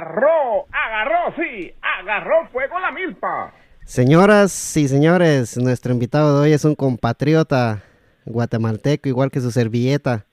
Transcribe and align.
agarró, 0.00 0.66
agarró, 0.72 1.34
sí, 1.36 1.72
agarró 1.82 2.48
fuego 2.50 2.78
la 2.78 2.90
milpa. 2.90 3.52
Señoras 3.84 4.76
y 4.76 4.88
señores, 4.88 5.58
nuestro 5.58 5.92
invitado 5.92 6.36
de 6.36 6.46
hoy 6.46 6.52
es 6.52 6.64
un 6.64 6.74
compatriota 6.74 7.82
guatemalteco, 8.24 9.08
igual 9.08 9.30
que 9.30 9.40
su 9.40 9.50
servilleta. 9.50 10.24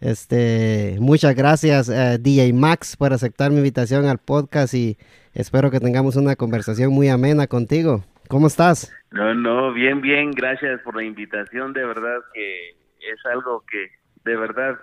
Este, 0.00 0.96
muchas 1.00 1.34
gracias 1.34 1.88
eh, 1.88 2.18
DJ 2.20 2.52
Max 2.52 2.96
por 2.96 3.14
aceptar 3.14 3.50
mi 3.50 3.56
invitación 3.58 4.04
al 4.04 4.18
podcast 4.18 4.74
y 4.74 4.98
espero 5.32 5.70
que 5.70 5.80
tengamos 5.80 6.16
una 6.16 6.36
conversación 6.36 6.92
muy 6.92 7.08
amena 7.08 7.46
contigo. 7.46 8.04
¿Cómo 8.28 8.46
estás? 8.48 8.92
No, 9.10 9.34
no, 9.34 9.72
bien, 9.72 10.02
bien, 10.02 10.32
gracias 10.32 10.80
por 10.82 10.96
la 10.96 11.04
invitación, 11.04 11.72
de 11.72 11.84
verdad 11.84 12.18
que 12.34 12.70
es 12.70 13.24
algo 13.32 13.64
que 13.70 13.88
de 14.24 14.36
verdad 14.36 14.76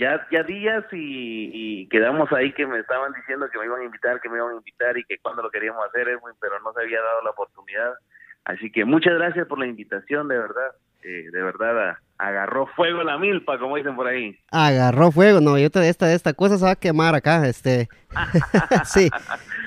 ya 0.00 0.26
ya 0.32 0.42
días 0.42 0.84
y, 0.92 1.86
quedamos 1.88 2.32
ahí 2.32 2.52
que 2.52 2.66
me 2.66 2.78
estaban 2.78 3.12
diciendo 3.12 3.48
que 3.52 3.58
me 3.58 3.66
iban 3.66 3.82
a 3.82 3.84
invitar, 3.84 4.20
que 4.20 4.28
me 4.28 4.38
iban 4.38 4.54
a 4.54 4.56
invitar 4.56 4.96
y 4.96 5.04
que 5.04 5.18
cuando 5.18 5.42
lo 5.42 5.50
queríamos 5.50 5.84
hacer, 5.86 6.08
Edwin, 6.08 6.34
pero 6.40 6.58
no 6.60 6.72
se 6.72 6.80
había 6.80 7.00
dado 7.00 7.22
la 7.22 7.30
oportunidad. 7.30 7.94
Así 8.44 8.72
que 8.72 8.84
muchas 8.84 9.14
gracias 9.14 9.46
por 9.46 9.58
la 9.58 9.66
invitación, 9.66 10.28
de 10.28 10.38
verdad. 10.38 10.72
Eh, 11.02 11.30
de 11.30 11.42
verdad 11.42 11.96
agarró 12.20 12.66
fuego 12.76 13.02
la 13.02 13.16
milpa, 13.16 13.58
como 13.58 13.76
dicen 13.76 13.96
por 13.96 14.06
ahí. 14.06 14.38
Agarró 14.50 15.10
fuego, 15.10 15.40
no, 15.40 15.56
yo 15.56 15.70
te, 15.70 15.88
esta, 15.88 16.12
esta 16.12 16.34
cosa 16.34 16.58
se 16.58 16.64
va 16.64 16.72
a 16.72 16.76
quemar 16.76 17.14
acá, 17.14 17.46
este. 17.48 17.88
sí, 18.84 19.08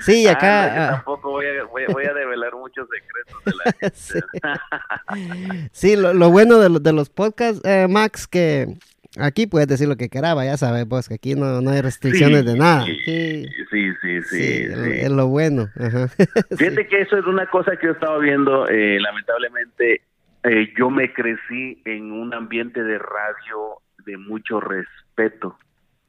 sí, 0.00 0.26
ah, 0.28 0.32
acá. 0.32 0.64
Ah. 0.64 0.90
tampoco 0.92 1.32
voy 1.32 1.46
a, 1.46 1.64
voy, 1.64 2.04
a, 2.04 2.14
develar 2.14 2.54
muchos 2.54 2.86
secretos 2.88 3.44
de 3.44 3.52
la 3.64 3.72
gente. 5.16 5.70
sí, 5.72 5.96
lo, 5.96 6.30
bueno 6.30 6.58
de, 6.58 6.78
de 6.78 6.92
los 6.92 7.10
podcasts, 7.10 7.60
eh, 7.64 7.88
Max, 7.88 8.28
que 8.28 8.76
Aquí 9.18 9.46
puedes 9.46 9.68
decir 9.68 9.88
lo 9.88 9.96
que 9.96 10.08
quieras, 10.08 10.36
ya 10.44 10.56
sabes 10.56 10.88
vos 10.88 11.08
que 11.08 11.14
aquí 11.14 11.34
no, 11.34 11.60
no 11.60 11.70
hay 11.70 11.80
restricciones 11.80 12.44
de 12.44 12.56
nada. 12.56 12.84
Sí, 12.84 13.46
sí, 13.70 13.92
sí, 14.02 14.22
sí. 14.22 14.66
Es 14.92 15.10
lo 15.10 15.28
bueno. 15.28 15.68
Fíjate 16.58 16.86
que 16.88 17.02
eso 17.02 17.16
es 17.16 17.26
una 17.26 17.46
cosa 17.46 17.76
que 17.76 17.86
yo 17.86 17.92
estaba 17.92 18.18
viendo, 18.18 18.66
eh, 18.68 18.98
lamentablemente 19.00 20.02
eh, 20.42 20.72
yo 20.76 20.90
me 20.90 21.12
crecí 21.12 21.80
en 21.84 22.12
un 22.12 22.34
ambiente 22.34 22.82
de 22.82 22.98
radio 22.98 23.78
de 24.04 24.16
mucho 24.18 24.60
respeto 24.60 25.56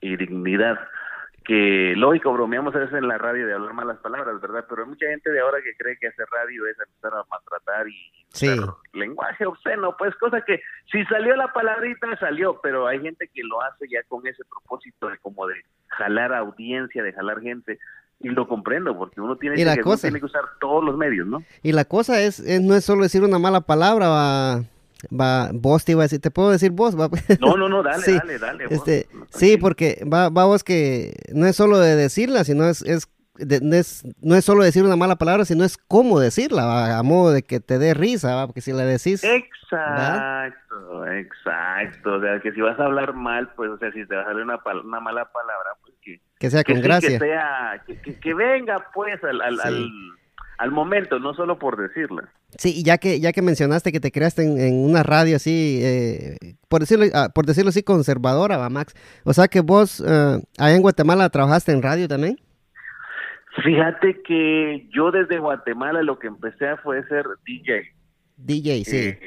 y 0.01 0.17
dignidad 0.17 0.77
que 1.45 1.93
lógico 1.95 2.33
bromeamos 2.33 2.75
a 2.75 2.79
veces 2.79 2.95
en 2.95 3.07
la 3.07 3.17
radio 3.17 3.45
de 3.45 3.53
hablar 3.53 3.73
malas 3.73 3.97
palabras, 3.99 4.41
¿verdad? 4.41 4.65
Pero 4.67 4.83
hay 4.83 4.89
mucha 4.89 5.05
gente 5.05 5.31
de 5.31 5.39
ahora 5.39 5.59
que 5.63 5.75
cree 5.77 5.95
que 5.97 6.07
hacer 6.07 6.25
radio 6.31 6.65
es 6.65 6.75
empezar 6.79 7.13
a 7.13 7.23
maltratar 7.29 7.87
y 7.87 8.11
lenguaje 8.93 9.45
obsceno, 9.45 9.95
pues 9.97 10.15
cosa 10.15 10.41
que 10.41 10.59
si 10.91 11.05
salió 11.05 11.35
la 11.35 11.53
palabrita 11.53 12.17
salió, 12.19 12.59
pero 12.61 12.87
hay 12.87 12.99
gente 12.99 13.29
que 13.33 13.43
lo 13.43 13.61
hace 13.61 13.87
ya 13.87 14.01
con 14.07 14.25
ese 14.25 14.43
propósito 14.45 15.07
de 15.07 15.17
como 15.19 15.45
de 15.45 15.55
jalar 15.87 16.33
audiencia, 16.33 17.03
de 17.03 17.13
jalar 17.13 17.39
gente 17.41 17.77
y 18.19 18.29
lo 18.29 18.47
comprendo 18.47 18.97
porque 18.97 19.21
uno 19.21 19.35
tiene, 19.35 19.55
que, 19.55 19.83
tiene 20.01 20.19
que 20.19 20.25
usar 20.25 20.43
todos 20.59 20.83
los 20.83 20.97
medios, 20.97 21.27
¿no? 21.27 21.43
Y 21.61 21.73
la 21.73 21.85
cosa 21.85 22.21
es, 22.21 22.41
no 22.61 22.75
es 22.75 22.83
solo 22.83 23.03
decir 23.03 23.23
una 23.23 23.39
mala 23.39 23.61
palabra, 23.61 24.07
va 24.09 24.63
va, 25.09 25.49
vos 25.53 25.85
te 25.85 25.93
iba 25.93 26.01
a 26.01 26.05
decir, 26.05 26.19
¿te 26.19 26.31
puedo 26.31 26.51
decir 26.51 26.71
vos? 26.71 26.99
Va? 26.99 27.09
No, 27.39 27.57
no, 27.57 27.69
no, 27.69 27.83
dale, 27.83 28.13
dale, 28.13 28.39
dale. 28.39 28.65
Este, 28.69 29.07
sí, 29.29 29.57
porque 29.57 30.03
va, 30.11 30.29
va 30.29 30.45
vos 30.45 30.63
que 30.63 31.13
no 31.33 31.45
es 31.45 31.55
solo 31.55 31.79
de 31.79 31.95
decirla, 31.95 32.43
sino 32.43 32.65
es, 32.65 32.81
es, 32.81 33.07
no 34.21 34.35
es 34.35 34.45
solo 34.45 34.63
decir 34.63 34.83
una 34.83 34.95
mala 34.95 35.17
palabra, 35.17 35.45
sino 35.45 35.63
es 35.63 35.77
cómo 35.77 36.19
decirla, 36.19 36.97
a 36.97 37.03
modo 37.03 37.31
de 37.31 37.43
que 37.43 37.59
te 37.59 37.77
dé 37.77 37.93
risa, 37.93 38.45
porque 38.45 38.61
si 38.61 38.71
la 38.71 38.85
decís... 38.85 39.23
Exacto, 39.23 41.05
exacto, 41.07 42.13
o 42.13 42.21
sea, 42.21 42.39
que 42.39 42.51
si 42.53 42.61
vas 42.61 42.79
a 42.79 42.85
hablar 42.85 43.13
mal, 43.13 43.49
pues, 43.55 43.71
o 43.71 43.77
sea, 43.77 43.91
si 43.91 44.05
te 44.05 44.15
vas 44.15 44.25
a 44.25 44.33
dar 44.33 44.41
una, 44.41 44.59
una 44.83 44.99
mala 44.99 45.25
palabra, 45.31 45.71
pues 45.81 45.93
que... 46.01 46.21
Que 46.39 46.49
sea 46.49 46.63
con 46.63 46.81
gracia. 46.81 47.19
Que, 47.19 47.25
sea, 47.25 47.83
que, 47.85 48.19
que, 48.19 48.33
venga, 48.33 48.89
pues, 48.93 49.21
al, 49.23 49.41
al, 49.41 49.59
al 49.61 49.89
al 50.57 50.71
momento, 50.71 51.19
no 51.19 51.33
solo 51.33 51.59
por 51.59 51.77
decirla. 51.77 52.29
Sí, 52.57 52.73
y 52.77 52.83
ya 52.83 52.97
que, 52.97 53.19
ya 53.19 53.31
que 53.31 53.41
mencionaste 53.41 53.91
que 53.91 53.99
te 53.99 54.11
creaste 54.11 54.43
en, 54.43 54.75
una 54.75 55.03
radio 55.03 55.35
así, 55.35 55.81
eh, 55.83 56.37
por, 56.69 56.81
decirlo, 56.81 57.05
ah, 57.13 57.29
por 57.33 57.45
decirlo 57.45 57.69
así, 57.69 57.83
conservadora, 57.83 58.57
va 58.57 58.69
Max. 58.69 58.93
O 59.25 59.33
sea 59.33 59.47
que 59.47 59.61
vos 59.61 60.03
eh, 60.05 60.41
allá 60.57 60.75
en 60.75 60.81
Guatemala 60.81 61.29
trabajaste 61.29 61.71
en 61.71 61.81
radio 61.81 62.07
también. 62.07 62.37
Fíjate 63.63 64.21
que 64.21 64.87
yo 64.93 65.11
desde 65.11 65.39
Guatemala 65.39 66.03
lo 66.03 66.19
que 66.19 66.27
empecé 66.27 66.67
a 66.67 66.77
fue 66.77 67.05
ser 67.07 67.25
DJ. 67.45 67.91
DJ, 68.37 68.83
sí. 68.85 68.97
Eh, 68.97 69.19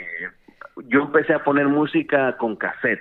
yo 0.89 1.03
empecé 1.03 1.35
a 1.35 1.45
poner 1.45 1.67
música 1.67 2.37
con 2.37 2.57
cassette, 2.57 3.01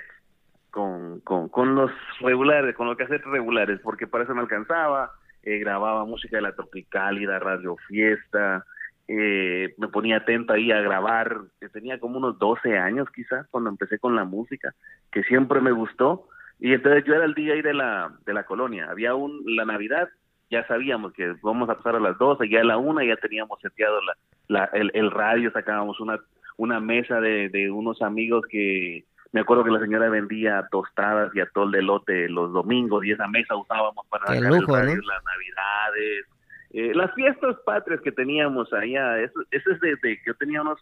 con, 0.71 1.19
con, 1.21 1.49
con 1.49 1.75
los 1.75 1.91
regulares, 2.21 2.75
con 2.75 2.87
los 2.87 2.97
cassettes 2.97 3.27
regulares, 3.27 3.79
porque 3.83 4.07
para 4.07 4.23
eso 4.23 4.33
me 4.33 4.41
alcanzaba 4.41 5.11
eh, 5.47 5.59
grababa 5.59 6.03
música 6.03 6.35
de 6.35 6.41
la 6.41 6.51
Tropicálida, 6.51 7.39
Radio 7.39 7.77
Fiesta, 7.87 8.65
eh, 9.07 9.73
me 9.77 9.87
ponía 9.87 10.17
atento 10.17 10.51
ahí 10.51 10.73
a 10.73 10.81
grabar, 10.81 11.37
tenía 11.71 12.01
como 12.01 12.17
unos 12.17 12.37
12 12.37 12.77
años 12.77 13.07
quizás 13.15 13.47
cuando 13.49 13.69
empecé 13.69 13.97
con 13.97 14.13
la 14.13 14.25
música, 14.25 14.73
que 15.09 15.23
siempre 15.23 15.61
me 15.61 15.71
gustó, 15.71 16.27
y 16.59 16.73
entonces 16.73 17.05
yo 17.05 17.13
era 17.13 17.23
el 17.23 17.33
DJ 17.33 17.61
de 17.61 17.73
la, 17.73 18.11
de 18.25 18.33
la 18.33 18.43
colonia, 18.43 18.87
había 18.89 19.15
un, 19.15 19.41
la 19.45 19.63
Navidad, 19.63 20.09
ya 20.49 20.67
sabíamos 20.67 21.13
que 21.13 21.33
vamos 21.41 21.69
a 21.69 21.75
pasar 21.75 21.95
a 21.95 22.01
las 22.01 22.17
12, 22.17 22.49
ya 22.49 22.59
a 22.59 22.65
la 22.65 22.77
una 22.77 23.05
ya 23.05 23.15
teníamos 23.15 23.61
seteado 23.61 24.01
la, 24.49 24.65
el, 24.73 24.91
el 24.93 25.11
radio, 25.11 25.49
sacábamos 25.51 26.01
una, 26.01 26.19
una 26.57 26.81
mesa 26.81 27.21
de, 27.21 27.47
de 27.47 27.71
unos 27.71 28.01
amigos 28.01 28.45
que 28.49 29.05
me 29.31 29.41
acuerdo 29.41 29.63
que 29.63 29.71
la 29.71 29.79
señora 29.79 30.09
vendía 30.09 30.67
tostadas 30.71 31.35
y 31.35 31.39
atol 31.39 31.71
de 31.71 31.81
lote 31.81 32.29
los 32.29 32.53
domingos 32.53 33.05
y 33.05 33.11
esa 33.11 33.27
mesa 33.27 33.55
usábamos 33.55 34.05
para 34.07 34.35
el 34.35 34.43
las 34.43 34.51
navidades, 34.51 36.25
eh, 36.71 36.93
las 36.93 37.13
fiestas 37.13 37.55
patrias 37.65 38.01
que 38.01 38.11
teníamos 38.11 38.71
allá. 38.73 39.19
Eso, 39.19 39.41
eso 39.51 39.71
es 39.71 39.79
desde 39.79 40.17
que 40.17 40.21
yo 40.25 40.33
tenía 40.35 40.61
unos 40.61 40.79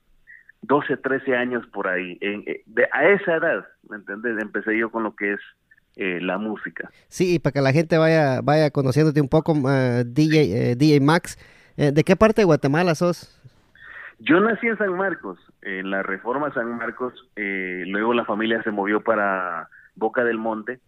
12, 0.61 0.97
13 0.97 1.35
años 1.35 1.65
por 1.67 1.87
ahí. 1.87 2.17
Eh, 2.21 2.63
de, 2.65 2.87
a 2.91 3.09
esa 3.09 3.35
edad, 3.35 3.65
¿me 3.89 3.97
entiendes? 3.97 4.41
Empecé 4.41 4.77
yo 4.77 4.89
con 4.89 5.03
lo 5.03 5.15
que 5.15 5.33
es 5.33 5.39
eh, 5.95 6.19
la 6.21 6.37
música. 6.37 6.89
Sí, 7.07 7.39
para 7.39 7.53
que 7.53 7.61
la 7.61 7.71
gente 7.71 7.97
vaya 7.97 8.41
vaya 8.41 8.69
conociéndote 8.71 9.21
un 9.21 9.29
poco, 9.29 9.53
DJ, 10.05 10.75
DJ 10.75 10.99
Max, 11.01 11.37
¿de 11.77 12.03
qué 12.03 12.15
parte 12.15 12.41
de 12.41 12.45
Guatemala 12.45 12.95
sos? 12.95 13.31
Yo 14.19 14.39
nací 14.39 14.67
en 14.67 14.77
San 14.77 14.95
Marcos, 14.95 15.37
en 15.65 15.89
la 15.89 16.03
Reforma 16.03 16.53
San 16.53 16.77
Marcos, 16.77 17.13
eh, 17.35 17.83
luego 17.87 18.13
la 18.13 18.23
familia 18.23 18.61
se 18.61 18.69
movió 18.69 19.01
para 19.01 19.67
Boca 19.95 20.23
del 20.23 20.37
Monte. 20.37 20.79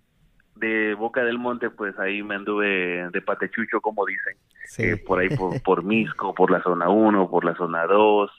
De 0.55 0.93
Boca 0.93 1.23
del 1.23 1.39
Monte, 1.39 1.71
pues 1.71 1.97
ahí 1.99 2.21
me 2.21 2.35
anduve 2.35 3.09
de 3.11 3.21
patechucho, 3.21 3.81
como 3.81 4.05
dicen, 4.05 4.37
eh, 4.77 4.97
por 4.97 5.19
ahí 5.19 5.29
por, 5.29 5.61
por, 5.63 5.83
Misco, 5.83 6.33
por 6.33 6.51
la 6.51 6.61
zona 6.61 6.89
1, 6.89 7.29
por 7.29 7.43
la 7.43 7.55
zona 7.55 7.85
2. 7.85 8.31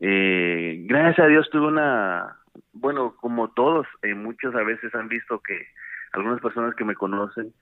Eh, 0.00 0.84
gracias 0.86 1.24
a 1.24 1.28
Dios 1.28 1.48
tuve 1.50 1.68
una, 1.68 2.36
bueno, 2.72 3.14
como 3.20 3.48
todos, 3.52 3.86
muchos 4.16 4.54
a 4.56 4.62
veces 4.62 4.92
han 4.94 5.08
visto 5.08 5.40
que 5.40 5.66
algunas 6.12 6.40
personas 6.40 6.74
que 6.74 6.84
me 6.84 6.94
conocen 6.94 7.52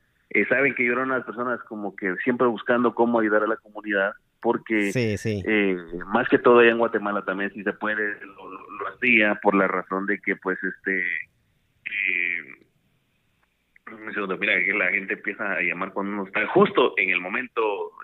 saben 0.48 0.74
que 0.74 0.84
yo 0.84 0.94
era 0.94 1.02
una 1.02 1.14
de 1.14 1.20
las 1.20 1.26
personas 1.26 1.62
como 1.64 1.94
que 1.94 2.16
siempre 2.24 2.46
buscando 2.46 2.94
cómo 2.94 3.20
ayudar 3.20 3.44
a 3.44 3.46
la 3.46 3.56
comunidad 3.56 4.14
porque 4.44 4.92
sí, 4.92 5.16
sí. 5.16 5.42
Eh, 5.46 5.74
más 6.12 6.28
que 6.28 6.38
todo 6.38 6.58
allá 6.58 6.72
en 6.72 6.76
Guatemala 6.76 7.24
también 7.24 7.50
si 7.54 7.62
se 7.62 7.72
puede 7.72 8.20
lo, 8.20 8.88
hacía 8.94 9.36
por 9.36 9.54
la 9.54 9.66
razón 9.66 10.04
de 10.04 10.20
que 10.20 10.36
pues 10.36 10.58
este 10.62 11.00
eh, 11.00 12.66
mira 14.38 14.62
que 14.62 14.74
la 14.74 14.90
gente 14.90 15.14
empieza 15.14 15.50
a 15.50 15.62
llamar 15.62 15.94
cuando 15.94 16.12
uno 16.12 16.26
está 16.26 16.46
justo 16.48 16.92
en 16.98 17.08
el 17.08 17.22
momento 17.22 17.62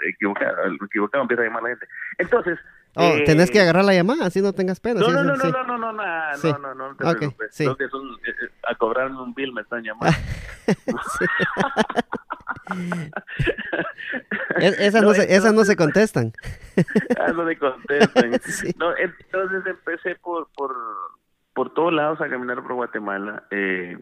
equivocado, 0.09 0.57
equivocado 0.83 1.25
empieza 1.25 1.43
a 1.43 1.47
llamar 1.47 1.63
la 1.63 1.69
gente. 1.69 1.87
Entonces, 2.17 2.59
Oh, 2.97 3.05
eh, 3.05 3.23
tenés 3.25 3.53
que 3.53 3.61
agarrar 3.61 3.85
la 3.85 3.95
llamada, 3.95 4.27
así 4.27 4.41
no 4.41 4.53
tengas 4.53 4.81
pena. 4.81 4.99
No, 4.99 5.11
no, 5.11 5.23
no, 5.23 5.37
no, 5.37 5.63
no, 5.63 5.79
no, 5.79 5.93
no, 5.93 6.03
sí. 6.35 6.51
no, 6.51 6.59
no, 6.59 6.75
no, 6.75 6.97
te 6.97 7.05
preocupes. 7.05 7.61
A 8.69 8.75
cobrarme 8.75 9.23
un 9.23 9.33
bill 9.33 9.53
me 9.53 9.61
están 9.61 9.85
llamando. 9.85 10.19
esas 14.59 15.03
no, 15.03 15.15
se, 15.15 15.35
esas 15.35 15.55
no 15.55 15.65
se 15.65 15.77
contestan. 15.77 16.33
ah, 17.19 17.33
no 17.33 17.47
se 17.47 17.57
contestan. 17.57 18.33
No, 18.79 18.97
entonces 18.97 19.67
empecé 19.67 20.15
por, 20.17 20.49
por, 20.57 20.75
por 21.55 21.75
todos 21.75 21.93
lados 21.93 22.21
a 22.21 22.29
caminar 22.29 22.63
por 22.63 22.75
Guatemala. 22.75 23.45
Eh, 23.51 23.99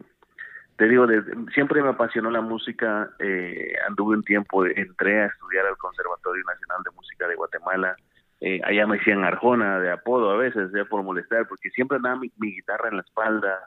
te 0.77 0.87
digo, 0.87 1.05
siempre 1.53 1.81
me 1.81 1.89
apasionó 1.89 2.31
la 2.31 2.41
música. 2.41 3.11
Eh, 3.19 3.73
anduve 3.87 4.15
un 4.15 4.23
tiempo, 4.23 4.65
entré 4.65 5.21
a 5.21 5.25
estudiar 5.25 5.65
al 5.65 5.77
Conservatorio 5.77 6.43
Nacional 6.45 6.83
de 6.83 6.91
Música 6.91 7.27
de 7.27 7.35
Guatemala. 7.35 7.95
Eh, 8.41 8.61
allá 8.63 8.87
me 8.87 8.97
decían 8.97 9.25
Arjona 9.25 9.79
de 9.79 9.91
apodo 9.91 10.31
a 10.31 10.37
veces, 10.37 10.71
ya 10.73 10.85
por 10.85 11.03
molestar, 11.03 11.47
porque 11.47 11.69
siempre 11.71 11.97
andaba 11.97 12.15
mi, 12.15 12.31
mi 12.37 12.55
guitarra 12.55 12.87
en 12.87 12.95
la 12.95 13.01
espalda, 13.01 13.59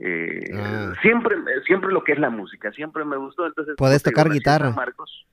eh, 0.00 0.50
ah. 0.54 0.92
Siempre, 1.02 1.36
siempre 1.66 1.92
lo 1.92 2.02
que 2.02 2.12
es 2.12 2.18
la 2.18 2.30
música, 2.30 2.72
siempre 2.72 3.04
me 3.04 3.16
gustó. 3.16 3.46
Entonces, 3.46 3.74
¿Puedes 3.76 4.02
tocar 4.02 4.30
guitarra? 4.30 4.70
Marcos, 4.70 5.26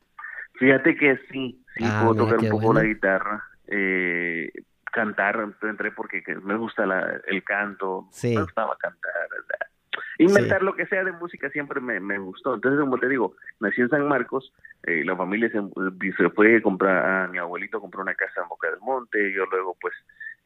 fíjate 0.56 0.96
que 0.96 1.18
sí, 1.32 1.64
sí 1.76 1.84
ah, 1.86 2.02
puedo 2.04 2.26
tocar 2.26 2.40
un 2.40 2.50
poco 2.50 2.74
la 2.74 2.84
guitarra. 2.84 3.44
Eh, 3.68 4.52
cantar, 4.92 5.48
entré 5.62 5.92
porque 5.92 6.24
me 6.44 6.58
gusta 6.58 6.86
la, 6.86 7.22
el 7.28 7.44
canto, 7.44 8.10
me 8.24 8.42
gustaba 8.42 8.78
cantar. 8.78 9.14
Inventar 10.20 10.64
lo 10.64 10.76
que 10.76 10.88
sea 10.88 11.04
de 11.04 11.12
música 11.12 11.50
siempre 11.52 11.80
me, 11.80 12.00
me, 12.00 12.18
gustó. 12.18 12.56
Entonces, 12.56 12.80
como 12.80 12.98
te 12.98 13.08
digo, 13.08 13.36
nací 13.60 13.82
en 13.82 13.90
San 13.90 14.08
Marcos, 14.08 14.52
eh, 14.84 15.04
la 15.06 15.16
familia 15.16 15.50
se, 15.50 15.62
se, 16.18 16.30
fue 16.32 16.58
a 16.58 16.62
comprar, 16.62 17.06
a 17.06 17.28
mi 17.28 17.38
abuelito 17.38 17.80
compró 17.80 18.02
una 18.02 18.16
casa 18.16 18.42
en 18.42 18.50
Boca 18.50 18.68
del 18.70 18.80
Monte, 18.80 19.32
yo 19.32 19.46
luego 19.46 19.78
pues 19.80 19.94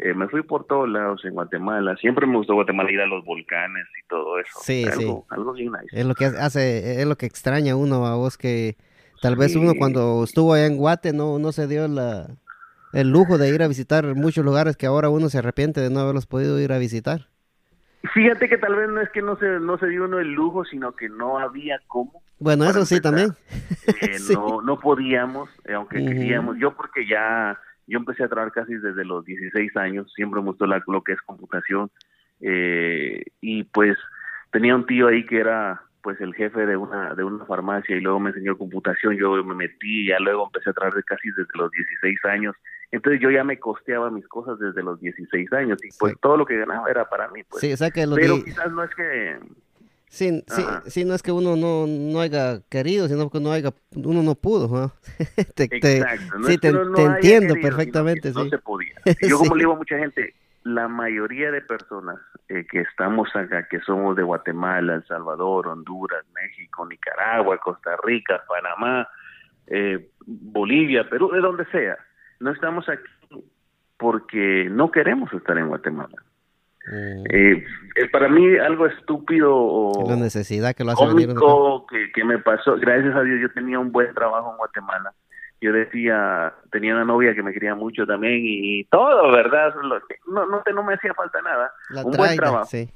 eh, 0.01 0.13
me 0.13 0.27
fui 0.27 0.43
por 0.43 0.65
todos 0.65 0.89
lados 0.89 1.23
en 1.25 1.33
Guatemala. 1.33 1.95
Siempre 1.97 2.27
me 2.27 2.37
gustó 2.37 2.55
Guatemala 2.55 2.91
ir 2.91 3.01
a 3.01 3.05
los 3.05 3.23
volcanes 3.23 3.87
y 3.99 4.07
todo 4.07 4.39
eso. 4.39 4.59
Sí, 4.61 4.83
algo, 4.85 5.25
sí. 5.29 5.35
Algo 5.35 5.53
bien 5.53 5.71
nice. 5.71 5.99
Es 5.99 6.05
lo 6.05 6.15
que 6.15 6.25
hace, 6.25 7.01
es 7.01 7.07
lo 7.07 7.15
que 7.15 7.25
extraña 7.25 7.75
uno 7.75 8.05
a 8.05 8.15
vos 8.15 8.37
que 8.37 8.75
tal 9.21 9.35
vez 9.35 9.55
uno 9.55 9.73
cuando 9.77 10.23
estuvo 10.23 10.53
allá 10.53 10.65
en 10.65 10.77
Guate 10.77 11.13
no, 11.13 11.37
no 11.39 11.51
se 11.51 11.67
dio 11.67 11.87
la, 11.87 12.27
el 12.93 13.09
lujo 13.09 13.37
de 13.37 13.53
ir 13.53 13.61
a 13.63 13.67
visitar 13.67 14.03
muchos 14.15 14.43
lugares 14.43 14.75
que 14.75 14.87
ahora 14.87 15.09
uno 15.09 15.29
se 15.29 15.37
arrepiente 15.37 15.81
de 15.81 15.89
no 15.89 15.99
haberlos 15.99 16.25
podido 16.25 16.59
ir 16.59 16.73
a 16.73 16.77
visitar. 16.77 17.27
Fíjate 18.13 18.49
que 18.49 18.57
tal 18.57 18.75
vez 18.75 18.89
no 18.89 18.99
es 19.01 19.09
que 19.11 19.21
no 19.21 19.37
se, 19.37 19.45
no 19.59 19.77
se 19.77 19.87
dio 19.87 20.05
uno 20.05 20.19
el 20.19 20.31
lujo, 20.33 20.65
sino 20.65 20.93
que 20.93 21.07
no 21.07 21.37
había 21.37 21.79
cómo. 21.87 22.23
Bueno, 22.39 22.65
eso 22.65 22.85
sí 22.85 22.99
también. 22.99 23.33
Eh, 24.01 24.13
sí. 24.17 24.33
No, 24.33 24.61
no 24.61 24.79
podíamos, 24.79 25.49
eh, 25.65 25.73
aunque 25.73 25.99
uh 25.99 26.01
-huh. 26.01 26.07
queríamos. 26.07 26.57
Yo 26.57 26.73
porque 26.73 27.07
ya, 27.07 27.59
yo 27.91 27.97
empecé 27.97 28.23
a 28.23 28.29
trabajar 28.29 28.53
casi 28.53 28.75
desde 28.75 29.03
los 29.03 29.25
16 29.25 29.75
años, 29.75 30.11
siempre 30.15 30.39
me 30.39 30.47
gustó 30.47 30.65
la, 30.65 30.81
lo 30.87 31.03
que 31.03 31.11
es 31.11 31.21
computación. 31.21 31.91
Eh, 32.39 33.23
y 33.41 33.65
pues 33.65 33.97
tenía 34.51 34.75
un 34.75 34.85
tío 34.85 35.07
ahí 35.07 35.25
que 35.25 35.39
era 35.39 35.81
pues 36.01 36.19
el 36.21 36.33
jefe 36.33 36.65
de 36.65 36.75
una 36.75 37.13
de 37.13 37.23
una 37.23 37.45
farmacia 37.45 37.95
y 37.95 37.99
luego 37.99 38.19
me 38.19 38.31
enseñó 38.31 38.57
computación, 38.57 39.15
yo 39.17 39.43
me 39.43 39.53
metí, 39.53 40.07
ya 40.07 40.17
luego 40.19 40.45
empecé 40.47 40.71
a 40.71 40.73
trabajar 40.73 41.03
casi 41.03 41.29
desde 41.29 41.51
los 41.53 41.69
16 41.69 42.25
años, 42.25 42.55
entonces 42.89 43.21
yo 43.21 43.29
ya 43.29 43.43
me 43.43 43.59
costeaba 43.59 44.09
mis 44.09 44.27
cosas 44.27 44.57
desde 44.57 44.81
los 44.81 44.99
16 44.99 45.53
años 45.53 45.77
y 45.83 45.89
pues 45.99 46.13
sí. 46.13 46.19
todo 46.19 46.37
lo 46.37 46.45
que 46.45 46.57
ganaba 46.57 46.89
era 46.89 47.07
para 47.07 47.27
mí, 47.27 47.43
pues. 47.43 47.61
Sí, 47.61 47.71
o 47.71 47.77
sea 47.77 47.91
que 47.91 48.07
Pero 48.15 48.43
quizás 48.43 48.71
no 48.71 48.83
es 48.83 48.95
que 48.95 49.37
Sí, 50.11 50.43
sí, 50.45 50.61
sí, 50.87 51.05
no 51.05 51.13
es 51.13 51.23
que 51.23 51.31
uno 51.31 51.55
no, 51.55 51.87
no 51.87 52.19
haya 52.19 52.59
querido, 52.69 53.07
sino 53.07 53.29
que 53.29 53.39
no 53.39 53.53
haya, 53.53 53.71
uno 53.95 54.21
no 54.21 54.35
pudo, 54.35 54.67
¿no? 54.67 54.91
te, 55.55 55.69
Exacto, 55.71 56.37
no 56.37 56.47
sí, 56.47 56.57
te, 56.57 56.73
no 56.73 56.91
te 56.91 57.01
entiendo 57.01 57.53
querido, 57.53 57.69
perfectamente, 57.69 58.33
sí. 58.33 58.37
No 58.37 58.49
se 58.49 58.57
podía. 58.57 58.93
Yo 59.21 59.37
como 59.37 59.55
le 59.55 59.61
digo 59.61 59.71
a 59.71 59.77
mucha 59.77 59.97
gente, 59.97 60.35
la 60.63 60.89
mayoría 60.89 61.49
de 61.51 61.61
personas 61.61 62.19
eh, 62.49 62.67
que 62.69 62.81
estamos 62.81 63.33
acá, 63.33 63.69
que 63.69 63.79
somos 63.79 64.17
de 64.17 64.23
Guatemala, 64.23 64.95
El 64.95 65.07
Salvador, 65.07 65.69
Honduras, 65.69 66.25
México, 66.35 66.85
Nicaragua, 66.85 67.57
Costa 67.59 67.95
Rica, 68.03 68.43
Panamá, 68.49 69.07
eh, 69.67 70.09
Bolivia, 70.25 71.09
Perú, 71.09 71.31
de 71.31 71.39
donde 71.39 71.63
sea, 71.67 71.97
no 72.41 72.51
estamos 72.51 72.89
aquí 72.89 73.45
porque 73.97 74.67
no 74.69 74.91
queremos 74.91 75.31
estar 75.31 75.57
en 75.57 75.69
Guatemala. 75.69 76.21
Mm. 76.87 77.23
Eh, 77.29 77.65
para 78.11 78.27
mí 78.27 78.57
algo 78.57 78.87
estúpido 78.87 79.53
o 79.53 80.09
la 80.09 80.15
necesidad 80.15 80.75
que 80.75 80.83
lo 80.83 80.91
hace 80.91 81.05
venir 81.05 81.29
que, 81.89 82.11
que 82.11 82.23
me 82.23 82.39
pasó, 82.39 82.75
gracias 82.77 83.15
a 83.15 83.21
Dios 83.21 83.39
yo 83.39 83.51
tenía 83.53 83.77
un 83.77 83.91
buen 83.91 84.13
trabajo 84.15 84.51
en 84.51 84.57
Guatemala 84.57 85.13
yo 85.61 85.71
decía, 85.71 86.53
tenía 86.71 86.95
una 86.95 87.05
novia 87.05 87.35
que 87.35 87.43
me 87.43 87.53
quería 87.53 87.75
mucho 87.75 88.07
también 88.07 88.41
y 88.43 88.83
todo, 88.85 89.31
¿verdad? 89.31 89.73
No, 90.25 90.47
no, 90.47 90.63
no 90.73 90.83
me 90.83 90.95
hacía 90.95 91.13
falta 91.13 91.39
nada. 91.43 91.71
La 91.91 92.03
un 92.03 92.11
traida, 92.11 92.29
buen 92.29 92.37
trabajo. 92.37 92.65
Sí. 92.65 92.89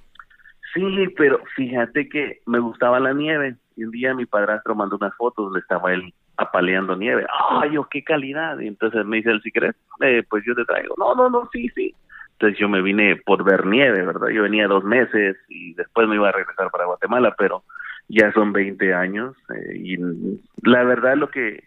sí, 0.74 1.08
pero 1.16 1.40
fíjate 1.56 2.10
que 2.10 2.42
me 2.48 2.58
gustaba 2.58 3.00
la 3.00 3.14
nieve 3.14 3.56
y 3.76 3.84
un 3.84 3.92
día 3.92 4.16
mi 4.16 4.26
padrastro 4.26 4.74
mandó 4.74 4.98
unas 4.98 5.14
fotos 5.16 5.46
donde 5.46 5.60
estaba 5.60 5.94
él 5.94 6.12
apaleando 6.38 6.96
nieve. 6.96 7.28
¡Ay, 7.52 7.78
oh, 7.78 7.88
qué 7.88 8.04
calidad! 8.04 8.58
Y 8.58 8.68
entonces 8.68 9.06
me 9.06 9.18
dice 9.18 9.30
él, 9.30 9.42
si 9.44 9.52
querés, 9.52 9.76
eh, 10.02 10.24
pues 10.28 10.44
yo 10.48 10.56
te 10.56 10.66
traigo. 10.66 10.96
No, 10.98 11.14
no, 11.14 11.30
no, 11.30 11.48
sí, 11.54 11.70
sí. 11.76 11.94
Entonces 12.36 12.60
yo 12.60 12.68
me 12.68 12.82
vine 12.82 13.16
por 13.16 13.46
ver 13.46 13.66
nieve, 13.66 14.06
¿verdad? 14.06 14.28
Yo 14.28 14.44
venía 14.44 14.68
dos 14.68 14.84
meses 14.84 15.38
y 15.48 15.74
después 15.74 16.08
me 16.08 16.16
iba 16.16 16.30
a 16.30 16.34
regresar 16.34 16.70
para 16.70 16.86
Guatemala, 16.86 17.34
pero 17.38 17.64
ya 18.10 18.32
son 18.34 18.52
20 18.52 18.94
años 18.94 19.36
eh, 19.56 19.78
y 19.78 19.98
la 20.62 20.84
verdad 20.84 21.16
lo 21.16 21.30
que 21.30 21.64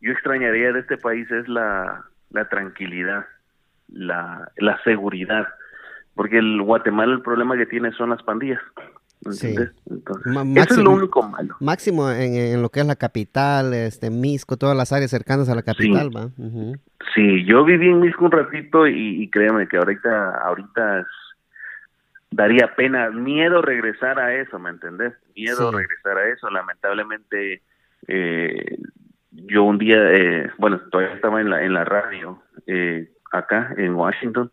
yo 0.00 0.12
extrañaría 0.12 0.72
de 0.72 0.80
este 0.80 0.96
país 0.96 1.30
es 1.30 1.48
la, 1.48 2.04
la 2.30 2.48
tranquilidad, 2.48 3.26
la, 3.88 4.50
la 4.56 4.82
seguridad, 4.82 5.46
porque 6.14 6.38
el 6.38 6.62
Guatemala 6.62 7.14
el 7.14 7.22
problema 7.22 7.56
que 7.56 7.66
tiene 7.66 7.92
son 7.92 8.10
las 8.10 8.22
pandillas. 8.22 8.60
Sí. 9.30 9.54
Entonces, 9.90 10.32
máximo, 10.32 10.60
eso 10.62 10.74
es 10.74 10.78
lo 10.80 10.90
único 10.92 11.22
malo. 11.22 11.56
Máximo 11.60 12.10
en, 12.10 12.34
en, 12.34 12.62
lo 12.62 12.68
que 12.70 12.80
es 12.80 12.86
la 12.86 12.96
capital, 12.96 13.74
este 13.74 14.10
Misco, 14.10 14.56
todas 14.56 14.76
las 14.76 14.92
áreas 14.92 15.10
cercanas 15.10 15.48
a 15.48 15.54
la 15.54 15.62
capital, 15.62 16.08
sí. 16.10 16.14
¿va? 16.16 16.24
Uh 16.38 16.50
-huh. 16.50 16.80
Sí, 17.14 17.44
yo 17.44 17.64
viví 17.64 17.88
en 17.88 18.00
Misco 18.00 18.24
un 18.26 18.32
ratito 18.32 18.86
y, 18.86 19.22
y 19.22 19.28
créeme 19.30 19.66
que 19.66 19.76
ahorita, 19.76 20.38
ahorita 20.44 21.06
daría 22.30 22.74
pena, 22.76 23.10
miedo 23.10 23.62
regresar 23.62 24.18
a 24.20 24.34
eso, 24.34 24.58
¿me 24.58 24.70
entendés? 24.70 25.14
Miedo 25.34 25.70
Sí. 25.70 25.76
regresar 25.76 26.18
a 26.18 26.28
eso. 26.28 26.50
Lamentablemente, 26.50 27.62
eh, 28.06 28.78
yo 29.32 29.64
un 29.64 29.78
día, 29.78 29.98
eh, 30.12 30.50
bueno, 30.58 30.78
todavía 30.90 31.14
estaba 31.14 31.40
en 31.40 31.50
la, 31.50 31.62
en 31.62 31.72
la 31.74 31.84
radio 31.84 32.40
eh, 32.66 33.10
acá 33.32 33.74
en 33.76 33.94
Washington 33.94 34.50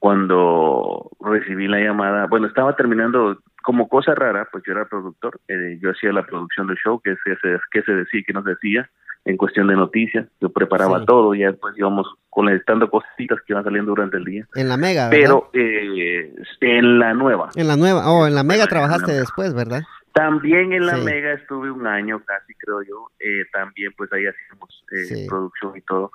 cuando 0.00 1.10
recibí 1.20 1.68
la 1.68 1.78
llamada, 1.78 2.26
bueno, 2.26 2.46
estaba 2.48 2.74
terminando 2.74 3.38
como 3.62 3.88
cosa 3.88 4.14
rara, 4.14 4.48
pues 4.50 4.64
yo 4.66 4.72
era 4.72 4.86
productor, 4.86 5.38
eh, 5.46 5.78
yo 5.80 5.90
hacía 5.90 6.12
la 6.12 6.24
producción 6.24 6.66
del 6.66 6.78
show, 6.78 7.00
que 7.00 7.14
se, 7.22 7.36
que 7.70 7.82
se 7.82 7.92
decía 7.92 8.22
que 8.26 8.32
no 8.32 8.42
se 8.42 8.50
decía, 8.50 8.90
en 9.26 9.36
cuestión 9.36 9.66
de 9.68 9.76
noticias, 9.76 10.26
yo 10.40 10.48
preparaba 10.50 11.00
Sí. 11.00 11.04
todo, 11.06 11.34
y 11.34 11.40
ya 11.40 11.50
después 11.50 11.76
íbamos 11.76 12.06
conectando 12.30 12.88
cositas 12.90 13.38
que 13.42 13.52
iban 13.52 13.62
saliendo 13.62 13.90
durante 13.90 14.16
el 14.16 14.24
día. 14.24 14.46
En 14.54 14.68
la 14.70 14.78
Mega, 14.78 15.10
¿verdad? 15.10 15.20
Pero 15.20 15.50
eh, 15.52 16.34
en 16.62 16.98
la 16.98 17.12
nueva, 17.12 17.50
En 17.54 17.68
la 17.68 17.76
nueva, 17.76 18.10
oh, 18.10 18.26
en 18.26 18.34
la 18.34 18.42
Mega 18.42 18.66
trabajaste 18.66 19.12
después, 19.12 19.54
¿verdad? 19.54 19.82
También 20.14 20.72
en 20.72 20.86
la 20.86 20.96
Sí. 20.96 21.04
Mega 21.04 21.32
estuve 21.34 21.70
un 21.70 21.86
año 21.86 22.20
casi, 22.24 22.54
creo 22.54 22.82
yo. 22.82 23.10
Eh, 23.20 23.44
también 23.52 23.92
pues 23.96 24.10
ahí 24.12 24.24
hacíamos 24.26 24.84
eh, 24.92 25.04
Sí. 25.04 25.26
producción 25.28 25.76
y 25.76 25.82
todo. 25.82 26.10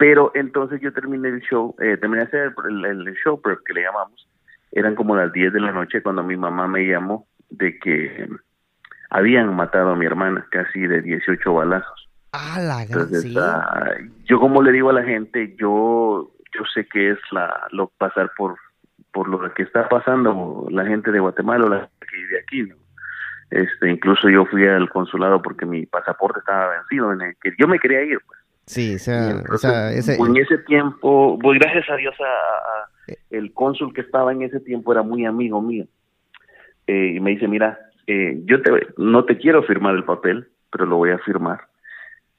Pero 0.00 0.32
entonces 0.32 0.80
yo 0.80 0.94
terminé 0.94 1.28
el 1.28 1.42
show, 1.42 1.76
eh, 1.78 1.98
terminé 1.98 2.22
de 2.22 2.28
hacer 2.28 2.54
el, 2.70 3.14
show 3.22 3.38
prep 3.38 3.58
que 3.66 3.74
le 3.74 3.82
llamamos. 3.82 4.26
Eran 4.72 4.94
como 4.94 5.14
las 5.14 5.30
10 5.30 5.52
de 5.52 5.60
la 5.60 5.72
noche 5.72 6.02
cuando 6.02 6.22
mi 6.22 6.38
mamá 6.38 6.66
me 6.66 6.86
llamó 6.86 7.26
de 7.50 7.78
que 7.78 8.26
habían 9.10 9.54
matado 9.54 9.90
a 9.90 9.96
mi 9.96 10.06
hermana 10.06 10.46
casi 10.50 10.80
de 10.86 11.02
18 11.02 11.52
balazos. 11.52 12.08
Ah, 12.32 12.60
la 12.62 12.82
Entonces, 12.84 13.24
sí. 13.24 13.36
ah, 13.38 13.90
yo 14.24 14.40
como 14.40 14.62
le 14.62 14.72
digo 14.72 14.88
a 14.88 14.94
la 14.94 15.02
gente, 15.02 15.54
yo 15.58 16.30
yo 16.54 16.64
sé 16.72 16.86
que 16.86 17.10
es 17.10 17.18
la 17.30 17.68
lo 17.70 17.88
pasar 17.98 18.32
por 18.38 18.56
por 19.12 19.28
lo 19.28 19.52
que 19.52 19.64
está 19.64 19.86
pasando 19.86 20.66
la 20.70 20.86
gente 20.86 21.12
de 21.12 21.20
Guatemala 21.20 21.66
o 21.66 21.68
la 21.68 21.80
gente 21.80 22.06
que 22.10 22.16
vive 22.16 22.40
aquí, 22.40 22.62
¿no? 22.62 22.76
Este, 23.50 23.90
incluso 23.90 24.30
yo 24.30 24.46
fui 24.46 24.66
al 24.66 24.88
consulado 24.88 25.42
porque 25.42 25.66
mi 25.66 25.84
pasaporte 25.84 26.38
estaba 26.38 26.70
vencido, 26.70 27.12
en 27.12 27.20
el 27.20 27.36
que 27.36 27.52
yo 27.58 27.68
me 27.68 27.78
quería 27.78 28.02
ir, 28.02 28.18
pues. 28.26 28.39
Sí, 28.70 28.94
o 28.94 28.98
sea, 28.98 29.42
o 29.50 29.56
sea, 29.58 29.92
ese, 29.92 30.14
en 30.16 30.36
ese 30.36 30.58
tiempo, 30.58 31.38
pues 31.42 31.58
gracias 31.58 31.90
a 31.90 31.96
Dios, 31.96 32.14
a, 32.20 32.24
a- 32.24 33.14
el 33.30 33.52
cónsul 33.52 33.92
que 33.92 34.00
estaba 34.02 34.30
en 34.30 34.42
ese 34.42 34.60
tiempo 34.60 34.92
era 34.92 35.02
muy 35.02 35.24
amigo 35.26 35.60
mío. 35.60 35.86
Eh, 36.86 37.14
y 37.16 37.20
me 37.20 37.30
dice, 37.30 37.48
mira, 37.48 37.78
eh, 38.06 38.40
yo 38.44 38.62
te, 38.62 38.70
no 38.96 39.24
te 39.24 39.36
quiero 39.38 39.62
firmar 39.64 39.96
el 39.96 40.04
papel, 40.04 40.48
pero 40.70 40.86
lo 40.86 40.96
voy 40.96 41.10
a 41.10 41.18
firmar. 41.18 41.60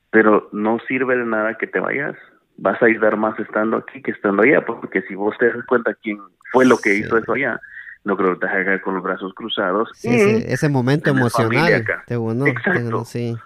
Pero 0.10 0.48
no 0.54 0.80
sirve 0.88 1.18
de 1.18 1.26
nada 1.26 1.58
que 1.58 1.68
te 1.68 1.80
vayas. 1.80 2.16
Vas 2.58 2.82
a 2.82 2.86
ayudar 2.86 3.18
más 3.18 3.38
estando 3.40 3.78
aquí 3.78 4.02
que 4.02 4.12
estando 4.12 4.44
allá, 4.44 4.66
porque 4.66 5.02
si 5.04 5.16
vos 5.16 5.36
te 5.38 5.48
das 5.52 5.66
cuenta 5.66 5.94
quién 5.96 6.18
fue 6.54 6.66
lo 6.66 6.78
que 6.78 6.92
Sí. 6.92 7.00
hizo 7.02 7.18
eso 7.18 7.34
allá, 7.34 7.60
no 8.04 8.18
creo 8.18 8.34
que 8.34 8.46
te 8.48 8.52
haga 8.52 8.82
con 8.82 8.96
los 8.96 9.04
brazos 9.04 9.34
cruzados. 9.34 9.90
sí, 9.96 10.10
Y 10.10 10.14
ese, 10.16 10.54
ese 10.54 10.70
momento 10.70 11.10
emocional 11.10 11.86
te 12.08 12.18
unó, 12.18 12.48
Exacto. 12.48 13.02
te 13.02 13.06
sí. 13.06 13.38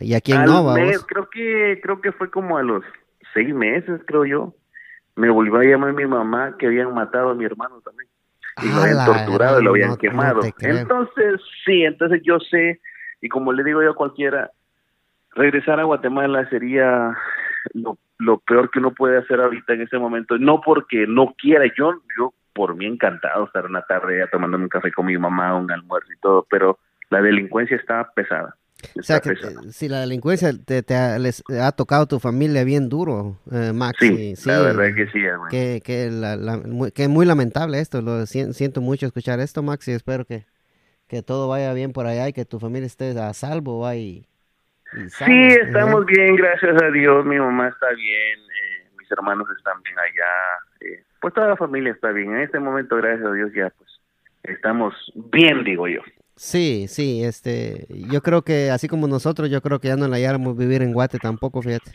Y 0.00 0.14
aquí 0.14 0.32
en 0.32 0.44
Nova, 0.44 0.74
mes, 0.74 1.04
creo 1.06 1.28
que 1.28 1.78
creo 1.82 2.00
que 2.00 2.12
fue 2.12 2.30
como 2.30 2.56
a 2.56 2.62
los 2.62 2.82
seis 3.34 3.54
meses, 3.54 4.00
creo 4.06 4.24
yo. 4.24 4.54
Me 5.14 5.28
volvió 5.28 5.56
a 5.56 5.64
llamar 5.64 5.92
mi 5.92 6.06
mamá 6.06 6.56
que 6.58 6.66
habían 6.66 6.94
matado 6.94 7.30
a 7.30 7.34
mi 7.34 7.44
hermano 7.44 7.82
también. 7.82 8.08
Y 8.62 8.68
lo 8.68 8.76
Ah, 8.76 8.82
habían 8.82 8.96
la 8.96 9.04
torturado 9.04 9.60
y 9.60 9.64
lo 9.64 9.70
habían 9.70 9.90
no- 9.90 9.98
quemado. 9.98 10.40
entonces, 10.60 11.40
sí, 11.64 11.82
entonces 11.84 12.22
yo 12.24 12.38
sé, 12.38 12.80
y 13.20 13.28
como 13.28 13.52
le 13.52 13.62
digo 13.62 13.82
yo 13.82 13.90
a 13.90 13.94
cualquiera, 13.94 14.50
regresar 15.34 15.80
a 15.80 15.84
Guatemala 15.84 16.48
sería 16.48 17.14
lo, 17.74 17.98
lo 18.18 18.38
peor 18.38 18.70
que 18.70 18.78
uno 18.78 18.92
puede 18.92 19.18
hacer 19.18 19.40
ahorita 19.40 19.74
en 19.74 19.82
ese 19.82 19.98
momento. 19.98 20.38
No 20.38 20.60
porque 20.62 21.06
no 21.06 21.34
quiera, 21.36 21.64
yo, 21.76 21.92
yo 22.18 22.32
por 22.52 22.76
mí 22.76 22.86
encantado 22.86 23.44
estar 23.46 23.66
una 23.66 23.82
tarde 23.82 24.18
ya 24.18 24.26
tomándome 24.28 24.64
un 24.64 24.70
café 24.70 24.92
con 24.92 25.06
mi 25.06 25.16
mamá, 25.18 25.56
un 25.56 25.70
almuerzo 25.70 26.12
y 26.12 26.18
todo, 26.20 26.46
pero 26.50 26.78
la 27.10 27.20
delincuencia 27.20 27.76
está 27.76 28.10
pesada. 28.14 28.56
O 28.98 29.02
sea, 29.02 29.20
que 29.20 29.30
te- 29.32 29.72
si 29.72 29.88
la 29.88 30.00
delincuencia 30.00 30.50
te, 30.66 30.82
te 30.82 30.94
ha, 30.96 31.18
les 31.18 31.42
ha 31.60 31.70
tocado 31.72 32.02
a 32.02 32.06
tu 32.06 32.18
familia 32.18 32.64
bien 32.64 32.88
duro, 32.88 33.38
eh, 33.52 33.72
Max. 33.72 33.98
Sí, 34.00 34.32
y 34.32 34.46
la 34.46 34.58
verdad 34.58 34.94
que 34.94 35.06
sí, 35.08 35.20
hermano. 35.24 35.50
que, 35.50 35.80
que, 35.84 36.10
la, 36.10 36.36
la- 36.36 36.56
muy, 36.58 36.90
que 36.90 37.06
muy 37.08 37.24
lamentable 37.24 37.78
esto, 37.80 38.02
lo 38.02 38.26
sien- 38.26 38.52
siento 38.54 38.80
mucho 38.80 39.06
escuchar 39.06 39.38
esto, 39.40 39.62
Max, 39.62 39.86
y 39.88 39.92
espero 39.92 40.24
que, 40.24 40.46
que 41.08 41.22
todo 41.22 41.48
vaya 41.48 41.72
bien 41.74 41.92
por 41.92 42.06
allá 42.06 42.28
y 42.28 42.32
que 42.32 42.44
tu 42.44 42.58
familia 42.58 42.86
esté 42.86 43.18
a 43.18 43.32
salvo, 43.34 43.80
va, 43.80 43.94
y, 43.96 44.26
y 44.92 45.08
sana, 45.10 45.32
Sí, 45.32 45.32
¿verdad? 45.48 45.66
estamos 45.66 46.06
bien, 46.06 46.36
gracias 46.36 46.82
a 46.82 46.90
Dios. 46.90 47.24
Mi 47.24 47.38
mamá 47.38 47.68
está 47.68 47.90
bien, 47.90 48.40
eh, 48.40 48.90
mis 48.98 49.10
hermanos 49.12 49.46
están 49.56 49.80
bien 49.82 49.98
allá. 49.98 50.32
eh, 50.80 51.04
pues 51.22 51.32
toda 51.32 51.48
la 51.48 51.56
familia 51.56 51.92
está 51.92 52.10
bien. 52.10 52.34
En 52.34 52.42
este 52.42 52.58
momento, 52.58 52.96
gracias 52.96 53.24
a 53.24 53.32
Dios, 53.32 53.50
ya 53.54 53.72
pues 53.78 53.88
estamos 54.42 54.92
bien, 55.14 55.64
digo 55.64 55.86
yo. 55.86 56.00
Sí, 56.34 56.86
sí, 56.88 57.22
este, 57.24 57.86
yo 58.10 58.20
creo 58.20 58.42
que 58.42 58.70
así 58.70 58.88
como 58.88 59.06
nosotros, 59.06 59.48
yo 59.48 59.62
creo 59.62 59.78
que 59.78 59.88
ya 59.88 59.96
no 59.96 60.08
la 60.08 60.16
halláramos 60.16 60.58
vivir 60.58 60.82
en 60.82 60.92
Guate 60.92 61.18
tampoco, 61.18 61.62
fíjate. 61.62 61.92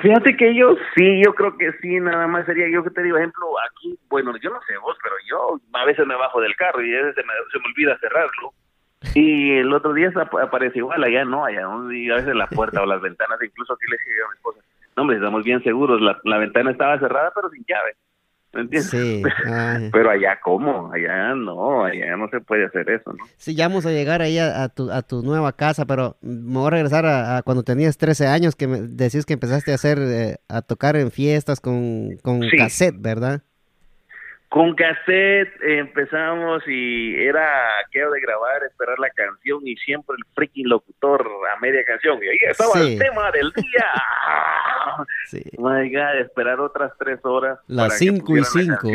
Fíjate 0.00 0.36
que 0.36 0.54
yo 0.54 0.76
sí, 0.94 1.22
yo 1.24 1.34
creo 1.34 1.56
que 1.56 1.72
sí, 1.80 1.98
nada 1.98 2.26
más 2.26 2.44
sería 2.44 2.68
yo 2.68 2.84
que 2.84 2.90
te 2.90 3.02
digo, 3.02 3.16
ejemplo, 3.16 3.46
aquí, 3.70 3.98
bueno, 4.10 4.32
yo 4.36 4.50
no 4.50 4.60
sé 4.66 4.76
vos, 4.76 4.96
pero 5.02 5.14
yo 5.28 5.60
a 5.72 5.84
veces 5.86 6.06
me 6.06 6.14
bajo 6.14 6.40
del 6.40 6.54
carro 6.56 6.84
y 6.84 6.94
a 6.94 6.98
veces 6.98 7.14
se 7.14 7.22
me, 7.22 7.32
se 7.50 7.58
me 7.58 7.66
olvida 7.66 7.98
cerrarlo. 7.98 8.52
Y 9.14 9.52
el 9.58 9.72
otro 9.72 9.94
día 9.94 10.12
aparece 10.42 10.78
igual, 10.78 11.02
allá 11.02 11.24
no, 11.24 11.44
allá 11.44 11.66
y 11.92 12.10
a 12.10 12.16
veces 12.16 12.34
la 12.34 12.46
puerta 12.48 12.82
o 12.82 12.86
las 12.86 13.00
ventanas, 13.00 13.38
incluso 13.42 13.72
aquí 13.72 13.86
le 13.90 13.96
dije 13.96 14.22
a 14.22 14.28
mi 14.28 14.36
esposa, 14.36 14.60
no, 14.96 15.02
hombre, 15.02 15.16
estamos 15.16 15.44
bien 15.44 15.62
seguros, 15.62 16.00
la, 16.00 16.20
la 16.24 16.38
ventana 16.38 16.70
estaba 16.70 16.98
cerrada 16.98 17.32
pero 17.34 17.48
sin 17.48 17.64
llave. 17.66 17.96
¿Me 18.52 18.62
entiendes? 18.62 18.90
Sí. 18.90 19.22
Pero 19.92 20.10
allá, 20.10 20.38
¿cómo? 20.42 20.92
Allá 20.92 21.34
no, 21.34 21.84
allá 21.84 22.16
no 22.16 22.28
se 22.28 22.40
puede 22.40 22.66
hacer 22.66 22.88
eso, 22.90 23.12
¿no? 23.12 23.24
Sí, 23.36 23.54
ya 23.54 23.68
vamos 23.68 23.86
a 23.86 23.90
llegar 23.90 24.20
ahí 24.20 24.38
a, 24.38 24.68
tu, 24.68 24.90
a 24.90 25.02
tu 25.02 25.22
nueva 25.22 25.52
casa, 25.56 25.86
pero 25.86 26.16
me 26.20 26.58
voy 26.58 26.66
a 26.66 26.70
regresar 26.70 27.06
a, 27.06 27.42
cuando 27.42 27.62
tenías 27.62 27.96
13 27.96 28.26
años, 28.26 28.54
que 28.54 28.66
me 28.66 28.80
decís 28.82 29.24
que 29.24 29.34
empezaste 29.34 29.72
a 29.72 29.76
hacer, 29.76 29.98
eh, 30.00 30.36
a 30.48 30.62
tocar 30.62 30.96
en 30.96 31.10
fiestas 31.10 31.60
con, 31.60 32.16
con 32.22 32.42
cassette, 32.56 32.96
¿verdad? 32.98 33.42
Con 34.52 34.74
cassette 34.74 35.48
empezamos 35.62 36.62
y 36.66 37.14
era 37.14 37.42
aquello 37.86 38.10
de 38.10 38.20
grabar, 38.20 38.62
esperar 38.64 38.98
la 38.98 39.08
canción 39.08 39.66
y 39.66 39.74
siempre 39.76 40.14
el 40.18 40.24
freaking 40.34 40.68
locutor 40.68 41.26
a 41.50 41.58
media 41.58 41.82
canción. 41.86 42.18
Y 42.22 42.28
ahí 42.28 42.36
estaba 42.50 42.78
el 42.78 42.98
tema 42.98 43.30
del 43.30 43.50
día. 43.52 43.86
sí. 45.28 45.42
My 45.56 45.90
God, 45.90 46.20
esperar 46.20 46.60
otras 46.60 46.92
tres 46.98 47.18
horas. 47.24 47.60
Las 47.66 47.96
cinco 47.96 48.36
y 48.36 48.44
cinco. 48.44 48.88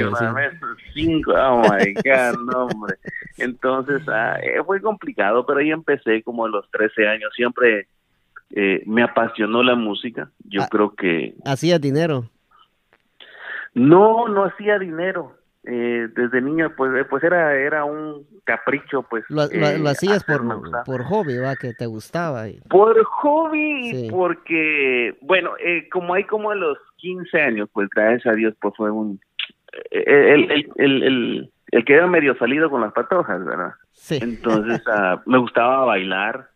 Cinco, 0.93 1.33
oh 1.33 1.61
my 1.63 1.93
God, 2.05 2.39
no 2.45 2.65
hombre. 2.65 2.97
Entonces 3.39 4.03
ah, 4.09 4.37
eh, 4.39 4.61
fue 4.63 4.79
complicado, 4.79 5.43
pero 5.43 5.57
ahí 5.57 5.71
empecé 5.71 6.21
como 6.21 6.45
a 6.45 6.49
los 6.49 6.69
13 6.69 7.07
años. 7.07 7.31
Siempre 7.35 7.87
eh, 8.51 8.83
me 8.85 9.01
apasionó 9.01 9.63
la 9.63 9.73
música. 9.73 10.29
Yo 10.43 10.61
ah, 10.61 10.67
creo 10.69 10.93
que... 10.93 11.33
¿Hacía 11.43 11.79
dinero? 11.79 12.29
No, 13.73 14.27
no 14.27 14.45
hacía 14.45 14.77
dinero 14.77 15.36
eh, 15.69 16.07
desde 16.15 16.41
niño 16.41 16.71
pues 16.77 16.93
eh, 16.95 17.03
pues 17.03 17.21
era 17.23 17.53
era 17.55 17.83
un 17.83 18.25
capricho 18.45 19.03
pues 19.03 19.25
lo, 19.27 19.41
hacías 19.89 20.23
por, 20.23 20.41
por 20.85 21.03
hobby 21.03 21.37
va 21.39 21.57
que 21.57 21.73
te 21.73 21.85
gustaba 21.85 22.45
por 22.69 23.03
hobby 23.03 24.07
porque 24.09 25.17
bueno 25.21 25.51
eh, 25.59 25.89
como 25.89 26.13
hay 26.13 26.23
como 26.23 26.51
a 26.51 26.55
los 26.55 26.77
15 26.97 27.41
años 27.41 27.69
pues 27.73 27.89
gracias 27.89 28.25
a 28.27 28.35
Dios 28.35 28.53
pues 28.61 28.73
fue 28.77 28.91
un 28.91 29.19
eh, 29.91 30.33
el, 30.33 30.51
el, 30.51 30.69
el, 30.77 31.03
el, 31.03 31.51
el 31.71 31.85
que 31.85 31.93
era 31.93 32.07
medio 32.07 32.37
salido 32.37 32.69
con 32.69 32.79
las 32.79 32.93
patojas 32.93 33.43
verdad 33.43 33.73
sí. 33.91 34.19
entonces 34.21 34.81
uh, 34.87 35.19
me 35.29 35.37
gustaba 35.37 35.83
bailar 35.83 36.47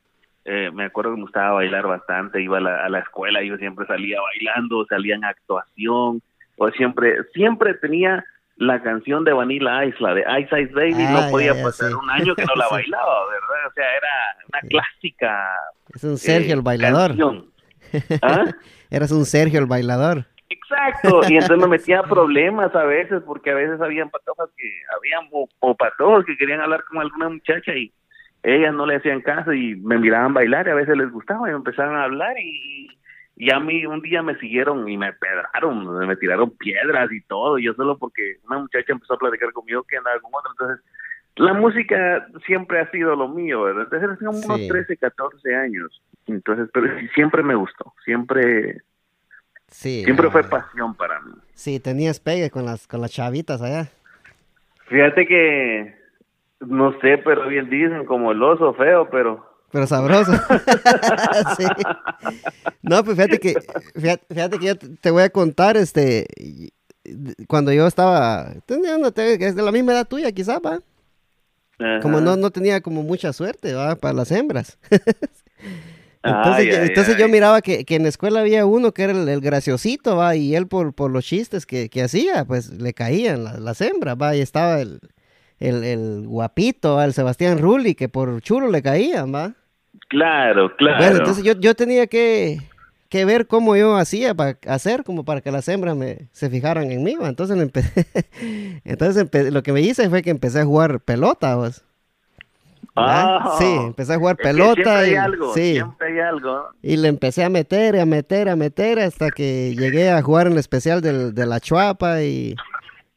eh, 0.46 0.72
me 0.74 0.86
acuerdo 0.86 1.12
que 1.12 1.18
me 1.18 1.24
gustaba 1.24 1.56
bailar 1.56 1.86
bastante 1.86 2.42
iba 2.42 2.60
a 2.60 2.62
la, 2.62 2.86
a 2.86 2.90
la 2.90 3.00
escuela 3.00 3.44
yo 3.44 3.58
siempre 3.58 3.86
salía 3.88 4.20
bailando 4.22 4.86
salía 4.86 5.16
en 5.16 5.26
actuación 5.26 6.22
o 6.56 6.70
siempre 6.70 7.24
siempre 7.34 7.74
tenía 7.74 8.24
la 8.62 8.80
canción 8.84 9.24
de 9.24 9.34
Vanilla 9.34 9.86
Ice, 9.86 9.98
la 10.00 10.14
de 10.14 10.22
Ice 10.40 10.62
Ice 10.62 10.74
Baby, 10.74 10.94
no 10.94 11.18
ah, 11.18 11.28
podía 11.32 11.54
pasar 11.64 11.96
un 11.96 12.10
año 12.12 12.36
que 12.36 12.46
no 12.46 12.54
la 12.56 12.68
bailaba, 12.72 13.26
¿verdad? 13.26 13.68
O 13.68 13.74
sea, 13.74 13.86
era 13.98 14.08
una 14.50 14.70
clásica. 14.70 15.50
Es 15.96 16.04
un 16.04 16.18
Sergio 16.18 16.54
el 16.54 16.60
eh, 16.60 16.64
bailador. 16.64 17.16
¿Ah? 18.22 18.46
Eras 18.92 19.12
un 19.12 19.26
Sergio 19.26 19.60
el 19.60 19.66
bailador. 19.66 20.26
Exacto, 20.48 21.22
y 21.28 21.38
entonces 21.38 21.58
me 21.58 21.68
metía 21.68 22.04
problemas 22.10 22.76
a 22.76 22.84
veces, 22.84 23.24
porque 23.26 23.50
a 23.50 23.56
veces 23.56 23.82
habían 23.82 24.12
patojos 24.12 24.52
que, 24.56 24.70
habían 24.96 25.28
o, 25.32 25.50
o 25.60 25.76
patojos 25.76 26.24
que 26.26 26.38
querían 26.38 26.62
hablar 26.62 26.84
con 26.84 27.02
alguna 27.02 27.30
muchacha 27.30 27.74
y 27.74 27.92
ellas 28.44 28.76
no 28.76 28.86
le 28.86 28.98
hacían 28.98 29.22
caso 29.22 29.54
y 29.54 29.76
me 29.78 29.98
miraban 29.98 30.36
bailar 30.36 30.68
y 30.68 30.72
a 30.72 30.76
veces 30.76 30.96
les 30.96 31.12
gustaba 31.12 31.48
y 31.48 31.52
me 31.52 31.58
empezaban 31.58 31.96
a 31.96 32.04
hablar 32.04 32.38
y, 32.40 32.90
y 33.42 33.52
a 33.52 33.60
mí 33.60 33.84
un 33.88 34.04
día 34.04 34.22
me 34.22 34.38
siguieron 34.38 34.88
y 34.88 34.98
me 34.98 35.14
pedraron, 35.14 36.08
me 36.08 36.16
tiraron 36.16 36.52
piedras 36.52 37.12
y 37.12 37.22
todo, 37.22 37.58
yo 37.58 37.74
solo 37.74 37.98
porque 37.98 38.36
una 38.46 38.60
muchacha 38.60 38.94
empezó 38.94 39.16
a 39.16 39.18
platicar 39.18 39.52
conmigo 39.52 39.82
que 39.82 39.98
andaba 39.98 40.20
con 40.20 40.30
otro, 40.32 40.52
entonces 40.52 40.86
la 41.38 41.54
música 41.54 42.28
siempre 42.46 42.80
ha 42.82 42.92
sido 42.92 43.16
lo 43.16 43.28
mío, 43.28 43.64
¿verdad? 43.64 43.88
Entonces 43.92 44.20
tengo 44.20 44.32
unos 44.46 44.68
13, 44.68 44.96
14 44.96 45.56
años, 45.56 46.04
entonces, 46.28 46.70
pero 46.72 46.88
siempre 47.16 47.42
me 47.42 47.56
gustó, 47.56 47.92
siempre... 48.06 48.84
Sí, 49.70 50.04
siempre 50.04 50.30
fue 50.30 50.44
pasión 50.44 50.94
para 50.94 51.20
mí. 51.22 51.34
Sí, 51.56 51.80
tenías 51.80 52.20
pegue 52.20 52.52
con 52.52 52.66
las, 52.66 52.88
con 52.88 53.02
las 53.02 53.12
chavitas 53.12 53.60
allá. 53.64 53.88
Fíjate 54.86 55.26
que, 55.26 55.96
no 56.60 56.92
sé, 57.00 57.18
pero 57.18 57.48
bien 57.48 57.72
dicen 57.72 58.06
como 58.06 58.34
el 58.34 58.44
oso 58.44 58.76
feo, 58.76 59.10
pero 59.10 59.51
pero 59.72 59.88
sabroso. 59.88 60.32
sí. 61.58 61.66
No, 62.82 63.04
pues 63.04 63.16
fíjate 63.16 63.40
que, 63.40 63.56
fíjate, 64.30 64.60
que 64.60 64.66
yo 64.66 64.78
te 64.78 65.12
voy 65.12 65.24
a 65.24 65.30
contar, 65.30 65.78
este, 65.78 66.28
cuando 67.48 67.72
yo 67.72 67.88
estaba, 67.88 68.54
tenía 68.66 68.98
una, 68.98 69.10
es 69.16 69.56
de 69.56 69.62
la 69.62 69.72
misma 69.72 69.94
edad 69.94 70.08
tuya 70.08 70.32
quizás, 70.32 70.60
va. 70.66 70.80
Como 72.02 72.22
no, 72.22 72.36
no 72.36 72.52
tenía 72.52 72.82
como 72.82 73.02
mucha 73.02 73.34
suerte, 73.34 73.74
va, 73.74 73.96
para 73.96 74.14
las 74.14 74.32
hembras. 74.32 74.78
entonces, 76.24 76.90
entonces 76.90 77.18
yo 77.18 77.28
miraba 77.28 77.62
que, 77.62 77.86
que, 77.86 77.96
en 77.96 78.04
la 78.04 78.10
escuela 78.10 78.42
había 78.42 78.68
uno 78.68 78.94
que 78.94 79.04
era 79.04 79.14
el, 79.14 79.42
graciosito, 79.42 80.16
va, 80.16 80.36
y 80.36 80.56
él 80.56 80.68
por, 80.68 80.94
por 80.94 81.10
los 81.10 81.26
chistes 81.26 81.66
que, 81.66 81.90
que 81.90 82.04
hacía, 82.04 82.46
pues 82.46 82.70
le 82.70 82.94
caían 82.94 83.64
las 83.64 83.82
hembras, 83.82 84.16
va, 84.16 84.36
y 84.36 84.42
estaba 84.42 84.80
el, 84.80 85.00
el, 85.60 85.84
el 85.84 86.28
guapito, 86.28 87.02
el 87.02 87.14
Sebastián 87.14 87.58
Rulli, 87.58 87.96
que 87.96 88.10
por 88.10 88.42
chulo 88.42 88.70
le 88.70 88.84
caían, 88.84 89.34
va. 89.34 89.56
Claro, 90.12 90.76
claro. 90.76 90.98
Bueno, 90.98 91.18
entonces 91.20 91.42
yo, 91.42 91.54
yo 91.54 91.74
tenía 91.74 92.06
que, 92.06 92.60
que 93.08 93.24
ver 93.24 93.48
cómo 93.48 93.78
yo 93.78 93.96
hacía 93.96 94.36
para 94.36 94.58
hacer 94.68 95.06
como 95.06 95.24
para 95.24 95.40
que 95.40 95.52
las 95.52 95.70
hembras 95.70 95.96
me, 95.96 96.28
se 96.34 96.50
fijaran 96.50 96.92
en 96.92 97.02
mí. 97.02 97.16
Entonces, 97.22 97.58
empecé, 97.58 98.06
entonces 98.84 99.54
lo 99.54 99.64
que 99.64 99.72
me 99.72 99.80
hice 99.80 100.10
fue 100.10 100.22
que 100.22 100.30
empecé 100.30 100.60
a 100.60 100.66
jugar 100.66 101.00
pelota. 101.00 101.56
Pues. 101.56 101.82
Ah, 102.94 103.56
sí, 103.58 103.74
empecé 103.74 104.16
a 104.16 104.18
jugar 104.18 104.36
pelota. 104.36 105.08
y, 105.08 105.16
algo, 105.16 105.54
sí, 105.54 105.76
siempre 105.76 106.12
hay 106.12 106.20
algo. 106.20 106.66
Y 106.82 106.98
le 106.98 107.08
empecé 107.08 107.46
a 107.46 107.50
meter, 107.50 107.98
a 107.98 108.06
meter, 108.06 108.50
a 108.50 108.58
meter 108.58 109.00
hasta 109.00 109.30
que 109.32 109.74
llegué 109.78 110.12
a 110.12 110.22
jugar 110.22 110.48
en 110.48 110.54
el 110.54 110.60
especial 110.60 111.00
del, 111.00 111.34
de 111.34 111.46
la 111.46 111.62
Chuapa 111.62 112.22
y, 112.22 112.58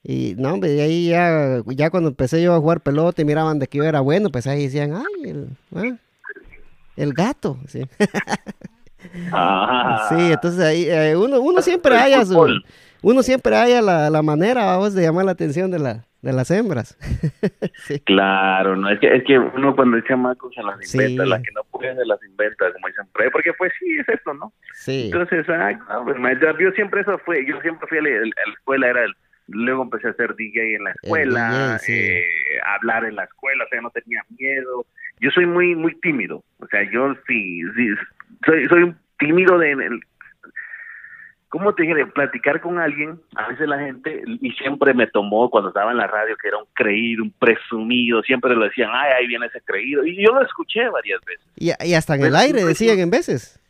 y 0.05 0.37
no, 0.39 0.55
hombre, 0.55 0.77
y 0.77 0.81
ahí 0.81 1.09
ya, 1.09 1.61
ya 1.67 1.91
cuando 1.91 2.11
empecé 2.11 2.41
yo 2.41 2.55
a 2.55 2.61
jugar 2.61 2.83
pelota 2.83 3.21
y 3.21 3.25
miraban 3.25 3.59
de 3.59 3.67
que 3.67 3.79
yo 3.79 3.85
era 3.85 4.01
bueno, 4.01 4.31
pues 4.31 4.47
ahí 4.47 4.63
decían, 4.63 4.95
ay, 4.95 5.29
el, 5.29 5.49
¿eh? 5.75 5.97
El 6.97 7.13
gato, 7.13 7.59
sí. 7.67 7.87
Ah. 9.33 10.07
Sí, 10.09 10.33
entonces 10.33 10.61
ahí 10.61 10.87
eh, 10.89 11.15
uno, 11.15 11.41
uno 11.41 11.61
siempre 11.61 11.95
haya 11.95 12.25
su, 12.25 12.63
uno 13.03 13.23
siempre 13.23 13.55
haya 13.55 13.83
la, 13.83 14.09
la 14.09 14.23
manera, 14.23 14.65
vamos, 14.65 14.95
de 14.95 15.03
llamar 15.03 15.27
la 15.27 15.33
atención 15.33 15.71
de 15.71 15.79
la, 15.79 16.05
de 16.25 16.33
las 16.33 16.51
hembras. 16.51 16.97
Claro, 18.07 18.77
no 18.77 18.89
es 18.89 18.99
que 18.99 19.15
es 19.15 19.25
que 19.25 19.39
uno 19.39 19.77
cuando 19.77 19.99
es 19.99 20.05
chamaco 20.05 20.51
se 20.53 20.63
las 20.63 20.95
inventa, 20.95 21.27
las 21.27 21.43
que 21.43 21.53
no 21.55 21.63
pueden 21.65 21.97
se 21.97 22.07
las 22.07 22.23
inventa, 22.25 22.73
como 22.73 22.89
dicen, 22.89 23.05
porque 23.31 23.53
pues 23.59 23.73
sí 23.79 23.99
es 23.99 24.09
esto, 24.09 24.33
¿no? 24.33 24.53
Sí. 24.73 25.11
Entonces, 25.13 25.47
ay, 25.51 25.77
pues, 26.05 26.17
yo 26.59 26.71
siempre 26.73 27.03
eso 27.03 27.19
fue, 27.19 27.45
yo 27.47 27.61
siempre 27.61 27.87
fui 27.89 27.99
a 27.99 28.03
la, 28.03 28.09
escuela 28.57 28.89
era 28.89 29.05
el 29.05 29.15
luego 29.49 29.83
empecé 29.83 30.09
a 30.09 30.11
hacer 30.11 30.35
DJ 30.37 30.77
en 30.77 30.85
la 30.85 30.91
escuela, 30.93 31.81
eh, 31.89 32.25
hablar 32.65 33.05
en 33.05 33.17
la 33.17 33.25
escuela, 33.25 33.65
o 33.65 33.69
sea, 33.69 33.81
no 33.81 33.91
tenía 33.91 34.23
miedo, 34.39 34.87
yo 35.21 35.31
soy 35.31 35.47
muy 35.47 35.75
muy 35.75 35.95
tímido, 36.01 36.43
o 36.59 36.67
sea, 36.69 36.83
yo 36.91 37.15
sí, 37.27 37.63
sí 37.77 37.89
soy 38.45 38.67
soy 38.69 38.95
tímido 39.19 39.59
de 39.59 40.01
¿cómo 41.55 41.73
te 41.73 41.85
dije? 41.85 42.07
platicar 42.07 42.61
con 42.61 42.79
alguien, 42.79 43.21
a 43.37 43.49
veces 43.49 43.69
la 43.69 43.79
gente, 43.79 44.25
y 44.27 44.51
siempre 44.53 44.93
me 44.93 45.07
tomó 45.07 45.49
cuando 45.51 45.69
estaba 45.69 45.93
en 45.93 45.99
la 45.99 46.09
radio 46.09 46.37
que 46.37 46.49
era 46.49 46.59
un 46.59 46.67
creído, 46.75 47.23
un 47.23 47.31
presumido, 47.31 48.23
siempre 48.23 48.57
lo 48.57 48.65
decían, 48.65 48.91
ay, 48.93 49.13
ahí 49.13 49.27
viene 49.29 49.47
ese 49.47 49.61
creído, 49.61 50.05
y 50.05 50.17
yo 50.17 50.33
lo 50.33 50.45
escuché 50.45 50.89
varias 50.89 51.21
veces. 51.25 51.47
Y, 51.57 51.95
hasta 51.95 52.17
en 52.17 52.25
el 52.25 52.35
aire 52.35 52.65
decían 52.65 52.99
en 52.99 53.11
veces. 53.11 53.61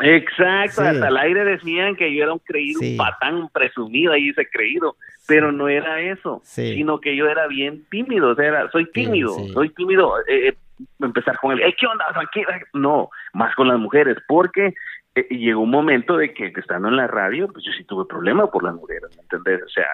Exacto, 0.00 0.82
hasta 0.82 1.08
el 1.08 1.16
aire 1.16 1.44
decían 1.44 1.94
que 1.94 2.12
yo 2.14 2.24
era 2.24 2.32
un 2.32 2.40
creído, 2.40 2.80
un 2.80 2.96
patán 2.96 3.48
presumido, 3.50 4.12
ahí 4.12 4.24
dice 4.24 4.48
creído, 4.50 4.96
pero 5.28 5.52
no 5.52 5.68
era 5.68 6.00
eso, 6.00 6.40
sino 6.44 7.00
que 7.00 7.14
yo 7.14 7.28
era 7.28 7.46
bien 7.46 7.84
tímido, 7.90 8.30
o 8.30 8.34
sea, 8.34 8.68
soy 8.70 8.90
tímido, 8.90 9.36
soy 9.52 9.68
tímido, 9.70 10.18
eh, 10.26 10.48
eh 10.48 10.56
empezar 11.00 11.38
con 11.38 11.52
él, 11.52 11.74
¿qué 11.78 11.86
onda? 11.86 12.04
Tranquila. 12.12 12.60
No, 12.72 13.08
más 13.32 13.54
con 13.54 13.68
las 13.68 13.78
mujeres, 13.78 14.16
porque 14.26 14.74
eh, 15.14 15.26
llegó 15.30 15.62
un 15.62 15.70
momento 15.70 16.16
de 16.16 16.34
que, 16.34 16.52
estando 16.56 16.88
en 16.88 16.96
la 16.96 17.06
radio, 17.06 17.48
pues 17.48 17.64
yo 17.64 17.72
sí 17.72 17.84
tuve 17.84 18.04
problemas 18.06 18.50
por 18.50 18.64
las 18.64 18.74
mujeres, 18.74 19.10
¿me 19.16 19.22
entendés? 19.22 19.62
O 19.62 19.68
sea, 19.68 19.86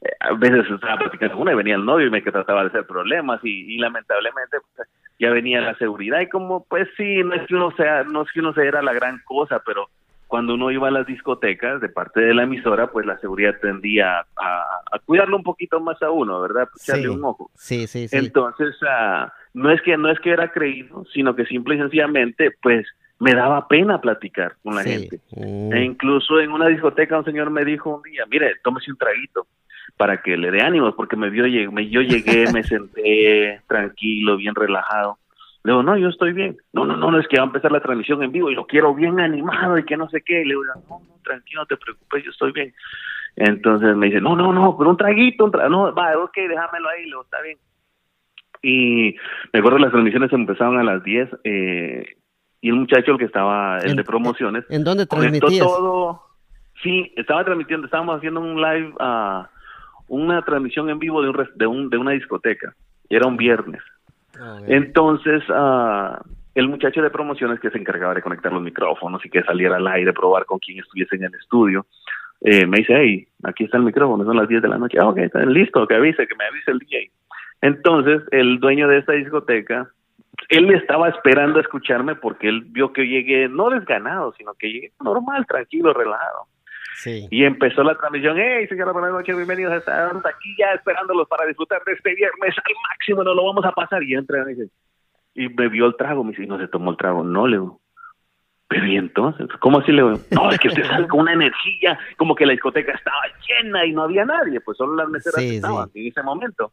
eh, 0.00 0.12
a 0.20 0.32
veces 0.34 0.64
estaba 0.70 0.96
platicando 0.96 1.34
con 1.34 1.42
una 1.42 1.52
y 1.52 1.56
venía 1.56 1.74
el 1.74 1.84
novio 1.84 2.06
y 2.06 2.10
me 2.10 2.22
trataba 2.22 2.62
de 2.62 2.68
hacer 2.68 2.86
problemas 2.86 3.40
y, 3.42 3.76
lamentablemente 3.78 4.58
pues, 4.74 4.88
ya 5.22 5.30
venía 5.30 5.60
la 5.60 5.74
seguridad 5.76 6.20
y 6.20 6.28
como, 6.28 6.64
pues 6.68 6.88
sí, 6.96 7.22
no 7.24 7.34
es 7.34 7.46
que 7.46 7.54
uno 7.54 7.70
sea, 7.76 8.02
no 8.04 8.22
es 8.22 8.32
que 8.32 8.40
uno 8.40 8.52
sea 8.52 8.82
la 8.82 8.92
gran 8.92 9.20
cosa, 9.24 9.62
pero 9.64 9.88
cuando 10.26 10.54
uno 10.54 10.70
iba 10.70 10.88
a 10.88 10.90
las 10.90 11.06
discotecas 11.06 11.80
de 11.80 11.88
parte 11.90 12.20
de 12.20 12.34
la 12.34 12.42
emisora, 12.44 12.86
pues 12.88 13.06
la 13.06 13.18
seguridad 13.18 13.54
tendía 13.60 14.20
a, 14.36 14.62
a 14.90 14.98
cuidarlo 15.04 15.36
un 15.36 15.42
poquito 15.42 15.78
más 15.80 16.00
a 16.02 16.10
uno, 16.10 16.40
¿verdad? 16.40 16.68
Echarle 16.82 17.02
Sí. 17.02 17.08
un 17.08 17.24
ojo. 17.24 17.50
Sí, 17.54 17.86
sí, 17.86 18.08
sí. 18.08 18.16
Entonces, 18.16 18.74
ah, 18.88 19.32
no 19.54 19.70
es 19.70 19.80
que 19.82 19.96
no 19.96 20.10
es 20.10 20.18
que 20.20 20.30
era 20.30 20.50
creído, 20.50 21.04
sino 21.12 21.36
que 21.36 21.44
simple 21.46 21.74
y 21.74 21.78
sencillamente, 21.78 22.50
pues, 22.62 22.86
me 23.20 23.34
daba 23.34 23.68
pena 23.68 24.00
platicar 24.00 24.54
con 24.64 24.74
la 24.74 24.82
Sí. 24.82 24.90
gente. 24.90 25.20
Mm. 25.36 25.72
E 25.74 25.84
incluso 25.84 26.40
en 26.40 26.50
una 26.50 26.66
discoteca 26.66 27.18
un 27.18 27.24
señor 27.24 27.50
me 27.50 27.64
dijo 27.64 27.94
un 27.96 28.02
día, 28.02 28.24
mire, 28.28 28.54
tómese 28.64 28.90
un 28.90 28.96
traguito 28.96 29.46
para 29.96 30.22
que 30.22 30.36
le 30.36 30.50
dé 30.50 30.62
ánimos, 30.62 30.94
porque 30.94 31.16
me 31.16 31.30
vio, 31.30 31.44
me, 31.72 31.88
yo 31.88 32.00
llegué, 32.00 32.50
me 32.52 32.62
senté 32.64 33.60
tranquilo, 33.68 34.36
bien 34.36 34.54
relajado. 34.54 35.18
Le 35.64 35.72
digo, 35.72 35.82
no, 35.82 35.96
yo 35.96 36.08
estoy 36.08 36.32
bien. 36.32 36.56
No, 36.72 36.84
no, 36.84 36.96
no, 36.96 37.10
no, 37.10 37.20
es 37.20 37.28
que 37.28 37.36
va 37.36 37.44
a 37.44 37.46
empezar 37.46 37.70
la 37.70 37.80
transmisión 37.80 38.22
en 38.22 38.32
vivo 38.32 38.50
y 38.50 38.54
lo 38.54 38.66
quiero 38.66 38.94
bien 38.94 39.20
animado 39.20 39.78
y 39.78 39.84
que 39.84 39.96
no 39.96 40.08
sé 40.08 40.22
qué. 40.22 40.38
Le 40.44 40.54
digo, 40.54 40.64
no, 40.64 40.74
no, 40.88 41.00
tranquilo, 41.22 41.60
no 41.62 41.66
te 41.66 41.76
preocupes, 41.76 42.24
yo 42.24 42.30
estoy 42.30 42.52
bien. 42.52 42.74
Entonces 43.36 43.96
me 43.96 44.06
dice, 44.06 44.20
no, 44.20 44.34
no, 44.36 44.52
no, 44.52 44.76
pero 44.76 44.90
un 44.90 44.96
traguito, 44.96 45.44
un 45.44 45.52
tra 45.52 45.68
no, 45.68 45.94
va, 45.94 46.18
ok, 46.18 46.34
déjamelo 46.36 46.88
ahí, 46.88 47.00
le 47.02 47.06
digo, 47.06 47.22
está 47.22 47.40
bien. 47.42 47.58
Y 48.62 49.16
me 49.52 49.58
acuerdo 49.60 49.78
las 49.78 49.90
transmisiones 49.90 50.32
empezaban 50.32 50.78
a 50.78 50.84
las 50.84 51.02
10 51.02 51.28
eh, 51.44 52.04
y 52.60 52.68
el 52.68 52.76
muchacho, 52.76 53.12
el 53.12 53.18
que 53.18 53.24
estaba, 53.24 53.78
el 53.78 53.90
¿En- 53.90 53.96
de 53.96 54.04
promociones, 54.04 54.64
¿En 54.68 54.84
dónde 54.84 55.06
transmitías? 55.06 55.66
todo. 55.66 56.22
Sí, 56.82 57.12
estaba 57.16 57.44
transmitiendo, 57.44 57.86
estábamos 57.86 58.16
haciendo 58.16 58.40
un 58.40 58.60
live, 58.60 58.92
ah, 59.00 59.48
una 60.12 60.42
transmisión 60.42 60.90
en 60.90 60.98
vivo 60.98 61.22
de, 61.22 61.30
un, 61.30 61.48
de, 61.54 61.66
un, 61.66 61.88
de 61.88 61.96
una 61.96 62.10
discoteca. 62.10 62.74
Era 63.08 63.26
un 63.26 63.38
viernes. 63.38 63.80
Ah. 64.38 64.60
Entonces, 64.66 65.42
ah, 65.48 66.20
el 66.54 66.68
muchacho 66.68 67.00
de 67.00 67.08
promociones 67.08 67.58
que 67.60 67.70
se 67.70 67.78
encargaba 67.78 68.12
de 68.12 68.20
conectar 68.20 68.52
los 68.52 68.62
micrófonos 68.62 69.24
y 69.24 69.30
que 69.30 69.42
saliera 69.42 69.76
al 69.76 69.86
aire, 69.88 70.12
probar 70.12 70.44
con 70.44 70.58
quien 70.58 70.78
estuviese 70.78 71.16
en 71.16 71.24
el 71.24 71.34
estudio, 71.34 71.86
eh, 72.42 72.66
me 72.66 72.78
dice, 72.78 72.94
hey, 72.94 73.26
aquí 73.42 73.64
está 73.64 73.78
el 73.78 73.84
micrófono, 73.84 74.24
son 74.24 74.36
las 74.36 74.48
10 74.48 74.60
de 74.60 74.68
la 74.68 74.76
noche. 74.76 74.98
Ah, 75.00 75.08
ok, 75.08 75.16
está 75.16 75.46
listo, 75.46 75.86
que 75.86 75.94
avise, 75.94 76.26
que 76.26 76.36
me 76.36 76.44
avise 76.44 76.70
el 76.70 76.78
DJ. 76.78 77.10
Entonces, 77.62 78.20
el 78.32 78.60
dueño 78.60 78.88
de 78.88 78.98
esta 78.98 79.14
discoteca, 79.14 79.88
él 80.50 80.70
estaba 80.74 81.08
esperando 81.08 81.58
a 81.58 81.62
escucharme 81.62 82.16
porque 82.16 82.50
él 82.50 82.64
vio 82.66 82.92
que 82.92 83.06
llegué, 83.06 83.48
no 83.48 83.70
desganado, 83.70 84.34
sino 84.36 84.52
que 84.58 84.70
llegué 84.70 84.92
normal, 85.02 85.46
tranquilo, 85.46 85.94
relajado. 85.94 86.48
Sí. 87.02 87.26
Y 87.32 87.42
empezó 87.42 87.82
la 87.82 87.96
transmisión, 87.96 88.36
hey, 88.38 88.64
señora, 88.68 88.92
buenas 88.92 89.10
noches, 89.10 89.34
bienvenidos, 89.34 89.74
estamos 89.74 90.24
aquí 90.24 90.54
ya 90.56 90.72
esperándolos 90.72 91.26
para 91.26 91.44
disfrutar 91.46 91.82
de 91.84 91.94
este 91.94 92.14
viernes 92.14 92.54
al 92.56 92.74
máximo, 92.88 93.24
nos 93.24 93.34
lo 93.34 93.44
vamos 93.44 93.64
a 93.64 93.72
pasar. 93.72 94.04
Y 94.04 94.14
entra 94.14 94.44
y 94.48 94.54
dice, 94.54 94.70
y 95.34 95.48
bebió 95.48 95.86
el 95.86 95.96
trago, 95.96 96.22
me 96.22 96.30
dice, 96.30 96.46
no 96.46 96.60
se 96.60 96.68
tomó 96.68 96.92
el 96.92 96.96
trago, 96.96 97.24
no, 97.24 97.48
le 97.48 97.56
digo, 97.56 97.80
pero 98.68 98.86
y 98.86 98.96
entonces, 98.96 99.48
¿cómo 99.58 99.80
así 99.80 99.90
le 99.90 100.02
digo? 100.02 100.20
No, 100.30 100.48
es 100.52 100.60
que 100.60 100.68
usted 100.68 100.84
sale 100.84 101.08
con 101.08 101.22
una 101.22 101.32
energía, 101.32 101.98
como 102.16 102.36
que 102.36 102.46
la 102.46 102.52
discoteca 102.52 102.92
estaba 102.92 103.22
llena 103.48 103.84
y 103.84 103.92
no 103.92 104.04
había 104.04 104.24
nadie, 104.24 104.60
pues 104.60 104.78
solo 104.78 104.94
las 104.94 105.08
meseras 105.08 105.42
Sí, 105.42 105.56
estaban 105.56 105.90
sí. 105.90 106.02
en 106.02 106.06
ese 106.06 106.22
momento. 106.22 106.70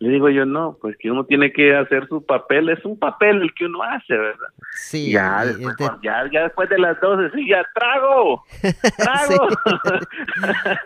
Le 0.00 0.10
digo 0.10 0.28
yo, 0.28 0.46
no, 0.46 0.78
pues 0.80 0.96
que 0.96 1.10
uno 1.10 1.24
tiene 1.24 1.52
que 1.52 1.74
hacer 1.76 2.06
su 2.06 2.24
papel, 2.24 2.68
es 2.68 2.84
un 2.84 2.96
papel 2.98 3.42
el 3.42 3.52
que 3.52 3.64
uno 3.64 3.82
hace, 3.82 4.16
¿verdad? 4.16 4.46
Sí. 4.70 5.10
ya, 5.10 5.44
después, 5.44 5.76
te- 5.76 5.84
ya, 6.02 6.24
ya 6.32 6.42
después 6.44 6.68
de 6.68 6.78
las 6.78 7.00
12, 7.00 7.34
sí, 7.34 7.48
ya 7.48 7.66
trago, 7.74 8.44
trago. 8.96 9.48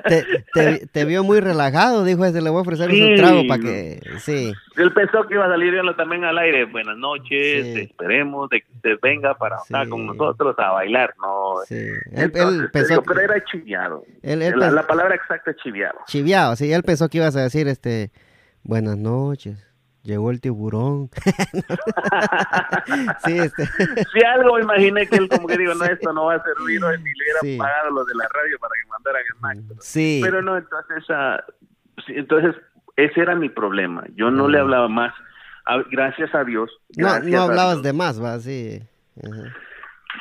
te, 0.09 0.25
te- 0.55 0.87
te 0.87 1.05
vio 1.05 1.25
muy 1.25 1.41
relajado, 1.41 2.05
dijo 2.05 2.25
ese, 2.25 2.41
le 2.41 2.51
voy 2.51 2.59
a 2.59 2.63
ofrecer 2.63 2.91
un 2.91 3.17
trago 3.17 3.43
para 3.47 3.61
que... 3.63 4.01
Sí. 4.19 4.53
Él 4.77 4.93
pensó 4.93 5.27
que 5.27 5.35
iba 5.35 5.45
a 5.45 5.49
salir 5.49 5.75
también 5.97 6.25
al 6.25 6.39
aire. 6.39 6.65
Buenas 6.65 6.97
noches, 6.97 7.67
Sí. 7.75 7.81
esperemos 7.81 8.49
de 8.51 8.63
que 8.63 8.73
usted 8.73 8.97
venga 9.03 9.35
para 9.35 9.57
estar 9.57 9.89
con 9.89 10.07
nosotros 10.07 10.55
a 10.59 10.71
bailar. 10.73 11.15
No, 11.21 11.57
Sí. 11.67 11.75
Él, 11.77 12.01
Entonces, 12.15 12.61
él 12.63 12.71
pensó... 12.73 12.89
digo, 12.95 13.03
pero 13.07 13.21
era 13.21 13.45
chiviado. 13.45 14.05
Él- 14.23 14.43
él 14.43 14.55
la, 14.59 14.69
pens- 14.69 14.73
la 14.73 14.87
palabra 14.87 15.15
exacta 15.15 15.51
es 15.51 15.57
chiviado. 15.59 15.99
Chiviado, 16.07 16.57
sí, 16.57 16.73
él 16.73 16.83
pensó 16.83 17.09
que 17.09 17.19
ibas 17.19 17.37
a 17.37 17.43
decir, 17.43 17.69
este, 17.69 18.11
buenas 18.65 18.97
noches, 18.97 19.67
llegó 20.03 20.31
el 20.31 20.41
tiburón. 20.41 21.11
sí, 23.25 23.39
este, 23.39 23.65
Si 24.13 24.25
algo 24.25 24.59
imaginé 24.59 25.07
que 25.07 25.17
él 25.17 25.29
como 25.29 25.47
que 25.47 25.59
digo, 25.59 25.75
no, 25.75 25.85
esto 25.93 26.13
no 26.13 26.27
va 26.27 26.35
a 26.37 26.43
servir 26.43 26.83
hoy, 26.85 26.97
ni 26.99 27.05
le 27.05 27.25
hubieran 27.25 27.41
Sí. 27.43 27.57
pagado 27.59 27.91
los 27.91 28.07
de 28.07 28.15
la 28.15 28.29
radio 28.29 28.59
para 28.59 28.73
que 28.75 28.89
mandaran 28.89 29.23
el 29.35 29.41
Max. 29.41 29.85
sí, 29.85 30.21
Pero 30.23 30.43
no, 30.43 30.57
entonces, 30.57 31.05
ah, 31.11 31.43
sí, 32.07 32.15
entonces 32.17 32.55
ese 32.97 33.21
era 33.21 33.35
mi 33.35 33.49
problema. 33.49 34.05
Yo 34.15 34.31
no 34.31 34.49
le 34.49 34.59
hablaba 34.59 34.89
más. 34.89 35.15
Gracias 35.91 36.35
a 36.35 36.45
Dios. 36.45 36.71
no, 36.97 37.07
gracias 37.07 37.33
no 37.33 37.43
hablabas 37.43 37.75
Dios. 37.77 37.83
de 37.85 37.93
más, 37.93 38.23
va, 38.23 38.39
sí. 38.41 38.83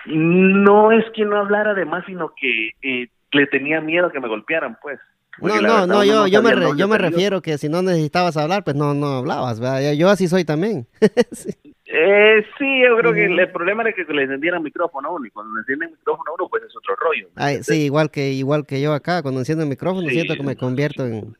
No 0.05 0.91
es 0.91 1.03
que 1.15 1.25
no 1.25 1.37
hablara 1.37 1.73
de 1.73 1.85
más, 1.85 2.05
sino 2.05 2.33
que 2.35 2.69
eh, 2.81 3.09
le 3.31 3.47
tenía 3.47 3.81
miedo 3.81 4.11
que 4.11 4.19
me 4.19 4.27
golpearan, 4.27 4.77
pues. 4.81 4.99
No, 5.41 5.61
no, 5.61 5.87
no, 5.87 6.03
yo, 6.03 6.27
yo 6.27 6.41
me, 6.41 6.53
re- 6.53 6.77
yo 6.77 6.87
me 6.87 6.97
refiero 6.97 7.41
que 7.41 7.57
si 7.57 7.67
no 7.69 7.81
necesitabas 7.81 8.37
hablar, 8.37 8.63
pues 8.63 8.75
no, 8.75 8.93
no 8.93 9.17
hablabas, 9.17 9.59
¿verdad? 9.59 9.93
Yo, 9.93 10.09
así 10.09 10.27
soy 10.27 10.43
también. 10.45 10.87
Sí. 11.31 11.49
Eh, 11.93 12.45
sí, 12.57 12.65
yo 12.87 12.95
creo 12.97 13.11
que 13.11 13.25
el 13.25 13.51
problema 13.51 13.83
era 13.83 13.91
que 13.91 14.05
le 14.13 14.23
encendieran 14.23 14.63
micrófono 14.63 15.09
a 15.09 15.11
uno, 15.11 15.25
y 15.25 15.29
cuando 15.29 15.53
le 15.55 15.59
encienden 15.59 15.91
micrófono 15.91 16.31
a 16.31 16.35
uno, 16.39 16.47
pues 16.49 16.63
es 16.63 16.73
otro 16.77 16.95
rollo. 16.95 17.27
Ay, 17.35 17.63
sí, 17.63 17.81
igual 17.83 18.09
que, 18.09 18.29
igual 18.31 18.65
que 18.65 18.79
yo 18.79 18.93
acá, 18.93 19.21
cuando 19.21 19.41
enciendo 19.41 19.65
el 19.65 19.69
micrófono 19.69 20.07
Sí. 20.07 20.13
siento 20.13 20.35
que 20.37 20.43
me 20.43 20.55
convierto 20.55 21.05
en... 21.05 21.35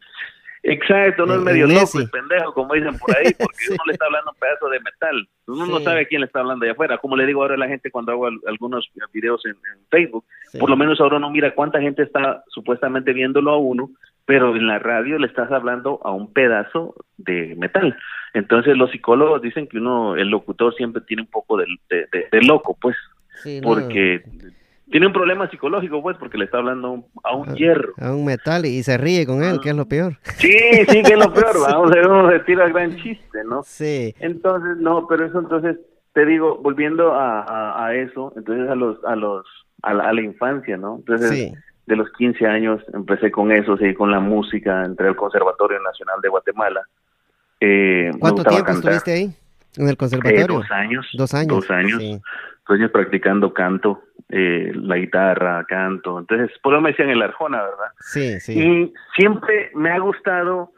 Exacto, 0.64 1.24
uno 1.24 1.36
es 1.36 1.42
medio 1.42 1.66
loco 1.68 2.00
y 2.02 2.06
pendejo, 2.08 2.54
como 2.54 2.74
dicen 2.76 2.96
por 3.00 3.18
ahí, 3.18 3.34
porque 3.40 3.58
Sí. 3.58 3.72
uno 3.74 3.84
le 3.88 3.94
está 3.94 4.06
hablando 4.06 4.32
un 4.32 4.38
pedazo 4.40 4.70
de 4.70 4.80
metal. 4.80 5.28
Uno 5.48 5.66
no 5.66 5.80
sabe 5.80 6.02
a 6.02 6.06
quién 6.06 6.22
le 6.22 6.28
está 6.28 6.40
hablando 6.42 6.64
allá 6.64 6.74
afuera. 6.74 6.98
Como 7.00 7.16
le 7.16 7.26
digo 7.26 7.42
ahora 7.42 7.56
a 7.56 7.58
la 7.58 7.68
gente 7.68 7.90
cuando 7.90 8.12
hago 8.12 8.28
al- 8.28 8.40
algunos 8.46 8.88
videos 9.12 9.44
en, 9.46 9.52
en 9.54 9.86
Facebook, 9.90 10.24
sí. 10.52 10.60
por 10.60 10.70
lo 10.70 10.78
menos 10.78 11.02
ahora 11.02 11.18
uno 11.18 11.32
mira 11.32 11.56
cuánta 11.56 11.82
gente 11.82 12.04
está 12.04 12.44
supuestamente 12.50 13.12
viéndolo 13.12 13.52
a 13.52 13.58
uno, 13.58 13.90
pero 14.26 14.56
en 14.56 14.68
la 14.68 14.78
radio 14.78 15.18
le 15.18 15.26
estás 15.28 15.52
hablando 15.52 16.00
a 16.04 16.12
un 16.12 16.32
pedazo 16.32 16.94
de 17.18 17.56
metal. 17.58 17.98
Entonces 18.36 18.78
los 18.78 18.92
psicólogos 18.92 19.42
dicen 19.42 19.68
que 19.68 19.78
uno, 19.80 20.16
el 20.16 20.30
locutor 20.30 20.76
siempre 20.76 21.02
tiene 21.02 21.24
un 21.24 21.30
poco 21.30 21.58
de, 21.58 21.66
de- 21.90 22.08
de- 22.12 22.28
de 22.32 22.42
loco, 22.44 22.78
pues, 22.80 22.96
Sí, 23.44 23.60
no, 23.62 23.68
porque 23.70 24.22
tiene 24.92 25.08
un 25.08 25.14
problema 25.14 25.50
psicológico, 25.50 26.02
pues, 26.02 26.18
porque 26.18 26.38
le 26.38 26.46
está 26.46 26.58
hablando 26.58 27.06
a 27.24 27.36
un, 27.36 27.56
hierro. 27.56 27.94
A 27.98 28.12
un 28.12 28.26
metal 28.26 28.66
y, 28.66 28.84
se 28.84 28.98
ríe 28.98 29.26
con 29.26 29.44
él, 29.44 29.60
que 29.62 29.70
es 29.70 29.76
lo 29.76 29.88
peor. 29.88 30.18
Sí, 30.36 30.54
sí, 30.90 31.02
que 31.02 31.14
es 31.14 31.20
lo 31.20 31.34
peor, 31.34 31.60
vamos 31.62 31.92
a 31.92 31.96
ver, 31.96 32.08
uno 32.08 32.30
se 32.30 32.40
tira 32.42 32.66
el 32.66 32.74
gran 32.74 32.96
chiste, 32.98 33.44
¿no? 33.46 33.64
Sí, 33.64 34.14
Entonces, 34.20 34.78
no, 34.78 35.08
pero 35.08 35.26
eso 35.26 35.40
entonces, 35.40 35.78
te 36.14 36.26
digo, 36.26 36.58
volviendo 36.62 37.14
a, 37.14 37.42
a, 37.42 37.88
a 37.88 37.96
eso, 37.96 38.34
entonces 38.36 38.70
a 38.70 38.76
los, 38.76 39.04
a 39.06 39.16
los, 39.16 39.46
a 39.82 39.94
la, 39.94 40.10
a 40.10 40.14
la 40.14 40.22
infancia, 40.22 40.78
¿no? 40.78 40.98
Entonces, 40.98 41.30
sí. 41.30 41.54
de 41.86 41.96
los 41.96 42.12
15 42.18 42.46
años 42.46 42.82
empecé 42.94 43.32
con 43.32 43.52
eso, 43.52 43.78
seguí 43.78 43.94
con 43.94 44.12
la 44.12 44.20
música, 44.20 44.84
entré 44.84 45.08
al 45.08 45.16
Conservatorio 45.16 45.80
Nacional 45.82 46.20
de 46.22 46.30
Guatemala. 46.30 46.82
Eh, 47.62 48.12
¿Cuánto 48.20 48.44
tiempo 48.44 48.66
cantar. 48.66 48.94
estuviste 48.94 49.12
ahí? 49.14 49.36
¿En 49.78 49.88
el 49.88 49.94
Eh, 49.94 49.98
conservatorio? 49.98 50.48
dos 50.48 50.72
años. 50.72 51.08
Dos 51.14 51.34
años. 51.34 51.48
Dos 51.48 51.72
años. 51.72 52.02
Sí. 52.02 52.22
Años 52.72 52.92
practicando 52.92 53.54
canto, 53.54 54.02
eh, 54.30 54.72
la 54.76 54.96
guitarra, 54.98 55.66
canto. 55.68 56.18
Entonces, 56.20 56.50
por 56.64 56.74
eso 56.74 56.82
me 56.82 56.92
decían 56.92 57.10
el 57.10 57.22
Arjona, 57.22 57.62
¿verdad? 57.62 57.92
Sí, 58.00 58.40
sí. 58.40 58.60
Y 58.60 58.94
siempre 59.16 59.72
me 59.76 59.92
ha 59.92 60.00
gustado, 60.00 60.72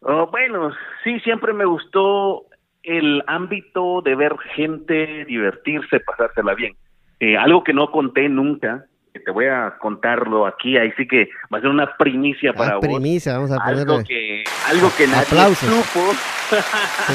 oh, 0.00 0.26
bueno, 0.30 0.72
sí, 1.04 1.18
siempre 1.20 1.52
me 1.52 1.64
gustó 1.64 2.44
el 2.82 3.22
ámbito 3.26 4.02
de 4.02 4.14
ver 4.14 4.36
gente 4.54 5.24
divertirse, 5.26 6.00
pasársela 6.00 6.54
bien. 6.54 6.74
Eh, 7.20 7.36
algo 7.36 7.64
que 7.64 7.72
no 7.72 7.90
conté 7.90 8.28
nunca, 8.28 8.84
que 9.12 9.20
te 9.20 9.30
voy 9.30 9.46
a 9.46 9.74
contarlo 9.80 10.46
aquí, 10.46 10.76
ahí 10.76 10.92
sí 10.98 11.08
que 11.08 11.30
va 11.52 11.58
a 11.58 11.60
ser 11.62 11.70
una 11.70 11.96
primicia 11.96 12.52
para 12.52 12.72
Ah, 12.72 12.76
vos. 12.76 12.86
primicia, 12.86 13.32
vamos 13.34 13.50
a 13.52 13.56
Algo 13.64 13.84
ponerle. 13.86 14.04
que, 14.04 14.44
algo 14.70 14.88
que 14.98 15.06
nadie 15.06 15.22
Aplausos. 15.22 15.68
supo, 15.68 16.12
Sí. 17.06 17.14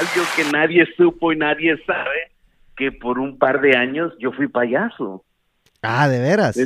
algo 0.00 0.26
que 0.36 0.52
nadie 0.52 0.86
supo 0.96 1.32
y 1.32 1.36
nadie 1.36 1.76
sabe, 1.86 2.30
que 2.90 2.92
por 2.98 3.18
un 3.18 3.38
par 3.38 3.60
de 3.60 3.76
años 3.76 4.12
yo 4.18 4.32
fui 4.32 4.48
payaso. 4.48 5.24
Ah, 5.82 6.08
¿de 6.08 6.20
veras? 6.20 6.56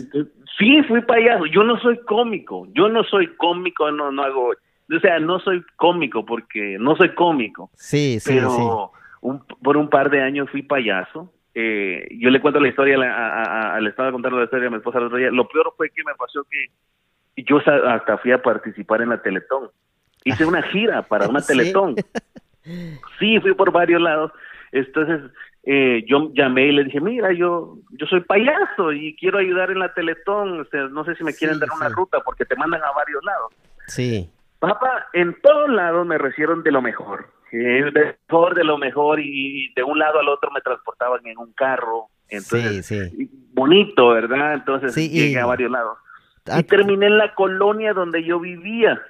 Sí, 0.58 0.82
fui 0.88 1.00
payaso. 1.02 1.46
Yo 1.46 1.62
no 1.62 1.78
soy 1.80 1.98
cómico. 2.04 2.66
Yo 2.72 2.88
no 2.88 3.04
soy 3.04 3.34
cómico, 3.36 3.90
no, 3.90 4.10
no 4.12 4.22
hago. 4.22 4.50
O 4.50 5.00
sea, 5.00 5.18
no 5.18 5.38
soy 5.40 5.62
cómico 5.76 6.24
porque 6.24 6.76
no 6.80 6.96
soy 6.96 7.14
cómico. 7.14 7.70
Sí, 7.74 8.18
sí, 8.20 8.30
pero 8.34 8.50
sí. 8.50 8.62
un- 9.22 9.40
por 9.62 9.76
un 9.76 9.88
par 9.90 10.10
de 10.10 10.22
años 10.22 10.48
fui 10.50 10.62
payaso. 10.62 11.32
Eh, 11.54 12.06
yo 12.18 12.30
le 12.30 12.40
cuento 12.40 12.60
la 12.60 12.68
historia, 12.68 12.96
a 13.00 13.42
a- 13.42 13.76
a- 13.76 13.80
le 13.80 13.90
estaba 13.90 14.12
contando 14.12 14.38
la 14.38 14.44
historia 14.44 14.68
a 14.68 14.70
mi 14.70 14.76
esposa 14.76 14.98
el 14.98 15.04
otro 15.04 15.16
día. 15.18 15.30
Lo 15.30 15.48
peor 15.48 15.72
fue 15.76 15.90
que 15.90 16.02
me 16.04 16.14
pasó 16.14 16.44
que 16.50 17.42
yo 17.44 17.58
hasta 17.58 18.18
fui 18.18 18.32
a 18.32 18.42
participar 18.42 19.02
en 19.02 19.08
la 19.10 19.20
Teletón. 19.22 19.70
Hice 20.24 20.44
una 20.44 20.62
gira 20.62 21.02
para 21.02 21.28
una 21.28 21.40
Sí. 21.40 21.48
Teletón. 21.48 21.94
Sí, 23.18 23.38
fui 23.40 23.54
por 23.54 23.70
varios 23.70 24.00
lados. 24.02 24.32
Entonces, 24.72 25.20
eh, 25.66 26.04
yo 26.06 26.30
llamé 26.34 26.66
y 26.68 26.72
le 26.72 26.84
dije, 26.84 27.00
mira, 27.00 27.32
yo 27.32 27.76
yo 27.98 28.06
soy 28.06 28.20
payaso 28.20 28.92
y 28.92 29.16
quiero 29.16 29.38
ayudar 29.38 29.70
en 29.70 29.80
la 29.80 29.92
Teletón. 29.92 30.60
O 30.60 30.64
sea, 30.66 30.84
no 30.88 31.04
sé 31.04 31.14
si 31.16 31.24
me 31.24 31.34
quieren 31.34 31.56
Sí, 31.56 31.60
dar 31.60 31.68
una 31.76 31.88
sí. 31.88 31.94
ruta 31.96 32.18
porque 32.24 32.44
te 32.44 32.54
mandan 32.56 32.82
a 32.82 32.92
varios 32.92 33.22
lados. 33.24 33.52
Sí. 33.88 34.30
Papá, 34.60 35.06
en 35.12 35.36
todos 35.42 35.68
lados 35.68 36.06
me 36.06 36.18
recibieron 36.18 36.62
de 36.62 36.70
lo 36.72 36.80
mejor. 36.82 37.26
Eh, 37.52 37.90
de 37.92 38.16
mejor, 38.28 38.54
de 38.54 38.64
lo 38.64 38.78
mejor. 38.78 39.20
Y 39.20 39.72
de 39.74 39.82
un 39.82 39.98
lado 39.98 40.20
al 40.20 40.28
otro 40.28 40.50
me 40.50 40.60
transportaban 40.60 41.26
en 41.26 41.36
un 41.38 41.52
carro. 41.52 42.06
Entonces, 42.28 42.86
Sí, 42.86 42.98
sí. 43.10 43.16
y 43.24 43.30
bonito, 43.52 44.08
¿verdad? 44.10 44.54
Entonces 44.54 44.94
Sí, 44.94 45.08
y- 45.12 45.20
llegué 45.20 45.40
a 45.40 45.46
varios 45.46 45.70
lados. 45.70 45.98
Y 46.46 46.50
An- 46.52 46.64
terminé 46.64 47.06
en 47.06 47.18
la 47.18 47.34
colonia 47.34 47.92
donde 47.92 48.22
yo 48.24 48.38
vivía. 48.40 49.00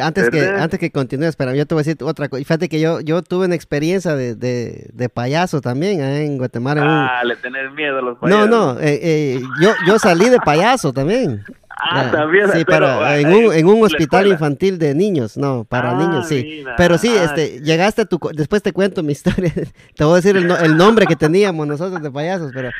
Antes 0.00 0.30
que, 0.30 0.40
antes 0.46 0.78
que 0.78 0.90
continúes, 0.90 1.36
pero 1.36 1.54
yo 1.54 1.66
te 1.66 1.74
voy 1.74 1.80
a 1.82 1.84
decir 1.84 1.96
otra 2.02 2.28
cosa. 2.28 2.42
Fíjate 2.42 2.68
que 2.68 2.80
yo, 2.80 3.00
yo 3.00 3.22
tuve 3.22 3.46
una 3.46 3.54
experiencia 3.54 4.14
de, 4.14 4.34
de, 4.34 4.88
de 4.92 5.08
payaso 5.08 5.60
también 5.60 6.00
eh, 6.00 6.24
en 6.24 6.38
Guatemala. 6.38 6.82
un- 6.82 6.88
Ah, 6.88 7.22
le 7.24 7.36
tenés 7.36 7.72
miedo 7.72 7.98
a 7.98 8.02
los 8.02 8.14
No, 8.14 8.20
payasos. 8.20 8.48
no, 8.50 8.80
eh, 8.80 9.00
eh, 9.02 9.42
yo, 9.60 9.70
yo 9.86 9.98
salí 9.98 10.28
de 10.28 10.38
payaso 10.38 10.92
también. 10.92 11.42
Ah, 11.80 12.08
también. 12.10 12.46
Sí, 12.52 12.64
pero, 12.66 12.86
para, 12.86 13.18
en 13.18 13.28
un, 13.32 13.52
en 13.54 13.66
un 13.66 13.84
hospital 13.84 14.22
escuela. 14.22 14.34
infantil 14.34 14.78
de 14.78 14.94
niños, 14.96 15.36
no, 15.36 15.64
para 15.64 15.92
Ah, 15.92 15.94
niños, 15.94 16.26
sí. 16.26 16.42
mira, 16.42 16.74
Pero 16.76 16.98
sí, 16.98 17.08
ah. 17.16 17.24
este, 17.24 17.60
llegaste 17.60 18.02
a 18.02 18.04
tu, 18.04 18.18
después 18.34 18.62
te 18.62 18.72
cuento 18.72 19.04
mi 19.04 19.12
historia, 19.12 19.52
te 19.94 20.04
voy 20.04 20.14
a 20.14 20.16
decir 20.16 20.36
el, 20.36 20.46
no- 20.48 20.58
el 20.58 20.76
nombre 20.76 21.06
que 21.06 21.14
teníamos 21.14 21.66
nosotros 21.68 22.02
de 22.02 22.10
payasos, 22.10 22.50
pero 22.52 22.70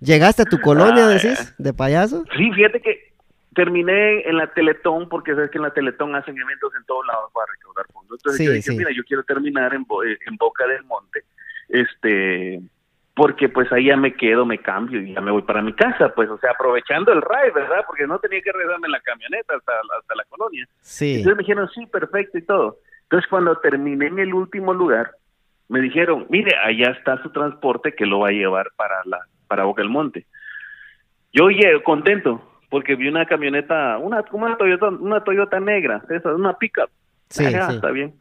llegaste 0.00 0.42
a 0.42 0.44
tu 0.46 0.58
colonia, 0.60 1.04
Ah, 1.04 1.08
decís, 1.08 1.54
de 1.58 1.74
payaso. 1.74 2.24
Sí, 2.34 2.50
fíjate 2.52 2.80
que 2.80 3.05
terminé 3.56 4.20
en 4.28 4.36
la 4.36 4.46
Teletón, 4.52 5.08
porque 5.08 5.34
sabes 5.34 5.50
que 5.50 5.58
en 5.58 5.62
la 5.64 5.72
Teletón 5.74 6.14
hacen 6.14 6.38
eventos 6.38 6.72
en 6.76 6.84
todos 6.84 7.04
lados 7.06 7.32
para 7.34 7.46
recaudar 7.50 7.86
fondos. 7.92 8.18
Entonces 8.20 8.38
Sí, 8.38 8.44
yo 8.46 8.52
dije, 8.52 8.70
sí. 8.70 8.76
mira, 8.76 8.90
yo 8.94 9.02
quiero 9.02 9.24
terminar 9.24 9.74
en, 9.74 9.82
Bo- 9.82 10.04
eh, 10.04 10.16
en 10.26 10.36
Boca 10.36 10.64
del 10.68 10.84
Monte, 10.84 11.24
este, 11.68 12.60
porque 13.14 13.48
pues 13.48 13.72
ahí 13.72 13.86
ya 13.86 13.96
me 13.96 14.14
quedo, 14.14 14.44
me 14.46 14.58
cambio 14.58 15.00
y 15.00 15.14
ya 15.14 15.20
me 15.20 15.30
voy 15.32 15.42
para 15.42 15.62
mi 15.62 15.72
casa, 15.72 16.10
pues, 16.14 16.28
o 16.30 16.38
sea, 16.38 16.50
aprovechando 16.52 17.12
el 17.12 17.22
ride, 17.22 17.50
¿verdad? 17.54 17.82
Porque 17.86 18.06
no 18.06 18.18
tenía 18.18 18.40
que 18.42 18.52
regresarme 18.52 18.86
en 18.86 18.92
la 18.92 19.00
camioneta 19.00 19.54
hasta, 19.56 19.72
hasta 19.98 20.14
la 20.14 20.24
colonia. 20.28 20.66
Sí, 20.80 21.16
Entonces 21.16 21.36
me 21.36 21.42
dijeron, 21.42 21.68
sí, 21.74 21.86
perfecto 21.86 22.38
y 22.38 22.42
todo. 22.42 22.76
Entonces 23.04 23.28
cuando 23.30 23.56
terminé 23.58 24.06
en 24.06 24.18
el 24.18 24.34
último 24.34 24.74
lugar, 24.74 25.12
me 25.68 25.80
dijeron, 25.80 26.26
mire, 26.28 26.56
allá 26.62 26.90
está 26.90 27.20
su 27.22 27.30
transporte 27.30 27.94
que 27.94 28.06
lo 28.06 28.20
va 28.20 28.28
a 28.28 28.32
llevar 28.32 28.68
para 28.76 28.96
la 29.04 29.18
para 29.48 29.64
Boca 29.64 29.80
del 29.82 29.90
Monte. 29.90 30.26
Yo 31.32 31.48
llegué 31.48 31.82
contento 31.82 32.42
porque 32.70 32.94
vi 32.96 33.08
una 33.08 33.26
camioneta, 33.26 33.98
una 33.98 34.24
una 34.32 34.56
Toyota, 34.56 34.88
una 34.88 35.22
Toyota 35.22 35.60
negra, 35.60 36.02
esa, 36.10 36.34
una 36.34 36.54
pickup. 36.58 36.88
Sí, 37.28 37.44
Ah, 37.46 37.68
sí. 37.70 37.74
está 37.76 37.90
bien. 37.90 38.14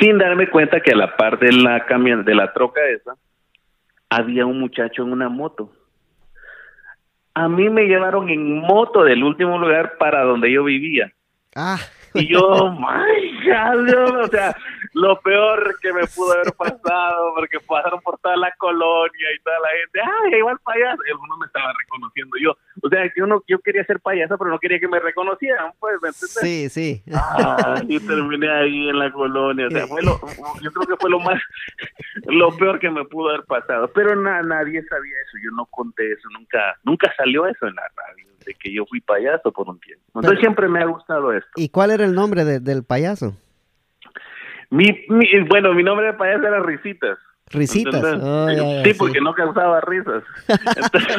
Sin 0.00 0.18
darme 0.18 0.48
cuenta 0.50 0.80
que 0.80 0.92
a 0.92 0.96
la 0.96 1.16
par 1.16 1.38
de 1.38 1.52
la 1.52 1.84
camion 1.86 2.24
de 2.24 2.34
la 2.34 2.52
troca 2.52 2.80
esa 2.88 3.14
había 4.10 4.46
un 4.46 4.60
muchacho 4.60 5.02
en 5.02 5.12
una 5.12 5.28
moto. 5.28 5.72
A 7.34 7.48
mí 7.48 7.68
me 7.70 7.84
llevaron 7.86 8.28
en 8.30 8.58
moto 8.58 9.04
del 9.04 9.22
último 9.22 9.58
lugar 9.58 9.96
para 9.98 10.22
donde 10.24 10.50
yo 10.52 10.64
vivía. 10.64 11.12
ah, 11.56 11.78
Y 12.14 12.28
yo, 12.32 12.70
my 12.72 13.44
God, 13.46 13.84
Dios, 13.86 14.10
o 14.10 14.26
sea, 14.28 14.56
lo 14.94 15.20
peor 15.20 15.76
que 15.80 15.92
me 15.92 16.06
pudo 16.06 16.32
haber 16.32 16.52
pasado, 16.54 17.32
porque 17.34 17.58
pasaron 17.60 18.00
por 18.00 18.18
toda 18.20 18.36
la 18.36 18.50
colonia 18.58 19.28
y 19.36 19.42
toda 19.42 19.56
la 19.60 19.68
gente, 19.80 20.00
ay, 20.32 20.38
igual 20.38 20.58
payaso, 20.64 21.02
y 21.06 21.10
algunos 21.10 21.38
me 21.38 21.46
estaban 21.46 21.74
reconociendo 21.78 22.36
yo. 22.40 22.56
O 22.82 22.88
sea, 22.88 23.10
yo 23.16 23.26
no, 23.26 23.42
yo 23.46 23.58
quería 23.60 23.84
ser 23.84 24.00
payaso, 24.00 24.36
pero 24.38 24.50
no 24.50 24.58
quería 24.58 24.78
que 24.80 24.88
me 24.88 24.98
reconocieran, 25.00 25.72
pues, 25.78 25.94
¿me 26.02 26.08
entiendes? 26.08 26.40
sí, 26.40 26.68
sí. 26.68 27.02
Ah, 27.14 27.80
y 27.86 27.98
terminé 28.00 28.48
ahí 28.50 28.88
en 28.88 28.98
la 28.98 29.10
colonia, 29.12 29.66
o 29.66 29.70
sea, 29.70 29.86
fue 29.86 30.02
lo, 30.02 30.18
yo 30.62 30.70
creo 30.72 30.86
que 30.86 30.96
fue 31.00 31.10
lo 31.10 31.20
más, 31.20 31.40
lo 32.26 32.56
peor 32.56 32.78
que 32.78 32.90
me 32.90 33.04
pudo 33.04 33.30
haber 33.30 33.44
pasado, 33.44 33.90
pero 33.94 34.16
na- 34.16 34.42
nadie 34.42 34.82
sabía 34.84 35.14
eso, 35.26 35.36
yo 35.44 35.50
no 35.56 35.66
conté 35.66 36.12
eso, 36.12 36.28
nunca, 36.30 36.76
nunca 36.84 37.12
salió 37.16 37.46
eso 37.46 37.66
en 37.66 37.74
la 37.74 37.82
radio, 37.96 38.26
de 38.46 38.54
que 38.54 38.72
yo 38.72 38.84
fui 38.86 39.00
payaso 39.00 39.52
por 39.52 39.68
un 39.68 39.78
tiempo. 39.80 40.02
Entonces 40.08 40.30
Pero- 40.30 40.40
siempre 40.40 40.68
me 40.68 40.80
ha 40.80 40.86
gustado 40.86 41.32
esto. 41.32 41.50
¿Y 41.56 41.68
cuál 41.68 41.90
era 41.90 42.04
el 42.04 42.14
nombre 42.14 42.44
de- 42.44 42.60
del 42.60 42.82
payaso? 42.84 43.36
Mi, 44.70 44.84
mi- 45.08 45.40
bueno, 45.48 45.72
mi 45.74 45.82
nombre 45.82 46.06
de 46.06 46.12
payaso 46.14 46.46
era 46.46 46.60
Risitas. 46.62 47.18
Risitas. 47.50 48.04
Oh, 48.22 48.50
ya, 48.50 48.56
ya, 48.56 48.84
sí, 48.84 48.92
sí. 48.92 48.98
porque 48.98 49.20
no 49.22 49.32
causaba 49.32 49.80
risas. 49.80 50.22
Entonces, 50.48 51.16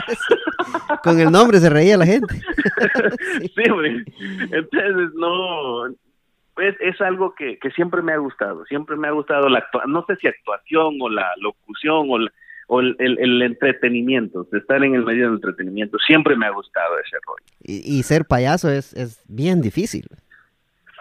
Con 1.04 1.20
el 1.20 1.32
nombre 1.32 1.58
se 1.60 1.70
reía 1.72 1.98
la 1.98 2.06
gente. 2.06 2.36
sí, 3.56 3.70
hombre. 3.72 4.04
Entonces, 4.52 5.14
no. 5.16 5.88
Es, 5.88 6.76
es 6.82 7.00
algo 7.02 7.34
que, 7.36 7.58
que 7.58 7.72
siempre 7.72 8.02
me 8.04 8.12
ha 8.12 8.18
gustado. 8.18 8.64
Siempre 8.66 8.96
me 8.98 9.08
ha 9.08 9.12
gustado 9.12 9.48
la 9.50 9.66
no 9.88 10.06
sé 10.08 10.18
si 10.18 10.28
actuación 10.28 10.98
o 11.02 11.10
la 11.10 11.32
locución 11.42 12.06
o, 12.10 12.20
la- 12.20 12.32
o 12.72 12.80
el, 12.82 12.96
el- 13.00 13.18
el 13.20 13.42
entretenimiento, 13.42 14.48
estar 14.54 14.84
en 14.84 14.94
el 14.94 15.04
medio 15.04 15.26
del 15.26 15.36
entretenimiento. 15.36 15.98
Siempre 16.06 16.36
me 16.36 16.46
ha 16.46 16.52
gustado 16.52 17.00
ese 17.00 17.18
rollo. 17.26 17.44
Y, 17.64 17.98
y 18.00 18.04
ser 18.04 18.26
payaso 18.26 18.70
es, 18.70 18.94
es 18.94 19.24
bien 19.28 19.60
difícil. 19.62 20.06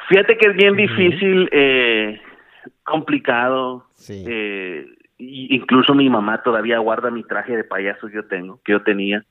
Fíjate 0.09 0.39
que 0.39 0.49
es 0.49 0.57
bien 0.57 0.75
difícil, 0.77 1.49
eh, 1.53 2.19
complicado. 2.85 3.85
Sí. 3.95 4.25
Eh, 4.27 4.87
incluso 5.19 5.95
mi 5.95 6.09
mamá 6.09 6.43
todavía 6.43 6.79
guarda 6.79 7.11
mi 7.11 7.23
traje 7.25 7.57
de 7.57 7.65
payaso 7.65 8.09
que 8.09 8.15
yo 8.15 8.25
tengo, 8.25 8.61
que 8.65 8.73
yo 8.73 8.83
tenía, 8.83 9.25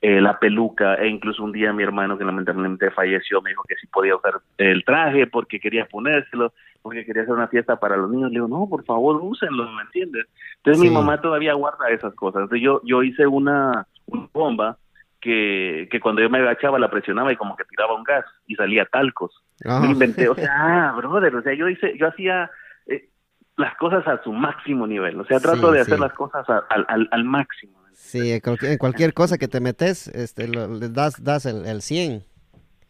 eh, 0.00 0.20
la 0.20 0.38
peluca, 0.40 0.96
e 0.96 1.06
incluso 1.08 1.44
un 1.44 1.52
día 1.52 1.72
mi 1.72 1.82
hermano 1.84 2.18
que 2.18 2.24
lamentablemente 2.24 2.90
falleció 2.90 3.40
me 3.40 3.50
dijo 3.50 3.62
que 3.68 3.76
sí 3.76 3.86
podía 3.86 4.16
usar 4.16 4.34
el 4.58 4.84
traje 4.84 5.26
porque 5.28 5.60
quería 5.60 5.86
ponérselo, 5.86 6.52
porque 6.84 7.06
quería 7.06 7.22
hacer 7.22 7.32
una 7.34 7.48
fiesta 7.48 7.80
para 7.80 7.96
los 7.96 8.10
niños. 8.10 8.28
Le 8.30 8.34
digo, 8.36 8.46
no, 8.46 8.68
por 8.68 8.84
favor, 8.84 9.18
úsenlo, 9.22 9.64
¿me 9.72 9.82
entiendes? 9.84 10.26
Entonces 10.58 10.82
Sí. 10.82 10.88
mi 10.88 10.94
mamá 10.94 11.18
todavía 11.18 11.54
guarda 11.54 11.88
esas 11.88 12.14
cosas. 12.14 12.46
Yo, 12.60 12.82
yo 12.84 13.02
hice 13.02 13.26
una, 13.26 13.86
una 14.06 14.28
bomba 14.34 14.76
que, 15.18 15.88
que 15.90 15.98
cuando 15.98 16.20
yo 16.20 16.28
me 16.28 16.38
agachaba 16.40 16.78
la 16.78 16.90
presionaba 16.90 17.32
y 17.32 17.36
como 17.36 17.56
que 17.56 17.64
tiraba 17.64 17.94
un 17.96 18.04
gas 18.04 18.26
y 18.46 18.54
salía 18.54 18.84
talcos 18.84 19.32
Ah. 19.64 19.80
me 19.80 19.92
inventé, 19.92 20.28
o 20.28 20.34
sea, 20.34 20.50
ah, 20.90 20.92
brother, 20.96 21.34
o 21.36 21.42
sea, 21.42 21.54
yo 21.54 21.68
hice, 21.70 21.96
yo 21.96 22.08
hacía 22.08 22.50
eh, 22.86 23.08
las 23.56 23.74
cosas 23.76 24.06
a 24.06 24.22
su 24.22 24.32
máximo 24.32 24.86
nivel, 24.86 25.18
o 25.18 25.24
sea, 25.24 25.40
trato 25.40 25.68
Sí, 25.68 25.74
de 25.74 25.80
hacer 25.80 25.98
las 26.00 26.12
cosas 26.12 26.46
a- 26.50 26.64
al, 26.68 26.84
al, 26.88 27.08
al 27.12 27.24
máximo. 27.24 27.80
Sí, 27.94 28.32
en 28.32 28.40
cualquier, 28.40 28.72
en 28.72 28.78
cualquier 28.78 29.14
cosa 29.14 29.38
que 29.38 29.48
te 29.48 29.60
metes, 29.60 30.08
este, 30.08 30.48
lo- 30.48 30.66
le 30.74 30.88
das, 30.90 31.22
das 31.24 31.46
el, 31.46 31.64
el 31.64 31.80
100. 31.80 32.24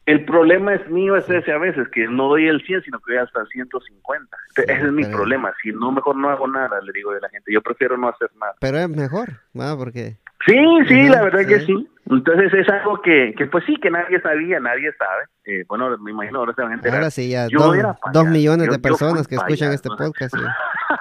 El 0.07 0.25
problema 0.27 0.75
es 0.75 0.87
mío 0.91 1.17
es 1.17 1.29
ese 1.31 1.51
a 1.53 1.59
veces, 1.59 1.89
que 1.89 2.07
no 2.07 2.29
doy 2.29 2.47
el 2.47 2.61
100, 2.63 2.83
sino 2.83 2.99
que 3.01 3.15
doy 3.15 3.23
hasta 3.23 3.41
el 3.41 3.49
150. 3.49 4.37
Ese 4.57 4.73
es 4.73 4.93
mi 4.93 5.03
pero- 5.05 5.17
problema, 5.17 5.53
si 5.63 5.73
no, 5.73 5.93
mejor 5.93 6.17
no 6.17 6.29
hago 6.29 6.47
nada, 6.47 6.81
le 6.83 6.93
digo 6.93 7.13
de 7.13 7.21
la 7.21 7.29
gente, 7.31 7.51
yo 7.53 7.63
prefiero 7.63 7.97
no 7.97 8.09
hacer 8.09 8.31
nada. 8.39 8.53
Pero 8.61 8.79
es 8.79 8.89
mejor, 8.89 9.29
¿va? 9.59 9.77
Porque... 9.77 10.17
Sí, 10.47 10.59
sí, 10.89 11.01
Ajá, 11.09 11.11
la 11.11 11.23
verdad 11.23 11.47
que 11.49 11.61
sí. 11.61 11.67
sí. 11.67 11.89
Entonces 12.11 12.53
es 12.53 12.69
algo 12.69 13.01
que, 13.01 13.35
que 13.35 13.47
pues 13.47 13.65
sí, 13.65 13.77
que 13.81 13.91
nadie 13.91 14.21
sabía, 14.21 14.61
nadie 14.61 14.93
sabe. 14.99 15.25
Eh, 15.47 15.65
bueno, 15.67 15.97
me 15.97 16.11
imagino 16.11 16.41
ahora 16.41 16.53
se 16.55 16.61
van 16.61 16.73
a 16.73 16.75
enterar. 16.75 16.99
Ahora 16.99 17.11
sí, 17.11 17.31
ya 17.31 17.47
Yo 17.49 17.73
dos, 18.13 18.27
millones 18.29 18.67
yo- 18.67 18.73
de 18.75 18.79
personas 18.79 19.27
que 19.27 19.37
escuchan 19.37 19.73
este 19.73 19.89
podcast. 19.89 20.35
ya. 20.37 20.55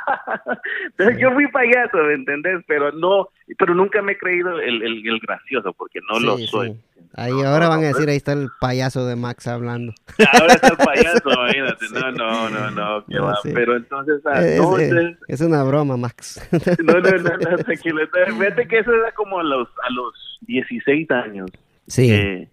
Entonces 0.97 1.19
yo 1.21 1.31
fui 1.31 1.47
payaso, 1.47 1.97
¿me 1.97 2.13
entendés? 2.13 2.63
Pero 2.67 2.91
no, 2.91 3.29
pero 3.57 3.73
nunca 3.73 4.01
me 4.03 4.11
he 4.13 4.17
creído 4.17 4.59
el, 4.59 4.83
el, 4.83 5.07
el 5.07 5.19
gracioso, 5.19 5.73
porque 5.73 5.99
no 6.11 6.19
lo 6.19 6.37
soy. 6.39 6.71
sí. 6.73 6.79
Ahí 7.15 7.31
No, 7.31 7.47
ahora 7.47 7.65
no, 7.65 7.69
van 7.71 7.83
a 7.83 7.87
decir, 7.87 8.09
ahí 8.09 8.15
está 8.15 8.33
el 8.33 8.47
payaso 8.59 9.05
de 9.05 9.15
Max 9.15 9.47
hablando. 9.47 9.93
Ahora 10.33 10.53
es 10.53 10.63
el 10.63 10.77
payaso, 10.77 11.29
imagínate. 11.31 11.85
No, 11.93 12.11
no, 12.11 12.49
no, 12.49 12.71
no, 12.71 13.03
No, 13.07 13.25
va. 13.25 13.35
Pero 13.43 13.75
entonces, 13.75 14.19
ah, 14.25 14.43
es, 14.43 14.59
no, 14.59 14.77
es- 14.77 14.89
entonces- 14.89 15.17
es 15.27 15.41
una 15.41 15.63
broma, 15.63 15.95
Max. 15.97 16.47
no, 16.83 16.93
no, 16.93 17.01
no, 17.11 17.37
no, 17.37 17.57
tranquilo. 17.57 18.01
Fíjate 18.39 18.67
que 18.67 18.79
eso 18.79 18.91
era 18.93 19.11
como 19.11 19.39
a 19.39 19.43
los, 19.43 19.67
a 19.83 19.89
los 19.91 20.39
16 20.41 21.09
años. 21.11 21.49
sí. 21.87 22.11
eh, 22.11 22.49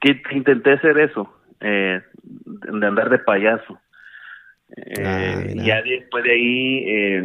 que 0.00 0.20
intenté 0.32 0.72
hacer 0.74 0.98
eso, 0.98 1.32
eh, 1.60 2.00
de 2.22 2.86
andar 2.86 3.08
de 3.10 3.18
payaso. 3.18 3.80
Eh, 4.76 5.02
Ah, 5.04 5.42
ya 5.54 5.80
después 5.82 6.22
de 6.24 6.30
ahí, 6.32 6.84
eh, 6.86 7.24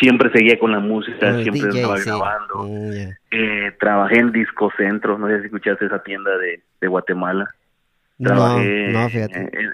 siempre 0.00 0.30
seguía 0.32 0.58
con 0.58 0.72
la 0.72 0.80
música, 0.80 1.28
El 1.28 1.42
siempre 1.42 1.62
DJ, 1.68 1.80
estaba 1.80 1.96
sí. 1.98 2.04
grabando. 2.08 2.54
Mm. 2.64 2.92
Eh, 3.30 3.72
trabajé 3.80 4.18
en 4.18 4.32
Disco 4.32 4.70
Centro, 4.76 5.18
no 5.18 5.28
sé 5.28 5.40
si 5.40 5.46
escuchaste 5.46 5.86
esa 5.86 6.02
tienda 6.02 6.30
de, 6.38 6.62
de 6.80 6.88
Guatemala. 6.88 7.48
No, 8.18 8.30
Trabajé 8.30 8.88
no, 8.92 9.08
fíjate. 9.08 9.38
en- 9.38 9.50
en- 9.54 9.72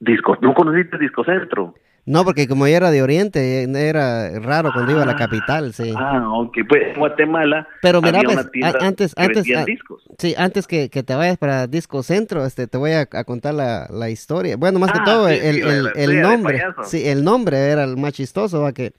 Disco, 0.00 0.36
¿No 0.40 0.54
conociste 0.54 0.98
Disco 0.98 1.24
Centro? 1.24 1.74
No, 2.06 2.24
porque 2.24 2.48
como 2.48 2.66
yo 2.66 2.74
era 2.74 2.90
de 2.90 3.02
Oriente, 3.02 3.62
era 3.64 4.30
raro 4.40 4.70
cuando 4.72 4.90
iba 4.92 5.02
a 5.02 5.06
la 5.06 5.14
capital, 5.14 5.74
sí. 5.74 5.92
Ah, 5.96 6.26
ok. 6.32 6.56
Pues 6.66 6.82
en 6.88 6.98
Guatemala 6.98 7.68
Pero 7.82 8.00
mira, 8.00 8.18
había 8.20 8.30
pues, 8.30 8.38
una 8.40 8.50
tienda 8.50 8.78
a- 8.80 8.86
antes- 8.86 9.14
que 9.14 9.22
antes- 9.22 9.56
a- 9.56 9.64
discos. 9.66 10.02
Sí, 10.18 10.34
antes 10.36 10.66
que, 10.66 10.88
que 10.88 11.02
te 11.02 11.14
vayas 11.14 11.36
para 11.36 11.66
Disco 11.66 12.02
Centro, 12.02 12.44
este, 12.46 12.66
te 12.66 12.78
voy 12.78 12.92
a, 12.92 13.02
a 13.02 13.24
contar 13.24 13.52
la, 13.54 13.86
la 13.90 14.08
historia. 14.08 14.56
Bueno, 14.56 14.78
más 14.78 14.90
que 14.92 14.98
Ah, 15.02 15.04
todo, 15.04 15.28
sí, 15.28 15.34
el, 15.40 15.54
sí, 15.56 15.60
el- 15.60 15.90
el 16.10 16.22
nombre. 16.22 16.62
Sí, 16.84 17.06
el 17.06 17.22
nombre 17.22 17.58
era 17.58 17.84
el 17.84 17.96
más 17.98 18.14
chistoso, 18.14 18.62
va, 18.62 18.72
que 18.72 18.92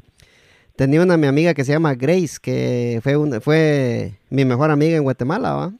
tenía 0.76 1.02
una 1.02 1.18
mi 1.18 1.28
amiga 1.28 1.54
que 1.54 1.64
se 1.64 1.72
llama 1.74 1.96
Grace, 1.96 2.38
que 2.42 3.00
fue, 3.04 3.18
un, 3.18 3.42
fue 3.42 4.14
mi 4.30 4.46
mejor 4.46 4.72
amiga 4.72 4.98
en 4.98 5.04
Guatemala, 5.04 5.54
¿va? 5.54 5.74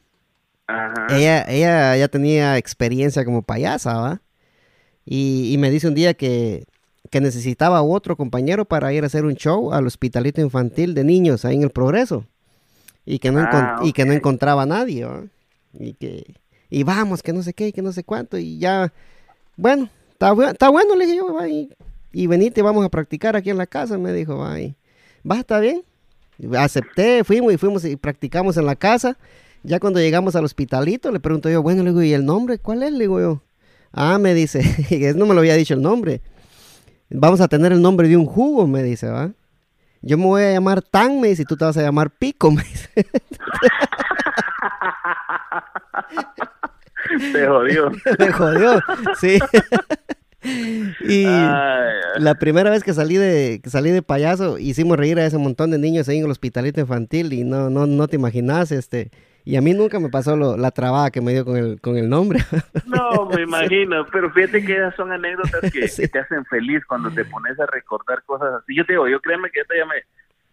Ajá. 0.68 1.08
Ella, 1.18 1.46
ella 1.50 1.98
ya 1.98 2.08
tenía 2.08 2.58
experiencia 2.58 3.26
como 3.26 3.42
payasa, 3.42 3.98
¿va? 3.98 4.22
Y, 5.06 5.52
y 5.54 5.58
me 5.58 5.70
dice 5.72 5.88
un 5.88 5.96
día 5.96 6.14
que, 6.14 6.66
que 7.10 7.20
necesitaba 7.22 7.82
otro 7.82 8.16
compañero 8.16 8.66
para 8.66 8.94
ir 8.94 9.04
a 9.04 9.08
hacer 9.08 9.26
un 9.26 9.36
show 9.36 9.74
al 9.74 9.88
hospitalito 9.88 10.42
infantil 10.42 10.94
de 10.94 11.04
niños 11.04 11.44
ahí 11.44 11.56
en 11.56 11.64
el 11.64 11.72
Progreso. 11.72 12.26
Y 13.06 13.18
que 13.20 13.32
no, 13.32 13.40
Ah, 13.42 13.80
y 13.84 13.94
que 13.94 14.06
no 14.06 14.14
encontraba 14.14 14.62
a 14.62 14.66
nadie, 14.68 15.06
¿va? 15.06 15.24
Y 15.78 15.94
que, 15.94 16.36
y 16.70 16.84
vamos, 16.84 17.24
que 17.24 17.34
no 17.34 17.42
sé 17.42 17.54
qué, 17.54 17.70
y 17.70 17.72
que 17.74 17.82
no 17.82 17.92
sé 17.92 18.04
cuánto, 18.04 18.38
y 18.38 18.60
ya, 18.60 18.94
bueno, 19.58 19.90
está, 20.12 20.34
bu- 20.34 20.52
está 20.52 20.70
bueno, 20.70 20.96
le 20.96 21.06
dije 21.06 21.18
yo, 21.18 21.34
va, 21.34 21.50
y, 21.50 21.70
y 22.14 22.28
venite, 22.28 22.62
vamos 22.62 22.86
a 22.86 22.90
practicar 22.90 23.36
aquí 23.36 23.50
en 23.50 23.58
la 23.58 23.66
casa, 23.66 23.98
me 23.98 24.14
dijo, 24.14 24.38
va, 24.38 24.60
y, 24.60 24.76
va, 25.30 25.40
está 25.40 25.60
bien. 25.60 25.84
acepté, 26.58 27.24
fuimos 27.24 27.54
y 27.54 27.58
fuimos 27.58 27.86
y 27.86 27.96
practicamos 27.96 28.58
en 28.58 28.66
la 28.66 28.76
casa. 28.76 29.18
Ya 29.64 29.80
cuando 29.80 30.00
llegamos 30.00 30.36
al 30.36 30.46
hospitalito, 30.46 31.12
le 31.12 31.20
pregunto 31.20 31.50
yo, 31.50 31.62
bueno, 31.62 31.84
le 31.84 31.90
digo, 31.90 32.02
¿y 32.02 32.14
el 32.14 32.26
nombre? 32.26 32.58
¿Cuál 32.58 32.84
es? 32.84 32.92
Le 32.92 33.00
digo 33.00 33.20
yo. 33.20 33.42
Ah, 33.92 34.18
me 34.18 34.34
dice, 34.34 34.62
no 35.16 35.26
me 35.26 35.34
lo 35.34 35.42
había 35.42 35.56
dicho 35.56 35.74
el 35.74 35.82
nombre. 35.82 36.22
Vamos 37.10 37.42
a 37.42 37.48
tener 37.48 37.72
el 37.74 37.82
nombre 37.82 38.08
de 38.08 38.18
un 38.18 38.26
jugo, 38.26 38.68
me 38.68 38.82
dice, 38.84 39.10
¿va? 39.10 39.32
Yo 40.02 40.18
me 40.18 40.26
voy 40.26 40.44
a 40.44 40.54
llamar 40.54 40.82
Tan, 40.82 41.20
me 41.20 41.28
dice, 41.28 41.44
y 41.44 41.46
tú 41.46 41.56
te 41.58 41.66
vas 41.66 41.78
a 41.78 41.82
llamar 41.82 42.10
Pico, 42.10 42.50
me 42.52 42.64
dice. 42.64 42.90
Te 47.34 47.48
jodió. 47.48 47.92
Me 48.20 48.32
jodió, 48.32 48.80
sí. 49.20 49.40
Y 50.44 51.24
la 51.26 52.36
primera 52.40 52.70
vez 52.70 52.84
que 52.84 52.94
salí 52.94 53.18
de 53.18 53.60
que 53.64 53.70
salí 53.70 53.92
de 53.92 54.02
payaso 54.02 54.58
hicimos 54.58 54.98
reír 54.98 55.20
a 55.20 55.26
ese 55.26 55.38
montón 55.38 55.72
de 55.72 55.78
niños 55.78 56.10
ahí 56.10 56.18
en 56.18 56.26
el 56.26 56.32
hospitalito 56.32 56.82
infantil 56.82 57.34
y 57.34 57.44
no 57.44 57.70
no 57.70 57.86
no 57.86 58.08
te 58.08 58.16
imaginas 58.16 58.72
este 58.72 59.12
y 59.44 59.56
a 59.56 59.62
mí 59.62 59.74
nunca 59.74 60.00
me 60.00 60.10
pasó 60.10 60.36
lo, 60.36 60.56
la 60.56 60.72
trabada 60.72 61.10
que 61.10 61.22
me 61.22 61.32
dio 61.32 61.46
con 61.46 61.58
el, 61.58 61.82
con 61.82 61.98
el 61.98 62.10
nombre. 62.10 62.40
No, 62.86 63.26
me 63.26 63.44
imagino, 63.44 64.06
pero 64.12 64.30
fíjate 64.32 64.66
que 64.66 64.76
esas 64.76 64.96
son 64.96 65.12
anécdotas 65.12 65.62
que, 65.74 66.08
te 66.08 66.20
hacen 66.20 66.46
feliz 66.46 66.86
cuando 66.86 67.10
te 67.10 67.24
pones 67.26 67.60
a 67.60 67.66
recordar 67.68 68.24
cosas 68.24 68.54
así. 68.56 68.76
Yo 68.76 68.86
te 68.86 68.94
digo, 68.94 69.08
yo 69.08 69.20
créeme 69.22 69.50
que 69.50 69.62
esta 69.62 69.76
ya 69.76 69.86
me... 69.86 69.96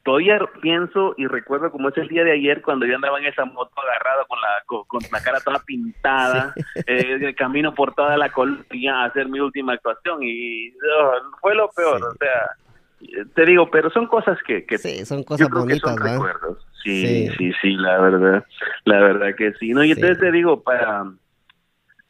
Todavía 0.05 0.39
pienso 0.63 1.15
y 1.19 1.27
recuerdo 1.27 1.71
como 1.71 1.89
es 1.89 1.99
el 1.99 2.09
día 2.09 2.25
de 2.25 2.33
ayer 2.33 2.63
cuando 2.63 2.87
yo 2.87 2.95
andaba 2.95 3.19
en 3.19 3.27
esa 3.27 3.45
moto 3.45 3.73
agarrado 3.77 4.27
con 4.69 4.79
la, 4.81 4.85
con, 4.87 5.01
la 5.11 5.21
cara 5.23 5.41
toda 5.41 5.59
pintada, 5.61 6.55
eh, 6.87 7.19
el 7.21 7.35
camino 7.35 7.75
por 7.75 7.95
toda 7.95 8.17
la 8.17 8.31
colonia 8.31 9.03
a 9.03 9.05
hacer 9.07 9.29
mi 9.29 9.41
última 9.41 9.73
actuación 9.73 10.23
y 10.23 10.71
oh, 10.71 11.13
fue 11.41 11.55
lo 11.55 11.69
peor, 11.71 12.05
o 12.05 12.15
sea, 12.15 13.27
te 13.35 13.47
digo, 13.47 13.71
pero 13.71 13.91
son 13.91 14.07
cosas 14.07 14.39
que... 14.47 14.65
que 14.67 14.79
sí, 14.79 15.05
son 15.05 15.23
cosas 15.23 15.49
bonitas, 15.49 15.91
son 15.91 15.99
recuerdos. 15.99 16.67
Sí, 16.83 17.29
sí, 17.37 17.53
sí, 17.61 17.75
la 17.75 17.99
verdad, 17.99 18.45
la 18.85 19.01
verdad 19.01 19.29
que 19.37 19.53
sí. 19.55 19.71
No, 19.71 19.85
y 19.85 19.93
entonces 19.93 20.19
te 20.19 20.33
digo, 20.33 20.63
para, 20.63 21.05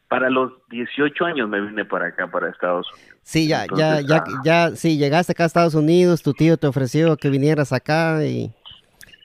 para 0.07 0.29
los 0.29 0.53
18 0.69 1.25
años 1.25 1.49
me 1.49 1.61
vine 1.61 1.85
para 1.85 2.07
acá, 2.07 2.27
para 2.27 2.49
Estados 2.49 2.87
Unidos. 2.93 3.17
Sí, 3.23 3.47
ya, 3.47 3.65
ya, 3.75 4.01
ya, 4.01 4.17
ah. 4.17 4.41
ya, 4.43 4.75
sí, 4.75 4.97
llegaste 4.97 5.33
acá 5.33 5.43
a 5.43 5.47
Estados 5.47 5.75
Unidos, 5.75 6.23
tu 6.23 6.33
tío 6.33 6.57
te 6.57 6.67
ofreció 6.67 7.17
que 7.17 7.29
vinieras 7.29 7.73
acá 7.73 8.25
y... 8.25 8.53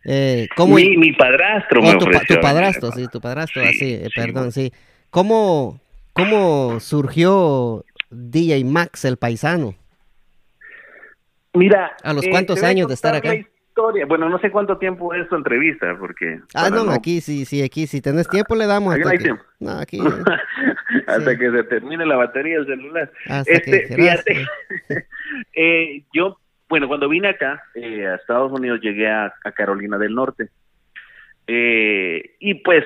Eh, 0.05 0.49
¿cómo... 0.57 0.75
mi, 0.75 0.97
mi 0.97 1.13
padrastro 1.13 1.83
me 1.83 1.93
tu, 1.93 2.05
ofreció. 2.05 2.37
tu 2.37 2.43
padrastro, 2.43 2.93
sí, 2.93 3.07
tu 3.09 3.21
padrastro, 3.21 3.63
así, 3.63 3.95
eh, 3.95 4.09
perdón, 4.15 4.53
sí. 4.53 4.73
¿Cómo, 5.11 5.81
¿Cómo 6.13 6.79
surgió 6.81 7.85
DJ 8.11 8.65
Max, 8.65 9.05
el 9.05 9.17
paisano? 9.17 9.75
Mira... 11.55 11.97
¿A 12.03 12.13
los 12.13 12.27
cuántos 12.29 12.63
eh, 12.63 12.67
años 12.67 12.89
de 12.89 12.95
estar 12.95 13.15
acá? 13.15 13.33
Bueno, 14.07 14.29
no 14.29 14.39
sé 14.39 14.51
cuánto 14.53 14.79
tiempo 14.79 15.13
es 15.15 15.29
tu 15.29 15.35
entrevista, 15.35 15.97
porque... 15.99 16.41
Ah, 16.55 16.71
no, 16.71 16.89
aquí 16.93 17.21
sí, 17.21 17.45
sí, 17.45 17.63
aquí 17.63 17.89
si 17.89 18.01
tenés 18.01 18.29
tiempo 18.29 18.55
le 18.55 18.67
damos. 18.67 18.95
Hasta 18.95 19.13
no 19.13 19.19
tiempo. 19.19 19.43
No, 19.59 19.73
aquí... 19.73 19.99
hasta 21.09 21.37
que 21.37 21.51
se 21.51 21.65
termine 21.65 22.07
la 22.07 22.17
batería 22.17 22.59
del 22.59 22.67
celular. 22.67 23.13
este, 23.47 23.89
fíjate, 23.89 24.47
eh, 25.55 26.05
yo, 26.13 26.39
bueno, 26.69 26.89
cuando 26.89 27.09
vine 27.09 27.29
acá 27.29 27.63
eh, 27.75 28.07
a 28.07 28.17
Estados 28.17 28.53
Unidos 28.53 28.81
llegué 28.81 29.09
a, 29.09 29.33
Carolina 29.55 29.99
del 29.99 30.15
Norte. 30.15 30.51
Eh, 31.47 32.37
y 32.41 32.55
pues 32.55 32.85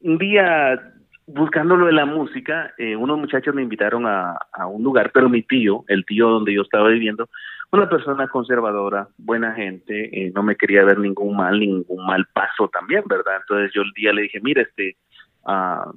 un 0.00 0.18
día 0.18 0.80
buscando 1.26 1.76
lo 1.76 1.86
de 1.86 1.92
la 1.92 2.04
música, 2.04 2.74
unos 2.98 3.18
muchachos 3.18 3.54
me 3.54 3.62
invitaron 3.62 4.06
a, 4.06 4.36
a 4.52 4.66
un 4.66 4.82
lugar, 4.82 5.10
pero 5.14 5.28
mi 5.28 5.42
tío, 5.42 5.84
el 5.88 6.04
tío 6.04 6.28
donde 6.28 6.52
yo 6.52 6.62
estaba 6.62 6.88
viviendo, 6.88 7.28
una 7.72 7.88
persona 7.88 8.28
conservadora, 8.28 9.08
buena 9.16 9.54
gente, 9.54 10.10
eh, 10.12 10.30
no 10.34 10.42
me 10.42 10.56
quería 10.56 10.84
ver 10.84 10.98
ningún 10.98 11.34
mal, 11.34 11.58
ningún 11.58 12.04
mal 12.04 12.26
paso 12.34 12.68
también, 12.68 13.02
¿verdad? 13.06 13.36
Entonces 13.40 13.72
yo 13.74 13.80
el 13.80 13.92
día 13.92 14.12
le 14.12 14.22
dije, 14.22 14.40
mira, 14.42 14.60
este, 14.60 14.98
uh, 15.46 15.90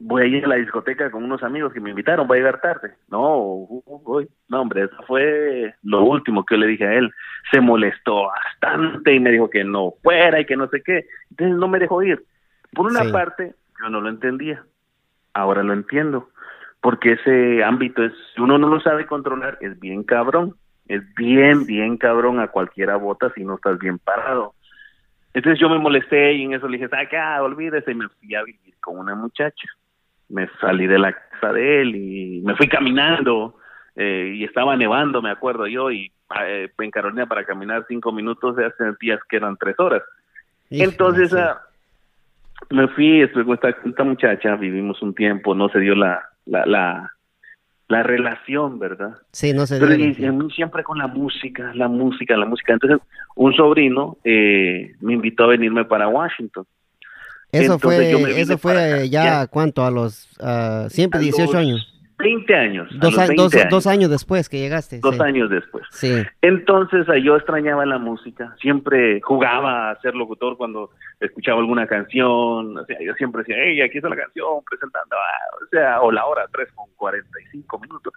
voy 0.00 0.22
a 0.22 0.26
ir 0.26 0.44
a 0.44 0.48
la 0.48 0.56
discoteca 0.56 1.10
con 1.10 1.22
unos 1.22 1.42
amigos 1.42 1.72
que 1.72 1.80
me 1.80 1.90
invitaron, 1.90 2.26
voy 2.26 2.38
a 2.38 2.40
llegar 2.40 2.60
tarde. 2.60 2.94
No, 3.08 3.66
voy. 4.02 4.28
No, 4.48 4.62
hombre, 4.62 4.84
eso 4.84 4.96
fue 5.06 5.74
lo 5.82 6.02
último 6.02 6.44
que 6.44 6.56
yo 6.56 6.60
le 6.60 6.66
dije 6.66 6.86
a 6.86 6.94
él. 6.94 7.12
Se 7.52 7.60
molestó 7.60 8.26
bastante 8.26 9.14
y 9.14 9.20
me 9.20 9.30
dijo 9.30 9.48
que 9.48 9.62
no 9.62 9.94
fuera 10.02 10.40
y 10.40 10.46
que 10.46 10.56
no 10.56 10.68
sé 10.68 10.82
qué. 10.82 11.06
Entonces 11.30 11.56
no 11.56 11.68
me 11.68 11.78
dejó 11.78 12.02
ir. 12.02 12.24
Por 12.72 12.86
una 12.86 13.04
parte, 13.12 13.54
yo 13.80 13.88
no 13.90 14.00
lo 14.00 14.08
entendía. 14.08 14.64
Ahora 15.34 15.62
lo 15.62 15.72
entiendo. 15.72 16.30
Porque 16.80 17.12
ese 17.12 17.62
ámbito 17.62 18.02
es, 18.02 18.12
si 18.34 18.40
uno 18.40 18.58
no 18.58 18.68
lo 18.68 18.80
sabe 18.80 19.06
controlar, 19.06 19.58
es 19.60 19.78
bien 19.78 20.02
cabrón 20.02 20.54
es 20.90 21.02
bien, 21.14 21.66
bien 21.66 21.96
cabrón 21.96 22.40
a 22.40 22.48
cualquiera 22.48 22.96
bota 22.96 23.32
si 23.36 23.44
no 23.44 23.54
estás 23.54 23.78
bien 23.78 24.00
parado. 24.00 24.54
Entonces 25.32 25.60
yo 25.60 25.68
me 25.68 25.78
molesté 25.78 26.32
y 26.32 26.42
en 26.42 26.54
eso 26.54 26.66
le 26.66 26.78
dije, 26.78 26.90
acá, 26.92 27.40
olvídese, 27.40 27.92
y 27.92 27.94
me 27.94 28.08
fui 28.08 28.34
a 28.34 28.42
vivir 28.42 28.74
con 28.80 28.98
una 28.98 29.14
muchacha. 29.14 29.68
Me 30.30 30.48
salí 30.60 30.86
de 30.86 30.98
la 30.98 31.12
casa 31.12 31.52
de 31.52 31.82
él 31.82 31.96
y 31.96 32.40
me 32.42 32.56
fui 32.56 32.68
caminando 32.68 33.56
eh, 33.96 34.32
y 34.36 34.44
estaba 34.44 34.76
nevando, 34.76 35.20
me 35.20 35.30
acuerdo 35.30 35.66
yo, 35.66 35.90
y 35.90 36.12
eh, 36.44 36.70
en 36.78 36.90
Carolina 36.90 37.26
para 37.26 37.44
caminar 37.44 37.84
cinco 37.88 38.12
minutos 38.12 38.56
ya 38.58 38.70
sentías 38.78 39.20
que 39.28 39.36
eran 39.36 39.56
tres 39.56 39.78
horas. 39.78 40.02
Entonces 40.70 41.34
ah, 41.34 41.60
me 42.70 42.88
fui, 42.88 43.22
estuve 43.22 43.44
con 43.44 43.54
esta, 43.54 43.70
esta, 43.70 44.04
muchacha, 44.04 44.56
vivimos 44.56 45.02
un 45.02 45.14
tiempo, 45.14 45.54
no 45.54 45.68
se 45.68 45.80
dio 45.80 45.94
la, 45.94 46.22
la, 46.46 46.64
la 46.66 47.12
la 47.90 48.04
relación, 48.04 48.78
¿verdad? 48.78 49.18
Sí, 49.32 49.52
no 49.52 49.66
sé. 49.66 49.80
Pero 49.80 49.94
y, 49.94 50.14
siempre 50.54 50.84
con 50.84 50.96
la 50.96 51.08
música, 51.08 51.72
la 51.74 51.88
música, 51.88 52.36
la 52.36 52.46
música. 52.46 52.72
Entonces, 52.72 53.00
un 53.34 53.52
sobrino 53.52 54.16
eh, 54.22 54.94
me 55.00 55.14
invitó 55.14 55.44
a 55.44 55.48
venirme 55.48 55.84
para 55.84 56.06
Washington. 56.06 56.64
Eso 57.52 57.78
fue, 57.78 58.40
eso 58.40 58.58
fue 58.58 59.08
ya, 59.08 59.46
¿cuánto? 59.46 59.84
A 59.84 59.90
los 59.90 60.28
uh, 60.40 60.88
siempre 60.88 61.20
18 61.20 61.56
años. 61.56 61.90
20 62.20 62.54
años. 62.54 62.88
Dos, 62.98 63.14
dos, 63.70 63.86
años. 63.86 64.10
después 64.10 64.48
que 64.48 64.58
llegaste. 64.58 65.00
Dos 65.00 65.20
años 65.20 65.50
después. 65.50 65.84
Sí. 65.90 66.22
Entonces 66.42 67.06
yo 67.22 67.36
extrañaba 67.36 67.86
la 67.86 67.98
música, 67.98 68.54
siempre 68.60 69.20
jugaba 69.22 69.90
a 69.90 70.00
ser 70.00 70.14
locutor 70.14 70.56
cuando 70.56 70.90
escuchaba 71.18 71.60
alguna 71.60 71.86
canción, 71.86 72.76
o 72.76 72.84
sea, 72.84 72.98
yo 73.00 73.14
siempre 73.14 73.42
decía, 73.42 73.56
hey, 73.58 73.80
aquí 73.80 73.98
está 73.98 74.08
la 74.08 74.16
canción, 74.16 74.62
presentando, 74.68 75.16
ah", 75.16 75.56
o 75.64 75.68
sea, 75.70 76.00
o 76.02 76.12
la 76.12 76.26
hora 76.26 76.46
3 76.52 76.68
con 76.74 76.86
45 76.96 77.78
minutos. 77.78 78.12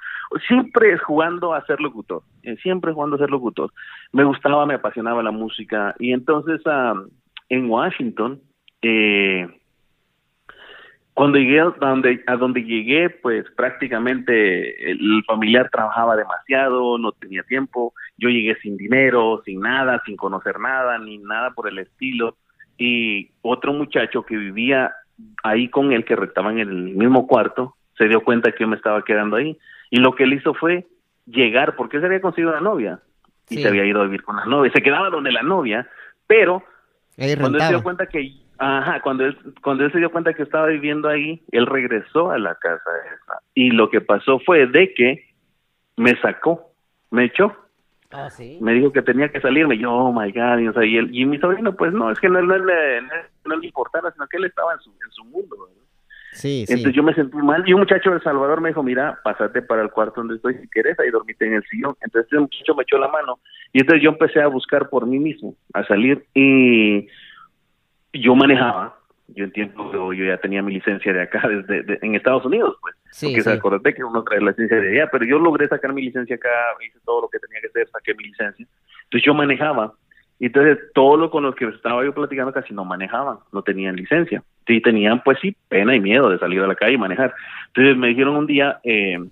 Siempre 0.48 0.98
jugando 0.98 1.54
a 1.54 1.66
ser 1.66 1.80
locutor, 1.80 2.24
eh, 2.44 2.58
siempre 2.62 2.94
jugando 2.94 3.16
a 3.16 3.20
ser 3.20 3.30
locutor. 3.30 3.72
Me 4.12 4.24
gustaba, 4.24 4.66
me 4.66 4.76
apasionaba 4.76 5.24
la 5.24 5.32
música 5.32 5.96
y 6.00 6.12
entonces 6.12 6.62
en 7.50 7.70
Washington, 7.70 8.42
eh, 8.84 9.48
cuando 11.14 11.38
llegué 11.38 11.62
a 11.62 11.66
donde, 11.66 12.24
a 12.26 12.36
donde 12.36 12.64
llegué, 12.64 13.10
pues 13.10 13.46
prácticamente 13.56 14.92
el 14.92 15.24
familiar 15.26 15.70
trabajaba 15.72 16.16
demasiado, 16.16 16.98
no 16.98 17.12
tenía 17.12 17.44
tiempo, 17.44 17.94
yo 18.18 18.30
llegué 18.30 18.56
sin 18.62 18.78
dinero, 18.78 19.42
sin 19.46 19.62
nada, 19.62 20.02
sin 20.06 20.18
conocer 20.18 20.60
nada, 20.60 20.98
ni 20.98 21.20
nada 21.20 21.52
por 21.52 21.68
el 21.68 21.78
estilo, 21.78 22.38
y 22.78 23.30
otro 23.42 23.74
muchacho 23.74 24.24
que 24.24 24.36
vivía 24.36 24.94
ahí 25.44 25.70
con 25.70 25.92
él, 25.92 26.04
que 26.04 26.16
rentaba 26.16 26.52
en 26.52 26.60
el 26.60 26.96
mismo 26.96 27.28
cuarto, 27.28 27.76
se 27.96 28.08
dio 28.08 28.24
cuenta 28.24 28.52
que 28.52 28.64
yo 28.64 28.68
me 28.68 28.76
estaba 28.76 29.04
quedando 29.04 29.36
ahí, 29.36 29.58
y 29.92 29.98
lo 29.98 30.16
que 30.16 30.24
él 30.24 30.34
hizo 30.34 30.56
fue 30.56 30.88
llegar, 31.28 31.76
porque 31.76 31.98
él 31.98 32.02
se 32.02 32.08
había 32.08 32.22
conseguido 32.22 32.52
una 32.52 32.62
novia, 32.62 33.00
y 33.50 33.62
se 33.62 33.68
había 33.68 33.86
ido 33.86 34.02
a 34.02 34.06
vivir 34.06 34.24
con 34.24 34.36
la 34.36 34.46
novia, 34.46 34.72
se 34.74 34.82
quedaba 34.82 35.12
donde 35.12 35.32
la 35.32 35.44
novia, 35.44 35.88
pero 36.26 36.64
cuando 37.40 37.60
él 37.60 37.64
se 37.66 37.70
dio 37.70 37.84
cuenta 37.84 38.08
que 38.08 38.43
Ajá, 38.58 39.02
cuando 39.02 39.26
él, 39.26 39.38
cuando 39.62 39.86
él 39.86 39.92
se 39.92 39.98
dio 39.98 40.12
cuenta 40.12 40.34
que 40.34 40.44
estaba 40.44 40.68
viviendo 40.68 41.10
ahí, 41.10 41.42
él 41.52 41.66
regresó 41.66 42.32
a 42.32 42.38
la 42.38 42.56
casa 42.56 42.90
esa. 43.08 43.40
Y 43.54 43.72
lo 43.72 43.90
que 43.90 44.02
pasó 44.02 44.40
fue 44.40 44.68
de 44.68 44.94
que 44.94 45.26
me 45.98 46.20
sacó, 46.22 46.72
me 47.12 47.26
echó. 47.26 47.56
Ah, 48.12 48.30
¿sí? 48.30 48.60
Me 48.62 48.74
dijo 48.74 48.92
que 48.92 49.02
tenía 49.02 49.30
que 49.30 49.42
salirme. 49.42 49.78
Yo, 49.78 49.92
oh 49.92 50.14
my 50.14 50.32
God. 50.32 50.60
Y, 50.60 50.68
o 50.68 50.74
sea, 50.74 50.86
y, 50.86 50.98
y, 50.98 51.26
mi 51.26 51.40
sobrino, 51.40 51.76
pues 51.76 51.92
no, 51.94 52.12
es 52.12 52.20
que 52.20 52.30
no, 52.30 52.42
no, 52.42 52.58
le, 52.58 53.02
no, 53.46 53.56
le 53.56 53.66
importaba, 53.66 54.12
sino 54.12 54.28
que 54.28 54.38
él 54.38 54.46
estaba 54.46 54.74
en 54.74 54.80
su, 54.80 54.92
en 54.92 55.12
su 55.12 55.26
mundo. 55.26 55.70
Sí, 56.34 56.66
Entonces 56.68 56.94
yo 56.94 57.04
me 57.04 57.14
sentí 57.14 57.38
mal. 57.38 57.64
Y 57.68 57.74
un 57.74 57.82
muchacho 57.82 58.12
de 58.12 58.18
El 58.18 58.24
Salvador 58.24 58.62
me 58.62 58.70
dijo, 58.70 58.84
mira, 58.84 59.20
pásate 59.24 59.62
para 59.62 59.82
el 59.82 59.92
cuarto 59.92 60.22
donde 60.22 60.36
estoy 60.36 60.56
si 60.56 60.68
quieres, 60.68 61.00
ahí 61.00 61.10
dormite 61.10 61.46
en 61.46 61.54
el 61.54 61.64
sillón. 61.66 61.96
Entonces 62.02 62.32
el 62.34 62.42
muchacho 62.42 62.76
me 62.76 62.84
echó 62.84 62.98
la 62.98 63.08
mano. 63.08 63.40
Y 63.72 63.82
entonces 63.82 64.04
yo 64.04 64.10
empecé 64.10 64.42
a 64.42 64.48
buscar 64.48 64.90
por 64.90 65.06
mí 65.06 65.20
mismo, 65.20 65.56
a 65.74 65.84
salir. 65.86 66.26
Y 66.34 67.08
yo 68.14 68.36
manejaba, 68.36 68.98
yo 69.28 69.46
entiendo 69.46 69.92
que 69.92 70.18
yo 70.18 70.26
ya 70.26 70.38
tenía 70.38 70.62
mi 70.62 70.74
licencia 70.74 71.14
de 71.14 71.22
acá, 71.22 71.48
desde 71.48 72.00
en 72.06 72.16
Estados 72.16 72.46
Unidos, 72.46 72.78
pues. 72.82 72.96
Sí, 73.12 73.28
porque 73.28 73.42
se 73.42 73.52
acordate 73.52 73.94
que 73.94 74.04
uno 74.04 74.24
trae 74.24 74.42
la 74.42 74.52
licencia 74.52 74.80
de 74.80 74.92
allá, 74.92 75.10
pero 75.12 75.26
yo 75.26 75.40
logré 75.40 75.68
sacar 75.68 75.94
mi 75.94 76.02
licencia 76.02 76.36
acá, 76.36 76.50
hice 76.86 77.00
todo 77.06 77.22
lo 77.22 77.30
que 77.30 77.40
tenía 77.40 77.62
que 77.62 77.68
hacer, 77.68 77.88
saqué 77.90 78.14
mi 78.16 78.26
licencia. 78.26 78.66
Entonces 79.04 79.26
yo 79.26 79.34
manejaba. 79.34 79.94
Y 80.40 80.48
entonces 80.48 80.80
todo 80.94 81.16
lo 81.16 81.30
con 81.30 81.44
los 81.44 81.56
que 81.56 81.66
estaba 81.66 82.04
yo 82.04 82.14
platicando 82.14 82.52
casi 82.52 82.74
no 82.74 82.84
manejaban, 82.84 83.38
no 83.52 83.62
tenían 83.62 83.96
licencia. 83.96 84.44
Sí, 84.66 84.82
tenían 84.82 85.24
pues 85.24 85.38
sí 85.42 85.56
pena 85.70 85.96
y 85.96 86.00
miedo 86.00 86.30
de 86.30 86.40
salir 86.40 86.62
a 86.62 86.68
la 86.68 86.76
calle 86.76 86.94
y 86.94 86.98
manejar. 86.98 87.34
Entonces 87.68 87.96
me 87.96 88.08
dijeron 88.08 88.36
un 88.36 88.48
día, 88.48 88.80
eh, 88.84 89.24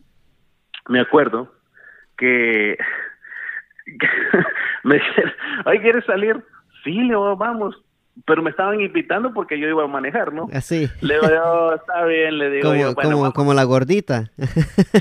me 0.88 1.00
acuerdo, 1.00 1.52
que 2.18 2.78
me 4.84 4.96
dijeron, 4.96 5.34
ay, 5.66 5.80
¿quieres 5.80 6.06
salir? 6.06 6.42
sí, 6.84 6.94
le 6.94 7.16
vamos. 7.16 7.76
Pero 8.26 8.42
me 8.42 8.50
estaban 8.52 8.80
invitando 8.80 9.34
porque 9.34 9.60
yo 9.60 9.68
iba 9.68 9.84
a 9.84 9.88
manejar, 9.88 10.34
¿no? 10.34 10.48
Así. 10.54 10.90
Le 11.02 11.16
digo, 11.16 11.28
yo, 11.28 11.74
está 11.76 12.06
bien, 12.06 12.38
le 12.38 12.50
digo 12.50 12.70
Como, 12.70 12.82
yo, 12.82 12.94
bueno, 12.94 13.34
como, 13.34 13.54
la 13.54 13.64
gordita. 13.64 14.32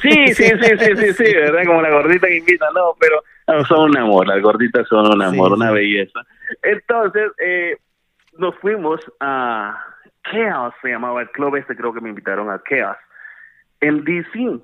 Sí, 0.03 0.27
sí, 0.35 0.45
sí, 0.45 0.79
sí, 0.79 0.97
sí, 0.97 1.13
sí, 1.13 1.35
¿verdad? 1.35 1.65
Como 1.67 1.83
la 1.83 1.91
gordita 1.91 2.27
que 2.27 2.39
invita, 2.39 2.67
no, 2.75 2.95
pero 2.99 3.23
no, 3.47 3.65
son 3.65 3.91
un 3.91 3.97
amor, 3.99 4.27
las 4.27 4.41
gorditas 4.41 4.87
son 4.89 5.07
un 5.13 5.23
amor, 5.23 5.49
Sí, 5.49 5.55
una 5.55 5.69
sí. 5.69 5.75
belleza. 5.75 6.21
Entonces, 6.63 7.33
eh, 7.45 7.77
nos 8.39 8.55
fuimos 8.57 9.01
a 9.21 9.79
Chaos, 10.31 10.75
se 10.83 10.89
llamaba 10.89 11.23
el 11.23 11.31
club 11.31 11.57
este, 11.57 11.77
creo 11.77 11.93
que 11.93 12.01
me 12.01 12.11
invitaron 12.11 12.51
a 12.51 12.63
Chaos, 12.69 12.97
en 13.81 14.05
DC. 14.05 14.61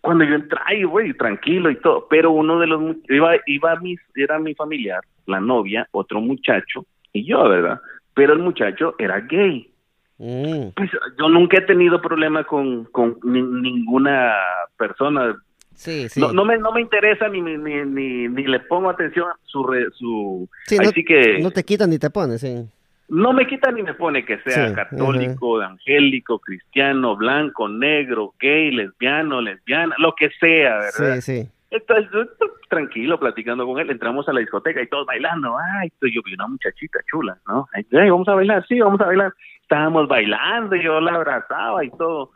Cuando 0.00 0.24
yo 0.24 0.36
entré, 0.36 0.58
ay, 0.64 0.84
güey, 0.84 1.12
tranquilo 1.14 1.70
y 1.70 1.76
todo, 1.76 2.06
pero 2.08 2.30
uno 2.30 2.58
de 2.60 2.66
los, 2.66 2.96
iba, 3.08 3.32
iba 3.46 3.76
mis, 3.76 4.00
era 4.14 4.38
mi 4.38 4.54
familiar, 4.54 5.00
la 5.26 5.40
novia, 5.40 5.88
otro 5.90 6.20
muchacho, 6.20 6.86
y 7.12 7.24
yo, 7.26 7.48
¿verdad? 7.48 7.80
Pero 8.14 8.32
el 8.32 8.40
muchacho 8.40 8.94
era 8.98 9.20
gay. 9.20 9.72
Mm, 10.18 10.70
Pues 10.74 10.90
yo 11.18 11.28
nunca 11.28 11.58
he 11.58 11.62
tenido 11.62 12.00
problema 12.00 12.44
con, 12.44 12.84
con 12.86 13.18
ni- 13.22 13.42
ninguna 13.42 14.34
persona. 14.76 15.36
Sí, 15.74 16.08
sí. 16.08 16.20
No, 16.20 16.32
no, 16.32 16.44
me, 16.44 16.58
no 16.58 16.72
me 16.72 16.80
interesa 16.80 17.28
ni, 17.28 17.40
ni, 17.40 17.56
ni, 17.56 18.26
ni, 18.28 18.44
le 18.46 18.60
pongo 18.60 18.90
atención 18.90 19.28
a 19.28 19.36
su... 19.44 19.64
Re, 19.64 19.86
su 19.92 20.48
Sí, 20.66 20.76
así 20.80 20.84
no, 21.02 21.06
que 21.06 21.38
no 21.40 21.50
te 21.52 21.62
quitan 21.64 21.90
ni 21.90 21.98
te 22.00 22.10
pones, 22.10 22.40
sí. 22.40 22.66
no 23.08 23.32
me 23.32 23.46
quita 23.46 23.70
ni 23.70 23.82
me 23.84 23.94
pone 23.94 24.24
que 24.24 24.38
sea 24.40 24.68
Sí, 24.68 24.74
católico, 24.74 25.60
angélico, 25.60 26.40
cristiano, 26.40 27.14
blanco, 27.16 27.68
negro, 27.68 28.34
gay, 28.40 28.72
lesbiano, 28.72 29.40
lesbiana, 29.40 29.94
lo 29.98 30.14
que 30.16 30.30
sea, 30.40 30.78
¿verdad? 30.78 31.20
Sí, 31.20 31.22
sí. 31.22 31.48
Entonces, 31.70 32.28
tranquilo, 32.70 33.18
platicando 33.18 33.66
con 33.66 33.78
él, 33.78 33.90
entramos 33.90 34.28
a 34.28 34.32
la 34.32 34.40
discoteca 34.40 34.80
y 34.80 34.88
todos 34.88 35.06
bailando. 35.06 35.56
Ay, 35.58 35.90
yo 36.00 36.22
vi 36.24 36.34
una 36.34 36.46
muchachita 36.46 36.98
chula, 37.10 37.38
¿no? 37.46 37.68
Vamos 37.92 38.28
a 38.28 38.34
bailar, 38.34 38.66
sí, 38.66 38.80
vamos 38.80 39.00
a 39.00 39.06
bailar. 39.06 39.34
Estábamos 39.62 40.08
bailando, 40.08 40.76
yo 40.76 41.00
la 41.00 41.14
abrazaba 41.14 41.84
y 41.84 41.90
todo. 41.90 42.32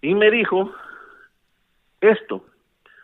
Y 0.00 0.14
me 0.14 0.30
dijo 0.30 0.72
esto. 2.00 2.44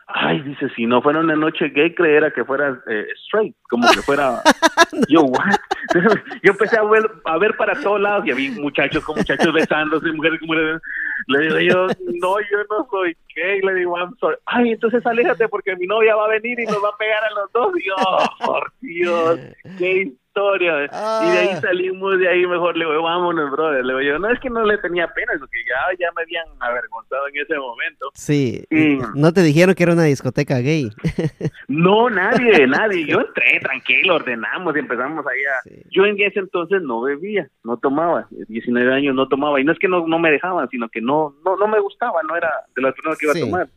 Ay, 0.06 0.42
dice, 0.42 0.68
si 0.76 0.86
no 0.86 1.00
fuera 1.00 1.20
una 1.20 1.34
noche 1.34 1.70
gay, 1.70 1.94
creera 1.94 2.30
que 2.30 2.44
fuera 2.44 2.78
eh, 2.88 3.06
straight, 3.26 3.56
como 3.70 3.88
que 3.90 4.02
fuera... 4.02 4.42
Yo, 5.08 5.22
what? 5.22 5.56
Yo 6.42 6.52
empecé 6.52 6.78
a 6.78 6.84
ver, 6.84 7.10
a 7.24 7.38
ver 7.38 7.56
para 7.56 7.74
todos 7.80 8.00
lados 8.00 8.26
y 8.26 8.30
había 8.30 8.50
muchachos 8.52 9.04
con 9.04 9.16
muchachos 9.16 9.52
besándose, 9.52 10.12
mujeres 10.12 10.38
con 10.40 10.48
mujeres. 10.48 10.80
Le 11.26 11.40
digo 11.40 11.58
yo, 11.58 11.86
no, 12.20 12.40
yo 12.40 12.58
no 12.70 12.86
soy 12.90 13.16
gay. 13.34 13.60
Le 13.60 13.74
digo, 13.74 13.96
I'm 13.96 14.14
sorry. 14.18 14.36
Ay, 14.46 14.72
entonces 14.72 15.04
aléjate 15.06 15.48
porque 15.48 15.74
mi 15.76 15.86
novia 15.86 16.16
va 16.16 16.26
a 16.26 16.28
venir 16.28 16.60
y 16.60 16.66
nos 16.66 16.82
va 16.82 16.88
a 16.88 16.96
pegar 16.96 17.24
a 17.24 17.40
los 17.40 17.52
dos. 17.52 17.72
Y 17.78 17.86
yo, 17.86 17.94
oh, 17.96 18.44
por 18.44 18.72
Dios, 18.80 19.40
qué 19.78 20.12
historia. 20.34 20.84
Y 20.84 21.30
de 21.30 21.38
ahí 21.38 21.48
Ah. 21.52 21.60
salimos, 21.60 22.18
de 22.18 22.28
ahí 22.28 22.44
mejor 22.46 22.76
le 22.76 22.84
digo, 22.84 23.02
vámonos, 23.02 23.50
brother. 23.52 23.84
Le 23.84 23.92
digo 23.94 24.00
yo, 24.14 24.18
no 24.18 24.30
es 24.30 24.40
que 24.40 24.50
no 24.50 24.64
le 24.64 24.76
tenía 24.78 25.06
pena, 25.08 25.32
porque 25.38 25.58
ya, 25.68 25.96
ya 25.98 26.08
me 26.16 26.22
habían 26.22 26.44
avergonzado 26.60 27.28
en 27.28 27.36
ese 27.40 27.56
momento. 27.56 28.10
Sí. 28.14 28.64
Y- 28.70 28.98
No 29.14 29.32
te 29.32 29.42
dijeron 29.42 29.74
que 29.74 29.84
era 29.84 29.92
una 29.92 30.04
discoteca 30.04 30.58
gay. 30.58 30.90
No, 31.68 32.10
nadie, 32.10 32.66
nadie. 32.66 33.06
Yo 33.06 33.20
entré 33.20 33.58
tranquilo, 33.60 34.16
ordenamos 34.16 34.76
y 34.76 34.80
empezamos 34.80 35.24
ahí 35.26 35.40
a... 35.44 35.60
Sí. 35.62 35.82
Yo 35.90 36.04
en 36.04 36.20
ese 36.20 36.38
entonces 36.40 36.82
no 36.82 37.00
bebía, 37.00 37.48
no 37.64 37.76
tomaba. 37.78 38.26
19 38.48 38.92
años 38.92 39.14
no 39.14 39.26
tomaba. 39.28 39.60
Y 39.60 39.64
no 39.64 39.72
es 39.72 39.78
que 39.78 39.88
no, 39.88 40.06
no 40.06 40.18
me 40.18 40.30
dejaban, 40.30 40.68
sino 40.68 40.88
que 40.88 41.00
no, 41.00 41.34
no, 41.44 41.56
no 41.56 41.66
me 41.66 41.80
gustaba, 41.80 42.20
no 42.28 42.36
era 42.36 42.50
de 42.76 42.82
las 42.82 42.92
personas 42.94 43.18
que 43.18 43.26
iba 43.26 43.32
Sí. 43.34 43.40
a 43.40 43.44
tomar. 43.44 43.68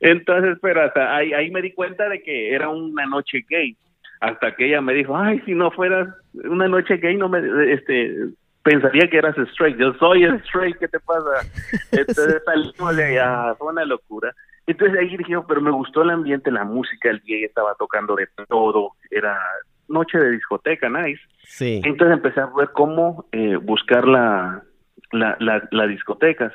Entonces, 0.00 0.58
pero 0.62 0.82
hasta 0.84 1.16
ahí, 1.16 1.32
ahí 1.32 1.50
me 1.50 1.60
di 1.60 1.72
cuenta 1.72 2.08
de 2.08 2.22
que 2.22 2.54
era 2.54 2.68
una 2.68 3.04
noche 3.06 3.44
gay. 3.48 3.76
Hasta 4.20 4.54
que 4.54 4.66
ella 4.66 4.80
me 4.80 4.94
dijo, 4.94 5.16
ay, 5.16 5.40
si 5.46 5.54
no 5.54 5.70
fueras 5.70 6.08
una 6.34 6.68
noche 6.68 6.96
gay, 6.96 7.16
no 7.16 7.28
me, 7.28 7.40
este, 7.72 8.14
pensaría 8.62 9.08
que 9.08 9.18
eras 9.18 9.36
straight. 9.52 9.78
Yo 9.78 9.94
soy 9.94 10.24
straight, 10.46 10.76
¿qué 10.78 10.88
te 10.88 11.00
pasa? 11.00 11.46
Entonces 11.92 12.42
salimos 12.44 12.96
de 12.96 13.04
allá, 13.04 13.54
fue 13.54 13.72
una 13.72 13.84
locura. 13.84 14.34
Entonces 14.66 14.98
ahí 14.98 15.16
dije, 15.16 15.34
pero 15.48 15.62
me 15.62 15.70
gustó 15.70 16.02
el 16.02 16.10
ambiente, 16.10 16.50
la 16.50 16.64
música, 16.64 17.08
el 17.08 17.20
DJ 17.20 17.46
estaba 17.46 17.74
tocando 17.78 18.14
de 18.16 18.28
todo, 18.48 18.92
era 19.10 19.38
noche 19.88 20.18
de 20.18 20.32
discoteca, 20.32 20.88
nice. 20.90 21.20
Sí. 21.44 21.80
Entonces 21.84 22.18
empecé 22.18 22.40
a 22.40 22.50
ver 22.54 22.68
cómo 22.74 23.26
eh, 23.32 23.56
buscar 23.56 24.06
la, 24.06 24.62
la, 25.12 25.86
discotecas. 25.86 26.52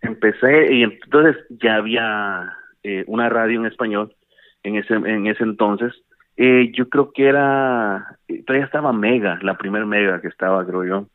Empecé 0.00 0.72
y 0.72 0.82
entonces 0.84 1.36
ya 1.50 1.76
había 1.76 2.56
eh, 2.82 3.04
una 3.06 3.28
radio 3.28 3.60
en 3.60 3.66
español 3.66 4.14
en 4.62 4.76
ese, 4.76 4.94
en 4.94 5.26
ese 5.26 5.44
entonces. 5.44 5.92
Eh, 6.42 6.72
yo 6.72 6.88
creo 6.88 7.12
que 7.12 7.28
era, 7.28 8.16
todavía 8.46 8.64
estaba 8.64 8.94
Mega, 8.94 9.38
la 9.42 9.58
primer 9.58 9.84
Mega 9.84 10.22
que 10.22 10.28
estaba, 10.28 10.64
creo 10.64 10.84
yo. 10.86 11.06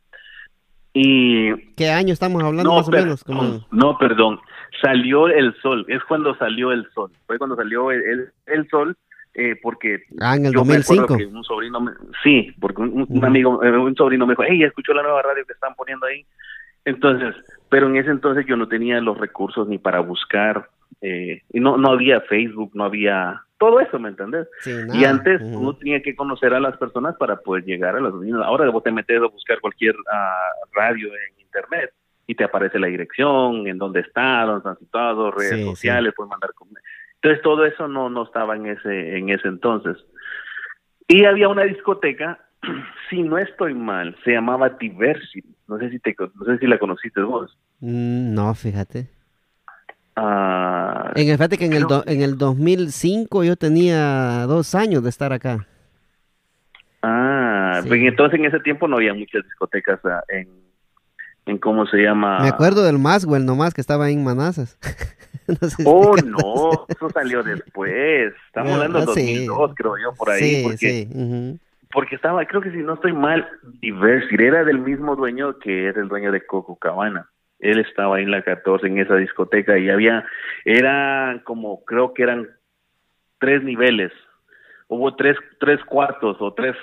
Y 0.94 1.52
¿Qué 1.74 1.90
año 1.90 2.14
estamos 2.14 2.44
hablando 2.44 2.70
no, 2.70 2.78
más 2.78 2.88
o 2.88 2.92
menos? 2.92 3.24
Como... 3.24 3.66
no, 3.72 3.98
perdón. 3.98 4.40
Salió 4.84 5.28
el 5.28 5.56
sol. 5.64 5.84
Es 5.88 6.04
cuando 6.04 6.36
salió 6.36 6.72
el 6.72 6.88
sol. 6.94 7.12
Fue 7.26 7.40
cuando 7.40 7.56
salió 7.56 7.90
el, 7.90 8.04
el, 8.04 8.30
el 8.46 8.70
sol, 8.70 8.96
eh, 9.34 9.56
porque 9.64 10.04
Ah, 10.22 10.36
en 10.36 10.46
el 10.46 10.54
yo 10.54 10.64
me 10.64 10.76
acuerdo 10.76 11.08
2005. 11.08 11.18
que 11.18 11.26
un 11.26 11.44
sobrino 11.44 11.82
me, 11.82 11.92
sí, 12.24 12.54
porque 12.60 12.84
un, 12.84 13.26
amigo, 13.26 13.64
eh, 13.64 13.76
un 13.76 13.96
sobrino 13.96 14.28
me 14.28 14.34
dijo, 14.34 14.44
hey, 14.48 14.62
escuchó 14.62 14.94
la 14.94 15.02
nueva 15.02 15.24
radio 15.24 15.44
que 15.44 15.54
están 15.54 15.74
poniendo 15.74 16.06
ahí. 16.06 16.24
Entonces, 16.86 17.34
pero 17.70 17.88
en 17.88 17.96
ese 17.96 18.12
entonces 18.12 18.46
yo 18.46 18.58
no 18.58 18.68
tenía 18.68 19.02
los 19.02 19.18
recursos 19.18 19.68
ni 19.68 19.80
para 19.80 20.02
buscar, 20.02 20.70
eh, 21.02 21.42
y 21.52 21.60
no, 21.60 21.78
no 21.78 21.94
había 21.94 22.22
Facebook, 22.22 22.70
no 22.76 22.84
había 22.84 23.42
todo 23.58 23.80
eso, 23.80 23.98
¿me 24.00 24.10
entendés? 24.10 24.48
Sí, 24.62 24.72
Y 24.94 25.06
antes 25.06 25.42
uno 25.42 25.76
tenía 25.78 26.02
que 26.02 26.16
conocer 26.16 26.54
a 26.54 26.60
las 26.60 26.78
personas 26.78 27.16
para 27.18 27.38
poder 27.38 27.64
llegar 27.64 27.96
a 27.96 28.02
las 28.02 28.14
oficinas. 28.14 28.42
Ahora 28.46 28.70
vos 28.70 28.84
te 28.84 28.92
metes 28.92 29.18
a 29.22 29.28
buscar 29.28 29.60
cualquier 29.62 29.96
ah, 30.12 30.36
radio 30.74 31.08
en 31.14 31.40
internet 31.42 31.94
y 32.28 32.36
te 32.36 32.44
aparece 32.44 32.80
la 32.80 32.88
dirección, 32.88 33.68
en 33.68 33.78
dónde 33.78 34.02
está, 34.02 34.42
dónde 34.44 34.58
están 34.58 34.80
situados, 34.80 35.34
redes 35.36 35.52
Sí, 35.58 35.62
sí. 35.64 35.66
sociales, 35.70 36.14
puedes 36.16 36.30
mandar 36.30 36.50
Entonces 37.16 37.42
todo 37.44 37.66
eso 37.66 37.88
no, 37.88 38.10
no 38.10 38.24
estaba 38.24 38.56
en 38.56 38.66
ese, 38.66 39.18
en 39.18 39.30
ese 39.30 39.48
entonces. 39.48 39.98
Y 41.08 41.26
había 41.26 41.48
una 41.48 41.64
discoteca, 41.64 42.40
si 43.10 43.22
no 43.24 43.38
estoy 43.38 43.74
mal, 43.74 44.18
se 44.24 44.32
llamaba 44.32 44.70
Diversity. 44.70 45.56
No 45.68 45.78
sé 45.80 45.90
si 45.90 46.00
te, 46.00 46.16
no 46.18 46.46
sé 46.46 46.58
si 46.58 46.68
la 46.68 46.78
conociste 46.78 47.22
vos. 47.22 47.58
Mm, 47.80 48.34
No, 48.34 48.54
fíjate. 48.54 49.08
Ah, 50.16 51.12
En 51.16 51.28
el, 51.30 51.36
fíjate 51.38 51.58
que 51.58 51.66
en 51.66 51.74
el, 51.74 51.84
do- 51.84 52.04
en 52.08 52.22
el 52.22 52.38
2005 52.38 53.44
yo 53.44 53.56
tenía 53.58 54.46
dos 54.48 54.74
años 54.76 55.04
de 55.04 55.10
estar 55.10 55.34
acá. 55.34 55.66
Ah, 57.02 57.80
Sí. 57.84 57.90
pues 57.90 58.02
entonces 58.02 58.40
en 58.40 58.46
ese 58.46 58.60
tiempo 58.62 58.88
no 58.88 58.96
había 58.98 59.14
muchas 59.14 59.44
discotecas 59.44 60.00
ah, 60.06 60.24
en, 60.30 60.48
en 61.46 61.58
cómo 61.58 61.86
se 61.86 61.98
llama. 61.98 62.40
Me 62.40 62.48
acuerdo 62.48 62.84
del 62.84 62.98
Maswell 62.98 63.46
nomás 63.46 63.74
que 63.74 63.82
estaba 63.82 64.10
en 64.10 64.24
Manazas. 64.24 64.78
no 65.48 65.56
sé 65.70 65.76
si 65.76 65.84
Oh, 65.86 66.16
no, 66.16 66.86
eso 66.88 67.10
salió 67.10 67.44
después. 67.44 68.34
Estamos 68.48 68.74
hablando 68.74 69.00
de 69.02 69.14
sí. 69.14 69.46
2002, 69.46 69.72
creo 69.76 69.94
yo, 69.98 70.14
por 70.16 70.30
ahí. 70.32 70.42
Sí, 70.42 70.62
porque, 70.64 70.78
sí. 70.78 71.60
porque 71.92 72.16
estaba, 72.16 72.46
creo 72.46 72.62
que 72.62 72.72
si 72.72 72.78
no 72.78 72.94
estoy 72.94 73.14
mal, 73.14 73.46
Diversity 73.82 74.44
era 74.46 74.64
del 74.64 74.80
mismo 74.80 75.16
dueño 75.16 75.60
que 75.60 75.88
era 75.88 76.02
el 76.02 76.08
dueño 76.08 76.32
de 76.32 76.46
Coco 76.46 76.78
Cabana. 76.78 77.30
Él 77.72 77.80
estaba 77.80 78.18
ahí 78.18 78.24
en 78.24 78.32
la 78.32 78.42
14, 78.44 78.88
en 78.88 79.00
esa 79.00 79.16
discoteca, 79.16 79.78
y 79.78 79.90
había, 79.90 80.26
eran 80.66 81.40
como, 81.40 81.84
creo 81.86 82.14
que 82.14 82.24
eran 82.24 82.48
tres 83.40 83.64
niveles. 83.64 84.12
Hubo 84.88 85.16
tres, 85.16 85.38
tres 85.60 85.84
cuartos 85.86 86.38
o 86.40 86.54
tres 86.54 86.76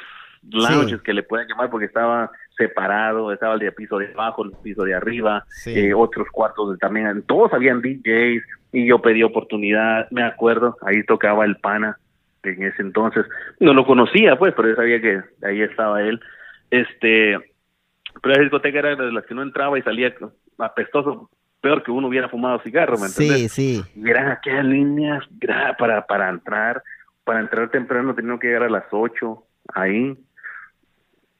lounges 0.51 0.99
Sí. 0.99 1.05
que 1.05 1.13
le 1.15 1.23
pueden 1.23 1.47
llamar 1.49 1.71
porque 1.71 1.87
estaba 1.87 2.31
separado, 2.57 3.33
estaba 3.33 3.55
el 3.55 3.61
de 3.61 3.73
piso 3.73 3.99
de 3.99 4.11
abajo, 4.13 4.45
el 4.45 4.51
piso 4.63 4.83
de 4.85 4.95
arriba, 4.95 5.45
Sí. 5.49 5.73
eh, 5.79 5.95
otros 5.95 6.27
cuartos 6.33 6.73
de- 6.73 6.79
también, 6.79 7.23
todos 7.23 7.53
habían 7.53 7.81
DJs 7.81 8.43
y 8.73 8.87
yo 8.87 9.01
pedí 9.01 9.23
oportunidad, 9.23 10.11
me 10.11 10.23
acuerdo, 10.25 10.77
ahí 10.83 11.05
tocaba 11.05 11.45
el 11.45 11.57
pana 11.57 11.97
en 12.43 12.65
ese 12.65 12.83
entonces, 12.83 13.25
no 13.61 13.73
lo 13.73 13.87
conocía 13.87 14.37
pues, 14.37 14.53
pero 14.57 14.69
yo 14.69 14.75
sabía 14.75 15.01
que 15.01 15.23
ahí 15.47 15.63
estaba 15.63 16.03
él, 16.03 16.21
este, 16.73 17.39
pero 18.21 18.35
la 18.35 18.41
discoteca 18.43 18.81
era 18.81 18.97
de 18.97 19.13
las 19.13 19.25
que 19.27 19.35
no 19.35 19.43
entraba 19.43 19.79
y 19.79 19.83
salía 19.83 20.13
apestoso, 20.63 21.31
peor 21.61 21.83
que 21.83 21.91
uno 21.91 22.09
hubiera 22.09 22.29
fumado 22.29 22.61
cigarro, 22.61 22.97
¿me 22.99 23.07
entendés? 23.07 23.53
Sí, 23.53 23.83
sí. 23.83 24.05
Eran 24.09 24.31
aquellas 24.33 24.65
líneas 24.65 25.25
para, 25.79 26.07
para 26.07 26.29
entrar, 26.29 26.83
para 27.25 27.41
entrar 27.41 27.71
temprano 27.71 28.15
tenían 28.15 28.39
que 28.39 28.49
llegar 28.49 28.65
a 28.65 28.71
las 28.71 28.85
8 28.91 29.45
ahí. 29.75 30.17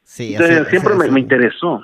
sí 0.03 0.33
Entonces 0.33 0.61
así- 0.61 0.69
siempre 0.69 0.93
así- 0.93 0.99
me, 0.99 1.05
así. 1.05 1.13
me 1.13 1.19
interesó 1.19 1.83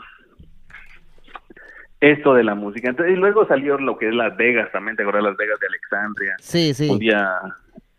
esto 1.99 2.33
de 2.33 2.43
la 2.43 2.55
música. 2.55 2.89
Entonces, 2.89 3.13
y 3.15 3.19
luego 3.19 3.45
salió 3.47 3.77
lo 3.77 3.97
que 3.97 4.07
es 4.07 4.15
Las 4.15 4.35
Vegas 4.37 4.71
también, 4.71 4.95
te 4.95 5.03
acuerdas 5.03 5.23
Las 5.23 5.37
Vegas 5.37 5.59
de 5.59 5.67
Alexandria. 5.67 6.35
Sí, 6.39 6.73
sí. 6.73 6.89
Un 6.89 6.99
día, 6.99 7.29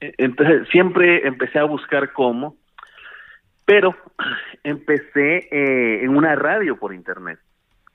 eh, 0.01 0.15
entonces 0.19 0.67
siempre 0.71 1.27
empecé 1.27 1.59
a 1.59 1.65
buscar 1.65 2.13
cómo, 2.13 2.57
pero 3.67 3.95
empecé 4.65 5.49
eh, 5.51 6.03
en 6.03 6.17
una 6.17 6.35
radio 6.35 6.79
por 6.79 6.95
internet. 6.95 7.39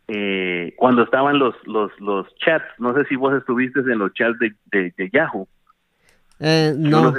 Eh, 0.08 0.74
cuando 0.78 1.04
estaban 1.04 1.40
los, 1.40 1.56
los, 1.66 1.92
los 2.00 2.34
chats, 2.36 2.66
no 2.78 2.94
sé 2.94 3.06
si 3.06 3.16
vos 3.16 3.34
estuviste 3.36 3.80
en 3.80 3.98
los 4.00 4.14
chats 4.14 4.38
de, 4.40 4.54
de, 4.72 4.94
de 4.98 5.10
Yahoo. 5.12 5.48
Eh, 6.40 6.74
no, 6.78 7.12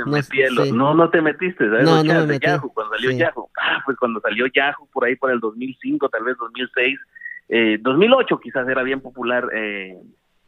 no, 0.72 0.94
los- 0.94 1.10
te 1.10 1.22
metiste, 1.22 1.64
¿sabes? 1.68 1.84
No, 1.84 1.96
Los 1.96 2.04
me 2.04 2.10
chats 2.10 2.20
de 2.28 2.34
metí. 2.34 2.46
Yahoo, 2.46 2.72
cuando 2.72 2.94
salió 2.94 3.10
Sí. 3.10 3.16
Yahoo. 3.18 3.50
Ah, 3.60 3.82
pues 3.84 3.96
cuando 3.96 4.20
salió 4.20 4.46
Yahoo 4.46 4.88
por 4.92 5.04
ahí 5.04 5.16
por 5.16 5.30
el 5.30 5.40
2005, 5.40 6.08
tal 6.10 6.24
vez 6.24 6.36
2006, 6.38 6.98
eh, 7.48 7.78
2008 7.80 8.38
quizás 8.40 8.68
era 8.68 8.82
bien 8.82 9.00
popular 9.00 9.48
eh, 9.54 9.96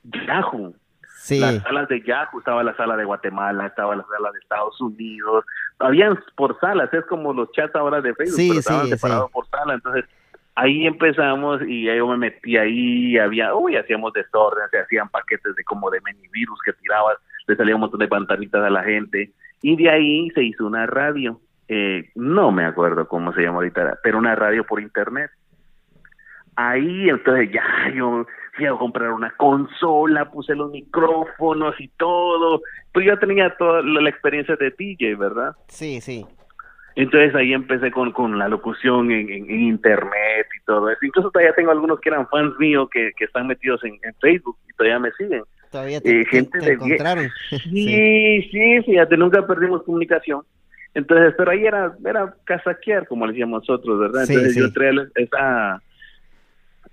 Yahoo. 0.05 0.75
Sí, 1.21 1.41
Las 1.41 1.63
salas 1.63 1.89
de 1.89 2.01
Yahoo, 2.03 2.39
estaba 2.39 2.63
la 2.63 2.77
sala 2.77 2.97
de 2.97 3.05
Guatemala, 3.05 3.67
estaba 3.67 3.97
la 3.97 4.05
sala 4.05 4.31
de 4.33 4.39
Estados 4.39 4.81
Unidos, 4.81 5.45
habían 5.81 6.19
por 6.37 6.59
salas, 6.61 6.93
es 6.95 7.05
como 7.07 7.33
los 7.33 7.51
chats 7.53 7.75
ahora 7.75 8.01
de 8.01 8.15
Facebook, 8.15 8.37
pero 8.49 8.61
estaban 8.61 8.87
separados 8.89 9.31
por 9.33 9.47
sala, 9.49 9.75
entonces 9.75 10.05
ahí 10.59 10.87
empezamos 10.87 11.63
y 11.67 11.85
yo 11.85 12.07
me 12.09 12.17
metí 12.17 12.57
ahí, 12.57 13.17
había, 13.17 13.55
uy, 13.55 13.77
hacíamos 13.77 14.13
desorden, 14.13 14.69
se 14.71 14.81
hacían 14.81 15.09
paquetes 15.09 15.55
de 15.55 15.63
como 15.63 15.89
de 15.89 16.01
mini 16.05 16.27
virus 16.33 16.59
que 16.65 16.73
tirabas, 16.73 17.17
le 17.47 17.55
salía 17.55 17.77
un 17.77 17.83
montón 17.83 18.01
de 18.01 18.09
pantanitas 18.09 18.65
a 18.65 18.71
la 18.71 18.83
gente, 18.83 19.31
y 19.63 19.77
de 19.77 19.89
ahí 19.89 20.31
se 20.31 20.43
hizo 20.43 20.67
una 20.67 20.87
radio, 20.87 21.41
eh, 21.69 22.11
no 22.17 22.51
me 22.51 22.65
acuerdo 22.65 23.07
cómo 23.07 23.33
se 23.33 23.43
llama 23.43 23.59
ahorita, 23.59 23.99
pero 24.03 24.19
una 24.19 24.35
radio 24.35 24.65
por 24.65 24.81
internet. 24.81 25.31
Ahí 26.57 27.09
entonces 27.09 27.53
ya 27.53 27.93
yo 27.95 28.27
fui 28.55 28.67
a 28.67 28.73
comprar 28.73 29.13
una 29.13 29.31
consola, 29.37 30.29
puse 30.29 30.57
los 30.57 30.73
micrófonos 30.73 31.77
y 31.79 31.87
todo, 31.97 32.63
pues 32.93 33.07
yo 33.07 33.17
tenía 33.21 33.55
toda 33.57 33.81
la 33.83 34.11
experiencia 34.11 34.57
de 34.57 34.75
DJ, 34.77 35.15
¿verdad? 35.15 35.53
sí, 35.69 36.01
sí. 36.01 36.27
Entonces 37.01 37.33
ahí 37.37 37.53
empecé 37.53 37.91
con, 37.93 38.11
con 38.11 38.39
la 38.39 38.49
locución 38.49 39.11
en, 39.13 39.31
en- 39.31 39.49
en 39.49 39.61
internet 39.61 40.47
y 40.61 40.65
todo 40.65 40.91
eso. 40.91 40.99
Incluso 41.07 41.31
todavía 41.31 41.55
tengo 41.55 41.71
algunos 41.71 42.01
que 42.01 42.09
eran 42.09 42.27
fans 42.29 42.55
míos 42.59 42.89
que, 42.93 43.13
que 43.17 43.25
están 43.25 43.47
metidos 43.47 43.83
en, 43.85 43.95
en 44.03 44.13
Facebook 44.21 44.57
y 44.69 44.73
todavía 44.75 44.99
me 44.99 45.13
siguen. 45.13 45.43
Todavía 45.71 46.01
te, 46.01 46.11
Eh, 46.11 46.25
te- 46.25 46.31
gente 46.31 46.59
te 46.59 46.67
de 46.67 46.73
encontraron. 46.73 47.29
Sí, 47.51 48.49
sí, 48.51 48.83
fíjate, 48.85 49.17
nunca 49.17 49.47
perdimos 49.47 49.85
comunicación. 49.85 50.43
Entonces, 50.95 51.35
pero 51.39 51.51
ahí 51.53 51.65
era, 51.67 51.93
era 52.05 52.35
casaquear, 52.45 53.07
como 53.07 53.27
le 53.27 53.33
decíamos 53.33 53.61
nosotros, 53.69 54.01
¿verdad? 54.01 54.25
Sí, 54.25 54.33
Entonces 54.33 54.55
sí. 54.55 54.61
yo 54.61 54.67
entré 54.67 54.91
a, 55.39 55.81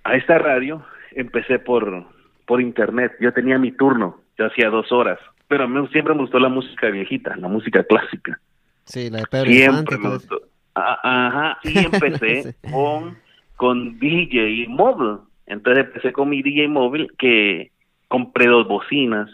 a 0.03 0.16
esta 0.16 0.38
radio, 0.38 0.86
empecé 1.14 1.58
por, 1.58 2.03
por 2.45 2.62
internet. 2.62 3.14
Yo 3.20 3.34
tenía 3.34 3.58
mi 3.58 3.72
turno, 3.72 4.20
yo 4.38 4.45
hacía 4.45 4.70
dos 4.70 4.91
horas, 4.91 5.18
pero 5.47 5.64
a 5.64 5.68
mí 5.68 5.88
siempre 5.88 6.14
me 6.14 6.22
gustó 6.22 6.38
la 6.39 6.49
música 6.49 6.89
viejita, 6.91 7.36
la 7.38 7.47
música 7.47 7.84
clásica. 7.84 8.39
Sí, 8.86 9.09
la 9.09 9.19
de 9.19 9.25
Pedro. 9.29 9.49
Siempre 9.51 9.97
me 9.97 10.09
gustó. 10.09 10.41
Ah, 10.75 10.99
Ajá, 11.27 11.59
y 11.63 11.77
empecé 11.86 12.43
Sí. 12.43 12.71
con, 12.71 13.17
con 13.55 13.99
DJ 13.99 14.67
móvil. 14.67 15.19
Entonces 15.47 15.86
empecé 15.86 16.11
con 16.11 16.29
mi 16.29 16.41
DJ 16.41 16.67
móvil 16.67 17.11
que 17.17 17.71
compré 18.07 18.47
dos 18.47 18.67
bocinas. 18.67 19.29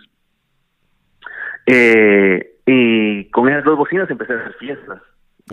Eh, 1.65 2.55
y 2.65 3.25
con 3.25 3.47
esas 3.49 3.63
dos 3.63 3.77
bocinas 3.77 4.09
empecé 4.09 4.33
a 4.33 4.37
hacer 4.37 4.53
fiestas 4.59 5.01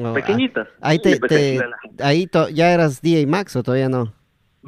Oh, 0.01 0.14
pequeñitas. 0.14 0.68
ah, 0.80 0.90
Ahí, 0.90 0.96
Y 0.96 1.01
te, 1.01 1.18
te- 1.18 1.61
ahí 2.01 2.28
ya 2.53 2.72
eras 2.72 3.01
DJ 3.03 3.26
Max 3.26 3.57
o 3.57 3.62
todavía 3.62 3.88
no. 3.88 4.12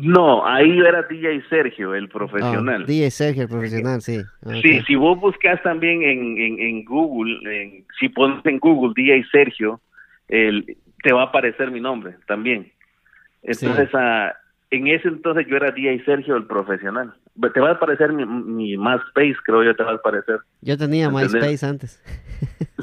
No, 0.02 0.46
ahí 0.46 0.78
era 0.78 1.02
DJ 1.02 1.42
Sergio, 1.48 1.94
el 1.94 2.04
Ah, 2.04 2.08
profesional. 2.12 2.86
DJ 2.86 3.10
Sergio, 3.10 3.42
el 3.44 3.48
profesional, 3.48 4.00
sí. 4.02 4.20
Sí, 4.62 4.78
Ok. 4.78 4.86
si 4.86 4.94
vos 4.96 5.18
buscas 5.20 5.62
también 5.62 6.02
en, 6.02 6.38
en, 6.38 6.58
en 6.60 6.84
Google, 6.84 7.38
en- 7.62 7.84
si 7.98 8.08
pones 8.08 8.44
en 8.46 8.58
Google 8.58 8.92
DJ 8.96 9.24
Sergio, 9.30 9.80
el, 10.28 10.76
te 11.02 11.12
va 11.12 11.22
a 11.22 11.26
aparecer 11.26 11.70
mi 11.70 11.80
nombre 11.80 12.14
también. 12.26 12.70
Entonces, 13.42 13.88
ah, 13.94 14.32
en 14.70 14.86
ese 14.86 15.08
entonces 15.08 15.46
yo 15.48 15.56
era 15.56 15.70
DJ 15.72 16.04
Sergio, 16.04 16.36
el 16.36 16.46
profesional. 16.46 17.12
Te 17.54 17.60
va 17.60 17.70
a 17.70 17.72
aparecer 17.72 18.12
mi, 18.12 18.24
mi 18.26 18.76
MySpace, 18.76 19.36
creo 19.44 19.64
yo, 19.64 19.74
te 19.74 19.82
va 19.82 19.92
a 19.92 19.94
aparecer. 19.94 20.38
Yo 20.60 20.76
tenía 20.76 21.06
¿Entendés? 21.06 21.32
MySpace 21.32 21.66
antes. 21.66 22.02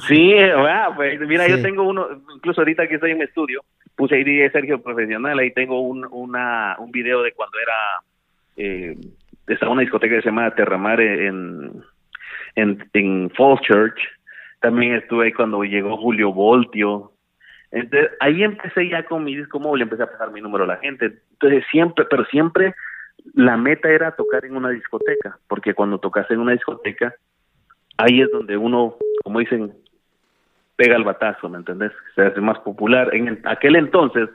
Sí, 0.08 0.34
ah, 0.40 0.90
pues, 0.96 1.20
mira, 1.22 1.46
Sí. 1.46 1.52
yo 1.52 1.62
tengo 1.62 1.84
uno, 1.84 2.08
incluso 2.36 2.62
ahorita 2.62 2.88
que 2.88 2.96
estoy 2.96 3.12
en 3.12 3.18
mi 3.20 3.24
estudio, 3.24 3.62
puse 3.98 4.16
ahí 4.16 4.50
Sergio 4.52 4.82
Profesional, 4.82 5.38
ahí 5.40 5.52
tengo 5.52 5.82
un, 5.82 6.08
una, 6.12 6.76
un 6.80 6.92
video 6.92 7.24
de 7.24 7.34
cuando 7.34 7.58
era, 7.60 7.74
eh, 8.56 8.96
estaba 9.48 9.74
una 9.74 9.82
discoteca 9.82 10.16
que 10.16 10.22
se 10.22 10.30
llama 10.30 10.54
Terramare 10.56 11.28
en, 11.28 11.84
en, 12.56 12.90
en 12.94 13.30
Church, 13.30 14.00
también 14.62 14.94
estuve 14.96 15.26
ahí 15.26 15.34
cuando 15.34 15.64
llegó 15.64 15.98
Julio 15.98 16.32
Voltio, 16.32 17.12
entonces 17.72 18.12
ahí 18.20 18.44
empecé 18.44 18.88
ya 18.88 19.04
con 19.04 19.24
mi 19.24 19.36
disco 19.36 19.60
móvil, 19.60 19.82
empecé 19.82 20.04
a 20.04 20.12
pasar 20.12 20.32
mi 20.32 20.42
número 20.42 20.64
a 20.64 20.68
la 20.68 20.78
gente, 20.78 21.14
entonces 21.32 21.66
siempre, 21.72 22.06
pero 22.10 22.24
siempre 22.26 22.76
la 23.34 23.58
meta 23.58 23.90
era 23.90 24.12
tocar 24.12 24.46
en 24.46 24.56
una 24.56 24.70
discoteca, 24.70 25.40
porque 25.48 25.74
cuando 25.74 26.00
tocas 26.00 26.30
en 26.30 26.40
una 26.40 26.54
discoteca, 26.54 27.16
ahí 27.98 28.22
es 28.22 28.30
donde 28.32 28.58
uno, 28.58 28.96
como 29.24 29.40
dicen, 29.40 29.74
pega 30.78 30.96
el 30.96 31.04
batazo, 31.04 31.50
¿me 31.50 31.58
entendés? 31.58 31.92
Se 32.16 32.22
hace 32.22 32.40
más 32.40 32.60
popular. 32.60 33.14
En 33.14 33.28
el- 33.28 33.40
aquel 33.44 33.76
entonces 33.76 34.30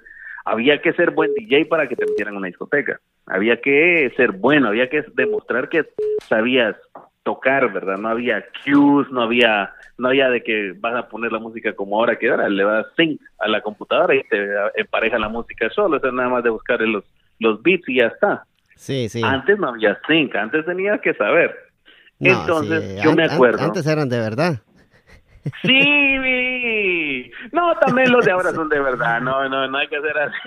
había 0.45 0.83
que 0.83 0.93
ser 0.93 1.13
buen 1.13 1.33
DJ 1.35 1.65
para 1.67 1.89
que 1.89 1.97
te 1.97 2.05
metieran 2.05 2.35
en 2.35 2.39
una 2.39 2.49
discoteca. 2.49 3.01
Había 3.27 3.61
que 3.61 4.13
ser 4.17 4.33
bueno, 4.33 4.69
había 4.69 4.91
que 4.91 5.03
demostrar 5.15 5.69
que 5.71 5.87
sabías 6.29 6.77
tocar, 7.23 7.73
¿verdad? 7.73 7.97
No 7.99 8.09
había 8.09 8.45
cues, 8.65 9.09
no 9.11 9.23
había 9.23 9.73
no 9.99 10.09
había 10.09 10.29
de 10.31 10.43
que 10.43 10.75
vas 10.81 10.97
a 10.97 11.09
poner 11.09 11.31
la 11.31 11.39
música 11.39 11.73
como 11.75 11.97
ahora 11.97 12.17
que 12.17 12.29
ahora 12.29 12.49
le 12.49 12.65
das 12.65 12.87
sync 12.97 13.21
a 13.39 13.47
la 13.47 13.61
computadora 13.61 14.15
y 14.17 14.25
te 14.25 14.49
empareja 14.75 15.19
la 15.19 15.29
música 15.29 15.71
solo, 15.71 15.99
eso 15.99 16.09
es 16.09 16.13
nada 16.15 16.29
más 16.29 16.43
de 16.43 16.51
buscar 16.51 16.81
los 16.81 17.05
los 17.39 17.63
beats 17.63 17.89
y 17.89 17.99
ya 18.01 18.07
está. 18.07 18.45
Sí, 18.75 19.09
sí. 19.09 19.21
Antes 19.25 19.59
no 19.61 19.69
había 19.69 19.97
sync, 20.09 20.35
antes 20.35 20.65
tenías 20.67 21.01
que 21.01 21.15
saber. 21.15 21.55
No, 22.19 22.31
Entonces, 22.41 22.97
sí, 22.97 23.05
yo 23.05 23.13
me 23.15 23.25
an- 23.25 23.31
acuerdo. 23.31 23.63
Antes 23.65 23.87
eran 23.87 24.09
de 24.09 24.19
verdad. 24.19 24.55
Sí, 25.63 27.31
no, 27.53 27.75
también 27.77 28.13
los 28.13 28.25
de 28.25 28.31
ahora 28.33 28.53
son 28.53 28.69
de 28.69 28.81
verdad, 28.81 29.21
no, 29.21 29.49
no, 29.49 29.67
no 29.69 29.79
hay 29.79 29.89
que 29.89 29.97
hacer 29.97 30.17
así. 30.19 30.39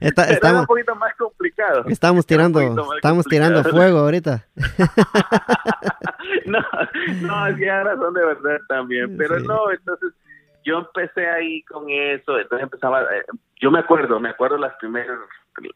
Está- 0.00 0.24
estamos- 0.30 0.62
un 0.62 0.66
poquito 0.66 0.94
más 0.96 1.14
complicado. 1.16 1.84
Estamos 1.86 2.26
tirando, 2.26 2.60
estamos 2.96 3.24
tirando 3.26 3.62
fuego 3.64 3.98
ahorita. 4.00 4.44
no, 6.46 6.58
no, 7.22 7.56
sí, 7.56 7.68
ahora 7.68 7.96
son 7.96 8.14
de 8.14 8.24
verdad 8.24 8.58
también, 8.68 9.16
pero 9.16 9.38
Sí. 9.38 9.46
no, 9.46 9.70
entonces 9.70 10.12
yo 10.64 10.78
empecé 10.78 11.28
ahí 11.28 11.62
con 11.64 11.88
eso, 11.90 12.38
entonces 12.38 12.62
empezaba, 12.64 13.02
eh, 13.02 13.24
yo 13.60 13.70
me 13.70 13.78
acuerdo, 13.80 14.18
me 14.20 14.30
acuerdo 14.30 14.56
las 14.56 14.74
primeras, 14.76 15.18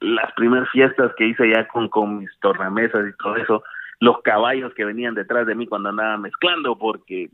las 0.01 0.33
primeras 0.33 0.69
fiestas 0.71 1.13
que 1.17 1.27
hice 1.27 1.49
ya 1.51 1.67
con, 1.69 1.89
con 1.89 2.19
mis 2.19 2.31
tornamesas 2.41 3.03
y 3.09 3.17
todo 3.23 3.37
eso, 3.37 3.63
los 4.01 4.21
caballos 4.23 4.73
que 4.75 4.85
venían 4.85 5.15
detrás 5.15 5.47
de 5.47 5.55
mí 5.55 5.67
cuando 5.67 5.89
andaba 5.91 6.17
mezclando, 6.17 6.79
porque 6.79 7.29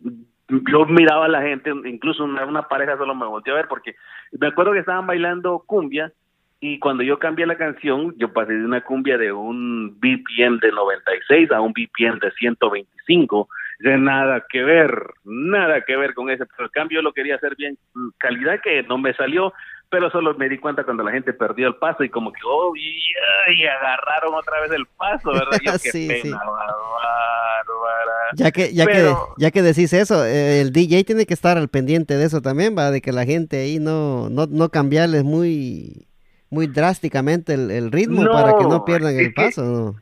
yo 0.48 0.86
miraba 0.86 1.26
a 1.26 1.28
la 1.28 1.42
gente, 1.42 1.70
incluso 1.84 2.24
una, 2.24 2.68
pareja 2.68 2.96
solo 2.96 3.14
me 3.14 3.26
volteó 3.26 3.54
a 3.54 3.56
ver, 3.56 3.68
porque 3.68 3.94
me 4.32 4.48
acuerdo 4.48 4.72
que 4.72 4.80
estaban 4.80 5.06
bailando 5.06 5.62
cumbia, 5.66 6.12
y 6.60 6.78
cuando 6.78 7.02
yo 7.02 7.18
cambié 7.18 7.44
la 7.44 7.58
canción, 7.58 8.14
yo 8.16 8.32
pasé 8.32 8.54
de 8.54 8.64
una 8.64 8.80
cumbia 8.80 9.18
de 9.18 9.30
un 9.32 9.98
BPM 10.00 10.58
de 10.60 10.72
96 10.72 11.52
a 11.52 11.60
un 11.60 11.74
BPM 11.74 12.18
de 12.20 12.30
125. 12.30 13.48
De 13.80 13.98
nada 13.98 14.42
que 14.48 14.62
ver, 14.62 14.90
nada 15.24 15.82
que 15.82 15.94
ver 15.94 16.14
con 16.14 16.30
ese. 16.30 16.46
Pero 16.46 16.64
el 16.64 16.70
cambio 16.70 17.02
lo 17.02 17.12
quería 17.12 17.34
hacer 17.34 17.54
bien, 17.56 17.76
mm, 17.92 18.08
calidad 18.16 18.62
que 18.62 18.82
no 18.84 18.96
me 18.96 19.12
salió, 19.12 19.52
pero 19.94 20.10
solo 20.10 20.34
me 20.34 20.48
di 20.48 20.58
cuenta 20.58 20.82
cuando 20.82 21.04
la 21.04 21.12
gente 21.12 21.32
perdió 21.32 21.68
el 21.68 21.76
paso 21.76 22.02
y 22.02 22.08
como 22.08 22.32
que, 22.32 22.40
oh, 22.44 22.74
y, 22.74 22.80
y 23.56 23.64
agarraron 23.64 24.34
otra 24.34 24.60
vez 24.60 24.72
el 24.72 24.84
paso, 24.98 25.30
¿verdad? 25.30 25.56
Yo, 25.64 25.70
qué 25.82 25.90
Sí, 25.90 26.08
pena, 26.08 26.20
sí. 26.22 26.30
bárbara. 26.32 26.74
Ya 28.34 28.50
que, 28.50 28.72
ya 28.74 28.84
Pero- 28.86 29.28
que, 29.36 29.42
ya 29.44 29.50
que 29.52 29.62
decís 29.62 29.92
eso, 29.92 30.24
eh, 30.26 30.60
el 30.60 30.72
DJ 30.72 31.04
tiene 31.04 31.26
que 31.26 31.34
estar 31.34 31.56
al 31.56 31.68
pendiente 31.68 32.16
de 32.16 32.24
eso 32.24 32.40
también, 32.40 32.74
va, 32.76 32.90
de 32.90 33.00
que 33.00 33.12
la 33.12 33.24
gente 33.24 33.58
ahí 33.62 33.78
no, 33.78 34.28
no, 34.30 34.46
no 34.46 34.68
cambiarles 34.70 35.22
muy, 35.22 36.06
muy 36.50 36.66
drásticamente 36.66 37.54
el, 37.54 37.70
el 37.70 37.92
ritmo 37.92 38.24
No, 38.24 38.32
para 38.32 38.58
que 38.58 38.64
no 38.64 38.84
pierdan 38.84 39.16
el 39.16 39.26
que- 39.28 39.32
paso, 39.32 39.62
¿no? 39.62 39.94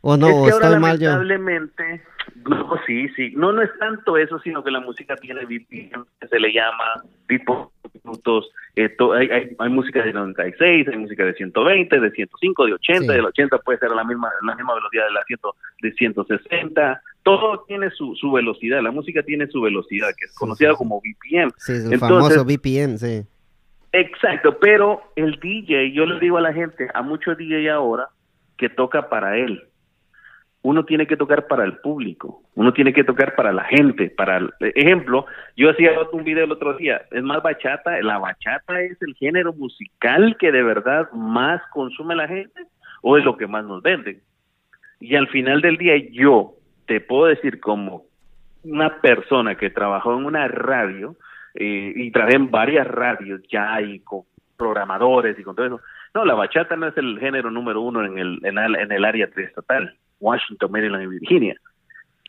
O 0.00 0.16
no, 0.16 0.28
es 0.28 0.32
o 0.34 0.44
que 0.46 0.52
ahora 0.52 0.66
estoy 0.68 0.80
mal 0.80 0.98
yo. 0.98 1.08
lamentablemente, 1.10 2.02
no, 2.48 2.70
sí, 2.86 3.08
sí, 3.16 3.32
no, 3.36 3.52
no 3.52 3.62
es 3.62 3.70
tanto 3.80 4.16
eso, 4.16 4.38
sino 4.38 4.62
que 4.62 4.70
la 4.70 4.80
música 4.80 5.16
tiene 5.16 5.46
que 5.46 5.90
se 6.30 6.38
le 6.40 6.52
llama 6.52 7.02
tipo 7.28 7.72
minutos, 8.04 8.48
eh, 8.84 8.88
to- 8.90 9.12
hay, 9.12 9.28
hay, 9.30 9.56
hay 9.58 9.68
música 9.70 10.02
de 10.04 10.12
96, 10.12 10.88
hay 10.88 10.96
música 10.96 11.24
de 11.24 11.34
120, 11.34 12.00
de 12.00 12.10
105, 12.10 12.66
de 12.66 12.72
80, 12.74 13.00
Sí. 13.00 13.08
del 13.08 13.24
80 13.26 13.58
puede 13.58 13.78
ser 13.78 13.90
la 13.90 14.04
misma 14.04 14.30
la 14.42 14.54
misma 14.54 14.74
velocidad 14.74 15.04
de 15.06 15.12
la 15.12 15.24
100, 15.24 15.38
de 15.82 15.92
160, 15.92 17.02
todo 17.22 17.64
tiene 17.66 17.90
su, 17.90 18.14
su 18.16 18.32
velocidad, 18.32 18.82
la 18.82 18.90
música 18.90 19.22
tiene 19.22 19.46
su 19.48 19.60
velocidad, 19.60 20.08
que 20.18 20.26
es 20.26 20.34
conocida 20.36 20.70
sí, 20.70 20.74
sí. 20.74 20.78
como 20.78 21.00
BPM. 21.00 21.50
Sí, 21.58 21.72
el 21.72 21.92
Entonces- 21.92 22.00
famoso 22.00 22.44
BPM, 22.44 22.98
sí. 22.98 23.22
Exacto, 23.92 24.58
pero 24.58 25.00
el 25.16 25.38
DJ, 25.40 25.92
yo 25.92 26.04
le 26.06 26.20
digo 26.20 26.36
a 26.36 26.42
la 26.42 26.52
gente, 26.52 26.88
a 26.92 27.02
muchos 27.02 27.36
DJ 27.38 27.70
ahora, 27.70 28.08
que 28.56 28.68
toca 28.68 29.08
para 29.08 29.38
él. 29.38 29.62
Uno 30.62 30.84
tiene 30.84 31.06
que 31.06 31.16
tocar 31.16 31.46
para 31.46 31.64
el 31.64 31.78
público, 31.78 32.42
uno 32.54 32.72
tiene 32.72 32.92
que 32.92 33.04
tocar 33.04 33.36
para 33.36 33.52
la 33.52 33.64
gente, 33.64 34.10
para 34.10 34.38
el 34.38 34.50
ejemplo, 34.74 35.24
yo 35.56 35.70
hacía 35.70 35.92
un 36.12 36.24
video 36.24 36.44
el 36.44 36.52
otro 36.52 36.74
día, 36.74 37.02
es 37.12 37.22
más 37.22 37.42
bachata, 37.42 38.02
la 38.02 38.18
bachata 38.18 38.80
es 38.80 39.00
el 39.02 39.14
género 39.14 39.52
musical 39.52 40.36
que 40.38 40.50
de 40.50 40.62
verdad 40.62 41.10
más 41.12 41.62
consume 41.70 42.16
la 42.16 42.26
gente 42.26 42.62
o 43.02 43.16
es 43.16 43.24
lo 43.24 43.36
que 43.36 43.46
más 43.46 43.64
nos 43.64 43.82
vende. 43.82 44.20
Y 45.00 45.14
al 45.14 45.28
final 45.28 45.60
del 45.60 45.76
día 45.76 45.96
yo 46.10 46.54
te 46.86 47.00
puedo 47.00 47.26
decir 47.26 47.60
como 47.60 48.04
una 48.64 49.00
persona 49.00 49.54
que 49.54 49.70
trabajó 49.70 50.18
en 50.18 50.24
una 50.24 50.48
radio 50.48 51.16
eh, 51.54 51.92
y 51.94 52.10
trabajé 52.10 52.36
en 52.36 52.50
varias 52.50 52.86
radios 52.86 53.40
ya 53.50 53.80
y 53.80 54.00
con 54.00 54.22
programadores 54.56 55.38
y 55.38 55.44
con 55.44 55.54
todo 55.54 55.66
eso. 55.66 55.80
No, 56.14 56.24
la 56.24 56.34
bachata 56.34 56.76
no 56.76 56.88
es 56.88 56.96
el 56.96 57.18
género 57.20 57.50
número 57.50 57.80
uno 57.80 58.04
en 58.04 58.18
el, 58.18 58.40
en 58.44 58.92
el 58.92 59.04
área 59.04 59.30
triestatal, 59.30 59.94
Washington, 60.20 60.70
Maryland 60.70 61.04
y 61.04 61.18
Virginia. 61.18 61.56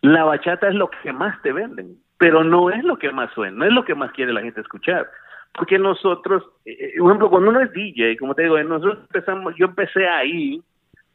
La 0.02 0.24
bachata 0.24 0.70
es 0.70 0.76
lo 0.76 0.90
que 0.90 1.12
más 1.12 1.42
te 1.42 1.52
venden, 1.52 1.98
pero 2.18 2.44
no 2.44 2.70
es 2.70 2.84
lo 2.84 2.98
que 2.98 3.12
más 3.12 3.32
suena, 3.34 3.58
no 3.58 3.66
es 3.66 3.72
lo 3.72 3.84
que 3.84 3.96
más 3.96 4.12
quiere 4.12 4.34
la 4.34 4.42
gente 4.42 4.62
escuchar. 4.62 5.10
Porque 5.54 5.80
nosotros, 5.80 6.44
eh, 6.66 6.94
por 6.98 7.10
ejemplo, 7.10 7.30
cuando 7.30 7.50
uno 7.50 7.62
es 7.62 7.72
DJ, 7.74 8.18
como 8.18 8.36
te 8.36 8.44
digo, 8.44 8.62
nosotros 8.64 9.00
empezamos, 9.02 9.54
yo 9.58 9.66
empecé 9.66 10.08
ahí 10.08 10.62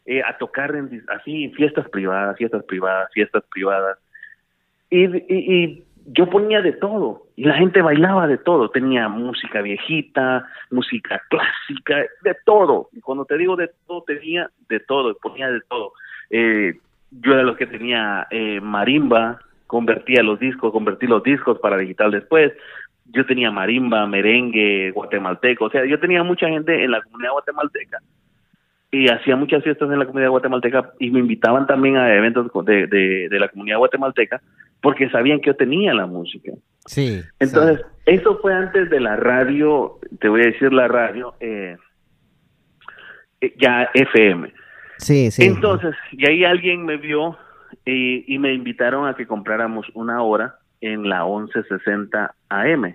eh, 0.07 0.22
a 0.22 0.37
tocar 0.37 0.75
en, 0.75 1.03
así 1.09 1.49
fiestas 1.57 1.89
privadas, 1.89 2.37
fiestas 2.37 2.62
privadas, 2.64 3.11
fiestas 3.12 3.43
privadas. 3.51 3.99
Y, 4.91 5.83
yo 6.07 6.29
ponía 6.29 6.61
de 6.61 6.72
todo 6.72 7.22
y 7.35 7.45
la 7.45 7.55
gente 7.55 7.81
bailaba 7.81 8.27
de 8.27 8.37
todo. 8.37 8.68
Tenía 8.68 9.09
música 9.09 9.62
viejita, 9.62 10.47
música 10.70 11.22
clásica, 11.31 12.05
de 12.22 12.37
todo. 12.45 12.91
Y 12.93 13.01
cuando 13.01 13.25
te 13.25 13.39
digo 13.39 13.57
de 13.57 13.70
todo, 13.87 14.03
tenía 14.03 14.51
de 14.68 14.81
todo, 14.81 15.16
ponía 15.22 15.51
de 15.51 15.62
todo. 15.62 15.95
Eh, 16.31 16.75
yo 17.11 17.33
era 17.33 17.43
los 17.43 17.57
que 17.57 17.66
tenía 17.66 18.27
eh, 18.31 18.61
marimba, 18.61 19.39
convertía 19.66 20.22
los 20.22 20.39
discos, 20.41 20.72
convertí 20.72 21.07
los 21.07 21.22
discos 21.22 21.59
para 21.59 21.77
digital 21.77 22.11
después. 22.11 22.53
Yo 23.07 23.27
tenía 23.27 23.51
marimba, 23.51 24.07
merengue, 24.07 24.91
guatemalteco. 24.93 25.66
O 25.66 25.70
sea, 25.70 25.85
yo 25.85 26.01
tenía 26.01 26.22
mucha 26.22 26.49
gente 26.49 26.85
en 26.85 26.91
la 26.91 27.03
comunidad 27.03 27.33
guatemalteca 27.33 27.99
y 28.91 29.09
hacía 29.09 29.37
muchas 29.37 29.62
fiestas 29.64 29.91
en 29.91 29.99
la 29.99 30.07
comunidad 30.07 30.31
guatemalteca 30.31 30.93
y 31.01 31.11
me 31.11 31.18
invitaban 31.18 31.66
también 31.66 31.97
a 31.97 32.14
eventos 32.14 32.51
de, 32.64 32.87
de, 32.87 33.29
de 33.29 33.39
la 33.41 33.49
comunidad 33.49 33.79
guatemalteca 33.79 34.41
porque 34.81 35.09
sabían 35.11 35.41
que 35.41 35.47
yo 35.47 35.57
tenía 35.57 35.95
la 35.95 36.07
música. 36.07 36.53
Sí. 36.87 37.22
Entonces, 37.41 37.85
eso 38.07 38.39
fue 38.41 38.55
antes 38.55 38.91
de 38.91 39.01
la 39.01 39.16
radio, 39.16 39.99
te 40.20 40.29
voy 40.29 40.43
a 40.43 40.47
decir 40.47 40.72
la 40.72 40.89
radio, 40.89 41.35
eh, 41.41 41.77
eh 43.41 43.55
ya 43.59 43.89
FM. 43.95 44.53
Entonces, 45.38 45.94
y 46.12 46.28
ahí 46.28 46.44
alguien 46.44 46.84
me 46.84 46.96
vio 46.96 47.36
y, 47.84 48.32
y 48.32 48.38
me 48.38 48.52
invitaron 48.52 49.07
a 49.07 49.14
que 49.14 49.26
compráramos 49.26 49.86
una 49.94 50.22
hora 50.22 50.57
en 50.80 51.09
la 51.09 51.24
1160 51.24 52.34
AM. 52.48 52.94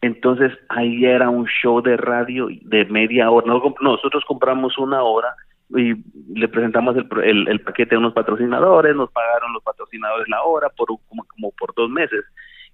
Entonces 0.00 0.52
ahí 0.68 1.04
era 1.06 1.30
un 1.30 1.46
show 1.46 1.80
de 1.80 1.96
radio 1.96 2.48
de 2.62 2.84
media 2.86 3.30
hora. 3.30 3.46
Nosotros 3.80 4.22
compramos 4.26 4.76
una 4.78 5.02
hora 5.02 5.34
y 5.70 5.94
le 6.38 6.48
presentamos 6.48 6.94
el, 6.96 7.08
el, 7.22 7.48
el, 7.48 7.60
paquete 7.60 7.94
a 7.94 7.98
unos 7.98 8.12
patrocinadores, 8.12 8.94
nos 8.94 9.10
pagaron 9.10 9.54
los 9.54 9.62
patrocinadores 9.62 10.28
la 10.28 10.42
hora 10.42 10.68
por 10.68 10.88
como, 11.08 11.24
como 11.24 11.50
por 11.52 11.74
dos 11.74 11.88
meses 11.88 12.22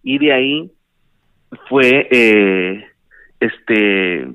y 0.02 0.18
de 0.18 0.32
ahí 0.32 0.72
fue 1.68 2.08
eh, 2.10 2.84
este 3.38 4.28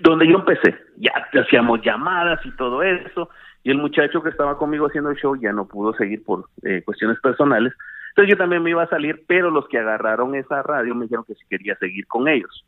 donde 0.00 0.28
yo 0.28 0.38
empecé 0.38 0.76
ya 1.00 1.12
hacíamos 1.40 1.80
llamadas 1.82 2.44
y 2.44 2.50
todo 2.52 2.82
eso 2.82 3.30
y 3.62 3.70
el 3.70 3.78
muchacho 3.78 4.22
que 4.22 4.30
estaba 4.30 4.56
conmigo 4.56 4.86
haciendo 4.86 5.10
el 5.10 5.16
show 5.16 5.36
ya 5.36 5.52
no 5.52 5.66
pudo 5.66 5.92
seguir 5.94 6.24
por 6.24 6.46
eh, 6.62 6.82
cuestiones 6.84 7.18
personales. 7.20 7.72
Entonces 8.10 8.30
yo 8.30 8.38
también 8.38 8.62
me 8.62 8.70
iba 8.70 8.82
a 8.82 8.88
salir 8.88 9.24
pero 9.26 9.50
los 9.50 9.68
que 9.68 9.78
agarraron 9.78 10.34
esa 10.34 10.62
radio 10.62 10.94
me 10.94 11.04
dijeron 11.04 11.24
que 11.26 11.34
si 11.34 11.46
quería 11.46 11.76
seguir 11.76 12.06
con 12.06 12.28
ellos. 12.28 12.64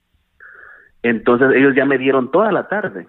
Entonces 1.03 1.53
ellos 1.55 1.75
ya 1.75 1.85
me 1.85 1.99
dieron 1.99 2.31
toda 2.31 2.53
la 2.53 2.69
tarde. 2.69 3.07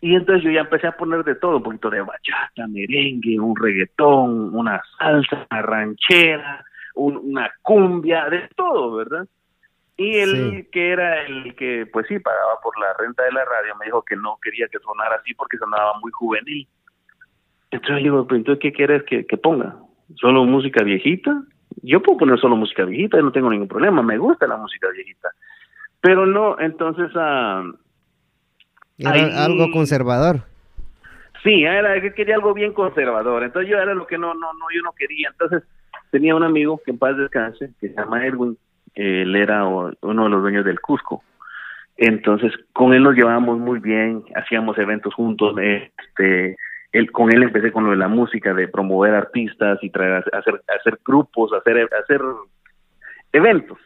Y 0.00 0.16
entonces 0.16 0.42
yo 0.42 0.50
ya 0.50 0.62
empecé 0.62 0.88
a 0.88 0.96
poner 0.96 1.22
de 1.22 1.36
todo, 1.36 1.58
un 1.58 1.62
poquito 1.62 1.88
de 1.88 2.00
bachata, 2.00 2.66
merengue, 2.68 3.38
un 3.38 3.54
reggaetón, 3.54 4.52
una 4.52 4.82
salsa, 4.98 5.46
una 5.48 5.62
ranchera, 5.62 6.64
una 6.96 7.48
cumbia, 7.62 8.28
de 8.28 8.48
todo, 8.56 8.96
¿verdad? 8.96 9.28
Y 9.96 10.18
él, 10.18 10.68
que 10.72 10.90
era 10.90 11.22
el 11.26 11.54
que, 11.54 11.86
pues 11.92 12.06
sí, 12.08 12.18
pagaba 12.18 12.60
por 12.62 12.78
la 12.78 12.94
renta 12.98 13.24
de 13.24 13.32
la 13.32 13.44
radio, 13.44 13.76
me 13.76 13.86
dijo 13.86 14.02
que 14.02 14.16
no 14.16 14.38
quería 14.42 14.66
que 14.68 14.78
sonara 14.78 15.16
así 15.16 15.34
porque 15.34 15.58
sonaba 15.58 15.92
muy 16.00 16.10
juvenil. 16.12 16.66
Entonces 17.70 17.98
yo 17.98 18.02
digo, 18.02 18.26
entonces, 18.30 18.58
¿qué 18.60 18.72
quieres 18.72 19.02
que, 19.04 19.26
que 19.26 19.36
ponga? 19.36 19.76
¿Solo 20.16 20.44
música 20.44 20.82
viejita? 20.82 21.42
Yo 21.82 22.02
puedo 22.02 22.18
poner 22.18 22.38
solo 22.38 22.56
música 22.56 22.84
viejita, 22.84 23.20
no 23.20 23.32
tengo 23.32 23.50
ningún 23.50 23.68
problema, 23.68 24.02
me 24.02 24.18
gusta 24.18 24.46
la 24.46 24.56
música 24.56 24.88
viejita. 24.90 25.28
Pero 26.00 26.26
no, 26.26 26.58
entonces... 26.58 27.14
Uh, 27.14 27.76
era 28.98 29.44
algo 29.44 29.70
conservador. 29.72 30.40
Sí, 31.42 31.64
era 31.64 32.00
que 32.00 32.14
quería 32.14 32.36
algo 32.36 32.54
bien 32.54 32.72
conservador. 32.72 33.42
Entonces 33.42 33.70
yo 33.70 33.78
era 33.78 33.94
lo 33.94 34.06
que 34.06 34.18
no, 34.18 34.32
no, 34.34 34.52
no, 34.52 34.66
yo 34.74 34.82
no 34.82 34.92
quería. 34.92 35.30
Entonces 35.30 35.62
tenía 36.10 36.34
un 36.34 36.44
amigo 36.44 36.80
que 36.84 36.92
en 36.92 36.98
paz 36.98 37.16
descanse, 37.16 37.72
que 37.80 37.88
se 37.88 37.94
llama 37.94 38.24
Edwin, 38.26 38.56
él 38.94 39.34
era 39.36 39.64
uno 39.64 40.24
de 40.24 40.30
los 40.30 40.42
dueños 40.42 40.64
del 40.64 40.80
Cusco. 40.80 41.22
Entonces 41.96 42.52
con 42.72 42.94
él 42.94 43.02
nos 43.02 43.14
llevábamos 43.14 43.58
muy 43.58 43.78
bien, 43.78 44.24
hacíamos 44.34 44.76
eventos 44.78 45.14
juntos, 45.14 45.54
este, 45.58 46.56
él, 46.92 47.10
con 47.10 47.32
él 47.32 47.42
empecé 47.42 47.72
con 47.72 47.84
lo 47.84 47.90
de 47.90 47.96
la 47.96 48.08
música, 48.08 48.52
de 48.52 48.68
promover 48.68 49.14
artistas 49.14 49.78
y 49.82 49.90
traer, 49.90 50.24
hacer, 50.32 50.98
grupos, 51.04 51.52
hacer, 51.52 51.88
hacer 52.02 52.20
eventos. 53.32 53.78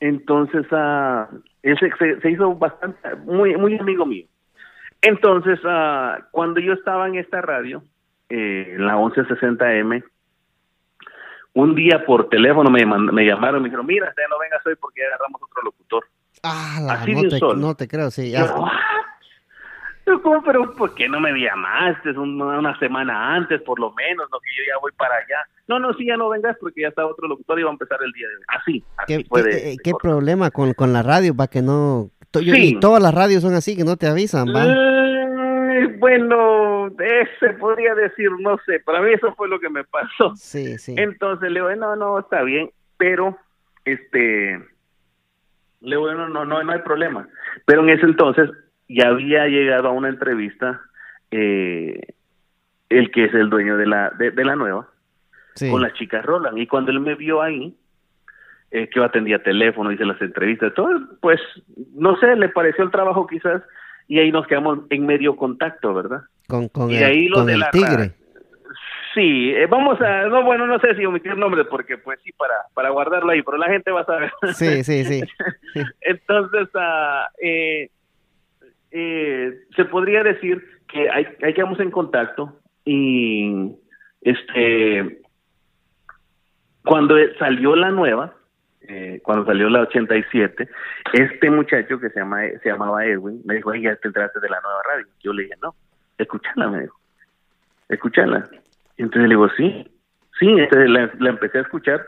Entonces, 0.00 0.70
uh, 0.70 1.24
él 1.62 1.78
se, 2.22 2.30
hizo 2.30 2.54
bastante, 2.54 2.98
muy, 3.24 3.56
muy 3.56 3.78
amigo 3.78 4.04
mío. 4.04 4.26
Entonces, 5.00 5.58
uh, 5.64 6.22
cuando 6.30 6.60
yo 6.60 6.74
estaba 6.74 7.08
en 7.08 7.16
esta 7.16 7.40
radio, 7.40 7.82
eh, 8.28 8.76
la 8.78 8.96
1160M, 8.96 10.04
un 11.60 11.74
día 11.74 12.04
por 12.06 12.28
teléfono 12.28 12.70
me, 12.70 12.84
me 12.86 13.24
llamaron 13.26 13.58
y 13.60 13.62
me 13.62 13.68
dijeron, 13.68 13.86
mira, 13.86 14.06
ya 14.16 14.28
no 14.28 14.38
vengas 14.38 14.64
hoy 14.64 14.74
porque 14.80 15.00
ya 15.00 15.06
agarramos 15.08 15.42
otro 15.42 15.62
locutor. 15.64 16.04
Ah, 16.44 16.78
Así 17.00 17.14
no, 17.14 17.22
te, 17.22 17.56
no 17.56 17.74
te 17.74 17.88
creo, 17.88 18.10
sí. 18.10 18.30
Ya. 18.30 18.46
Pero 20.04 20.74
¿por 20.74 20.94
qué 20.94 21.06
no 21.08 21.20
me 21.20 21.32
llamaste 21.32 22.10
una, 22.12 22.58
una, 22.58 22.78
semana 22.78 23.34
antes, 23.34 23.60
por 23.62 23.78
lo 23.78 23.92
menos? 23.92 24.26
No, 24.30 24.38
que 24.40 24.48
yo 24.56 24.62
ya 24.66 24.78
voy 24.80 24.92
para 24.96 25.16
allá. 25.16 25.44
No, 25.66 25.78
no, 25.78 25.92
sí, 25.94 26.06
ya 26.06 26.16
no 26.16 26.30
vengas 26.30 26.56
porque 26.60 26.80
ya 26.82 26.88
está 26.88 27.04
otro 27.04 27.28
locutor 27.28 27.58
y 27.60 27.62
va 27.64 27.68
a 27.68 27.72
empezar 27.72 27.98
el 28.02 28.12
día 28.12 28.26
de 28.28 28.34
hoy. 28.36 28.42
Así, 28.48 28.84
así 28.96 29.16
¿Qué, 29.18 29.24
fue 29.28 29.42
de, 29.42 29.50
qué, 29.50 29.56
de 29.56 29.76
qué 29.82 29.90
corto. 29.90 30.08
problema 30.08 30.50
con, 30.50 30.72
con 30.72 30.92
la 30.94 31.02
radio 31.02 31.34
para 31.36 31.48
que 31.48 31.60
no... 31.60 32.10
to- 32.30 32.40
yo- 32.40 32.54
Sí. 32.54 32.76
Y 32.76 32.80
todas 32.80 33.02
las 33.02 33.12
radios 33.12 33.42
son 33.42 33.54
así, 33.54 33.76
que 33.76 33.84
no 33.84 33.96
te 33.96 34.06
avisan, 34.06 34.46
¿va? 34.48 34.64
Bueno, 35.98 36.88
ese 36.98 37.54
podría 37.54 37.94
decir, 37.94 38.30
no 38.40 38.58
sé, 38.66 38.80
para 38.80 39.00
mí 39.00 39.12
eso 39.12 39.34
fue 39.34 39.48
lo 39.48 39.58
que 39.60 39.70
me 39.70 39.84
pasó. 39.84 40.34
Sí, 40.36 40.78
sí. 40.78 40.94
Entonces 40.96 41.50
le 41.50 41.60
digo, 41.60 41.74
no, 41.76 41.96
no, 41.96 42.18
está 42.18 42.42
bien, 42.42 42.70
pero 42.96 43.36
este, 43.84 44.58
le 45.80 45.96
digo, 45.96 46.12
no, 46.12 46.28
no, 46.28 46.44
no, 46.44 46.62
no 46.62 46.72
hay 46.72 46.80
problema. 46.80 47.28
Pero 47.66 47.82
en 47.82 47.90
ese 47.90 48.06
entonces 48.06 48.50
ya 48.88 49.08
había 49.08 49.46
llegado 49.46 49.88
a 49.88 49.92
una 49.92 50.08
entrevista 50.08 50.80
eh, 51.30 52.14
el 52.88 53.10
que 53.10 53.24
es 53.24 53.34
el 53.34 53.50
dueño 53.50 53.76
de 53.76 53.86
la, 53.86 54.10
de, 54.10 54.30
de 54.30 54.44
la 54.44 54.56
nueva, 54.56 54.88
sí. 55.54 55.70
con 55.70 55.82
las 55.82 55.92
chicas 55.94 56.24
Roland. 56.24 56.58
Y 56.58 56.66
cuando 56.66 56.90
él 56.90 57.00
me 57.00 57.14
vio 57.14 57.42
ahí, 57.42 57.76
eh, 58.70 58.88
que 58.88 59.00
yo 59.00 59.04
atendía 59.04 59.42
teléfono, 59.42 59.92
hice 59.92 60.04
las 60.04 60.20
entrevistas, 60.20 60.74
todo, 60.74 60.90
pues, 61.20 61.40
no 61.94 62.16
sé, 62.18 62.36
le 62.36 62.50
pareció 62.50 62.84
el 62.84 62.90
trabajo 62.90 63.26
quizás, 63.26 63.62
y 64.08 64.18
ahí 64.18 64.32
nos 64.32 64.46
quedamos 64.46 64.80
en 64.90 65.06
medio 65.06 65.36
contacto, 65.36 65.92
¿verdad? 65.94 66.22
Con, 66.48 66.68
con 66.68 66.90
y 66.90 66.96
el, 66.96 67.04
ahí 67.04 67.28
lo 67.28 67.36
con 67.36 67.46
de 67.46 67.52
el 67.52 67.60
la 67.60 67.70
tigre. 67.70 68.12
Sí, 69.14 69.50
eh, 69.50 69.66
vamos 69.66 70.00
a, 70.00 70.26
no, 70.26 70.42
bueno, 70.44 70.66
no 70.66 70.78
sé 70.80 70.94
si 70.94 71.04
omitir 71.04 71.36
nombres, 71.36 71.66
porque 71.70 71.98
pues 71.98 72.18
sí, 72.24 72.32
para, 72.32 72.54
para 72.74 72.90
guardarlo 72.90 73.30
ahí, 73.30 73.42
pero 73.42 73.58
la 73.58 73.68
gente 73.68 73.90
va 73.90 74.02
a 74.02 74.06
saber. 74.06 74.32
Sí, 74.54 74.82
sí, 74.82 75.04
sí. 75.04 75.22
Entonces, 76.00 76.68
ah, 76.74 77.28
eh, 77.42 77.90
eh, 78.90 79.54
se 79.76 79.84
podría 79.86 80.22
decir 80.22 80.62
que 80.88 81.10
hay, 81.10 81.26
hay 81.42 81.52
quedamos 81.52 81.80
en 81.80 81.90
contacto 81.90 82.60
y 82.84 83.72
este 84.22 85.20
cuando 86.84 87.16
salió 87.38 87.76
la 87.76 87.90
nueva, 87.90 88.34
eh, 88.88 89.20
cuando 89.22 89.44
salió 89.44 89.68
la 89.68 89.82
87, 89.82 90.68
este 91.12 91.50
muchacho 91.50 92.00
que 92.00 92.10
se 92.10 92.20
llama 92.20 92.42
se 92.62 92.68
llamaba 92.70 93.04
Edwin 93.04 93.40
me 93.44 93.56
dijo, 93.56 93.70
"Ay, 93.70 93.82
ya 93.82 93.96
te 93.96 94.08
enteraste 94.08 94.40
de 94.40 94.48
la 94.48 94.60
nueva 94.60 94.80
radio." 94.90 95.06
Yo 95.20 95.32
le 95.32 95.44
dije, 95.44 95.54
"No, 95.62 95.74
escúchala", 96.16 96.68
me 96.68 96.80
dijo. 96.82 96.98
"Escúchala." 97.88 98.48
Entonces 98.96 99.28
le 99.28 99.34
digo, 99.34 99.48
"Sí." 99.56 99.90
Sí, 100.38 100.46
entonces 100.46 100.88
la, 100.88 101.10
la 101.18 101.30
empecé 101.30 101.58
a 101.58 101.62
escuchar 101.62 102.06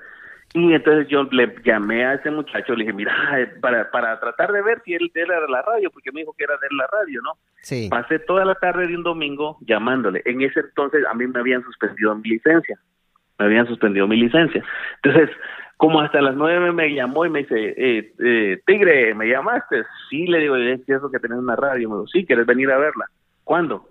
y 0.53 0.75
entonces 0.75 1.07
yo 1.09 1.23
le 1.31 1.55
llamé 1.65 2.05
a 2.05 2.15
ese 2.15 2.31
muchacho, 2.31 2.75
le 2.75 2.85
dije, 2.85 2.93
mira, 2.93 3.15
para, 3.61 3.89
para 3.91 4.19
tratar 4.19 4.51
de 4.53 4.63
ver 4.63 4.83
si 4.85 4.95
él 4.95 5.11
era 5.15 5.41
de 5.41 5.49
la 5.49 5.63
radio, 5.63 5.91
porque 5.91 6.11
me 6.11 6.21
dijo 6.21 6.35
que 6.37 6.45
era 6.45 6.55
de 6.55 6.69
la 6.77 6.89
radio, 6.89 7.21
¿no? 7.23 7.33
Sí. 7.63 7.89
Pasé 7.89 8.19
toda 8.19 8.45
la 8.45 8.57
tarde 8.57 8.89
de 8.89 8.97
un 8.97 9.05
domingo 9.05 9.59
llamándole. 9.61 10.23
En 10.25 10.41
ese 10.41 10.61
entonces 10.61 11.05
a 11.09 11.15
mí 11.15 11.27
me 11.29 11.39
habían 11.39 11.63
suspendido 11.63 12.17
mi 12.17 12.31
licencia. 12.31 12.79
Me 13.41 13.47
habían 13.47 13.67
suspendido 13.67 14.07
mi 14.07 14.19
licencia. 14.19 14.63
Entonces, 15.03 15.31
como 15.79 16.03
hasta 16.03 16.21
las 16.21 16.37
nueve 16.37 16.73
me 16.73 16.93
llamó 16.93 17.25
y 17.25 17.31
me 17.31 17.39
dice, 17.39 17.75
eh, 17.75 18.13
eh, 18.23 18.61
Tigre, 18.67 19.15
¿me 19.15 19.27
llamaste? 19.27 19.83
Sí, 20.11 20.27
le 20.27 20.41
digo, 20.41 20.55
es 20.57 20.87
eso 20.87 21.11
que 21.11 21.19
tenés 21.19 21.39
una 21.39 21.57
radio. 21.57 21.89
Me 21.89 21.95
dijo, 21.97 22.07
sí, 22.09 22.27
¿quieres 22.27 22.45
venir 22.45 22.71
a 22.71 22.77
verla? 22.77 23.07
¿Cuándo? 23.45 23.89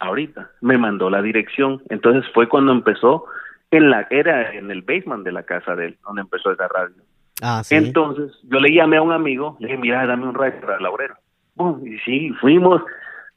Ahorita. 0.00 0.50
Me 0.60 0.76
mandó 0.76 1.08
la 1.08 1.22
dirección. 1.22 1.82
Entonces 1.88 2.30
fue 2.34 2.46
cuando 2.46 2.72
empezó 2.72 3.24
en 3.70 3.88
la, 3.88 4.06
era 4.10 4.52
en 4.52 4.70
el 4.70 4.82
basement 4.82 5.24
de 5.24 5.32
la 5.32 5.44
casa 5.44 5.74
de 5.74 5.86
él, 5.86 5.98
donde 6.04 6.20
empezó 6.20 6.52
esa 6.52 6.68
radio. 6.68 7.02
Ah, 7.40 7.62
sí. 7.64 7.74
Entonces, 7.74 8.38
yo 8.42 8.60
le 8.60 8.74
llamé 8.74 8.98
a 8.98 9.02
un 9.02 9.12
amigo, 9.12 9.56
le 9.60 9.68
dije, 9.68 9.78
mira, 9.78 10.06
dame 10.06 10.26
un 10.26 10.34
radio 10.34 10.60
para 10.60 10.78
la 10.78 10.90
obrera. 10.90 11.18
Bum, 11.54 11.86
y 11.86 11.98
sí, 12.00 12.34
fuimos, 12.38 12.82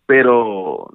pero 0.07 0.89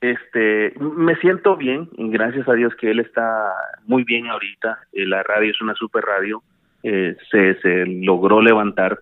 este 0.00 0.72
me 0.78 1.16
siento 1.16 1.56
bien, 1.56 1.88
y 1.96 2.10
gracias 2.10 2.48
a 2.48 2.54
Dios 2.54 2.74
que 2.76 2.90
él 2.90 3.00
está 3.00 3.52
muy 3.84 4.04
bien 4.04 4.28
ahorita. 4.28 4.78
Eh, 4.92 5.06
la 5.06 5.22
radio 5.22 5.50
es 5.50 5.60
una 5.60 5.74
super 5.74 6.04
radio, 6.04 6.42
eh, 6.82 7.16
se, 7.30 7.60
se 7.60 7.86
logró 7.86 8.40
levantar. 8.40 8.98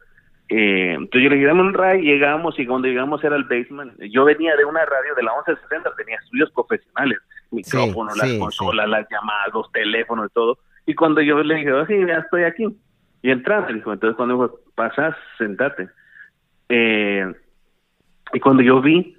Eh, 0.49 0.95
entonces 0.95 1.23
yo 1.23 1.29
le 1.29 1.37
dije, 1.37 1.47
dame 1.47 1.61
un 1.61 1.75
radio, 1.75 2.03
llegamos 2.03 2.59
y 2.59 2.67
cuando 2.67 2.89
llegamos 2.89 3.23
era 3.23 3.37
el 3.37 3.45
basement. 3.45 3.93
Yo 4.11 4.25
venía 4.25 4.57
de 4.57 4.65
una 4.65 4.85
radio 4.85 5.15
de 5.15 5.23
la 5.23 5.33
1160, 5.47 5.95
tenía 5.97 6.17
estudios 6.17 6.51
profesionales, 6.53 7.19
micrófonos, 7.51 8.15
Sí, 8.15 8.21
las 8.21 8.31
sí, 8.31 8.39
consolas, 8.39 8.89
las 8.89 9.07
llamadas, 9.11 9.53
los 9.53 9.71
teléfonos 9.73 10.27
y 10.31 10.33
todo. 10.33 10.59
Y 10.87 10.95
cuando 10.95 11.21
yo 11.21 11.43
le 11.43 11.57
dije, 11.57 11.73
oh, 11.73 11.87
sí, 11.87 11.95
ya 12.07 12.19
estoy 12.19 12.45
aquí. 12.45 12.67
Y 13.21 13.31
entraba, 13.31 13.71
dijo, 13.71 13.93
entonces 13.93 14.17
cuando 14.17 14.35
dijo, 14.35 14.61
pasas, 14.75 15.15
sentate. 15.37 15.89
Eh, 16.71 17.31
y 18.33 18.41
cuando 18.41 18.63
yo 18.63 18.81
vi 18.81 19.18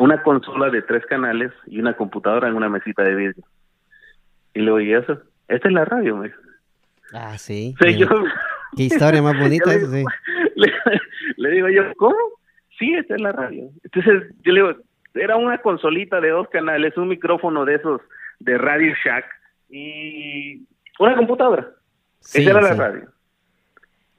una 0.00 0.22
consola 0.22 0.70
de 0.70 0.82
tres 0.82 1.04
canales 1.06 1.52
y 1.66 1.78
una 1.80 1.94
computadora 1.94 2.48
en 2.48 2.54
una 2.54 2.68
mesita 2.68 3.02
de 3.02 3.14
vidrio. 3.14 3.44
Y 4.54 4.60
le 4.60 4.70
oí 4.70 4.92
eso. 4.92 5.20
Esta 5.48 5.68
es 5.68 5.74
la 5.74 5.84
radio, 5.84 6.16
me. 6.16 6.32
Ah, 7.12 7.36
sí. 7.38 7.74
O 7.74 7.78
sea, 7.84 7.92
Mira, 7.92 8.06
yo- 8.06 8.24
Qué 8.76 8.82
historia 8.84 9.20
más 9.22 9.38
bonita 9.40 9.72
esa, 9.74 9.86
sí. 9.90 10.04
le, 10.56 10.72
le 11.36 11.50
digo 11.50 11.68
yo, 11.68 11.82
¿cómo? 11.96 12.16
Sí, 12.78 12.94
esta 12.94 13.14
es 13.14 13.20
la 13.20 13.32
radio. 13.32 13.68
Entonces 13.84 14.32
yo 14.42 14.52
le 14.52 14.60
digo, 14.62 14.74
era 15.14 15.36
una 15.36 15.58
consolita 15.58 16.20
de 16.20 16.30
dos 16.30 16.48
canales, 16.48 16.96
un 16.96 17.08
micrófono 17.08 17.64
de 17.64 17.74
esos 17.76 18.00
de 18.38 18.56
Radio 18.58 18.94
Shack 19.04 19.24
y 19.68 20.66
una 20.98 21.16
computadora. 21.16 21.68
Sí, 22.20 22.42
Esa 22.42 22.50
era 22.50 22.60
la 22.62 22.74
radio. 22.74 23.08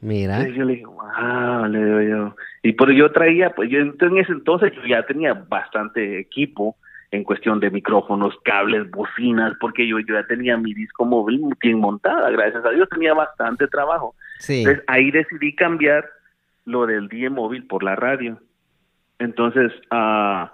Mira. 0.01 0.37
Entonces 0.37 0.57
yo 0.57 0.65
le 0.65 0.73
dije, 0.73 0.85
wow, 0.85 1.65
le 1.67 1.85
digo 1.85 2.01
yo. 2.01 2.35
Y 2.63 2.73
pero 2.73 2.91
yo 2.91 3.11
traía, 3.11 3.51
pues 3.51 3.69
yo 3.69 3.79
en 3.79 4.17
ese 4.17 4.31
entonces 4.31 4.73
yo 4.73 4.81
ya 4.85 5.05
tenía 5.05 5.33
bastante 5.33 6.19
equipo 6.19 6.75
en 7.11 7.23
cuestión 7.23 7.59
de 7.59 7.69
micrófonos, 7.69 8.33
cables, 8.43 8.89
bocinas, 8.89 9.53
porque 9.59 9.87
yo, 9.87 9.99
yo 9.99 10.15
ya 10.15 10.25
tenía 10.25 10.57
mi 10.57 10.73
disco 10.73 11.05
móvil 11.05 11.41
bien 11.59 11.79
montada, 11.79 12.29
gracias 12.31 12.65
a 12.65 12.69
Dios 12.69 12.89
tenía 12.89 13.13
bastante 13.13 13.67
trabajo. 13.67 14.15
Sí. 14.39 14.59
Entonces 14.59 14.83
ahí 14.87 15.11
decidí 15.11 15.55
cambiar 15.55 16.09
lo 16.65 16.85
del 16.85 17.07
día 17.07 17.29
móvil 17.29 17.67
por 17.67 17.83
la 17.83 17.95
radio. 17.95 18.39
Entonces, 19.19 19.71
ah, 19.91 20.51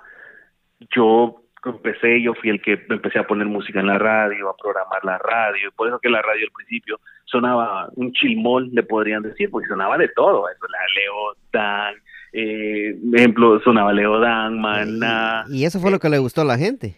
yo 0.90 1.42
empecé, 1.72 2.22
yo 2.22 2.34
fui 2.36 2.50
el 2.50 2.62
que 2.62 2.80
empecé 2.90 3.20
a 3.20 3.28
poner 3.28 3.48
música 3.48 3.80
en 3.80 3.88
la 3.88 3.98
radio, 3.98 4.50
a 4.50 4.56
programar 4.58 5.04
la 5.04 5.18
radio, 5.18 5.68
y 5.70 5.72
por 5.72 5.88
eso 5.88 6.00
que 6.00 6.10
la 6.10 6.22
radio 6.22 6.46
al 6.46 6.52
principio 6.54 7.00
sonaba 7.26 7.90
un 7.96 8.12
chilmol, 8.14 8.70
le 8.74 8.84
podrían 8.84 9.24
decir, 9.24 9.50
porque 9.52 9.68
sonaba 9.68 9.98
de 9.98 10.08
todo, 10.10 10.48
eso, 10.50 10.66
la 10.70 10.80
Leo 10.96 11.36
Dan, 11.52 11.96
eh, 12.34 12.96
ejemplo, 13.16 13.60
sonaba 13.62 13.94
Leo 13.94 14.20
Dan, 14.20 14.60
Maná, 14.60 15.46
Y 15.50 15.66
eso 15.66 15.80
fue 15.80 15.92
lo 15.92 16.00
que 16.00 16.10
le 16.10 16.18
gustó 16.20 16.42
a 16.42 16.46
la 16.46 16.58
gente. 16.58 16.96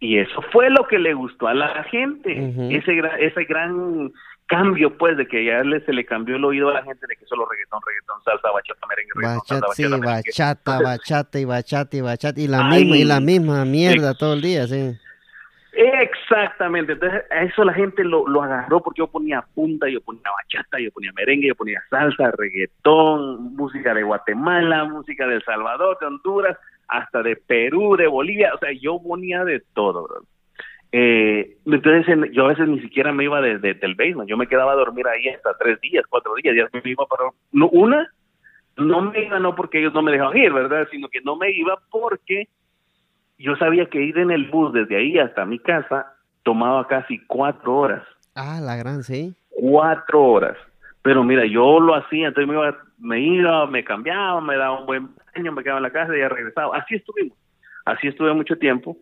y 0.00 0.18
eso 0.18 0.40
fue 0.52 0.70
lo 0.70 0.86
que 0.86 0.98
le 0.98 1.12
gustó 1.14 1.48
a 1.48 1.54
la 1.54 1.82
gente, 1.84 2.40
Ujú. 2.40 2.68
ese, 2.70 2.92
gra- 2.92 3.16
ese 3.18 3.44
gran 3.44 4.12
cambio, 4.48 4.96
pues, 4.98 5.16
de 5.16 5.26
que 5.28 5.44
ya 5.44 5.62
le, 5.62 5.80
se 5.84 5.92
le 5.92 6.04
cambió 6.04 6.36
el 6.36 6.44
oído 6.44 6.70
a 6.70 6.74
la 6.74 6.82
gente 6.82 7.06
de 7.06 7.16
que 7.16 7.24
solo 7.26 7.46
reggaetón, 7.48 7.80
reggaetón, 7.86 8.22
salsa, 8.24 8.50
bachata, 8.50 8.86
merengue, 8.88 9.12
reggaetón, 9.14 9.38
Bachata, 9.38 9.60
salsa, 9.60 9.74
sí, 9.74 9.82
bachata, 9.84 9.98
merengue. 9.98 10.30
bachata, 10.30 10.78
Entonces, 10.78 10.84
bachata 10.84 11.38
y 11.40 11.44
bachata 11.44 11.96
y 11.96 12.00
bachata 12.00 12.40
y 12.40 12.48
la 12.48 12.66
Ay. 12.68 12.80
misma 12.84 12.96
y 12.96 13.04
la 13.04 13.20
misma 13.20 13.64
mierda 13.64 14.14
todo 14.14 14.34
el 14.34 14.42
día, 14.42 14.66
sí. 14.66 14.96
Exactamente, 15.72 16.92
entonces 16.94 17.22
a 17.30 17.42
eso 17.44 17.62
la 17.64 17.72
gente 17.72 18.02
lo, 18.02 18.26
lo 18.26 18.42
agarró 18.42 18.82
porque 18.82 18.98
yo 18.98 19.06
ponía 19.06 19.44
punta, 19.54 19.88
yo 19.88 20.00
ponía 20.00 20.22
bachata, 20.36 20.80
yo 20.80 20.90
ponía 20.90 21.12
merengue, 21.14 21.48
yo 21.48 21.54
ponía 21.54 21.80
salsa, 21.88 22.32
reggaetón, 22.32 23.54
música 23.54 23.94
de 23.94 24.02
Guatemala, 24.02 24.86
música 24.86 25.26
de 25.26 25.36
El 25.36 25.44
Salvador, 25.44 25.96
de 26.00 26.06
Honduras, 26.06 26.58
hasta 26.88 27.22
de 27.22 27.36
Perú, 27.36 27.96
de 27.96 28.08
Bolivia, 28.08 28.52
o 28.54 28.58
sea, 28.58 28.70
yo 28.72 29.00
ponía 29.00 29.44
de 29.44 29.60
todo, 29.74 30.04
bro. 30.08 30.22
Eh, 30.92 31.56
entonces 31.66 32.08
en- 32.08 32.32
yo 32.32 32.44
a 32.46 32.48
veces 32.48 32.66
ni 32.68 32.80
siquiera 32.80 33.12
me 33.12 33.24
iba 33.24 33.40
desde 33.42 33.74
del 33.74 33.94
basement, 33.94 34.28
yo 34.28 34.36
me 34.38 34.46
quedaba 34.46 34.72
a 34.72 34.76
dormir 34.76 35.06
ahí 35.06 35.28
hasta 35.28 35.56
tres 35.58 35.80
días, 35.80 36.04
cuatro 36.08 36.32
días, 36.42 36.56
ya 36.56 36.68
me 36.72 36.90
iba 36.90 37.04
para 37.06 37.24
no, 37.52 37.68
una, 37.68 38.08
no 38.76 39.02
me 39.02 39.22
iba 39.24 39.38
no 39.38 39.54
porque 39.54 39.80
ellos 39.80 39.92
no 39.92 40.02
me 40.02 40.12
dejaban 40.12 40.36
ir, 40.38 40.52
¿verdad? 40.52 40.88
Sino 40.90 41.08
que 41.08 41.20
no 41.20 41.36
me 41.36 41.50
iba 41.50 41.78
porque 41.90 42.48
yo 43.38 43.54
sabía 43.56 43.86
que 43.86 44.00
ir 44.00 44.16
en 44.18 44.30
el 44.30 44.46
bus 44.50 44.72
desde 44.72 44.96
ahí 44.96 45.18
hasta 45.18 45.44
mi 45.44 45.58
casa 45.58 46.14
tomaba 46.42 46.86
casi 46.86 47.18
cuatro 47.26 47.76
horas, 47.76 48.02
Ah, 48.34 48.60
la 48.62 48.76
gran, 48.76 49.02
sí. 49.02 49.34
cuatro 49.50 50.22
horas. 50.22 50.56
Pero 51.02 51.22
mira, 51.24 51.44
yo 51.44 51.80
lo 51.80 51.94
hacía, 51.94 52.28
entonces 52.28 52.48
me 52.48 52.54
iba, 52.54 52.76
me 52.98 53.20
iba, 53.20 53.66
me 53.66 53.84
cambiaba, 53.84 54.40
me 54.40 54.56
daba 54.56 54.80
un 54.80 54.86
buen 54.86 55.08
baño, 55.34 55.52
me 55.52 55.62
quedaba 55.62 55.78
en 55.78 55.82
la 55.84 55.90
casa 55.90 56.16
y 56.16 56.20
ya 56.20 56.28
regresaba. 56.28 56.76
Así 56.78 56.94
estuvimos, 56.96 57.36
así 57.84 58.08
estuve 58.08 58.32
mucho 58.34 58.56
tiempo. 58.56 58.96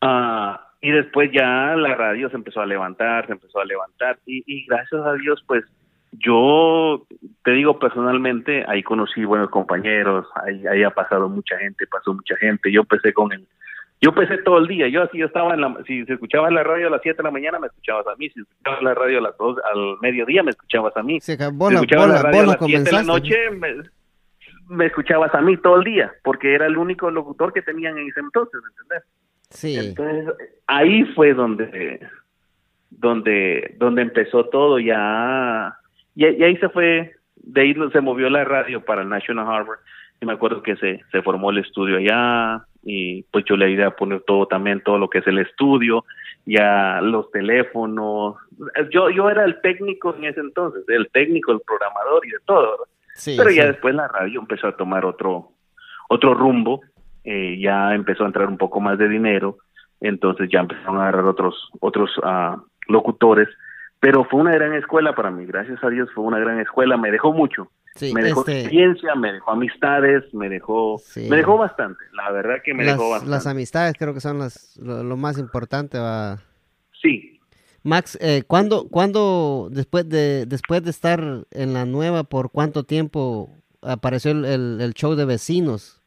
Ah, 0.00 0.66
y 0.80 0.90
después 0.90 1.30
ya 1.32 1.74
la 1.76 1.94
radio 1.94 2.30
se 2.30 2.36
empezó 2.36 2.60
a 2.60 2.66
levantar, 2.66 3.26
se 3.26 3.32
empezó 3.32 3.60
a 3.60 3.64
levantar 3.64 4.18
y, 4.26 4.42
y 4.46 4.66
gracias 4.66 5.00
a 5.04 5.12
Dios, 5.14 5.42
pues 5.46 5.64
yo 6.12 7.06
te 7.44 7.52
digo 7.52 7.78
personalmente, 7.78 8.64
ahí 8.66 8.82
conocí 8.82 9.24
buenos 9.24 9.50
compañeros, 9.50 10.26
ahí, 10.44 10.66
ahí 10.66 10.82
ha 10.82 10.90
pasado 10.90 11.28
mucha 11.28 11.56
gente, 11.58 11.86
pasó 11.86 12.12
mucha 12.14 12.36
gente. 12.36 12.72
Yo 12.72 12.80
empecé 12.80 13.12
con 13.12 13.32
el, 13.32 13.46
yo 14.00 14.10
empecé 14.10 14.38
todo 14.38 14.58
el 14.58 14.66
día. 14.66 14.88
Yo 14.88 15.02
así 15.02 15.18
yo 15.18 15.26
estaba 15.26 15.54
en 15.54 15.60
la, 15.60 15.76
si 15.86 16.04
se 16.06 16.14
escuchaba 16.14 16.50
la 16.50 16.64
radio 16.64 16.88
a 16.88 16.90
las 16.90 17.02
7 17.02 17.16
de 17.18 17.22
la 17.22 17.30
mañana, 17.30 17.58
me 17.60 17.68
escuchabas 17.68 18.06
a 18.08 18.16
mí. 18.16 18.28
Si 18.30 18.40
escuchabas 18.40 18.82
la 18.82 18.94
radio 18.94 19.18
a 19.18 19.22
las 19.22 19.36
2 19.38 19.56
al 19.72 19.96
mediodía, 20.00 20.42
me 20.42 20.50
escuchabas 20.50 20.96
a 20.96 21.02
mí. 21.04 21.20
Sí, 21.20 21.36
que 21.36 21.44
Si 21.44 21.50
vos, 21.52 21.72
la- 21.72 22.22
radio 22.22 22.32
vos 22.32 22.42
a 22.42 22.46
las 22.46 22.58
7 22.66 22.82
de 22.82 22.92
la 22.92 23.02
noche, 23.04 23.36
me, 23.52 23.68
me 24.68 24.86
escuchabas 24.86 25.32
a 25.34 25.40
mí 25.40 25.56
todo 25.58 25.76
el 25.78 25.84
día, 25.84 26.12
porque 26.24 26.54
era 26.54 26.66
el 26.66 26.76
único 26.76 27.08
locutor 27.10 27.52
que 27.52 27.62
tenían 27.62 27.96
en 27.98 28.08
ese 28.08 28.20
entonces, 28.20 28.60
¿me 28.62 28.68
entendés? 28.70 29.04
Sí. 29.50 29.76
Entonces, 29.76 30.34
ahí 30.66 31.04
fue 31.14 31.34
donde, 31.34 32.00
donde, 32.90 33.74
donde 33.78 34.02
empezó 34.02 34.46
todo. 34.46 34.78
Ya, 34.78 35.74
y, 36.14 36.26
y 36.26 36.42
ahí 36.42 36.56
se 36.56 36.68
fue, 36.68 37.14
de 37.36 37.60
ahí 37.60 37.74
se 37.92 38.00
movió 38.00 38.30
la 38.30 38.44
radio 38.44 38.84
para 38.84 39.02
el 39.02 39.08
National 39.08 39.48
Harbor, 39.48 39.78
y 40.20 40.26
me 40.26 40.32
acuerdo 40.32 40.62
que 40.62 40.76
se, 40.76 41.00
se 41.10 41.22
formó 41.22 41.50
el 41.50 41.58
estudio 41.58 41.96
allá, 41.96 42.64
y 42.82 43.22
pues 43.24 43.44
yo 43.46 43.56
le 43.56 43.66
ayudé 43.66 43.84
a 43.84 43.96
poner 43.96 44.22
todo 44.22 44.46
también, 44.46 44.82
todo 44.82 44.98
lo 44.98 45.08
que 45.08 45.18
es 45.18 45.26
el 45.26 45.38
estudio, 45.38 46.04
ya 46.46 47.00
los 47.02 47.30
teléfonos, 47.30 48.36
yo, 48.90 49.10
yo 49.10 49.28
era 49.30 49.44
el 49.44 49.60
técnico 49.60 50.14
en 50.16 50.24
ese 50.24 50.40
entonces, 50.40 50.84
el 50.88 51.08
técnico, 51.10 51.52
el 51.52 51.60
programador 51.60 52.26
y 52.26 52.30
de 52.30 52.38
todo. 52.46 52.86
Sí, 53.14 53.34
pero 53.36 53.50
ya 53.50 53.66
después 53.66 53.94
la 53.94 54.08
radio 54.08 54.40
empezó 54.40 54.68
a 54.68 54.76
tomar 54.76 55.04
otro 55.04 55.52
otro 56.08 56.34
rumbo 56.34 56.80
eh, 57.24 57.58
ya 57.60 57.94
empezó 57.94 58.24
a 58.24 58.26
entrar 58.28 58.48
un 58.48 58.58
poco 58.58 58.80
más 58.80 58.98
de 58.98 59.08
dinero 59.08 59.58
entonces 60.00 60.48
ya 60.50 60.60
empezaron 60.60 60.96
a 60.98 61.02
agarrar 61.02 61.26
otros 61.26 61.54
otros 61.80 62.10
ah, 62.22 62.56
locutores 62.88 63.48
pero 64.00 64.24
fue 64.24 64.40
una 64.40 64.52
gran 64.52 64.72
escuela 64.74 65.14
para 65.14 65.30
mí 65.30 65.44
gracias 65.46 65.82
a 65.84 65.88
Dios 65.90 66.08
fue 66.14 66.24
una 66.24 66.38
gran 66.38 66.58
escuela 66.60 66.96
me 66.96 67.10
dejó 67.10 67.32
mucho 67.32 67.70
Sí, 67.96 68.14
me 68.14 68.22
dejó 68.22 68.40
este, 68.40 68.60
experiencia 68.60 69.14
me 69.16 69.32
dejó 69.32 69.50
amistades 69.50 70.22
me 70.32 70.48
dejó 70.48 70.96
Sí. 70.98 71.26
me 71.28 71.36
dejó 71.36 71.58
bastante 71.58 72.02
la 72.12 72.30
verdad 72.30 72.56
que 72.64 72.72
me 72.72 72.84
las, 72.84 72.94
dejó 72.96 73.10
bastante 73.10 73.30
las 73.30 73.46
amistades 73.46 73.94
creo 73.98 74.14
que 74.14 74.20
son 74.20 74.38
las, 74.38 74.76
lo, 74.80 75.02
lo 75.02 75.16
más 75.16 75.38
importante. 75.38 75.98
va. 75.98 76.38
sí 77.02 77.36
Max, 77.82 78.18
eh, 78.20 78.42
¿cuándo, 78.46 78.88
cuándo 78.90 79.68
después, 79.72 80.06
de, 80.08 80.44
después 80.46 80.82
de 80.84 80.90
estar 80.90 81.18
en 81.50 81.72
la 81.72 81.86
nueva, 81.86 82.24
por 82.24 82.50
cuánto 82.50 82.84
tiempo 82.84 83.56
apareció 83.80 84.32
el, 84.32 84.44
el- 84.44 84.80
el 84.82 84.92
show 84.92 85.14
de 85.14 85.24
vecinos 85.24 85.99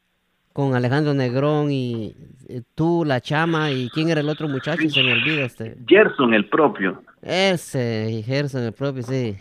con 0.54 0.74
Alejandro 0.74 1.12
Negrón 1.12 1.70
y, 1.70 2.14
eh, 2.48 2.62
tú, 2.74 3.04
la 3.04 3.20
chama 3.20 3.70
y 3.72 3.90
quién 3.90 4.08
era 4.08 4.20
el 4.20 4.28
otro 4.28 4.48
muchacho? 4.48 4.88
Se 4.88 5.02
me 5.02 5.12
olvida 5.12 5.44
este. 5.44 5.76
Gerson 5.86 6.32
el 6.32 6.46
propio 6.48 7.02
Ese, 7.20 8.22
Gerson, 8.24 8.62
el 8.62 8.72
propio, 8.72 9.02
sí. 9.02 9.36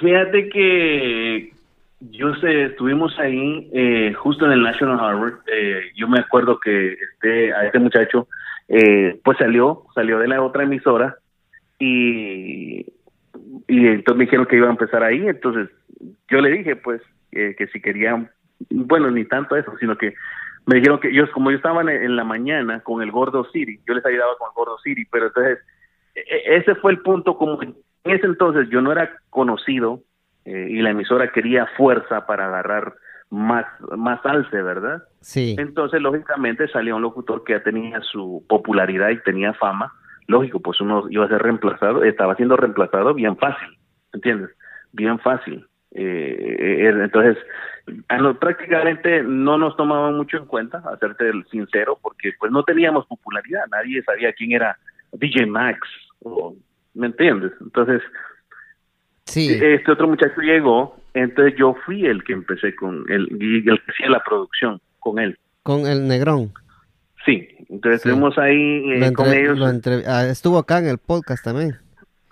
Fíjate 0.00 0.50
que 0.50 1.52
yo 2.00 2.34
sé, 2.36 2.64
estuvimos 2.64 3.18
ahí 3.18 3.70
eh, 3.72 4.12
justo 4.14 4.44
en 4.44 4.52
el 4.52 4.62
National 4.62 5.00
Harbor. 5.00 5.40
eh, 5.52 5.82
yo 5.96 6.08
me 6.08 6.18
acuerdo 6.18 6.58
que 6.60 6.92
este, 6.92 7.52
a 7.54 7.66
este 7.66 7.78
muchacho, 7.78 8.26
eh, 8.68 9.18
pues 9.24 9.38
salió, 9.38 9.84
salió 9.94 10.18
de 10.18 10.28
la 10.28 10.42
otra 10.42 10.64
emisora 10.64 11.16
y, 11.78 12.80
y 13.68 13.86
entonces 13.86 14.16
me 14.16 14.24
dijeron 14.24 14.46
que 14.46 14.56
iba 14.56 14.66
a 14.66 14.72
empezar 14.72 15.04
ahí. 15.04 15.26
Entonces 15.26 15.68
yo 16.28 16.40
le 16.40 16.50
dije, 16.50 16.74
pues, 16.76 17.00
eh, 17.32 17.54
que 17.56 17.68
si 17.68 17.80
querían, 17.80 18.30
bueno, 18.70 19.10
ni 19.10 19.24
tanto 19.24 19.56
eso, 19.56 19.72
sino 19.78 19.96
que 19.96 20.14
me 20.66 20.76
dijeron 20.76 21.00
que 21.00 21.14
yo, 21.14 21.30
como 21.32 21.50
yo 21.50 21.56
estaba 21.56 21.80
en, 21.80 22.16
la 22.16 22.24
mañana 22.24 22.80
con 22.80 23.02
el 23.02 23.10
Gordo 23.10 23.44
City, 23.52 23.80
yo 23.86 23.94
les 23.94 24.04
ayudaba 24.04 24.36
con 24.38 24.48
el 24.48 24.54
Gordo 24.54 24.78
City, 24.78 25.06
pero 25.10 25.28
entonces 25.28 25.58
e- 26.14 26.20
e- 26.20 26.56
ese 26.56 26.74
fue 26.74 26.92
el 26.92 27.00
punto 27.00 27.36
como 27.36 27.62
en 27.62 27.74
ese 28.04 28.26
entonces 28.26 28.68
yo 28.70 28.80
no 28.80 28.92
era 28.92 29.16
conocido 29.30 30.02
eh, 30.44 30.68
y 30.70 30.82
la 30.82 30.90
emisora 30.90 31.32
quería 31.32 31.66
fuerza 31.76 32.26
para 32.26 32.46
agarrar 32.46 32.94
más 33.30 33.66
más 33.96 34.20
alce, 34.24 34.62
¿verdad? 34.62 35.02
Sí. 35.20 35.56
Entonces 35.58 36.00
lógicamente 36.00 36.68
salía 36.68 36.94
un 36.94 37.02
locutor 37.02 37.44
que 37.44 37.54
ya 37.54 37.62
tenía 37.62 38.00
su 38.00 38.44
popularidad 38.48 39.10
y 39.10 39.22
tenía 39.22 39.52
fama, 39.54 39.92
lógico, 40.26 40.60
pues 40.60 40.80
uno 40.80 41.04
iba 41.10 41.24
a 41.24 41.28
ser 41.28 41.42
reemplazado, 41.42 42.04
estaba 42.04 42.36
siendo 42.36 42.56
reemplazado 42.56 43.14
bien 43.14 43.36
fácil, 43.36 43.68
¿entiendes? 44.12 44.50
Bien 44.92 45.18
fácil. 45.18 45.66
Eh, 45.92 46.56
eh, 46.58 46.88
entonces, 46.88 47.36
prácticamente 48.38 49.22
no 49.22 49.58
nos 49.58 49.76
tomaban 49.76 50.16
mucho 50.16 50.38
en 50.38 50.46
cuenta, 50.46 50.78
a 50.78 50.96
serte 50.98 51.30
sincero, 51.50 51.98
porque 52.02 52.32
pues 52.38 52.52
no 52.52 52.62
teníamos 52.62 53.06
popularidad, 53.06 53.62
nadie 53.70 54.02
sabía 54.02 54.32
quién 54.32 54.52
era 54.52 54.78
DJ 55.12 55.46
Max, 55.46 55.80
o, 56.22 56.54
¿me 56.94 57.06
entiendes? 57.06 57.52
Entonces, 57.60 58.02
sí. 59.24 59.58
este 59.60 59.92
otro 59.92 60.08
muchacho 60.08 60.40
llegó, 60.40 60.96
entonces 61.14 61.54
yo 61.58 61.74
fui 61.84 62.06
el 62.06 62.22
que 62.24 62.32
empecé 62.32 62.74
con 62.74 63.04
él, 63.08 63.28
el 63.30 63.80
que 63.84 63.92
hacía 63.92 64.10
la 64.10 64.22
producción 64.22 64.80
con 65.00 65.18
él. 65.18 65.38
Con 65.62 65.86
el 65.86 66.06
Negrón. 66.06 66.52
Sí, 67.24 67.48
entonces 67.68 68.04
estuvimos 68.04 68.38
ahí 68.38 68.92
eh, 68.92 69.12
con 69.12 69.32
ellos. 69.32 69.58
Ah, 70.06 70.24
estuvo 70.26 70.58
acá 70.58 70.78
en 70.78 70.88
el 70.88 70.98
podcast 70.98 71.44
también. 71.44 71.76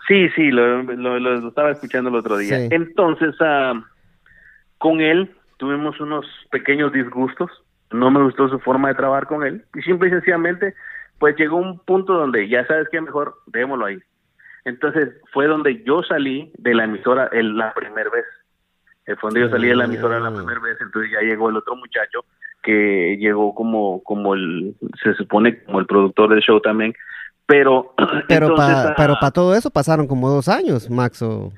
Sí, 0.09 0.29
sí, 0.37 0.51
lo, 0.51 0.83
lo, 0.83 1.49
estaba 1.49 1.73
escuchando 1.73 2.11
el 2.11 2.17
otro 2.17 2.39
día. 2.39 2.67
Entonces, 2.71 3.35
uh, 3.41 3.83
con 4.79 5.01
él 5.01 5.35
tuvimos 5.57 6.01
unos 6.01 6.27
pequeños 6.51 6.93
disgustos. 6.93 7.51
No 7.91 8.11
me 8.11 8.23
gustó 8.23 8.49
su 8.49 8.59
forma 8.61 8.89
de 8.89 8.95
trabajar 8.95 9.27
con 9.27 9.45
él. 9.45 9.65
Y 9.75 9.83
simple 9.83 10.09
y 10.09 10.13
sencillamente, 10.13 10.75
pues 11.19 11.37
llegó 11.37 11.57
un 11.57 11.79
punto 11.81 12.15
donde 12.15 12.49
ya 12.49 12.67
sabes 12.67 12.89
que 12.91 13.01
mejor 13.01 13.37
démoslo 13.47 13.87
ahí. 13.87 13.99
Entonces 14.65 15.15
fue 15.33 15.47
donde 15.47 15.83
yo 15.85 16.03
salí 16.03 16.53
de 16.59 16.75
la 16.75 16.85
emisora 16.85 17.29
el, 17.33 17.57
la 17.57 17.73
primera 17.75 18.11
vez. 18.11 18.25
Eh, 19.07 19.15
fue 19.17 19.31
donde 19.31 19.43
yo 19.43 19.51
salí 19.51 19.69
de 19.69 19.77
la 19.77 19.85
emisora 19.85 20.19
la 20.19 20.35
primera 20.35 20.61
vez. 20.61 20.77
Entonces 20.81 21.13
ya 21.13 21.21
llegó 21.21 21.51
el 21.51 21.57
otro 21.57 21.77
muchacho 21.77 22.25
que 22.63 23.17
llegó 23.21 23.55
como, 23.55 24.03
como 24.03 24.35
el, 24.35 24.75
se 25.03 25.15
supone 25.15 25.63
como 25.63 25.79
el 25.79 25.87
productor 25.87 26.31
del 26.31 26.41
show 26.41 26.61
también 26.61 26.93
pero, 27.47 27.95
pero 28.29 28.55
para 28.55 28.95
pero 28.97 29.15
para 29.21 29.31
todo 29.31 29.55
eso 29.55 29.71
pasaron 29.71 30.07
como 30.07 30.29
dos 30.29 30.49
años, 30.49 30.91
Max. 30.91 31.23
O... 31.23 31.53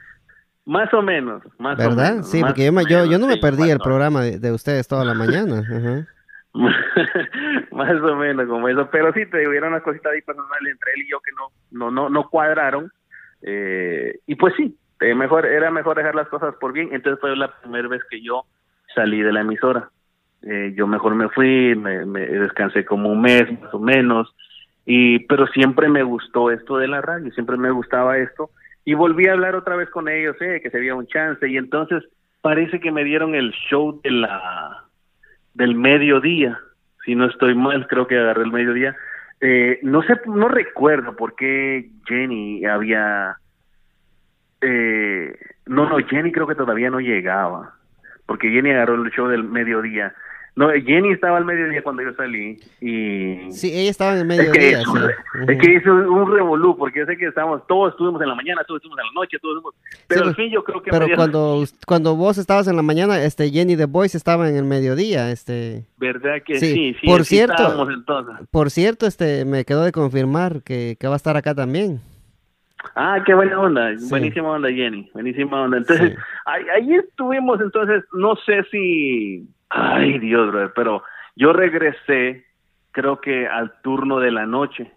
Más 0.69 0.93
o 0.93 1.01
menos, 1.01 1.43
más 1.59 1.79
¿verdad? 1.79 2.11
O 2.11 2.13
menos, 2.13 2.31
sí, 2.31 2.43
porque 2.43 2.71
yo, 2.91 3.07
yo, 3.07 3.19
no 3.19 3.27
me 3.27 3.39
perdí 3.39 3.71
el 3.71 3.79
programa 3.79 4.21
de, 4.21 4.53
ustedes 4.53 4.87
toda 4.87 5.03
la 5.03 5.15
mañana. 5.15 5.63
más 7.73 8.03
o 8.03 8.17
menos 8.17 8.47
como 8.47 8.69
eso, 8.69 8.87
pero 8.93 9.11
sí 9.15 9.25
te 9.31 9.49
hubiera 9.49 9.67
una 9.67 9.81
cosita 9.81 10.11
ahí 10.11 10.21
personal 10.21 10.67
entre 10.67 10.93
él 10.95 11.07
y 11.07 11.11
yo 11.11 11.21
que 11.21 11.31
no 11.33 11.49
no 11.71 11.91
no 11.91 12.11
no 12.11 12.29
cuadraron 12.29 12.93
eh, 13.41 14.19
y 14.27 14.35
pues 14.35 14.53
sí, 14.59 14.77
eh, 15.01 15.15
mejor 15.15 15.47
era 15.47 15.71
mejor 15.71 15.97
dejar 15.97 16.15
las 16.15 16.29
cosas 16.29 16.55
por 16.61 16.75
bien. 16.75 16.91
Entonces 16.93 17.19
fue 17.19 17.35
la 17.35 17.49
primera 17.61 17.89
vez 17.89 18.03
que 18.11 18.21
yo 18.21 18.45
salí 18.95 19.23
de 19.23 19.33
la 19.33 19.41
emisora. 19.41 19.89
Eh, 20.43 20.75
yo 20.77 20.87
mejor 20.87 21.15
me 21.15 21.31
fui, 21.31 21.77
me, 21.77 22.05
me 22.05 22.27
descansé 22.27 22.85
como 22.85 23.11
un 23.11 23.23
mes 23.23 23.51
más 23.59 23.73
o 23.73 23.79
menos 23.79 24.35
y 24.85 25.21
pero 25.21 25.47
siempre 25.47 25.89
me 25.89 26.03
gustó 26.03 26.51
esto 26.51 26.77
de 26.77 26.89
la 26.89 27.01
radio, 27.01 27.33
siempre 27.33 27.57
me 27.57 27.71
gustaba 27.71 28.19
esto 28.19 28.51
y 28.89 28.95
volví 28.95 29.29
a 29.29 29.35
hablar 29.35 29.55
otra 29.55 29.77
vez 29.77 29.91
con 29.91 30.09
ellos, 30.09 30.35
eh, 30.41 30.61
que 30.63 30.71
se 30.71 30.79
había 30.79 30.95
un 30.95 31.07
chance 31.09 31.47
y 31.47 31.59
entonces 31.59 32.03
parece 32.41 32.81
que 32.81 32.91
me 32.91 33.05
dieron 33.05 33.35
el 33.35 33.51
show 33.69 34.01
de 34.03 34.11
la 34.11 34.85
del 35.53 35.75
mediodía, 35.75 36.59
si 37.05 37.15
no 37.15 37.27
estoy 37.27 37.55
mal, 37.55 37.87
creo 37.87 38.07
que 38.07 38.17
agarré 38.17 38.45
el 38.45 38.51
mediodía. 38.51 38.97
Eh, 39.43 39.79
no 39.83 40.03
sé, 40.05 40.19
no 40.25 40.49
recuerdo 40.49 41.15
por 41.17 41.35
qué 41.35 41.91
Jenny 42.07 42.65
había 42.65 43.37
eh, 44.63 45.37
no, 45.67 45.87
no, 45.87 45.99
Jenny 45.99 46.33
creo 46.33 46.47
que 46.47 46.55
todavía 46.55 46.89
no 46.89 47.01
llegaba, 47.01 47.75
porque 48.25 48.49
Jenny 48.49 48.71
agarró 48.71 48.95
el 48.95 49.11
show 49.11 49.29
del 49.29 49.45
mediodía 49.45 50.15
no, 50.59 50.71
Jenny 50.71 51.13
estaba 51.13 51.37
al 51.39 51.45
mediodía 51.45 51.85
cuando 51.85 52.03
yo 52.03 52.13
salí 52.15 52.59
y... 52.81 53.53
Sí, 53.53 53.71
ella 53.73 53.91
estaba 53.91 54.15
en 54.15 54.19
el 54.19 54.27
mediodía. 54.27 54.81
Es 54.81 55.59
que, 55.61 55.73
hizo, 55.73 55.93
un 55.93 56.33
revolú, 56.33 56.77
porque 56.77 56.99
yo 56.99 57.07
sé 57.07 57.17
que 57.17 57.27
estábamos, 57.27 57.65
todos 57.69 57.93
estuvimos 57.93 58.21
en 58.23 58.29
la 58.29 58.35
mañana, 58.35 58.65
todos 58.67 58.79
estuvimos 58.79 58.99
en 58.99 59.07
la 59.07 59.21
noche, 59.21 59.39
todos 59.41 59.59
estuvimos... 59.59 59.75
Pero 60.09 60.25
al 60.25 60.35
fin 60.35 60.51
yo 60.51 60.65
creo 60.65 60.83
que... 60.83 60.91
Pero 60.91 61.07
cuando, 61.15 61.63
cuando 61.87 62.17
vos 62.17 62.39
estabas 62.39 62.67
en 62.67 62.75
la 62.75 62.83
mañana, 62.83 63.23
este 63.23 63.51
Jenny 63.51 63.77
The 63.77 63.85
Voice 63.85 64.17
estaba 64.17 64.49
en 64.49 64.57
el 64.57 64.65
mediodía, 64.65 65.31
este... 65.31 65.85
¿Verdad 65.97 66.43
que 66.45 66.59
sí? 66.59 66.97
Sí, 67.01 67.07
por 67.07 67.25
cierto, 67.25 67.87
por 68.51 68.73
cierto, 68.73 69.07
este, 69.07 69.45
me 69.45 69.65
quedó 69.65 69.85
de 69.85 69.93
confirmar 69.93 70.65
que, 70.65 70.97
que 70.99 71.07
va 71.07 71.13
a 71.13 71.19
estar 71.19 71.37
acá 71.37 71.55
también. 71.55 72.01
Ah, 72.97 73.23
qué 73.25 73.33
buena 73.33 73.61
onda, 73.61 73.93
buenísima 74.11 74.51
onda 74.51 74.71
Jenny, 74.71 75.09
buenísima 75.15 75.63
onda. 75.63 75.77
Entonces, 75.77 76.17
ahí, 76.47 76.63
ahí 76.75 76.95
estuvimos, 76.97 77.61
entonces, 77.61 78.03
no 78.13 78.35
sé 78.45 78.65
si 78.73 79.47
Ay, 79.71 80.19
Dios, 80.19 80.55
pero 80.75 81.03
yo 81.37 81.53
regresé, 81.53 82.47
creo 82.91 83.21
que 83.21 83.47
al 83.47 83.81
turno 83.83 84.19
de 84.19 84.31
la 84.31 84.47
noche, 84.47 84.93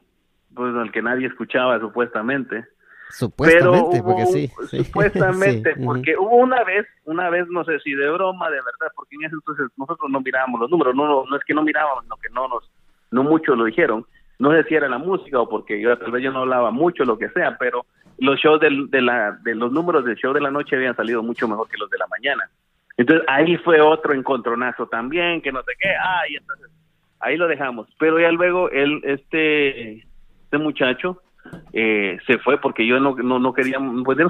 pues 0.53 0.75
al 0.75 0.91
que 0.91 1.01
nadie 1.01 1.27
escuchaba 1.27 1.79
supuestamente. 1.79 2.65
Supuestamente, 3.09 4.01
porque 4.01 4.25
sí, 4.27 4.47
Supuestamente, 4.83 5.75
porque 5.83 6.15
hubo 6.17 6.37
una 6.37 6.63
vez, 6.63 6.87
una 7.05 7.29
vez, 7.29 7.47
no 7.49 7.63
sé 7.65 7.79
si 7.79 7.93
de 7.93 8.09
broma, 8.09 8.49
de 8.49 8.57
verdad, 8.57 8.93
porque 8.95 9.15
en 9.17 9.25
ese 9.25 9.35
entonces 9.35 9.67
nosotros 9.77 10.09
no 10.09 10.21
mirábamos 10.21 10.61
los 10.61 10.71
números, 10.71 10.95
no, 10.95 11.25
no, 11.25 11.35
es 11.35 11.43
que 11.43 11.53
no 11.53 11.63
mirábamos, 11.63 12.03
sino 12.03 12.15
que 12.17 12.29
no 12.29 12.47
nos, 12.47 12.71
no 13.11 13.23
mucho 13.23 13.55
lo 13.55 13.65
dijeron. 13.65 14.05
No 14.39 14.51
sé 14.51 14.63
si 14.63 14.73
era 14.73 14.89
la 14.89 14.97
música 14.97 15.39
o 15.39 15.47
porque 15.47 15.79
yo 15.79 15.95
tal 15.99 16.11
vez 16.11 16.23
yo 16.23 16.31
no 16.31 16.39
hablaba 16.39 16.71
mucho, 16.71 17.03
lo 17.03 17.19
que 17.19 17.29
sea, 17.29 17.57
pero 17.59 17.85
los 18.17 18.39
shows 18.39 18.59
del, 18.59 18.89
de, 18.89 19.01
la, 19.01 19.33
de 19.43 19.53
los 19.53 19.71
números 19.71 20.05
del 20.05 20.15
show 20.15 20.33
de 20.33 20.41
la 20.41 20.49
noche 20.49 20.75
habían 20.75 20.95
salido 20.95 21.21
mucho 21.21 21.47
mejor 21.47 21.67
que 21.69 21.77
los 21.77 21.89
de 21.89 21.97
la 21.99 22.07
mañana. 22.07 22.49
Entonces 22.97 23.25
ahí 23.27 23.57
fue 23.57 23.81
otro 23.81 24.13
encontronazo 24.13 24.87
también, 24.87 25.41
que 25.41 25.51
no 25.51 25.61
sé 25.63 25.71
qué, 25.79 25.89
ah, 25.89 26.21
y 26.29 26.35
entonces 26.35 26.69
ahí 27.19 27.37
lo 27.37 27.47
dejamos. 27.47 27.87
Pero 27.99 28.19
ya 28.19 28.31
luego 28.31 28.69
él, 28.69 29.01
este, 29.03 30.03
este 30.43 30.57
muchacho, 30.57 31.21
eh, 31.73 32.19
se 32.27 32.37
fue 32.39 32.59
porque 32.59 32.85
yo 32.85 32.99
no, 32.99 33.15
no, 33.15 33.39
no 33.39 33.53
quería, 33.53 33.79
pues 34.03 34.17
no, 34.17 34.27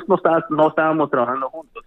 no 0.50 0.68
estábamos 0.70 1.10
trabajando 1.10 1.50
juntos. 1.50 1.86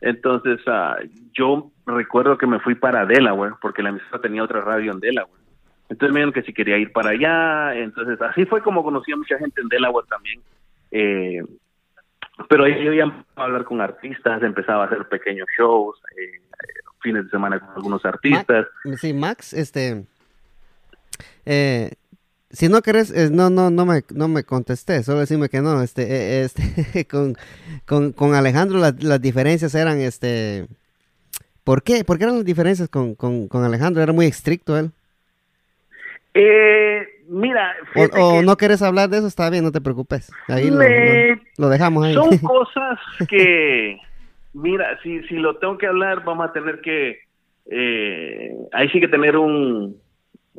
Entonces 0.00 0.60
uh, 0.66 1.08
yo 1.32 1.70
recuerdo 1.86 2.36
que 2.36 2.46
me 2.46 2.58
fui 2.60 2.74
para 2.74 3.06
Delaware, 3.06 3.54
porque 3.60 3.82
la 3.82 3.90
emisora 3.90 4.20
tenía 4.20 4.42
otra 4.42 4.60
radio 4.60 4.92
en 4.92 5.00
Delaware. 5.00 5.42
Entonces 5.88 6.12
me 6.12 6.20
dijeron 6.20 6.32
que 6.32 6.42
si 6.42 6.52
quería 6.52 6.78
ir 6.78 6.90
para 6.92 7.10
allá, 7.10 7.74
entonces 7.76 8.20
así 8.20 8.44
fue 8.46 8.62
como 8.62 8.82
conocí 8.82 9.12
a 9.12 9.16
mucha 9.16 9.38
gente 9.38 9.60
en 9.60 9.68
Delaware 9.68 10.06
también. 10.08 10.40
Eh, 10.90 11.42
pero 12.48 12.64
ahí 12.64 12.84
yo 12.84 12.92
iba 12.92 13.24
a 13.36 13.42
hablar 13.42 13.64
con 13.64 13.80
artistas, 13.80 14.42
empezaba 14.42 14.84
a 14.84 14.86
hacer 14.86 15.08
pequeños 15.08 15.46
shows, 15.56 16.00
eh, 16.18 16.40
fines 17.00 17.24
de 17.24 17.30
semana 17.30 17.60
con 17.60 17.70
algunos 17.76 18.04
artistas. 18.04 18.66
sí, 18.96 19.12
Max, 19.12 19.52
este, 19.52 20.04
eh, 21.44 21.92
si 22.50 22.68
no 22.68 22.82
querés, 22.82 23.10
eh, 23.10 23.30
no, 23.30 23.50
no, 23.50 23.70
no 23.70 23.86
me, 23.86 24.02
no 24.14 24.28
me 24.28 24.44
contesté, 24.44 25.02
solo 25.02 25.20
decime 25.20 25.48
que 25.48 25.60
no, 25.60 25.82
este, 25.82 26.42
este, 26.42 27.06
con, 27.10 27.34
con, 27.86 28.12
con 28.12 28.34
Alejandro 28.34 28.78
las, 28.78 29.20
diferencias 29.20 29.74
eran, 29.74 30.00
este, 30.00 30.66
¿por 31.64 31.82
qué? 31.82 32.04
¿Por 32.04 32.18
qué 32.18 32.24
eran 32.24 32.36
las 32.36 32.44
diferencias 32.44 32.88
con, 32.88 33.14
con, 33.14 33.48
con 33.48 33.64
Alejandro? 33.64 34.02
Era 34.02 34.12
muy 34.12 34.26
estricto 34.26 34.78
él. 34.78 34.90
Eh, 36.34 37.06
Mira, 37.28 37.74
o, 38.18 38.42
no 38.42 38.56
quieres 38.56 38.82
hablar 38.82 39.08
de 39.08 39.18
eso, 39.18 39.26
está 39.26 39.48
bien, 39.48 39.64
no 39.64 39.72
te 39.72 39.80
preocupes. 39.80 40.30
Ahí 40.48 40.70
lo, 41.56 41.68
dejamos 41.68 42.04
ahí. 42.04 42.14
Son 42.14 42.36
cosas 42.42 42.98
que, 43.28 43.98
mira, 44.52 44.98
si, 45.02 45.22
si 45.24 45.36
lo 45.36 45.56
tengo 45.56 45.78
que 45.78 45.86
hablar, 45.86 46.24
vamos 46.24 46.48
a 46.48 46.52
tener 46.52 46.80
que, 46.80 47.20
eh, 47.66 48.54
ahí 48.72 48.88
sí 48.88 49.00
que 49.00 49.08
tener 49.08 49.36
un, 49.36 49.96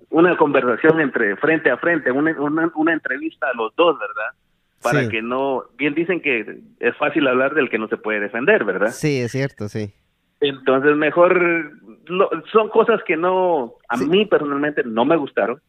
una 0.10 0.38
conversación 0.38 1.00
entre 1.02 1.36
frente 1.38 1.70
a 1.70 1.78
frente, 1.78 2.12
una, 2.12 2.36
una, 2.76 2.94
entrevista 2.94 3.48
a 3.50 3.58
los 3.58 3.76
dos, 3.76 3.98
¿verdad? 4.00 4.32
Para 4.82 5.08
que 5.08 5.22
no, 5.22 5.64
bien 5.78 5.94
dicen 5.94 6.22
que 6.22 6.60
es 6.80 6.98
fácil 6.98 7.28
hablar 7.28 7.54
del 7.54 7.70
que 7.70 7.78
no 7.78 7.88
se 7.88 7.98
puede 7.98 8.20
defender, 8.20 8.66
¿verdad? 8.66 8.90
Sí, 8.90 9.20
es 9.20 9.32
cierto, 9.32 9.70
sí. 9.70 9.94
Entonces, 10.42 10.98
mejor, 10.98 11.72
son 12.52 12.68
cosas 12.70 13.02
que 13.06 13.16
no, 13.16 13.76
a 13.88 13.96
mí 13.96 14.26
personalmente 14.26 14.84
no 14.84 15.06
me 15.06 15.16
gustaron 15.16 15.62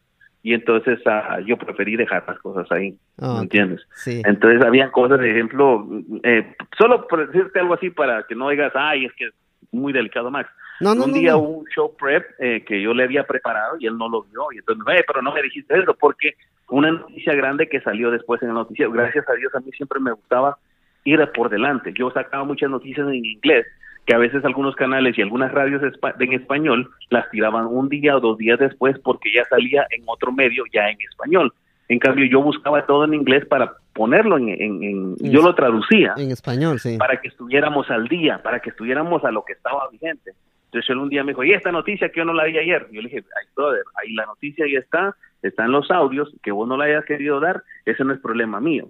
y 0.45 0.53
entonces 0.53 0.99
uh, 1.07 1.39
yo 1.43 1.57
preferí 1.57 1.95
dejar 1.95 2.23
las 2.27 2.37
cosas 2.37 2.71
ahí, 2.71 2.95
¿me 3.17 3.39
entiendes? 3.39 3.81
Sí. 3.95 4.21
Entonces 4.23 4.63
había 4.63 4.91
cosas, 4.91 5.19
de 5.19 5.31
ejemplo, 5.31 5.87
eh, 6.21 6.55
solo 6.77 7.07
por 7.07 7.25
decirte 7.25 7.59
algo 7.61 7.73
así 7.73 7.89
para 7.89 8.21
que 8.27 8.35
no 8.35 8.49
digas, 8.49 8.71
ay, 8.75 9.05
es 9.05 9.13
que 9.13 9.25
es 9.25 9.33
muy 9.71 9.91
delicado, 9.91 10.29
Max. 10.29 10.47
No, 10.81 10.93
no, 10.93 11.05
un 11.05 11.13
día 11.13 11.35
hubo 11.35 11.49
un 11.49 11.65
show 11.73 11.95
prep 11.97 12.27
eh, 12.37 12.63
que 12.63 12.79
yo 12.79 12.93
le 12.93 13.05
había 13.05 13.23
preparado 13.23 13.77
y 13.79 13.87
él 13.87 13.97
no 13.97 14.07
lo 14.07 14.21
vio, 14.21 14.43
y 14.53 14.59
entonces, 14.59 14.85
eh, 14.99 15.03
pero 15.07 15.23
no 15.23 15.33
me 15.33 15.41
dijiste 15.41 15.79
eso, 15.79 15.95
porque 15.99 16.35
una 16.69 16.91
noticia 16.91 17.33
grande 17.33 17.67
que 17.67 17.81
salió 17.81 18.11
después 18.11 18.39
en 18.43 18.49
el 18.49 18.53
noticiero, 18.53 18.91
gracias 18.91 19.27
a 19.27 19.33
Dios 19.33 19.51
a 19.55 19.61
mí 19.61 19.71
siempre 19.71 19.99
me 19.99 20.11
gustaba 20.11 20.59
ir 21.05 21.27
por 21.33 21.49
delante, 21.49 21.91
yo 21.97 22.11
sacaba 22.11 22.43
muchas 22.43 22.69
noticias 22.69 23.07
en 23.07 23.25
inglés, 23.25 23.65
que 24.05 24.13
a 24.13 24.17
veces 24.17 24.45
algunos 24.45 24.75
canales 24.75 25.17
y 25.17 25.21
algunas 25.21 25.51
radios 25.51 25.81
en 26.19 26.33
español 26.33 26.89
las 27.09 27.29
tiraban 27.31 27.65
un 27.65 27.89
día 27.89 28.15
o 28.15 28.19
dos 28.19 28.37
días 28.37 28.59
después 28.59 28.97
porque 28.99 29.31
ya 29.33 29.43
salía 29.45 29.87
en 29.89 30.03
otro 30.05 30.31
medio 30.31 30.63
ya 30.71 30.89
en 30.89 30.97
español. 31.01 31.53
En 31.87 31.99
cambio, 31.99 32.25
yo 32.25 32.41
buscaba 32.41 32.85
todo 32.85 33.05
en 33.05 33.13
inglés 33.13 33.45
para 33.45 33.73
ponerlo 33.93 34.37
en, 34.37 34.49
en, 34.49 35.15
yo 35.17 35.41
lo 35.41 35.53
traducía. 35.53 36.13
En 36.17 36.31
español, 36.31 36.79
sí. 36.79 36.97
Para 36.97 37.21
que 37.21 37.27
estuviéramos 37.27 37.89
al 37.89 38.07
día, 38.07 38.41
para 38.41 38.59
que 38.59 38.71
estuviéramos 38.71 39.23
a 39.23 39.31
lo 39.31 39.43
que 39.45 39.53
estaba 39.53 39.87
vigente. 39.91 40.33
Entonces 40.65 40.89
él 40.89 40.97
un 40.97 41.09
día 41.09 41.23
me 41.23 41.31
dijo, 41.31 41.43
y 41.43 41.53
esta 41.53 41.71
noticia 41.71 42.09
que 42.09 42.19
yo 42.19 42.25
no 42.25 42.33
la 42.33 42.45
vi 42.45 42.57
ayer. 42.57 42.87
Yo 42.91 43.01
le 43.01 43.09
dije, 43.09 43.23
ay, 43.39 43.47
brother, 43.55 43.83
ahí 43.95 44.13
la 44.13 44.25
noticia 44.25 44.65
ya 44.71 44.79
está, 44.79 45.15
están 45.41 45.71
los 45.71 45.89
audios, 45.91 46.33
que 46.43 46.51
vos 46.51 46.67
no 46.67 46.75
le 46.75 46.85
hayas 46.85 47.05
querido 47.05 47.39
dar, 47.39 47.63
ese 47.85 48.03
no 48.03 48.13
es 48.13 48.19
problema 48.19 48.59
mío. 48.59 48.89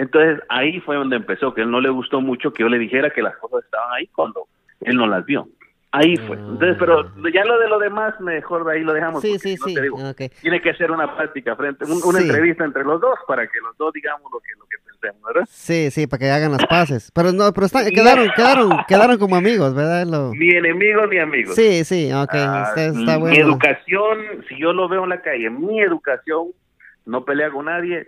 Entonces 0.00 0.42
ahí 0.48 0.80
fue 0.80 0.96
donde 0.96 1.16
empezó, 1.16 1.52
que 1.52 1.60
él 1.60 1.70
no 1.70 1.78
le 1.80 1.90
gustó 1.90 2.22
mucho 2.22 2.52
que 2.54 2.62
yo 2.62 2.68
le 2.70 2.78
dijera 2.78 3.10
que 3.10 3.20
las 3.20 3.36
cosas 3.36 3.62
estaban 3.64 3.92
ahí 3.92 4.06
cuando 4.08 4.46
él 4.80 4.96
no 4.96 5.06
las 5.06 5.24
vio. 5.26 5.46
Ahí 5.92 6.16
fue. 6.16 6.36
Entonces, 6.36 6.76
pero 6.78 7.00
Ah. 7.00 7.12
ya 7.34 7.44
lo 7.44 7.58
de 7.58 7.68
lo 7.68 7.78
demás, 7.78 8.18
mejor 8.20 8.64
de 8.64 8.72
ahí 8.74 8.82
lo 8.82 8.92
dejamos. 8.94 9.20
Sí, 9.20 9.38
sí, 9.38 9.56
no 9.60 9.66
sí. 9.66 9.74
te 9.74 9.82
digo, 9.82 9.96
ok. 10.08 10.22
Tiene 10.40 10.62
que 10.62 10.72
ser 10.74 10.90
una 10.90 11.14
práctica 11.16 11.54
frente, 11.56 11.84
un- 11.84 12.00
una 12.04 12.20
Sí. 12.20 12.26
entrevista 12.28 12.64
entre 12.64 12.84
los 12.84 13.00
dos 13.00 13.18
para 13.26 13.46
que 13.46 13.58
los 13.60 13.76
dos 13.76 13.92
digamos 13.92 14.30
lo 14.32 14.38
que, 14.38 14.52
lo 14.58 14.64
que 14.66 14.76
pensemos, 14.88 15.20
¿verdad? 15.26 15.48
Sí, 15.50 15.90
sí, 15.90 16.06
para 16.06 16.18
que 16.20 16.30
hagan 16.30 16.52
las 16.52 16.64
paces. 16.66 17.10
Pero 17.12 17.32
no, 17.32 17.52
pero 17.52 17.66
están- 17.66 17.90
quedaron, 17.90 18.28
quedaron, 18.36 18.70
quedaron 18.88 19.18
como 19.18 19.34
amigos, 19.36 19.74
¿verdad? 19.74 20.06
Lo- 20.06 20.32
Ni 20.32 20.50
enemigos 20.50 21.08
ni 21.10 21.18
amigos. 21.18 21.56
Sí, 21.56 21.84
sí, 21.84 22.10
ok, 22.12 22.34
Ah, 22.36 22.72
está 22.76 23.14
mi 23.16 23.20
bueno. 23.20 23.36
educación, 23.36 24.44
si 24.48 24.58
yo 24.58 24.72
lo 24.72 24.88
veo 24.88 25.02
en 25.04 25.10
la 25.10 25.20
calle, 25.20 25.50
mi 25.50 25.80
educación, 25.82 26.46
no 27.04 27.24
pelea 27.24 27.50
con 27.50 27.64
nadie, 27.66 28.06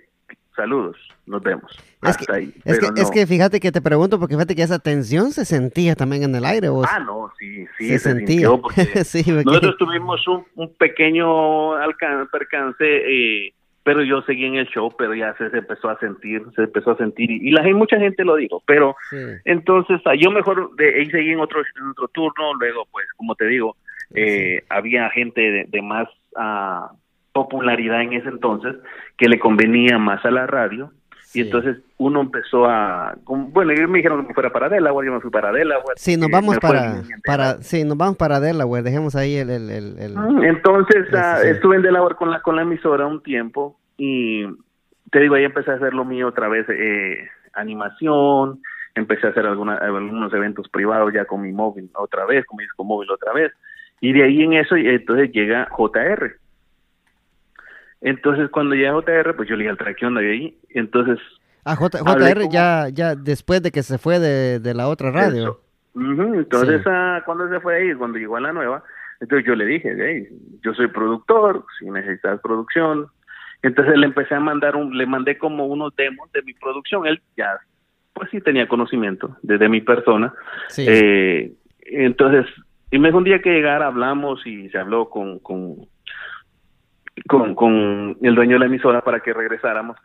saludos, 0.54 0.96
nos 1.26 1.42
vemos. 1.42 1.70
Es 2.02 2.16
que, 2.16 2.32
ahí. 2.32 2.52
es, 2.64 2.78
que, 2.78 3.00
es 3.00 3.10
que 3.10 3.26
fíjate 3.26 3.60
que 3.60 3.72
te 3.72 3.80
pregunto, 3.80 4.18
porque 4.18 4.34
fíjate 4.34 4.54
que 4.54 4.62
esa 4.62 4.78
tensión 4.78 5.32
se 5.32 5.44
sentía 5.44 5.94
también 5.94 6.22
en 6.24 6.34
el 6.34 6.44
aire, 6.44 6.68
vos. 6.68 6.86
Ah, 6.90 6.98
no, 6.98 7.32
sí, 7.38 7.66
sí, 7.78 7.88
se, 7.88 7.98
se, 7.98 8.10
sentía. 8.10 8.48
porque 8.62 8.84
sí, 9.04 9.22
porque- 9.22 9.44
nosotros 9.44 9.76
tuvimos 9.78 10.26
un, 10.28 10.44
un 10.56 10.74
pequeño 10.74 11.74
alcance, 11.74 12.30
percance, 12.30 12.84
eh, 12.84 13.54
pero 13.84 14.02
yo 14.02 14.22
seguí 14.22 14.44
en 14.44 14.56
el 14.56 14.68
show, 14.68 14.94
pero 14.96 15.14
ya 15.14 15.34
se, 15.36 15.50
se 15.50 15.58
empezó 15.58 15.88
a 15.88 15.98
sentir, 15.98 16.42
se 16.54 16.62
empezó 16.62 16.92
a 16.92 16.96
sentir, 16.96 17.30
y, 17.30 17.48
y 17.48 17.50
la 17.50 17.62
gente, 17.62 17.74
mucha 17.74 17.98
gente 17.98 18.24
lo 18.24 18.36
dijo, 18.36 18.62
pero 18.66 18.94
sí. 19.10 19.16
entonces 19.44 20.00
ah, 20.04 20.14
yo 20.14 20.30
mejor 20.30 20.74
de 20.76 20.94
ahí 20.94 21.10
seguí 21.10 21.30
en 21.30 21.40
otro, 21.40 21.60
en 21.60 21.88
otro 21.90 22.08
turno, 22.08 22.54
luego 22.54 22.86
pues 22.90 23.06
como 23.16 23.34
te 23.34 23.46
digo, 23.46 23.76
eh, 24.14 24.62
había 24.68 25.10
gente 25.10 25.40
de, 25.40 25.64
de 25.68 25.82
más 25.82 26.08
ah, 26.36 26.92
popularidad 27.32 28.02
en 28.02 28.12
ese 28.14 28.28
entonces 28.28 28.76
que 29.16 29.28
le 29.28 29.38
convenía 29.38 29.98
más 29.98 30.24
a 30.24 30.30
la 30.30 30.46
radio 30.46 30.90
Sí. 31.24 31.38
y 31.40 31.42
entonces 31.44 31.78
uno 31.96 32.20
empezó 32.20 32.66
a 32.66 33.14
bueno 33.24 33.72
ellos 33.72 33.88
me 33.88 33.98
dijeron 34.00 34.20
que 34.20 34.28
me 34.28 34.34
fuera 34.34 34.50
para 34.52 34.68
Delaware 34.68 35.06
yo 35.06 35.14
me 35.14 35.20
fui 35.20 35.30
para 35.30 35.50
Delaware 35.50 35.94
Sí, 35.96 36.18
nos 36.18 36.28
eh, 36.28 36.32
vamos 36.32 36.58
para, 36.58 37.00
para, 37.24 37.44
Delaware. 37.44 37.62
sí, 37.64 37.84
nos 37.84 37.96
vamos 37.96 38.16
para 38.18 38.38
Delaware, 38.38 38.82
dejemos 38.82 39.16
ahí 39.16 39.36
el, 39.36 39.48
el, 39.48 39.70
el, 39.70 39.98
el- 39.98 40.14
Mm, 40.14 40.44
entonces 40.44 41.06
Sí, 41.08 41.16
ah, 41.16 41.38
sí, 41.40 41.48
estuve 41.48 41.76
en 41.76 41.82
Delaware 41.82 42.16
con 42.16 42.30
la 42.30 42.42
con 42.42 42.54
la 42.56 42.62
emisora 42.62 43.06
un 43.06 43.22
tiempo 43.22 43.78
y 43.96 44.44
te 45.10 45.20
digo 45.20 45.34
ahí 45.36 45.44
empecé 45.44 45.70
a 45.70 45.74
hacer 45.76 45.94
lo 45.94 46.04
mío 46.04 46.28
otra 46.28 46.48
vez 46.48 46.66
eh, 46.68 47.16
animación 47.54 48.60
empecé 48.94 49.26
a 49.26 49.30
hacer 49.30 49.46
alguna, 49.46 49.76
algunos 49.76 50.32
eventos 50.34 50.68
privados 50.68 51.14
ya 51.14 51.24
con 51.24 51.40
mi 51.40 51.52
móvil 51.52 51.88
otra 51.94 52.26
vez 52.26 52.44
con 52.44 52.58
mi 52.58 52.64
disco 52.64 52.84
móvil 52.84 53.10
otra 53.10 53.32
vez 53.32 53.52
y 54.02 54.12
de 54.12 54.22
ahí 54.24 54.42
en 54.42 54.52
eso 54.52 54.76
entonces 54.76 55.32
llega 55.32 55.66
JR 55.70 56.36
entonces 58.02 58.50
cuando 58.50 58.74
llega 58.74 58.92
JR 58.92 59.34
pues 59.36 59.48
yo 59.48 59.56
le 59.56 59.60
dije 59.64 59.70
al 59.70 59.78
track 59.78 59.96
¿qué 59.98 60.06
onda 60.06 60.20
de 60.20 60.32
ahí 60.32 60.58
entonces 60.70 61.18
Ah, 61.64 61.76
J, 61.76 61.98
JR 61.98 62.40
como- 62.40 62.52
ya, 62.52 62.88
ya 62.92 63.14
después 63.14 63.62
de 63.62 63.70
que 63.70 63.82
se 63.84 63.96
fue 63.96 64.18
de, 64.18 64.58
de 64.58 64.74
la 64.74 64.88
otra 64.88 65.12
radio. 65.12 65.60
Entonces, 65.94 66.80
Sí. 66.82 66.88
ah, 66.90 67.22
cuando 67.24 67.48
se 67.48 67.60
fue 67.60 67.76
ahí, 67.76 67.94
cuando 67.94 68.18
llegó 68.18 68.34
a 68.36 68.40
la 68.40 68.52
nueva, 68.52 68.82
entonces 69.20 69.46
yo 69.46 69.54
le 69.54 69.66
dije, 69.66 69.94
hey, 69.96 70.26
yo 70.64 70.74
soy 70.74 70.88
productor, 70.88 71.64
si 71.78 71.88
necesitas 71.88 72.40
producción. 72.40 73.06
Entonces 73.62 73.96
le 73.96 74.06
empecé 74.06 74.34
a 74.34 74.40
mandar, 74.40 74.74
un, 74.74 74.98
le 74.98 75.06
mandé 75.06 75.38
como 75.38 75.66
unos 75.66 75.94
demos 75.94 76.32
de 76.32 76.42
mi 76.42 76.52
producción. 76.54 77.06
Él 77.06 77.22
ya, 77.36 77.60
pues 78.12 78.28
sí 78.30 78.40
tenía 78.40 78.66
conocimiento 78.66 79.36
desde 79.42 79.68
mi 79.68 79.80
persona. 79.82 80.34
Sí. 80.68 80.84
Eh, 80.88 81.52
entonces, 81.82 82.44
y 82.90 82.98
me 82.98 83.06
dijo 83.08 83.18
un 83.18 83.24
día 83.24 83.40
que 83.40 83.50
llegara, 83.52 83.86
hablamos 83.86 84.44
y 84.46 84.68
se 84.70 84.78
habló 84.78 85.08
con, 85.10 85.38
con, 85.38 85.76
con, 87.28 87.54
con 87.54 88.16
el 88.22 88.34
dueño 88.34 88.54
de 88.54 88.60
la 88.60 88.66
emisora 88.66 89.00
para 89.02 89.20
que 89.20 89.32
regresáramos. 89.32 89.96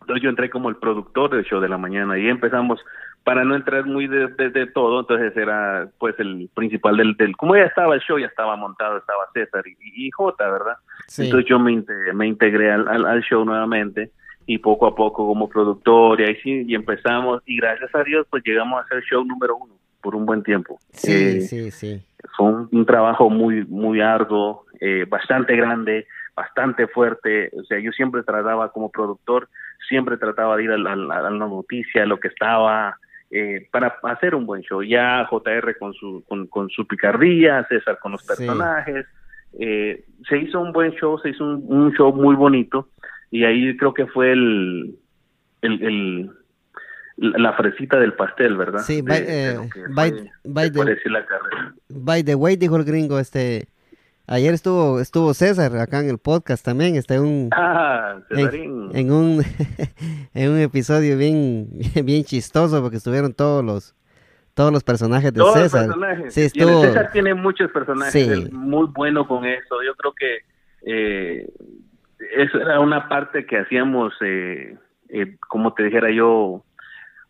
Entonces 0.00 0.22
yo 0.22 0.30
entré 0.30 0.50
como 0.50 0.68
el 0.68 0.76
productor 0.76 1.30
del 1.30 1.44
show 1.44 1.60
de 1.60 1.68
la 1.68 1.78
mañana 1.78 2.16
y 2.18 2.28
empezamos, 2.28 2.80
para 3.24 3.42
no 3.44 3.56
entrar 3.56 3.84
muy 3.86 4.06
de, 4.06 4.28
de- 4.28 4.50
de 4.50 4.66
todo, 4.68 5.00
entonces 5.00 5.36
era 5.36 5.88
pues 5.98 6.14
el 6.20 6.48
principal 6.54 6.96
del, 6.96 7.16
del, 7.16 7.36
como 7.36 7.56
ya 7.56 7.64
estaba 7.64 7.94
el 7.96 8.00
show, 8.02 8.16
ya 8.18 8.26
estaba 8.26 8.54
montado, 8.56 8.98
estaba 8.98 9.24
César 9.34 9.64
y, 9.66 10.06
y 10.06 10.10
Jota, 10.12 10.48
¿verdad? 10.48 10.76
sí. 11.08 11.24
Entonces 11.24 11.48
yo 11.50 11.58
me 11.58 11.72
integré, 11.72 12.12
me 12.12 12.28
integré 12.28 12.70
al, 12.70 12.86
al, 12.86 13.04
al 13.04 13.20
show 13.22 13.44
nuevamente 13.44 14.12
y 14.46 14.58
poco 14.58 14.86
a 14.86 14.94
poco 14.94 15.26
como 15.26 15.48
productor 15.48 16.20
y 16.20 16.24
ahí 16.24 16.36
sí, 16.36 16.64
y 16.68 16.76
empezamos 16.76 17.42
y 17.46 17.56
gracias 17.56 17.92
a 17.96 18.04
Dios 18.04 18.28
pues 18.30 18.44
llegamos 18.44 18.84
a 18.84 18.86
ser 18.86 19.02
show 19.02 19.24
número 19.24 19.56
uno 19.56 19.74
por 20.00 20.14
un 20.14 20.24
buen 20.24 20.44
tiempo. 20.44 20.78
sí, 20.92 21.12
Eh, 21.12 21.40
sí, 21.40 21.70
sí. 21.72 22.00
fue 22.36 22.46
un, 22.46 22.68
un 22.70 22.86
trabajo 22.86 23.28
muy 23.28 23.64
muy 23.64 24.00
arduo, 24.00 24.66
eh, 24.80 25.04
bastante 25.08 25.56
grande, 25.56 26.06
bastante 26.36 26.86
fuerte. 26.86 27.50
O 27.58 27.64
sea, 27.64 27.78
yo 27.80 27.90
siempre 27.92 28.22
trataba 28.22 28.70
como 28.70 28.90
productor, 28.90 29.48
siempre 29.88 30.16
trataba 30.18 30.56
de 30.56 30.64
ir 30.64 30.70
a 30.70 30.78
la, 30.78 30.92
a 30.92 30.96
la- 30.96 31.18
a 31.18 31.22
la 31.30 31.30
noticia, 31.30 32.04
lo 32.06 32.20
que 32.20 32.28
estaba, 32.28 32.98
eh, 33.30 33.66
para 33.72 33.96
hacer 34.04 34.34
un 34.34 34.44
buen 34.46 34.62
show. 34.62 34.82
Ya 34.82 35.26
JR 35.30 35.76
con 35.78 35.94
su 35.94 36.22
con, 36.28 36.46
con 36.46 36.68
su 36.70 36.86
picardía, 36.86 37.66
César 37.68 37.98
con 38.00 38.12
los 38.12 38.20
Sí. 38.22 38.28
personajes. 38.28 39.06
eh, 39.58 40.04
se 40.28 40.36
hizo 40.36 40.60
un 40.60 40.72
buen 40.72 40.92
show, 40.92 41.18
se 41.20 41.30
hizo 41.30 41.42
un, 41.42 41.64
un 41.68 41.90
show 41.94 42.12
muy 42.12 42.34
bonito 42.36 42.88
y 43.30 43.44
ahí 43.44 43.74
creo 43.78 43.94
que 43.94 44.04
fue 44.06 44.32
el, 44.32 44.96
el, 45.62 45.82
el- 45.82 46.30
la 47.16 47.54
fresita 47.54 47.98
del 47.98 48.12
pastel, 48.12 48.56
¿verdad? 48.58 48.80
Sí, 48.80 49.00
by, 49.00 49.24
eh, 49.26 49.56
by- 49.94 50.12
by 50.44 50.70
the- 50.70 51.08
la 51.08 51.24
carrera. 51.24 51.74
By 51.88 52.22
the 52.22 52.34
way, 52.34 52.56
dijo 52.56 52.76
el 52.76 52.84
gringo, 52.84 53.18
este, 53.18 53.68
ayer 54.26 54.54
estuvo, 54.54 55.00
estuvo 55.00 55.32
César 55.34 55.76
acá 55.76 56.00
en 56.00 56.10
el 56.10 56.18
podcast 56.18 56.64
también, 56.64 56.96
está 56.96 57.14
en 57.14 57.22
un, 57.22 57.50
Ah, 57.56 58.18
en, 58.30 59.10
un, 59.12 59.42
en 60.34 60.50
un 60.50 60.58
episodio 60.60 61.16
bien, 61.16 61.68
bien 62.04 62.24
chistoso 62.24 62.82
porque 62.82 62.96
estuvieron 62.98 63.32
todos 63.34 63.64
los, 63.64 63.94
todos 64.54 64.72
los 64.72 64.82
personajes 64.84 65.32
de 65.32 65.38
Todos 65.40 65.54
los 65.54 65.62
César. 65.64 65.86
personajes. 65.86 66.34
Sí, 66.34 66.48
César 66.48 67.10
tiene 67.12 67.34
muchos 67.34 67.70
personajes, 67.70 68.12
Sí. 68.12 68.20
es 68.20 68.52
muy 68.52 68.86
bueno 68.94 69.26
con 69.28 69.44
eso. 69.44 69.76
Yo 69.84 69.94
creo 69.96 70.12
que 70.14 70.38
eh, 70.88 71.48
eso 72.36 72.58
era 72.60 72.80
una 72.80 73.08
parte 73.08 73.44
que 73.46 73.58
hacíamos, 73.58 74.12
eh, 74.22 74.76
eh, 75.08 75.36
como 75.48 75.72
te 75.74 75.84
dijera 75.84 76.10
yo, 76.10 76.64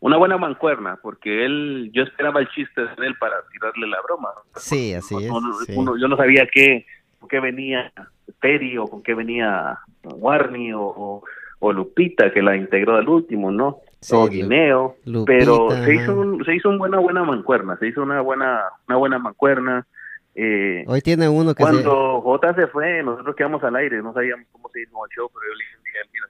una 0.01 0.17
buena 0.17 0.37
mancuerna, 0.39 0.99
porque 1.03 1.45
él, 1.45 1.91
yo 1.93 2.03
esperaba 2.03 2.41
el 2.41 2.49
chiste 2.49 2.83
de 2.83 3.07
él 3.07 3.15
para 3.19 3.37
tirarle 3.53 3.87
la 3.87 3.99
broma. 4.03 4.29
sí, 4.57 4.95
así 4.95 5.15
es. 5.25 5.31
Uno- 5.31 5.53
sí. 5.67 5.73
uno- 5.77 5.97
yo 5.97 6.09
no 6.09 6.17
sabía 6.17 6.47
qué, 6.53 6.87
con 7.19 7.29
qué 7.29 7.41
venía 7.41 7.93
Terry 8.41 8.77
o 8.79 8.87
con 8.87 9.03
qué 9.03 9.15
venía 9.15 9.79
Warney 10.05 10.73
o, 10.73 10.83
o, 10.83 11.25
o 11.61 11.73
Lupita, 11.73 12.33
que 12.33 12.43
la 12.43 12.57
integró 12.57 12.97
al 12.97 13.09
último, 13.09 13.51
¿no? 13.51 13.79
Sí, 14.01 14.15
o 14.15 14.27
Lu- 14.27 14.31
Guineo, 14.31 14.97
Lupita, 15.07 15.39
pero 15.39 15.71
se 15.85 15.95
hizo, 15.95 16.15
un- 16.15 16.45
se 16.45 16.55
hizo 16.55 16.69
una 16.69 16.79
buena, 16.79 16.99
buena 16.99 17.25
mancuerna, 17.25 17.77
se 17.79 17.89
hizo 17.89 18.03
una 18.03 18.21
buena, 18.21 18.65
una 18.89 18.97
buena 18.99 19.19
mancuerna. 19.19 19.87
Eh, 20.35 20.85
Hoy 20.87 21.01
tiene 21.01 21.29
uno 21.31 21.55
que 21.55 21.65
se, 21.65 21.71
cuando 21.71 22.21
J 22.21 22.55
se 22.55 22.67
fue, 22.67 23.03
nosotros 23.03 23.35
quedamos 23.35 23.65
al 23.65 23.75
aire, 23.77 24.03
no 24.03 24.13
sabíamos 24.13 24.47
cómo 24.53 24.69
se 24.69 24.83
hizo 24.83 24.91
el 25.07 25.11
show, 25.17 25.31
pero 25.33 25.47
yo 25.51 25.55
le 25.55 25.65
dije, 25.65 25.77
mira, 26.13 26.27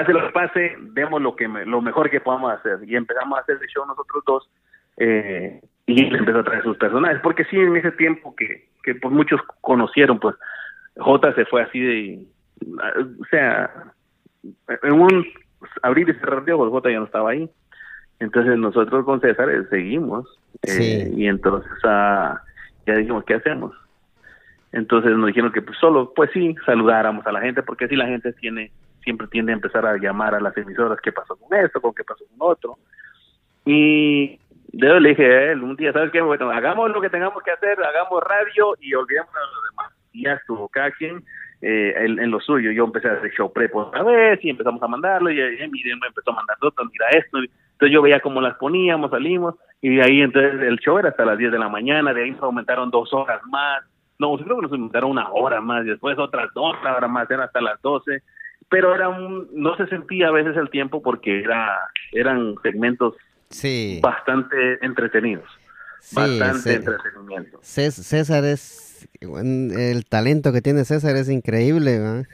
pase 0.00 0.12
lo 0.12 0.26
que 0.26 0.32
pase, 0.32 0.76
demos 0.92 1.20
lo 1.22 1.36
que 1.36 1.48
me- 1.48 1.66
lo 1.66 1.80
mejor 1.80 2.10
que 2.10 2.20
podamos 2.20 2.52
hacer. 2.52 2.78
Y 2.86 2.96
empezamos 2.96 3.38
a 3.38 3.42
hacer 3.42 3.58
el 3.60 3.68
show 3.68 3.84
nosotros 3.86 4.22
dos, 4.26 4.50
eh, 4.96 5.60
y 5.86 6.04
él 6.04 6.14
empezó 6.16 6.38
a 6.40 6.44
traer 6.44 6.62
sus 6.62 6.76
personajes, 6.76 7.20
porque 7.22 7.44
sí, 7.44 7.56
en 7.58 7.76
ese 7.76 7.92
tiempo 7.92 8.34
que, 8.36 8.68
que 8.82 8.94
pues 8.94 9.12
muchos 9.12 9.40
conocieron, 9.60 10.18
pues 10.18 10.36
J 10.96 11.34
se 11.34 11.44
fue 11.46 11.62
así 11.62 11.80
de, 11.80 12.24
o 13.20 13.24
sea, 13.30 13.70
en 14.82 14.92
un 14.92 15.26
abrir 15.82 16.08
y 16.08 16.14
cerrar 16.14 16.44
de 16.44 16.52
ojos, 16.52 16.70
J 16.70 16.90
ya 16.90 16.98
no 16.98 17.04
estaba 17.06 17.30
ahí. 17.30 17.48
Entonces 18.20 18.58
nosotros 18.58 19.04
con 19.04 19.20
César 19.20 19.48
eh, 19.50 19.64
seguimos, 19.70 20.38
eh, 20.62 20.68
Sí. 20.70 21.12
y 21.16 21.26
entonces 21.26 21.70
ah, 21.84 22.40
ya 22.86 22.94
dijimos, 22.96 23.24
¿qué 23.24 23.34
hacemos? 23.34 23.74
Entonces 24.72 25.12
nos 25.16 25.26
dijeron 25.28 25.52
que 25.52 25.62
pues 25.62 25.76
solo, 25.78 26.12
pues 26.14 26.30
sí, 26.32 26.54
saludáramos 26.66 27.26
a 27.26 27.32
la 27.32 27.40
gente, 27.40 27.62
porque 27.62 27.88
si 27.88 27.96
la 27.96 28.06
gente 28.06 28.32
tiene, 28.34 28.70
siempre 29.02 29.26
tiende 29.28 29.52
a 29.52 29.56
empezar 29.56 29.86
a 29.86 29.96
llamar 29.96 30.34
a 30.34 30.40
las 30.40 30.56
emisoras, 30.56 30.98
¿qué 31.02 31.12
pasó 31.12 31.36
con 31.36 31.58
esto? 31.58 31.80
¿Con 31.80 31.94
qué 31.94 32.04
pasó 32.04 32.24
con 32.26 32.50
otro? 32.50 32.78
Y 33.64 34.38
yo 34.72 35.00
le 35.00 35.10
dije 35.10 35.24
a 35.24 35.52
él 35.52 35.62
un 35.62 35.76
día, 35.76 35.92
¿sabes 35.92 36.10
qué? 36.10 36.20
Bueno, 36.20 36.50
hagamos 36.50 36.90
lo 36.90 37.00
que 37.00 37.10
tengamos 37.10 37.42
que 37.42 37.50
hacer, 37.50 37.78
hagamos 37.82 38.22
radio 38.22 38.76
y 38.80 38.94
olvidemos 38.94 39.34
a 39.34 39.40
los 39.40 39.70
demás. 39.70 39.92
Y 40.12 40.24
ya 40.24 40.34
estuvo 40.34 40.68
cada 40.68 40.90
quien 40.92 41.22
eh, 41.62 41.94
en, 41.96 42.18
en 42.18 42.30
lo 42.30 42.40
suyo. 42.40 42.70
Yo 42.70 42.84
empecé 42.84 43.08
a 43.08 43.14
hacer 43.14 43.30
show 43.32 43.52
prep 43.52 43.74
otra 43.74 44.02
vez 44.02 44.38
y 44.42 44.50
empezamos 44.50 44.82
a 44.82 44.88
mandarlo 44.88 45.30
y, 45.30 45.40
y 45.40 45.68
Miriam 45.68 45.98
me 46.00 46.08
empezó 46.08 46.30
a 46.30 46.36
mandar 46.36 46.56
otro, 46.60 46.84
mira 46.86 47.08
esto. 47.10 47.38
Entonces 47.38 47.92
yo 47.92 48.02
veía 48.02 48.20
cómo 48.20 48.40
las 48.40 48.56
poníamos, 48.56 49.10
salimos 49.10 49.54
y 49.80 49.96
de 49.96 50.02
ahí 50.02 50.20
entonces 50.20 50.60
el 50.60 50.78
show 50.78 50.98
era 50.98 51.08
hasta 51.08 51.24
las 51.24 51.38
10 51.38 51.52
de 51.52 51.58
la 51.58 51.68
mañana, 51.68 52.12
de 52.12 52.24
ahí 52.24 52.30
nos 52.32 52.42
aumentaron 52.42 52.90
dos 52.90 53.12
horas 53.12 53.40
más. 53.46 53.82
No, 54.18 54.36
creo 54.36 54.56
que 54.56 54.62
nos 54.62 54.72
aumentaron 54.72 55.10
una 55.10 55.30
hora 55.30 55.62
más, 55.62 55.84
y 55.86 55.88
después 55.88 56.18
otras 56.18 56.52
dos 56.54 56.76
horas 56.82 57.10
más, 57.10 57.30
eran 57.30 57.46
hasta 57.46 57.60
las 57.62 57.80
12 57.80 58.22
pero 58.70 58.94
era 58.94 59.08
un, 59.08 59.48
no 59.52 59.76
se 59.76 59.86
sentía 59.88 60.28
a 60.28 60.30
veces 60.30 60.56
el 60.56 60.70
tiempo 60.70 61.02
porque 61.02 61.40
era 61.40 61.90
eran 62.12 62.54
segmentos 62.62 63.14
sí, 63.50 64.00
bastante 64.02 64.78
entretenidos. 64.80 65.48
bastante 66.12 66.74
entretenimiento. 66.74 67.58
César 67.62 68.44
es, 68.44 69.08
el 69.20 70.04
talento 70.06 70.52
que 70.52 70.62
tiene 70.62 70.84
César 70.84 71.16
es 71.16 71.28
increíble, 71.28 71.98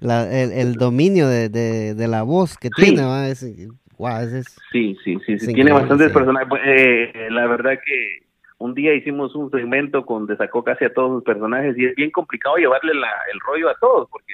el, 0.00 0.74
dominio 0.74 1.26
de, 1.28 2.06
la 2.08 2.22
voz 2.22 2.56
que 2.56 2.70
tiene, 2.70 3.02
es, 3.30 3.40
sí, 4.72 4.96
sí, 5.04 5.18
sí, 5.26 5.38
sí. 5.38 5.52
tiene 5.52 5.72
bastantes 5.72 6.12
personajes. 6.12 6.48
Eh, 6.64 7.28
la 7.30 7.46
verdad 7.46 7.72
que 7.84 8.26
un 8.58 8.74
día 8.74 8.94
hicimos 8.94 9.34
un 9.34 9.50
segmento 9.50 10.04
donde 10.08 10.36
sacó 10.36 10.62
casi 10.62 10.84
a 10.84 10.92
todos 10.92 11.10
los 11.10 11.24
personajes 11.24 11.76
y 11.76 11.86
es 11.86 11.94
bien 11.96 12.10
complicado 12.10 12.56
llevarle 12.56 12.92
el 12.92 13.40
rollo 13.40 13.68
a 13.68 13.74
todos 13.74 14.08
porque 14.10 14.32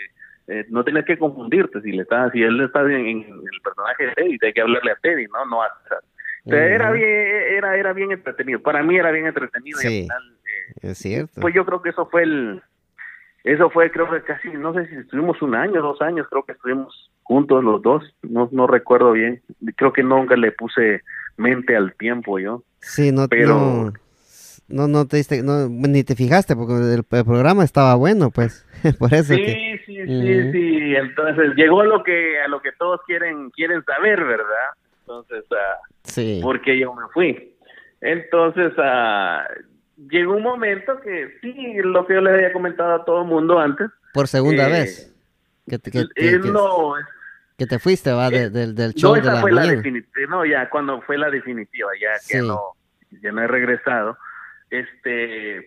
eh, 0.48 0.64
no 0.70 0.82
tienes 0.82 1.04
que 1.04 1.18
confundirte 1.18 1.80
si 1.82 1.92
le 1.92 2.02
estás, 2.02 2.32
si 2.32 2.42
él 2.42 2.60
está 2.60 2.80
en, 2.82 3.18
el 3.18 3.60
personaje 3.62 4.06
de 4.06 4.12
Teddy, 4.14 4.38
hay 4.42 4.52
que 4.52 4.60
hablarle 4.60 4.92
a 4.92 4.96
Teddy, 4.96 5.26
no, 5.26 5.44
no 5.46 5.62
a 5.62 5.68
era 6.46 6.90
bien, 6.92 7.08
era, 7.08 7.76
era 7.76 7.92
bien 7.92 8.12
entretenido. 8.12 8.60
Para 8.60 8.82
mí 8.82 8.96
era 8.96 9.10
bien 9.10 9.26
entretenido. 9.26 9.78
Sí, 9.78 9.86
y 9.86 9.88
al 9.88 10.02
final, 10.04 10.38
eh, 10.44 10.90
es 10.90 10.98
cierto. 10.98 11.40
Pues 11.40 11.54
yo 11.54 11.66
creo 11.66 11.82
que 11.82 11.90
eso 11.90 12.06
fue 12.06 12.22
el, 12.22 12.62
eso 13.44 13.70
fue 13.70 13.90
creo 13.90 14.10
que 14.10 14.22
casi, 14.22 14.48
no 14.50 14.72
sé 14.74 14.86
si 14.88 14.96
estuvimos 14.96 15.40
un 15.42 15.54
año, 15.54 15.82
dos 15.82 16.00
años, 16.00 16.26
creo 16.30 16.44
que 16.44 16.52
estuvimos 16.52 17.10
juntos 17.22 17.62
los 17.62 17.82
dos, 17.82 18.02
no, 18.22 18.48
no 18.52 18.66
recuerdo 18.66 19.12
bien. 19.12 19.42
Creo 19.76 19.92
que 19.92 20.02
nunca 20.02 20.36
le 20.36 20.52
puse 20.52 21.02
mente 21.36 21.76
al 21.76 21.94
tiempo 21.94 22.38
yo. 22.38 22.62
Sí, 22.80 23.12
no, 23.12 23.28
pero 23.28 23.92
no, 24.68 24.86
no 24.86 25.06
te 25.06 25.16
diste, 25.16 25.42
no, 25.42 25.68
ni 25.68 26.04
te 26.04 26.14
fijaste 26.14 26.54
porque 26.54 26.74
el, 26.74 27.04
programa 27.04 27.64
estaba 27.64 27.94
bueno, 27.94 28.30
pues, 28.30 28.66
por 28.98 29.14
eso. 29.14 29.34
Sí, 29.34 29.67
sí, 29.96 30.06
sí, 30.06 30.52
sí. 30.52 30.96
Entonces 30.96 31.54
llegó 31.56 31.80
a 31.80 31.86
lo 31.86 32.02
que 32.02 32.40
a 32.40 32.48
lo 32.48 32.60
que 32.60 32.72
todos 32.72 33.00
quieren 33.06 33.50
quieren 33.50 33.84
saber, 33.84 34.24
¿verdad? 34.24 34.70
Entonces, 35.00 35.44
uh, 35.50 35.94
sí. 36.02 36.40
porque 36.42 36.78
yo 36.78 36.94
me 36.94 37.04
fui. 37.12 37.54
Entonces, 38.00 38.72
uh, 38.76 40.08
llegó 40.10 40.36
un 40.36 40.42
momento 40.42 41.00
que 41.00 41.38
sí, 41.40 41.74
lo 41.82 42.06
que 42.06 42.14
yo 42.14 42.20
les 42.20 42.34
había 42.34 42.52
comentado 42.52 42.94
a 42.94 43.04
todo 43.04 43.22
el 43.22 43.28
mundo 43.28 43.58
antes. 43.58 43.90
Por 44.12 44.28
segunda 44.28 44.68
eh, 44.68 44.72
vez. 44.72 45.14
Que, 45.66 45.78
que, 45.78 45.90
que, 46.14 46.38
no, 46.38 46.94
que 47.56 47.66
te 47.66 47.78
fuiste, 47.78 48.12
va, 48.12 48.28
eh, 48.28 48.48
del 48.48 48.94
show 48.94 49.14
no, 49.14 49.20
esa 49.20 49.34
de 49.34 49.40
fue 49.40 49.52
la 49.52 49.66
definitiva, 49.66 50.26
no, 50.30 50.46
ya 50.46 50.70
cuando 50.70 51.02
fue 51.02 51.18
la 51.18 51.28
definitiva, 51.28 51.90
ya 52.00 52.12
que 52.26 52.40
no, 52.40 52.58
ya 53.20 53.32
no 53.32 53.42
he 53.42 53.46
regresado 53.46 54.16
este, 54.70 55.58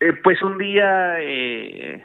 eh, 0.00 0.12
pues 0.22 0.42
un 0.42 0.58
día 0.58 1.20
eh, 1.20 2.04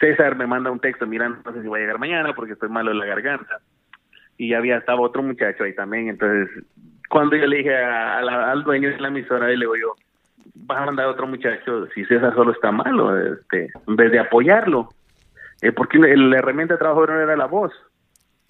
César 0.00 0.34
me 0.34 0.46
manda 0.46 0.70
un 0.70 0.80
texto, 0.80 1.06
mira, 1.06 1.28
no 1.28 1.52
sé 1.52 1.62
si 1.62 1.68
voy 1.68 1.78
a 1.78 1.82
llegar 1.82 1.98
mañana 1.98 2.34
porque 2.34 2.54
estoy 2.54 2.70
malo 2.70 2.90
en 2.90 2.98
la 2.98 3.06
garganta. 3.06 3.60
Y 4.38 4.54
había 4.54 4.78
estaba 4.78 5.02
otro 5.02 5.22
muchacho 5.22 5.64
ahí 5.64 5.74
también. 5.74 6.08
Entonces, 6.08 6.64
cuando 7.10 7.36
yo 7.36 7.46
le 7.46 7.58
dije 7.58 7.76
al 7.76 8.64
dueño 8.64 8.88
de 8.88 8.98
la 8.98 9.08
emisora, 9.08 9.48
le 9.48 9.56
digo 9.56 9.76
yo, 9.76 9.94
vas 10.54 10.78
a 10.78 10.86
mandar 10.86 11.06
a 11.06 11.10
otro 11.10 11.26
muchacho 11.26 11.86
si 11.94 12.04
César 12.06 12.34
solo 12.34 12.52
está 12.52 12.72
malo, 12.72 13.16
este, 13.18 13.70
en 13.86 13.96
vez 13.96 14.10
de 14.10 14.18
apoyarlo. 14.18 14.88
Eh, 15.60 15.72
porque 15.72 15.98
la 15.98 16.38
herramienta 16.38 16.74
de 16.74 16.78
trabajo 16.78 17.06
no 17.06 17.20
era 17.20 17.36
la 17.36 17.46
voz. 17.46 17.72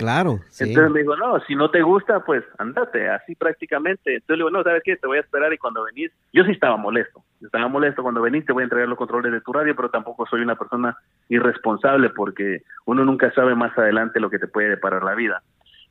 Claro. 0.00 0.40
Entonces 0.58 0.90
me 0.90 1.00
dijo, 1.00 1.14
no, 1.14 1.38
si 1.40 1.54
no 1.54 1.70
te 1.70 1.82
gusta, 1.82 2.20
pues 2.20 2.42
andate, 2.56 3.06
así 3.10 3.34
prácticamente. 3.34 4.14
Entonces 4.14 4.30
le 4.30 4.36
digo, 4.36 4.50
no, 4.50 4.62
¿sabes 4.62 4.80
qué? 4.82 4.96
Te 4.96 5.06
voy 5.06 5.18
a 5.18 5.20
esperar 5.20 5.52
y 5.52 5.58
cuando 5.58 5.84
venís, 5.84 6.10
yo 6.32 6.42
sí 6.44 6.52
estaba 6.52 6.78
molesto, 6.78 7.22
estaba 7.42 7.68
molesto 7.68 8.02
cuando 8.02 8.22
venís, 8.22 8.46
te 8.46 8.54
voy 8.54 8.62
a 8.62 8.64
entregar 8.64 8.88
los 8.88 8.96
controles 8.96 9.30
de 9.30 9.42
tu 9.42 9.52
radio, 9.52 9.76
pero 9.76 9.90
tampoco 9.90 10.24
soy 10.24 10.40
una 10.40 10.56
persona 10.56 10.96
irresponsable 11.28 12.08
porque 12.08 12.62
uno 12.86 13.04
nunca 13.04 13.30
sabe 13.34 13.54
más 13.54 13.76
adelante 13.76 14.20
lo 14.20 14.30
que 14.30 14.38
te 14.38 14.48
puede 14.48 14.70
deparar 14.70 15.04
la 15.04 15.14
vida. 15.14 15.42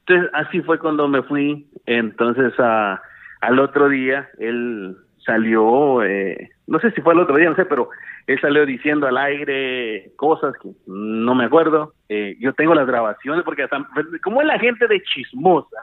Entonces 0.07 0.31
así 0.33 0.61
fue 0.61 0.79
cuando 0.79 1.07
me 1.07 1.21
fui, 1.21 1.69
entonces 1.85 2.51
a, 2.57 2.99
al 3.41 3.59
otro 3.59 3.89
día 3.89 4.27
él 4.39 4.97
salió, 5.23 6.01
eh, 6.01 6.49
no 6.69 6.79
sé 6.79 6.91
si 6.91 7.01
fue 7.01 7.13
el 7.13 7.19
otro 7.19 7.35
día, 7.35 7.49
no 7.49 7.55
sé, 7.55 7.65
pero 7.65 7.89
él 8.27 8.39
salió 8.39 8.63
diciendo 8.63 9.07
al 9.07 9.17
aire 9.17 10.11
cosas 10.15 10.53
que 10.61 10.69
no 10.85 11.33
me 11.33 11.45
acuerdo. 11.45 11.93
Eh, 12.07 12.37
yo 12.39 12.53
tengo 12.53 12.75
las 12.75 12.85
grabaciones 12.85 13.43
porque 13.43 13.63
hasta, 13.63 13.85
como 14.23 14.41
es 14.41 14.47
la 14.47 14.59
gente 14.59 14.87
de 14.87 15.01
chismosa. 15.01 15.77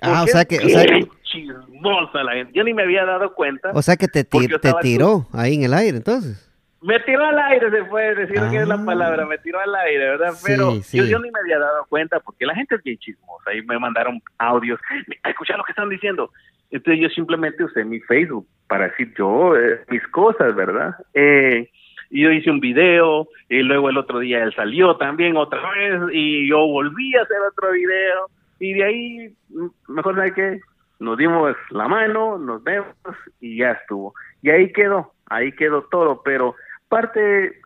Ah, 0.00 0.22
o 0.22 0.26
sea 0.28 0.44
que, 0.44 0.58
o 0.58 0.68
sea 0.68 0.84
chismosa 1.24 2.22
la 2.22 2.32
gente. 2.32 2.52
Yo 2.54 2.62
ni 2.62 2.72
me 2.72 2.84
había 2.84 3.04
dado 3.04 3.34
cuenta. 3.34 3.72
O 3.74 3.82
sea 3.82 3.96
que 3.96 4.06
te, 4.06 4.22
te 4.22 4.72
tiró 4.80 5.26
ahí 5.32 5.56
en 5.56 5.64
el 5.64 5.74
aire, 5.74 5.96
entonces. 5.96 6.46
Me 6.80 6.98
tiró 7.00 7.24
al 7.24 7.38
aire, 7.38 7.70
se 7.70 7.84
fue, 7.86 8.14
decir 8.14 8.40
que 8.50 8.56
es 8.56 8.68
la 8.68 8.76
ah. 8.76 8.84
palabra, 8.86 9.26
me 9.26 9.36
tiró 9.38 9.60
al 9.60 9.74
aire, 9.74 10.10
¿verdad? 10.10 10.32
Pero 10.46 10.76
Yo, 10.92 11.04
yo 11.04 11.18
ni 11.18 11.30
me 11.30 11.40
había 11.40 11.58
dado 11.58 11.84
cuenta 11.88 12.20
porque 12.20 12.46
la 12.46 12.54
gente 12.54 12.76
es 12.76 12.82
bien 12.84 12.96
chismosa 12.98 13.52
y 13.52 13.62
me 13.62 13.78
mandaron 13.80 14.22
audios. 14.38 14.80
Escucha 15.24 15.56
lo 15.56 15.64
que 15.64 15.72
están 15.72 15.88
diciendo. 15.88 16.30
Entonces 16.70 17.02
yo 17.02 17.08
simplemente 17.08 17.64
usé 17.64 17.84
mi 17.84 18.00
Facebook 18.00 18.46
para 18.68 18.88
decir 18.88 19.12
yo 19.16 19.56
eh, 19.56 19.80
mis 19.88 20.06
cosas, 20.08 20.54
¿verdad? 20.54 20.94
Eh, 21.14 21.68
yo 22.10 22.30
hice 22.30 22.50
un 22.50 22.60
video 22.60 23.28
y 23.48 23.62
luego 23.62 23.88
el 23.88 23.98
otro 23.98 24.18
día 24.18 24.42
él 24.42 24.54
salió 24.54 24.96
también 24.96 25.36
otra 25.36 25.60
vez 25.72 26.00
y 26.12 26.48
yo 26.48 26.58
volví 26.58 27.16
a 27.16 27.22
hacer 27.22 27.38
otro 27.50 27.72
video 27.72 28.26
y 28.60 28.74
de 28.74 28.84
ahí, 28.84 29.36
mm, 29.48 29.92
mejor 29.92 30.14
sabe 30.14 30.34
que 30.34 30.60
nos 31.00 31.16
dimos 31.16 31.56
la 31.70 31.88
mano, 31.88 32.38
nos 32.38 32.62
vemos 32.62 32.94
y 33.40 33.58
ya 33.58 33.72
estuvo. 33.72 34.14
Y 34.42 34.50
ahí 34.50 34.72
quedó, 34.72 35.14
ahí 35.26 35.50
quedó 35.52 35.82
todo, 35.90 36.22
pero 36.22 36.54
parte, 36.88 37.60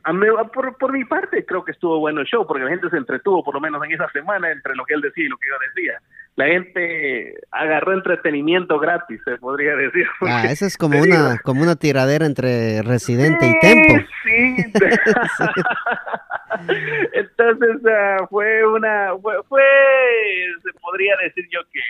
por, 0.52 0.76
por 0.78 0.92
mi 0.92 1.04
parte, 1.04 1.44
creo 1.44 1.64
que 1.64 1.72
estuvo 1.72 1.98
bueno 1.98 2.20
el 2.20 2.26
show, 2.26 2.46
porque 2.46 2.62
la 2.62 2.70
gente 2.70 2.90
se 2.90 2.96
entretuvo, 2.96 3.42
por 3.42 3.54
lo 3.54 3.60
menos 3.60 3.82
en 3.84 3.92
esa 3.92 4.08
semana, 4.10 4.52
entre 4.52 4.76
lo 4.76 4.84
que 4.84 4.94
él 4.94 5.00
decía 5.00 5.24
y 5.24 5.28
lo 5.28 5.36
que 5.36 5.48
yo 5.48 5.54
decía. 5.74 5.98
La 6.36 6.46
gente 6.46 7.34
agarró 7.50 7.92
entretenimiento 7.92 8.78
gratis, 8.78 9.20
se 9.24 9.36
podría 9.38 9.76
decir. 9.76 10.06
Ah, 10.22 10.46
eso 10.50 10.66
es 10.66 10.76
como 10.76 11.00
una, 11.00 11.38
como 11.44 11.62
una 11.62 11.76
tiradera 11.76 12.26
entre 12.26 12.82
Residente 12.82 13.46
y 13.46 13.58
Tempo. 13.60 13.94
Sí. 14.24 14.56
Entonces 17.12 17.76
uh, 17.84 18.26
fue 18.28 18.66
una, 18.66 19.12
fue, 19.22 19.34
fue, 19.48 19.62
se 20.62 20.72
podría 20.80 21.14
decir 21.22 21.46
yo 21.50 21.60
que 21.72 21.80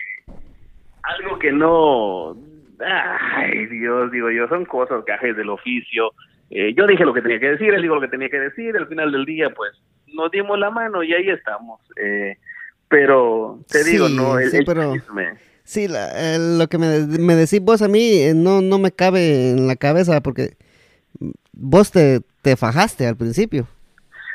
algo 1.03 1.39
que 1.39 1.53
no, 1.53 2.37
ay 2.81 3.67
Dios, 3.67 4.11
digo 4.11 4.31
yo, 4.31 4.49
son 4.49 4.65
cosas, 4.65 5.05
cajes 5.05 5.37
del 5.37 5.51
oficio 5.51 6.11
eh, 6.51 6.75
yo 6.75 6.87
dije 6.87 7.05
lo 7.05 7.15
que 7.15 7.23
tenía 7.23 7.41
que 7.41 7.51
decir, 7.51 7.75
él 7.75 7.83
dijo 7.83 7.95
lo 7.95 8.01
que 8.01 8.09
tenía 8.09 8.29
que 8.29 8.39
decir, 8.39 8.77
al 8.77 8.87
final 8.87 9.11
del 9.13 9.25
día, 9.25 9.51
pues, 9.51 9.73
nos 10.15 10.31
dimos 10.31 10.59
la 10.59 10.71
mano 10.71 11.03
y 11.03 11.13
ahí 11.13 11.29
estamos. 11.29 11.81
Eh, 11.97 12.37
pero, 12.95 13.59
te 13.69 13.83
digo, 13.83 14.09
no, 14.09 14.39
el, 14.39 14.53
sí, 14.53 14.59
pero... 14.65 14.93
Sí, 15.65 15.89
lo 15.89 16.69
que 16.69 16.79
me, 16.79 17.01
me, 17.19 17.35
decís 17.35 17.61
vos 17.61 17.83
a 17.83 17.89
mí 17.89 18.21
eh, 18.21 18.35
no, 18.37 18.61
no 18.61 18.79
me 18.79 18.93
cabe 18.93 19.51
en 19.51 19.67
la 19.67 19.75
cabeza 19.75 20.23
porque 20.23 20.57
vos 21.53 21.91
te, 21.91 22.21
te 22.43 22.55
fajaste 22.55 23.09
al 23.09 23.17
principio. 23.17 23.67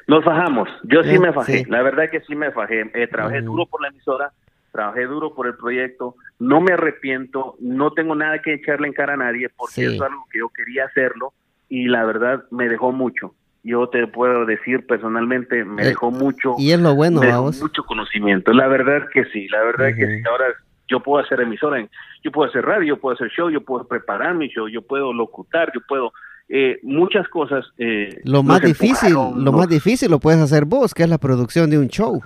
Nos 0.07 0.25
fajamos, 0.25 0.67
yo 0.83 1.03
sí 1.03 1.17
me 1.19 1.31
fajé, 1.31 1.65
la 1.69 1.81
verdad 1.83 2.09
que 2.11 2.19
sí 2.21 2.35
me 2.35 2.51
fajé. 2.51 2.83
trabajé 3.07 3.41
duro 3.41 3.65
por 3.65 3.81
la 3.81 3.87
emisora, 3.87 4.33
trabajé 4.73 5.05
duro 5.05 5.33
por 5.33 5.47
el 5.47 5.55
proyecto, 5.55 6.15
no 6.37 6.59
me 6.59 6.73
arrepiento, 6.73 7.55
no 7.61 7.93
tengo 7.93 8.13
nada 8.13 8.41
que 8.41 8.55
echarle 8.55 8.87
en 8.87 8.93
cara 8.93 9.13
a 9.13 9.17
nadie 9.17 9.47
porque 9.55 9.83
eso 9.83 9.91
es 9.91 10.01
algo 10.01 10.25
que 10.29 10.39
yo 10.39 10.49
quería 10.49 10.83
hacerlo 10.85 11.31
y 11.69 11.87
la 11.87 12.03
verdad 12.03 12.43
me 12.51 12.67
dejó 12.67 12.91
mucho. 12.91 13.35
Yo 13.63 13.89
te 13.89 14.07
puedo 14.07 14.45
decir 14.45 14.87
personalmente, 14.87 15.65
me 15.65 15.83
eh, 15.83 15.87
dejó 15.87 16.11
mucho. 16.11 16.55
Y 16.57 16.71
es 16.71 16.79
lo 16.79 16.95
bueno, 16.95 17.21
Mucho 17.61 17.83
conocimiento. 17.83 18.53
La 18.53 18.67
verdad 18.67 19.07
que 19.11 19.25
sí, 19.25 19.47
la 19.49 19.63
verdad 19.63 19.95
que 19.95 20.05
sí. 20.05 20.23
Ahora 20.29 20.45
yo 20.87 21.01
puedo 21.01 21.23
hacer 21.23 21.41
emisora, 21.41 21.87
yo 22.23 22.31
puedo 22.31 22.49
hacer 22.49 22.65
radio, 22.65 22.95
yo 22.95 22.99
puedo 22.99 23.15
hacer 23.15 23.29
show, 23.29 23.49
yo 23.49 23.61
puedo 23.61 23.85
preparar 23.87 24.35
mi 24.35 24.47
show, 24.47 24.67
yo 24.67 24.81
puedo 24.81 25.13
locutar, 25.13 25.71
yo 25.73 25.81
puedo 25.87 26.11
eh, 26.49 26.79
muchas 26.83 27.27
cosas. 27.29 27.65
Eh, 27.77 28.21
lo 28.23 28.43
más 28.43 28.61
difícil, 28.61 29.13
lo 29.13 29.51
más 29.51 29.69
difícil 29.69 30.09
lo 30.09 30.19
puedes 30.19 30.41
hacer 30.41 30.65
vos, 30.65 30.93
que 30.93 31.03
es 31.03 31.09
la 31.09 31.19
producción 31.19 31.69
de 31.69 31.77
un 31.77 31.87
show. 31.87 32.21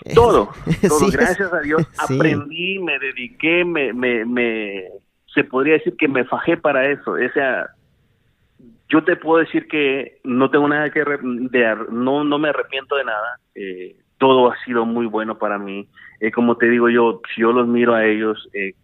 Todo, 0.14 0.50
todo. 0.88 1.10
gracias 1.12 1.52
a 1.52 1.60
Dios 1.60 1.86
aprendí, 1.98 2.78
me 2.78 2.98
dediqué, 2.98 3.66
me, 3.66 3.92
me, 3.92 4.24
me, 4.24 4.84
se 5.34 5.44
podría 5.44 5.74
decir 5.74 5.94
que 5.98 6.08
me 6.08 6.24
fajé 6.24 6.56
para 6.56 6.90
eso. 6.90 7.18
Esa 7.18 7.74
yo 8.90 9.04
te 9.04 9.16
puedo 9.16 9.38
decir 9.38 9.68
que 9.68 10.18
no 10.24 10.50
tengo 10.50 10.68
nada 10.68 10.90
que 10.90 11.04
de, 11.04 11.76
no 11.90 12.24
no 12.24 12.38
me 12.38 12.48
arrepiento 12.48 12.96
de 12.96 13.04
nada. 13.04 13.38
Eh, 13.54 13.96
todo 14.18 14.50
ha 14.50 14.64
sido 14.64 14.84
muy 14.84 15.06
bueno 15.06 15.38
para 15.38 15.58
mí. 15.58 15.88
Eh, 16.20 16.30
como 16.30 16.56
te 16.56 16.68
digo 16.68 16.90
yo, 16.90 17.22
si 17.34 17.40
yo 17.40 17.52
los 17.52 17.66
miro 17.66 17.94
a 17.94 18.04
ellos, 18.04 18.48
eh, 18.52 18.74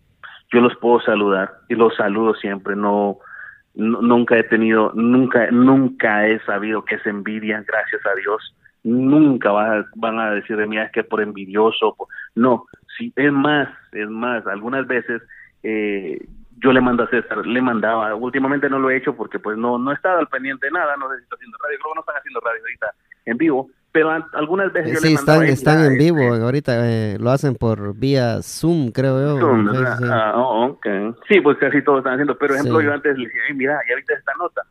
yo 0.52 0.60
los 0.60 0.74
puedo 0.76 1.00
saludar 1.00 1.52
y 1.68 1.74
los 1.74 1.94
saludo 1.96 2.34
siempre. 2.34 2.76
No, 2.76 3.18
nunca 3.74 4.38
he 4.38 4.44
tenido, 4.44 4.92
nunca, 4.94 5.50
nunca 5.50 6.26
he 6.26 6.38
sabido 6.44 6.84
que 6.84 6.94
es 6.94 7.06
envidia. 7.06 7.62
Gracias 7.66 8.06
a 8.06 8.14
Dios, 8.14 8.56
nunca 8.84 9.50
van 9.50 10.20
a, 10.20 10.30
decir 10.30 10.56
de 10.56 10.66
mí 10.66 10.78
ah, 10.78 10.84
es 10.84 10.92
que 10.92 11.04
por 11.04 11.20
envidioso. 11.20 11.96
no, 12.34 12.66
sí, 12.96 13.12
es 13.16 13.32
más, 13.32 13.68
es 13.92 14.08
más. 14.08 14.46
Algunas 14.46 14.86
veces 14.86 15.20
eh, 15.64 16.18
yo 16.62 16.72
le 16.72 16.80
mando 16.80 17.02
a 17.04 17.08
César, 17.10 17.46
le 17.46 17.60
mandaba, 17.62 18.14
últimamente 18.14 18.68
no 18.70 18.78
lo 18.78 18.90
he 18.90 18.96
hecho 18.96 19.14
porque 19.14 19.38
pues 19.38 19.56
no 19.58 19.78
no 19.78 19.90
he 19.90 19.94
estado 19.94 20.18
al 20.18 20.28
pendiente 20.28 20.66
de 20.66 20.72
nada, 20.72 20.96
no 20.96 21.08
sé 21.10 21.16
si 21.18 21.22
está 21.24 21.36
haciendo 21.36 21.58
radio, 21.62 21.78
creo 21.78 21.92
que 21.92 21.96
no 21.96 22.00
están 22.00 22.16
haciendo 22.16 22.40
radio 22.40 22.60
ahorita 22.62 22.86
en 23.26 23.36
vivo, 23.38 23.70
pero 23.92 24.10
algunas 24.34 24.72
veces 24.72 24.92
yo 24.94 24.98
Sí, 25.00 25.08
le 25.08 25.14
mandaba 25.16 25.44
están, 25.46 25.52
están 25.78 25.92
en 25.92 25.98
vivo 25.98 26.20
este, 26.20 26.44
ahorita, 26.44 26.72
eh, 26.90 27.18
lo 27.18 27.30
hacen 27.30 27.54
por 27.56 27.96
vía 27.98 28.40
Zoom, 28.42 28.90
creo 28.90 29.18
yo. 29.20 29.38
Zoom, 29.40 29.70
Sí, 29.70 29.78
sí. 29.98 30.04
Ah, 30.10 30.32
oh, 30.36 30.66
ok. 30.66 30.86
Sí, 31.28 31.40
pues 31.40 31.56
casi 31.58 31.82
todos 31.82 31.98
están 31.98 32.12
haciendo. 32.14 32.36
Pero, 32.38 32.54
ejemplo, 32.54 32.78
Sí. 32.80 32.84
yo 32.86 32.92
antes 32.92 33.16
le 33.18 33.24
decía, 33.26 33.40
"Ey, 33.48 33.54
mira, 33.54 33.78
ya 33.88 33.96
viste 33.96 34.12
esta 34.14 34.32
nota. 34.38 34.62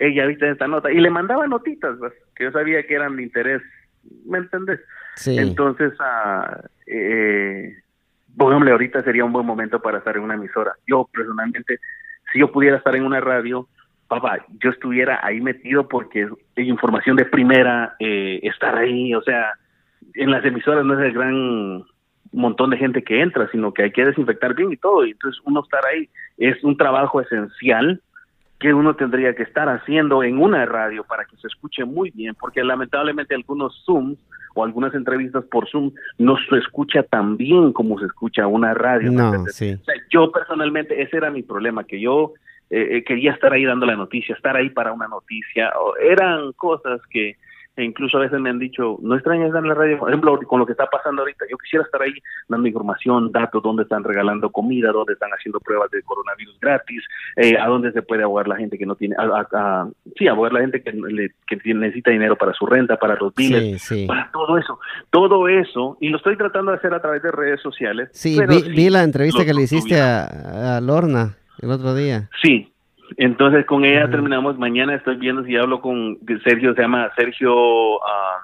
Ey, 0.00 0.14
ya 0.14 0.26
viste 0.26 0.50
esta 0.50 0.66
nota. 0.66 0.90
Y 0.90 0.98
le 1.00 1.08
mandaba 1.08 1.46
notitas, 1.46 1.96
pues, 2.00 2.12
que 2.34 2.44
yo 2.44 2.50
sabía 2.50 2.84
que 2.84 2.94
eran 2.94 3.14
de 3.16 3.22
interés. 3.22 3.62
¿Me 4.26 4.38
entendés? 4.38 4.80
Sí. 5.14 5.38
Entonces, 5.38 5.92
ah, 6.00 6.60
eh, 6.88 7.76
ejemplo, 8.50 8.72
ahorita 8.72 9.02
sería 9.02 9.24
un 9.24 9.32
buen 9.32 9.46
momento 9.46 9.80
para 9.80 9.98
estar 9.98 10.16
en 10.16 10.22
una 10.22 10.34
emisora. 10.34 10.72
Yo, 10.86 11.08
personalmente, 11.12 11.78
si 12.32 12.40
yo 12.40 12.50
pudiera 12.50 12.76
estar 12.76 12.94
en 12.96 13.04
una 13.04 13.20
radio, 13.20 13.68
papá, 14.08 14.44
yo 14.60 14.70
estuviera 14.70 15.20
ahí 15.22 15.40
metido 15.40 15.88
porque 15.88 16.28
es 16.56 16.66
información 16.66 17.16
de 17.16 17.24
primera, 17.24 17.94
eh, 17.98 18.40
estar 18.42 18.76
ahí, 18.76 19.14
o 19.14 19.22
sea, 19.22 19.52
en 20.14 20.30
las 20.30 20.44
emisoras 20.44 20.84
no 20.84 20.98
es 20.98 21.06
el 21.06 21.12
gran 21.12 21.84
montón 22.32 22.70
de 22.70 22.76
gente 22.76 23.02
que 23.02 23.20
entra, 23.20 23.48
sino 23.50 23.72
que 23.72 23.84
hay 23.84 23.92
que 23.92 24.04
desinfectar 24.04 24.54
bien 24.54 24.72
y 24.72 24.76
todo, 24.76 25.06
y 25.06 25.12
entonces 25.12 25.40
uno 25.44 25.62
estar 25.62 25.84
ahí 25.86 26.08
es 26.36 26.62
un 26.64 26.76
trabajo 26.76 27.20
esencial 27.20 28.00
que 28.64 28.72
uno 28.72 28.94
tendría 28.96 29.34
que 29.34 29.42
estar 29.42 29.68
haciendo 29.68 30.22
en 30.22 30.38
una 30.38 30.64
radio 30.64 31.04
para 31.04 31.26
que 31.26 31.36
se 31.36 31.48
escuche 31.48 31.84
muy 31.84 32.10
bien, 32.12 32.34
porque 32.40 32.64
lamentablemente 32.64 33.34
algunos 33.34 33.82
Zooms 33.84 34.16
o 34.54 34.64
algunas 34.64 34.94
entrevistas 34.94 35.44
por 35.50 35.68
Zoom 35.68 35.92
no 36.16 36.34
se 36.48 36.56
escucha 36.56 37.02
tan 37.02 37.36
bien 37.36 37.74
como 37.74 37.98
se 37.98 38.06
escucha 38.06 38.46
una 38.46 38.72
radio. 38.72 39.12
¿me 39.12 39.18
No, 39.18 39.46
sí. 39.48 39.74
O 39.74 39.84
sea, 39.84 39.94
yo 40.08 40.32
personalmente, 40.32 41.02
ese 41.02 41.18
era 41.18 41.30
mi 41.30 41.42
problema, 41.42 41.84
que 41.84 42.00
yo 42.00 42.32
eh, 42.70 42.88
eh, 42.96 43.04
quería 43.04 43.32
estar 43.32 43.52
ahí 43.52 43.66
dando 43.66 43.84
la 43.84 43.96
noticia, 43.96 44.34
estar 44.34 44.56
ahí 44.56 44.70
para 44.70 44.94
una 44.94 45.08
noticia. 45.08 45.70
o- 45.78 45.98
eran 45.98 46.52
cosas 46.54 47.02
que 47.10 47.36
e 47.76 47.82
incluso 47.84 48.18
a 48.18 48.20
veces 48.20 48.38
me 48.40 48.50
han 48.50 48.58
dicho, 48.58 48.98
no 49.02 49.14
extrañas 49.16 49.52
dar 49.52 49.64
la 49.64 49.74
radio, 49.74 49.98
por 49.98 50.08
ejemplo, 50.08 50.38
con 50.46 50.60
lo 50.60 50.66
que 50.66 50.72
está 50.72 50.86
pasando 50.86 51.22
ahorita, 51.22 51.44
yo 51.50 51.56
quisiera 51.58 51.84
estar 51.84 52.00
ahí 52.02 52.12
dando 52.48 52.68
información, 52.68 53.32
datos, 53.32 53.62
dónde 53.62 53.82
están 53.82 54.04
regalando 54.04 54.50
comida, 54.50 54.92
dónde 54.92 55.14
están 55.14 55.30
haciendo 55.30 55.58
pruebas 55.60 55.90
de 55.90 56.00
coronavirus 56.02 56.58
gratis, 56.60 57.02
eh, 57.36 57.58
a 57.58 57.66
dónde 57.66 57.90
se 57.92 58.02
puede 58.02 58.22
ahogar 58.22 58.46
la 58.46 58.56
gente 58.56 58.78
que 58.78 58.86
no 58.86 58.94
tiene, 58.94 59.16
a, 59.18 59.22
a- 59.22 59.48
a- 59.52 59.88
sí, 60.16 60.28
ahogar 60.28 60.52
la 60.52 60.60
gente 60.60 60.82
que, 60.82 60.92
le- 60.92 61.32
que 61.46 61.56
tiene- 61.56 61.80
necesita 61.80 62.10
dinero 62.12 62.36
para 62.36 62.52
su 62.52 62.64
renta, 62.66 62.96
para 62.96 63.16
los 63.16 63.34
biles, 63.34 63.82
Sí, 63.82 63.96
sí. 64.02 64.06
para 64.06 64.30
todo 64.30 64.56
eso, 64.58 64.78
todo 65.10 65.48
eso, 65.48 65.96
y 66.00 66.10
lo 66.10 66.18
estoy 66.18 66.36
tratando 66.36 66.70
de 66.70 66.76
hacer 66.78 66.94
a 66.94 67.02
través 67.02 67.22
de 67.22 67.32
redes 67.32 67.60
sociales. 67.60 68.08
Sí, 68.12 68.38
vi, 68.48 68.60
sí, 68.60 68.70
vi 68.70 68.90
la 68.90 69.02
entrevista 69.02 69.44
que 69.44 69.54
le 69.54 69.62
hiciste 69.62 70.00
a 70.00 70.80
Lorna 70.80 71.36
el 71.60 71.70
otro 71.70 71.94
día. 71.94 72.28
Sí, 72.42 72.70
entonces 73.16 73.64
con 73.66 73.84
ella 73.84 74.08
terminamos. 74.10 74.58
Mañana 74.58 74.94
estoy 74.94 75.16
viendo 75.16 75.44
si 75.44 75.56
hablo 75.56 75.80
con 75.80 76.18
Sergio, 76.42 76.74
se 76.74 76.82
llama 76.82 77.10
Sergio 77.16 78.02
ah, 78.04 78.38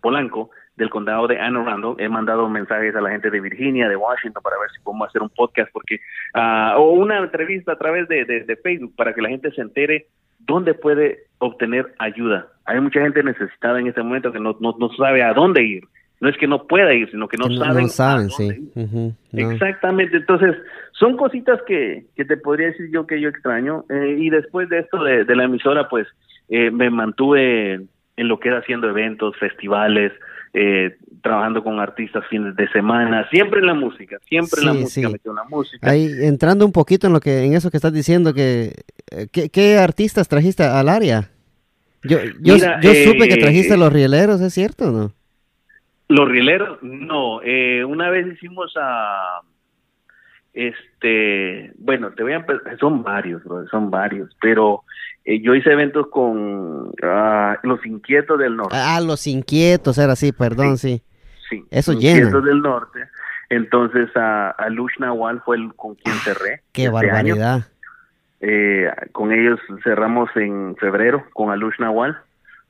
Polanco, 0.00 0.50
del 0.76 0.90
condado 0.90 1.26
de 1.26 1.40
Anne 1.40 1.58
Arundel. 1.60 1.94
He 2.04 2.08
mandado 2.08 2.48
mensajes 2.48 2.94
a 2.94 3.00
la 3.00 3.10
gente 3.10 3.30
de 3.30 3.40
Virginia, 3.40 3.88
de 3.88 3.96
Washington, 3.96 4.42
para 4.42 4.58
ver 4.58 4.70
si 4.70 4.82
podemos 4.82 5.08
hacer 5.08 5.22
un 5.22 5.30
podcast, 5.30 5.70
porque 5.72 5.98
ah, 6.34 6.74
o 6.78 6.90
una 6.92 7.18
entrevista 7.18 7.72
a 7.72 7.78
través 7.78 8.08
de, 8.08 8.24
de- 8.24 8.44
de 8.44 8.56
Facebook 8.56 8.94
para 8.96 9.12
que 9.14 9.22
la 9.22 9.28
gente 9.28 9.50
se 9.52 9.60
entere 9.62 10.06
dónde 10.40 10.74
puede 10.74 11.18
obtener 11.38 11.94
ayuda. 11.98 12.46
Hay 12.66 12.80
mucha 12.80 13.00
gente 13.00 13.22
necesitada 13.22 13.80
en 13.80 13.86
este 13.88 14.02
momento 14.02 14.32
que 14.32 14.40
no, 14.40 14.56
no, 14.60 14.74
no 14.78 14.88
sabe 14.90 15.22
a 15.22 15.32
dónde 15.32 15.62
ir. 15.62 15.84
No 16.20 16.28
es 16.30 16.36
que 16.38 16.46
no 16.46 16.66
pueda 16.66 16.94
ir, 16.94 17.10
sino 17.10 17.28
que 17.28 17.36
no 17.36 17.48
Que 17.48 17.56
saben. 17.58 17.84
a 17.84 17.88
saben, 17.88 18.30
sí. 18.30 18.70
no. 18.74 19.50
Exactamente, 19.50 20.16
entonces 20.16 20.56
son 20.92 21.16
cositas 21.16 21.60
que, 21.66 22.06
que 22.16 22.24
te 22.24 22.36
podría 22.38 22.68
decir 22.68 22.88
yo 22.90 23.06
que 23.06 23.20
yo 23.20 23.28
extraño 23.28 23.84
eh, 23.90 24.16
y 24.18 24.30
después 24.30 24.68
de 24.70 24.78
esto 24.78 25.02
de, 25.04 25.24
de 25.24 25.36
la 25.36 25.44
emisora 25.44 25.88
pues 25.88 26.06
eh, 26.48 26.70
me 26.70 26.88
mantuve 26.88 27.74
en 28.16 28.28
lo 28.28 28.40
que 28.40 28.48
era 28.48 28.58
haciendo 28.60 28.88
eventos, 28.88 29.36
festivales, 29.36 30.12
eh, 30.54 30.96
trabajando 31.22 31.62
con 31.62 31.80
artistas 31.80 32.24
fines 32.30 32.56
de 32.56 32.66
semana, 32.68 33.28
siempre 33.28 33.60
en 33.60 33.66
la 33.66 33.74
música, 33.74 34.16
siempre 34.26 34.60
en 34.60 34.66
la 34.66 34.72
música, 34.72 35.06
sí. 35.08 35.12
metido 35.12 35.32
en 35.32 35.36
la 35.36 35.44
música. 35.44 35.90
Ahí, 35.90 36.08
entrando 36.22 36.64
un 36.64 36.72
poquito 36.72 37.08
en 37.08 37.12
lo 37.12 37.20
que 37.20 37.44
en 37.44 37.52
eso 37.52 37.70
que 37.70 37.76
estás 37.76 37.92
diciendo, 37.92 38.32
que 38.32 38.72
eh, 39.10 39.26
¿qué, 39.30 39.50
qué 39.50 39.76
artistas 39.76 40.28
trajiste 40.28 40.62
al 40.62 40.88
área? 40.88 41.28
Yo, 42.04 42.18
yo, 42.40 42.54
Mira, 42.54 42.80
yo 42.80 42.94
supe 42.94 43.28
que 43.28 43.36
trajiste 43.36 43.74
eh, 43.74 43.76
los 43.76 43.92
rieleros, 43.92 44.40
¿es 44.40 44.54
cierto 44.54 44.88
o 44.88 44.92
no? 44.92 45.12
Los 46.08 46.28
rieleros, 46.28 46.78
no. 46.82 47.40
Eh, 47.42 47.84
una 47.84 48.10
vez 48.10 48.26
hicimos 48.26 48.72
a. 48.80 49.40
Este. 50.52 51.72
Bueno, 51.78 52.12
te 52.12 52.22
voy 52.22 52.32
a. 52.32 52.46
Son 52.78 53.02
varios, 53.02 53.42
bro, 53.44 53.66
son 53.68 53.90
varios. 53.90 54.34
Pero 54.40 54.84
eh, 55.24 55.40
yo 55.40 55.54
hice 55.54 55.72
eventos 55.72 56.06
con 56.08 56.92
ah, 57.02 57.58
Los 57.62 57.84
Inquietos 57.84 58.38
del 58.38 58.56
Norte. 58.56 58.76
Ah, 58.76 59.00
los 59.00 59.26
inquietos, 59.26 59.98
era 59.98 60.12
así, 60.12 60.32
perdón, 60.32 60.78
sí. 60.78 61.02
sí. 61.50 61.64
eso 61.70 61.92
Inquietos 61.92 62.32
llena. 62.32 62.46
del 62.46 62.62
Norte. 62.62 63.00
Entonces, 63.50 64.08
a, 64.16 64.50
a 64.50 64.68
Lush 64.70 64.98
Nahual 64.98 65.42
fue 65.44 65.56
el 65.56 65.74
con 65.74 65.94
quien 65.96 66.14
cerré. 66.16 66.62
Qué 66.72 66.84
este 66.84 66.96
año. 66.96 67.36
barbaridad. 67.36 67.66
Eh, 68.40 68.90
con 69.12 69.32
ellos 69.32 69.58
cerramos 69.82 70.28
en 70.36 70.76
febrero 70.76 71.24
con 71.32 71.50
Alush 71.50 71.78
Nahual. 71.78 72.18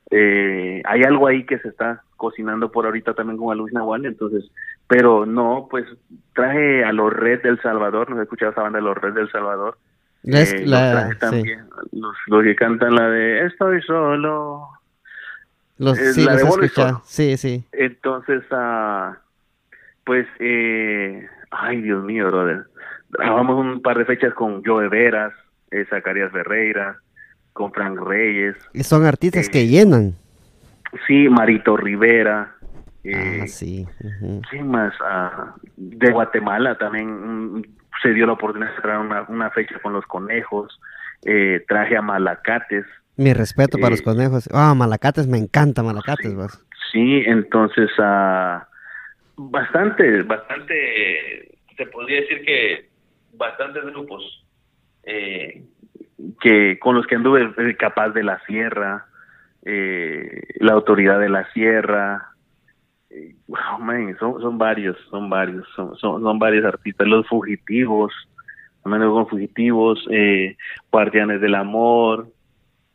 Eh, 0.09 0.81
hay 0.85 1.03
algo 1.03 1.27
ahí 1.27 1.45
que 1.45 1.59
se 1.59 1.69
está 1.69 2.03
cocinando 2.15 2.71
por 2.71 2.85
ahorita 2.85 3.13
también 3.13 3.37
con 3.37 3.51
Alush 3.51 3.71
Nahual, 3.73 4.05
entonces, 4.05 4.49
pero 4.87 5.25
no, 5.25 5.67
pues 5.69 5.85
traje 6.33 6.83
a 6.83 6.93
los 6.93 7.11
Red 7.11 7.43
del 7.43 7.61
Salvador, 7.61 8.09
no 8.09 8.19
he 8.19 8.23
escuchado 8.23 8.51
esa 8.51 8.61
banda 8.61 8.79
de 8.79 8.85
los 8.85 8.97
Red 8.97 9.13
del 9.13 9.31
Salvador. 9.31 9.77
Eh, 10.23 10.65
los 10.65 10.79
traje 10.79 11.13
sí. 11.13 11.19
también, 11.19 11.65
los, 11.91 12.15
los 12.27 12.43
que 12.43 12.55
cantan 12.55 12.95
la 12.95 13.09
de 13.09 13.45
Estoy 13.45 13.81
solo. 13.81 14.67
Los, 15.77 15.99
eh, 15.99 16.13
sí, 16.13 16.25
la 16.25 16.33
los 16.33 16.57
de. 16.57 16.69
Solo. 16.69 17.01
Sí, 17.05 17.37
sí. 17.37 17.63
Entonces, 17.71 18.43
ah, 18.51 19.17
pues, 20.05 20.25
eh, 20.39 21.27
ay 21.51 21.81
Dios 21.81 22.03
mío, 22.03 22.27
brother. 22.27 22.65
Grabamos 23.09 23.57
un 23.57 23.81
par 23.81 23.97
de 23.97 24.05
fechas 24.05 24.33
con 24.33 24.63
Joe 24.65 24.89
Veras, 24.89 25.33
eh, 25.71 25.85
Zacarías 25.89 26.31
Ferreira, 26.31 26.97
con 27.57 27.71
Frank 27.73 27.99
Reyes, 27.99 28.55
Y 28.73 28.83
son 28.83 29.03
artistas 29.05 29.47
Eh, 29.47 29.51
que 29.51 29.67
llenan. 29.67 30.13
sí, 31.07 31.27
Marito 31.27 31.75
Rivera, 31.75 32.55
eh, 33.03 33.39
ah, 33.43 33.47
sí. 33.47 33.85
¿quién 34.49 34.69
más? 34.69 34.93
Ah, 35.01 35.55
de 35.75 36.11
Guatemala 36.11 36.77
también 36.77 37.09
mm, 37.57 37.63
se 38.03 38.13
dio 38.13 38.27
la 38.27 38.33
oportunidad 38.33 38.75
de 38.75 38.81
traer 38.81 38.99
una, 38.99 39.23
una 39.27 39.49
fecha 39.49 39.79
con 39.81 39.93
los 39.93 40.05
conejos, 40.05 40.79
eh, 41.25 41.63
traje 41.67 41.97
a 41.97 42.01
Malacates, 42.01 42.85
Mi 43.17 43.33
respeto 43.33 43.79
para 43.79 43.87
Eh, 43.87 43.97
los 43.97 44.01
conejos. 44.03 44.47
Ah, 44.53 44.75
Malacates, 44.75 45.25
me 45.27 45.39
encanta 45.39 45.81
Malacates, 45.81 46.29
sí. 46.29 46.35
vos. 46.35 46.63
Sí, 46.91 47.23
entonces, 47.25 47.89
ah, 47.97 48.67
bastante, 49.35 50.21
bastante, 50.23 50.75
se 51.75 51.85
podría 51.87 52.21
decir 52.21 52.43
que 52.45 52.87
bastantes 53.33 53.83
grupos 53.85 54.21
eh, 55.07 55.63
que 56.41 56.77
con 56.79 56.95
los 56.95 57.07
que 57.07 57.15
anduve, 57.15 57.75
Capaz 57.77 58.09
de 58.09 58.23
la 58.23 58.39
Sierra, 58.45 59.05
eh, 59.65 60.43
la 60.59 60.73
Autoridad 60.73 61.19
de 61.19 61.29
la 61.29 61.51
Sierra, 61.53 62.29
eh, 63.09 63.35
wow, 63.47 63.79
man, 63.79 64.15
son, 64.19 64.39
son 64.41 64.57
varios, 64.57 64.97
son 65.09 65.29
varios, 65.29 65.67
son, 65.75 65.95
son, 65.97 66.21
son 66.21 66.39
varios 66.39 66.65
artistas, 66.65 67.07
los 67.07 67.27
fugitivos, 67.27 68.13
menos 68.87 69.13
con 69.13 69.27
fugitivos, 69.27 70.05
eh, 70.11 70.57
Guardianes 70.91 71.41
del 71.41 71.55
Amor, 71.55 72.27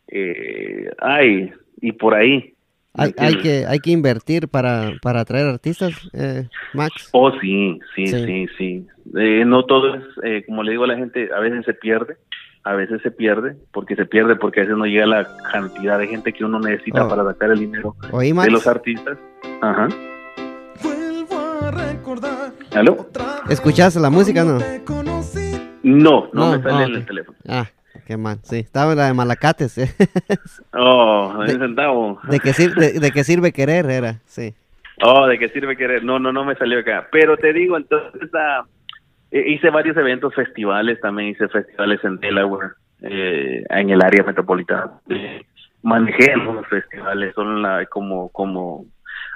eh, 0.08 0.90
ay, 0.98 1.52
y 1.80 1.92
por 1.92 2.14
ahí. 2.14 2.51
¿Me 2.94 3.12
Hay, 3.18 3.36
que, 3.38 3.64
hay 3.66 3.78
que 3.80 3.90
invertir 3.90 4.48
para, 4.48 4.92
para 5.02 5.20
atraer 5.20 5.46
artistas, 5.46 5.92
eh, 6.12 6.48
Max. 6.74 7.08
Oh, 7.12 7.30
sí, 7.40 7.78
sí, 7.94 8.06
Sí. 8.06 8.24
sí, 8.24 8.46
sí. 8.58 8.86
Eh, 9.18 9.44
no 9.46 9.64
todo 9.64 9.94
es, 9.94 10.04
eh, 10.22 10.44
como 10.46 10.62
le 10.62 10.72
digo 10.72 10.84
a 10.84 10.88
la 10.88 10.96
gente, 10.96 11.30
a 11.34 11.40
veces 11.40 11.64
se 11.64 11.74
pierde, 11.74 12.16
a 12.64 12.74
veces 12.74 13.00
se 13.02 13.10
pierde, 13.10 13.56
porque 13.72 13.96
se 13.96 14.06
pierde 14.06 14.36
porque 14.36 14.60
a 14.60 14.62
veces 14.64 14.78
no 14.78 14.84
llega 14.86 15.06
la 15.06 15.26
cantidad 15.52 15.98
de 15.98 16.06
gente 16.06 16.32
que 16.32 16.44
uno 16.44 16.60
necesita 16.60 17.04
Oh. 17.06 17.08
para 17.08 17.24
sacar 17.24 17.50
el 17.50 17.58
dinero 17.60 17.96
Oí, 18.12 18.32
de 18.32 18.50
los 18.50 18.66
artistas. 18.66 19.18
Ajá. 19.60 19.88
Vuelvo 20.82 21.38
a 21.38 21.70
recordar. 21.70 22.52
¿Aló? 22.74 23.08
¿Escuchaste 23.48 23.98
la 24.00 24.10
música, 24.10 24.44
no? 24.44 24.58
No, 25.82 26.28
no, 26.32 26.50
No, 26.52 26.56
me 26.56 26.62
sale 26.62 26.84
en 26.84 26.94
el 26.94 27.06
teléfono. 27.06 27.36
Ah, 27.48 27.66
qué 28.06 28.16
mal. 28.16 28.38
Sí, 28.42 28.56
estaba 28.58 28.92
en 28.92 28.98
la 28.98 29.06
de 29.06 29.14
Malacates. 29.14 29.78
eh. 29.78 29.88
Oh, 30.74 31.42
De- 31.46 31.58
centavo. 31.58 32.20
¿De, 32.24 32.40
qué 32.40 32.52
sir- 32.52 32.74
de, 32.74 32.98
de 33.00 33.10
qué 33.12 33.24
sirve 33.24 33.52
querer? 33.52 33.86
Era, 33.90 34.20
sí. 34.26 34.54
Oh, 35.02 35.26
¿de 35.26 35.38
qué 35.38 35.48
sirve 35.48 35.76
querer? 35.76 36.04
No, 36.04 36.18
no, 36.18 36.32
no 36.32 36.44
me 36.44 36.54
salió 36.56 36.78
acá. 36.80 37.08
Pero 37.10 37.36
te 37.36 37.52
digo, 37.52 37.76
entonces, 37.76 38.30
ah, 38.34 38.64
eh, 39.30 39.44
hice 39.48 39.70
varios 39.70 39.96
eventos, 39.96 40.34
festivales, 40.34 41.00
también 41.00 41.30
hice 41.30 41.48
festivales 41.48 42.00
en 42.04 42.18
Delaware, 42.18 42.72
eh, 43.02 43.64
en 43.70 43.90
el 43.90 44.02
área 44.02 44.22
metropolitana. 44.22 44.92
Eh, 45.08 45.42
manejé 45.82 46.32
algunos 46.32 46.66
festivales, 46.68 47.34
son 47.34 47.62
la, 47.62 47.84
como, 47.86 48.28
como, 48.30 48.84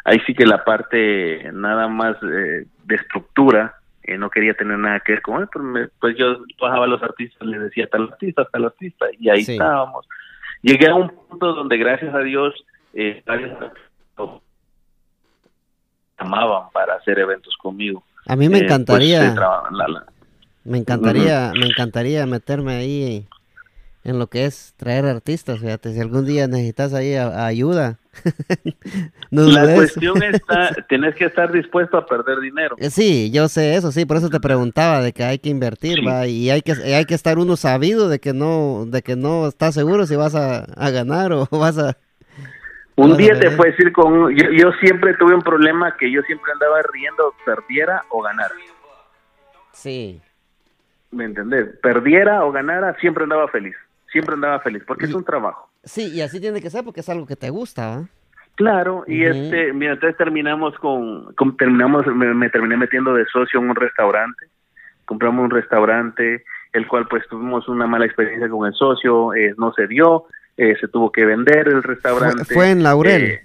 ahí 0.04 0.20
sí 0.26 0.34
que 0.34 0.46
la 0.46 0.62
parte 0.64 1.50
nada 1.52 1.88
más 1.88 2.16
eh, 2.22 2.66
de 2.84 2.94
estructura, 2.94 3.75
eh, 4.06 4.16
no 4.18 4.30
quería 4.30 4.54
tener 4.54 4.78
nada 4.78 5.00
que 5.00 5.12
ver 5.12 5.22
con 5.22 5.42
él, 5.42 5.48
pues, 5.52 5.64
me- 5.64 5.88
pues 6.00 6.16
yo 6.16 6.36
bajaba 6.60 6.84
a 6.84 6.88
los 6.88 7.02
artistas, 7.02 7.46
les 7.46 7.60
decía 7.60 7.88
tal 7.88 8.04
artista, 8.12 8.44
tal 8.52 8.64
artista, 8.66 9.06
y 9.18 9.28
ahí 9.28 9.42
Sí. 9.44 9.52
estábamos. 9.52 10.06
Llegué 10.62 10.88
a 10.88 10.94
un 10.94 11.08
punto 11.10 11.52
donde, 11.54 11.76
gracias 11.76 12.14
a 12.14 12.20
Dios, 12.20 12.54
eh, 12.94 13.22
varios 13.26 13.52
llamaban 16.18 16.70
para 16.72 16.94
hacer 16.94 17.18
eventos 17.18 17.54
conmigo. 17.60 18.02
A 18.26 18.36
mí 18.36 18.48
me 18.48 18.56
Eh, 18.58 18.60
pues, 18.60 18.62
encantaría, 18.64 19.34
traba- 19.34 19.68
la- 19.70 19.88
la- 19.88 20.06
me 20.64 20.78
encantaría, 20.78 21.52
me 21.58 21.66
encantaría 21.66 22.26
meterme 22.26 22.76
ahí 22.76 23.26
en 24.08 24.18
lo 24.20 24.28
que 24.28 24.44
es 24.44 24.72
traer 24.76 25.04
artistas, 25.04 25.58
fíjate, 25.60 25.92
si 25.92 26.00
algún 26.00 26.24
día 26.26 26.46
necesitas 26.46 26.94
ahí 26.94 27.14
a- 27.16 27.44
ayuda. 27.46 27.98
no 29.30 29.42
la 29.42 29.62
dudes. 29.62 29.74
cuestión 29.74 30.22
está, 30.22 30.70
tienes 30.88 31.14
que 31.16 31.24
estar 31.24 31.50
dispuesto 31.52 31.96
a 31.98 32.06
perder 32.06 32.38
dinero. 32.40 32.76
Eh, 32.78 32.90
Sí, 32.90 33.30
yo 33.32 33.48
sé 33.48 33.74
eso, 33.74 33.90
sí, 33.92 34.04
por 34.06 34.16
eso 34.18 34.30
te 34.30 34.38
preguntaba 34.40 35.00
de 35.02 35.12
que 35.12 35.24
hay 35.24 35.38
que 35.38 35.48
invertir, 35.48 35.96
Sí. 35.98 36.04
va, 36.04 36.26
y 36.26 36.50
hay 36.50 36.62
que 36.62 36.72
hay 36.72 37.04
que 37.04 37.14
estar 37.14 37.38
uno 37.38 37.56
sabido 37.56 38.08
de 38.08 38.20
que 38.20 38.32
no 38.32 38.84
de 38.86 39.02
que 39.02 39.16
no 39.16 39.48
estás 39.48 39.74
seguro 39.74 40.06
si 40.06 40.14
vas 40.16 40.34
a, 40.34 40.58
a 40.76 40.90
ganar 40.90 41.32
o 41.32 41.46
vas 41.50 41.76
a 41.78 41.96
Un 42.94 43.10
Vas 43.10 43.18
a 43.18 43.22
día 43.22 43.38
te 43.40 43.50
puedes 43.50 43.78
ir 43.80 43.92
con... 43.92 44.30
Yo, 44.34 44.50
yo 44.52 44.70
siempre 44.80 45.14
tuve 45.14 45.34
un 45.34 45.42
problema 45.42 45.96
que 45.98 46.10
yo 46.10 46.22
siempre 46.22 46.52
andaba 46.52 46.80
riendo, 46.92 47.34
perdiera 47.44 48.02
o 48.10 48.22
ganara. 48.22 48.54
Sí. 49.72 50.20
¿Me 51.10 51.24
entendés? 51.24 51.76
Perdiera 51.82 52.44
o 52.44 52.52
ganara, 52.52 52.96
siempre 53.00 53.24
andaba 53.24 53.48
feliz. 53.48 53.74
Siempre 54.20 54.34
andaba 54.34 54.60
feliz, 54.60 54.82
porque 54.86 55.04
es 55.06 55.14
un 55.14 55.24
trabajo. 55.24 55.68
Sí, 55.84 56.10
y 56.12 56.20
así 56.20 56.40
tiene 56.40 56.60
que 56.60 56.70
ser 56.70 56.84
porque 56.84 57.00
es 57.00 57.08
algo 57.08 57.26
que 57.26 57.36
te 57.36 57.50
gusta. 57.50 58.08
Claro, 58.56 59.04
y 59.06 59.22
este, 59.24 59.72
mira, 59.74 59.92
entonces 59.92 60.16
terminamos 60.16 60.74
con, 60.78 61.32
con- 61.34 61.56
terminamos, 61.56 62.06
me, 62.06 62.32
me 62.34 62.48
terminé 62.48 62.76
metiendo 62.78 63.12
de 63.12 63.26
socio 63.26 63.60
en 63.60 63.68
un 63.68 63.76
restaurante, 63.76 64.46
compramos 65.04 65.44
un 65.44 65.50
restaurante, 65.50 66.42
el 66.72 66.86
cual 66.88 67.06
pues 67.08 67.22
tuvimos 67.28 67.68
una 67.68 67.86
mala 67.86 68.06
experiencia 68.06 68.48
con 68.48 68.66
el 68.66 68.72
socio, 68.74 69.34
eh, 69.34 69.54
no 69.58 69.72
se 69.74 69.86
dio, 69.86 70.24
eh, 70.56 70.74
se 70.80 70.88
tuvo 70.88 71.12
que 71.12 71.26
vender 71.26 71.68
el 71.68 71.82
restaurante. 71.82 72.44
Fue- 72.46 72.54
fue 72.54 72.70
en 72.70 72.82
Laurel. 72.82 73.22
Eh, 73.24 73.40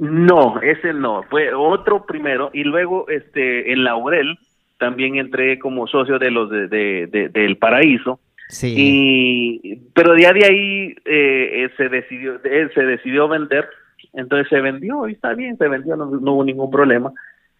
no, 0.00 0.60
ese 0.62 0.92
no, 0.92 1.22
fue 1.24 1.52
otro 1.54 2.04
primero, 2.06 2.50
y 2.52 2.64
luego 2.64 3.08
este, 3.08 3.70
en 3.72 3.84
Laurel 3.84 4.38
también 4.78 5.16
entré 5.16 5.58
como 5.58 5.86
socio 5.86 6.18
de 6.18 6.30
los 6.30 6.50
de, 6.50 6.66
de- 6.68 7.06
de- 7.06 7.28
del 7.28 7.58
Paraíso, 7.58 8.18
Sí. 8.50 8.74
y 8.76 9.76
pero 9.94 10.16
ya 10.18 10.32
de 10.32 10.44
ahí 10.44 10.94
eh, 11.04 11.64
eh, 11.64 11.70
se 11.76 11.88
decidió 11.88 12.40
eh, 12.44 12.68
se 12.74 12.82
decidió 12.82 13.28
vender 13.28 13.68
entonces 14.12 14.48
se 14.48 14.60
vendió 14.60 15.08
y 15.08 15.12
está 15.12 15.34
bien 15.34 15.56
se 15.56 15.68
vendió 15.68 15.96
no, 15.96 16.06
no 16.06 16.32
hubo 16.34 16.44
ningún 16.44 16.70
problema 16.70 17.12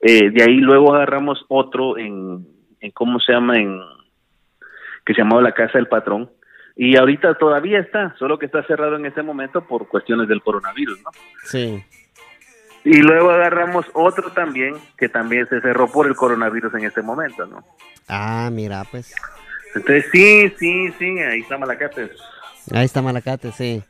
Eh, 0.03 0.31
de 0.31 0.43
ahí 0.43 0.57
luego 0.57 0.95
agarramos 0.95 1.45
otro 1.49 1.99
en, 1.99 2.47
en 2.81 2.91
cómo 2.93 3.21
se 3.21 3.33
llama 3.35 3.57
en 3.59 3.79
que 5.05 5.13
se 5.15 5.21
llamaba 5.23 5.43
la 5.43 5.53
casa 5.53 5.75
del 5.79 5.89
patrón 5.89 6.31
y 6.77 6.97
ahorita 6.97 7.35
todavía 7.35 7.79
está 7.81 8.15
solo 8.19 8.39
que 8.39 8.47
está 8.47 8.63
cerrado 8.65 8.97
en 8.97 9.05
este 9.05 9.23
momento 9.23 9.67
por 9.67 9.89
cuestiones 9.89 10.27
del 10.29 10.41
coronavirus 10.43 10.99
no 11.05 11.11
Sí. 11.45 11.83
y 12.85 12.99
luego 13.03 13.31
agarramos 13.31 13.85
otro 13.93 14.31
también 14.33 14.75
que 14.97 15.09
también 15.11 15.47
se 15.49 15.61
cerró 15.61 15.87
por 15.93 16.07
el 16.07 16.15
coronavirus 16.17 16.73
en 16.75 16.85
este 16.85 17.03
momento 17.03 17.45
no 17.47 17.63
Ah, 18.09 18.49
mira, 18.51 18.83
pues. 18.91 19.15
Entonces 19.75 20.07
sí 20.13 20.53
sí 20.59 20.89
sí 20.99 21.19
ahí 21.21 21.41
está 21.41 21.59
Malacate 21.59 22.11
Ahí 22.73 22.85
está 22.85 23.03
Malacate, 23.03 23.51
sí. 23.53 23.83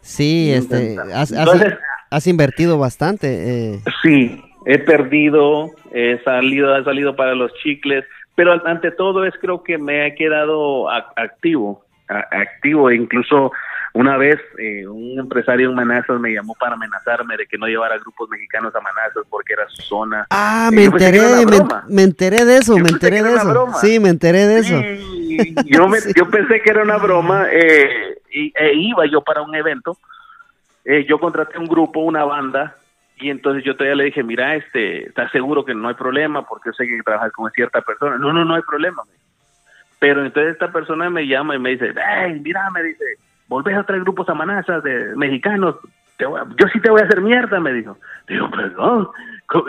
Sí, 0.00 0.50
este, 0.52 0.96
has, 1.14 1.30
has- 1.30 1.32
Entonces- 1.32 1.74
has 2.10 2.26
invertido 2.26 2.78
bastante. 2.78 3.74
Eh. 3.74 3.80
Sí, 4.02 4.42
he 4.66 4.78
perdido, 4.78 5.70
he 5.92 6.18
salido, 6.24 6.76
he 6.76 6.82
salido 6.84 7.14
para 7.16 7.34
los 7.34 7.52
chicles, 7.62 8.04
pero 8.34 8.52
ante 8.66 8.90
todo 8.90 9.24
es 9.24 9.34
creo 9.40 9.62
que 9.62 9.78
me 9.78 10.06
he 10.06 10.14
quedado 10.14 10.90
a- 10.90 11.12
activo, 11.16 11.84
a- 12.08 12.26
activo, 12.32 12.90
incluso 12.90 13.52
una 13.94 14.16
vez 14.16 14.38
eh, 14.58 14.86
un 14.88 15.18
empresario 15.18 15.70
en 15.70 15.76
Manazas 15.76 16.20
me 16.20 16.32
llamó 16.32 16.54
para 16.56 16.74
amenazarme 16.74 17.36
de 17.36 17.46
que 17.46 17.56
no 17.56 17.66
llevara 17.66 17.96
grupos 17.98 18.28
mexicanos 18.28 18.74
a 18.74 18.80
Manazas 18.80 19.22
porque 19.30 19.52
era 19.54 19.68
su 19.68 19.82
zona. 19.82 20.26
Ah, 20.30 20.68
Eh, 20.72 20.74
me 20.76 20.84
enteré, 20.84 21.20
me, 21.46 21.58
me 21.88 22.02
enteré 22.02 22.44
de 22.44 22.56
eso, 22.58 22.76
Yo 22.76 22.82
me 22.82 22.90
enteré 22.90 23.22
de 23.22 23.34
eso. 23.34 23.66
Sí, 23.80 24.00
me 24.00 24.08
enteré 24.10 24.46
de 24.46 24.58
eso. 24.58 24.80
Sí, 24.80 25.54
yo, 25.66 25.88
me- 25.88 26.00
Sí. 26.00 26.12
yo 26.16 26.28
pensé 26.28 26.60
que 26.60 26.70
era 26.70 26.82
una 26.82 26.96
broma 26.98 27.46
eh, 27.50 28.18
y, 28.32 28.52
e 28.56 28.74
iba 28.74 29.06
yo 29.06 29.22
para 29.22 29.42
un 29.42 29.54
evento. 29.54 29.96
Eh, 30.84 31.06
yo 31.08 31.18
contraté 31.18 31.58
un 31.58 31.66
grupo, 31.66 32.00
una 32.00 32.24
banda, 32.24 32.76
y 33.16 33.30
entonces 33.30 33.64
yo 33.64 33.74
todavía 33.74 33.94
le 33.94 34.04
dije, 34.04 34.22
mira, 34.24 34.54
este, 34.56 35.06
¿estás 35.08 35.30
seguro 35.30 35.64
que 35.64 35.72
no 35.74 35.88
hay 35.88 35.94
problema? 35.94 36.46
Porque 36.46 36.68
yo 36.70 36.72
sé 36.74 36.86
que 36.86 37.00
trabajas 37.04 37.32
con 37.32 37.50
cierta 37.52 37.80
persona. 37.80 38.18
No, 38.18 38.32
no, 38.32 38.44
no 38.44 38.54
hay 38.56 38.62
problema. 38.62 39.02
Pero 40.00 40.24
entonces 40.24 40.52
esta 40.52 40.72
persona 40.72 41.08
me 41.10 41.26
llama 41.26 41.54
y 41.54 41.58
me 41.60 41.70
dice, 41.70 41.94
hey, 41.96 42.38
mira, 42.42 42.68
me 42.70 42.82
dice, 42.82 43.04
volvés 43.48 43.76
a 43.76 43.84
traer 43.84 44.02
grupos 44.02 44.28
a 44.28 44.34
manazas 44.34 44.82
de 44.82 45.14
mexicanos. 45.16 45.76
Te 46.16 46.26
voy 46.26 46.40
a- 46.40 46.46
yo 46.58 46.66
sí 46.72 46.80
te 46.80 46.90
voy 46.90 47.00
a 47.00 47.04
hacer 47.04 47.20
mierda, 47.20 47.58
me 47.60 47.72
dijo. 47.72 47.98
Digo, 48.28 48.50
perdón. 48.50 49.08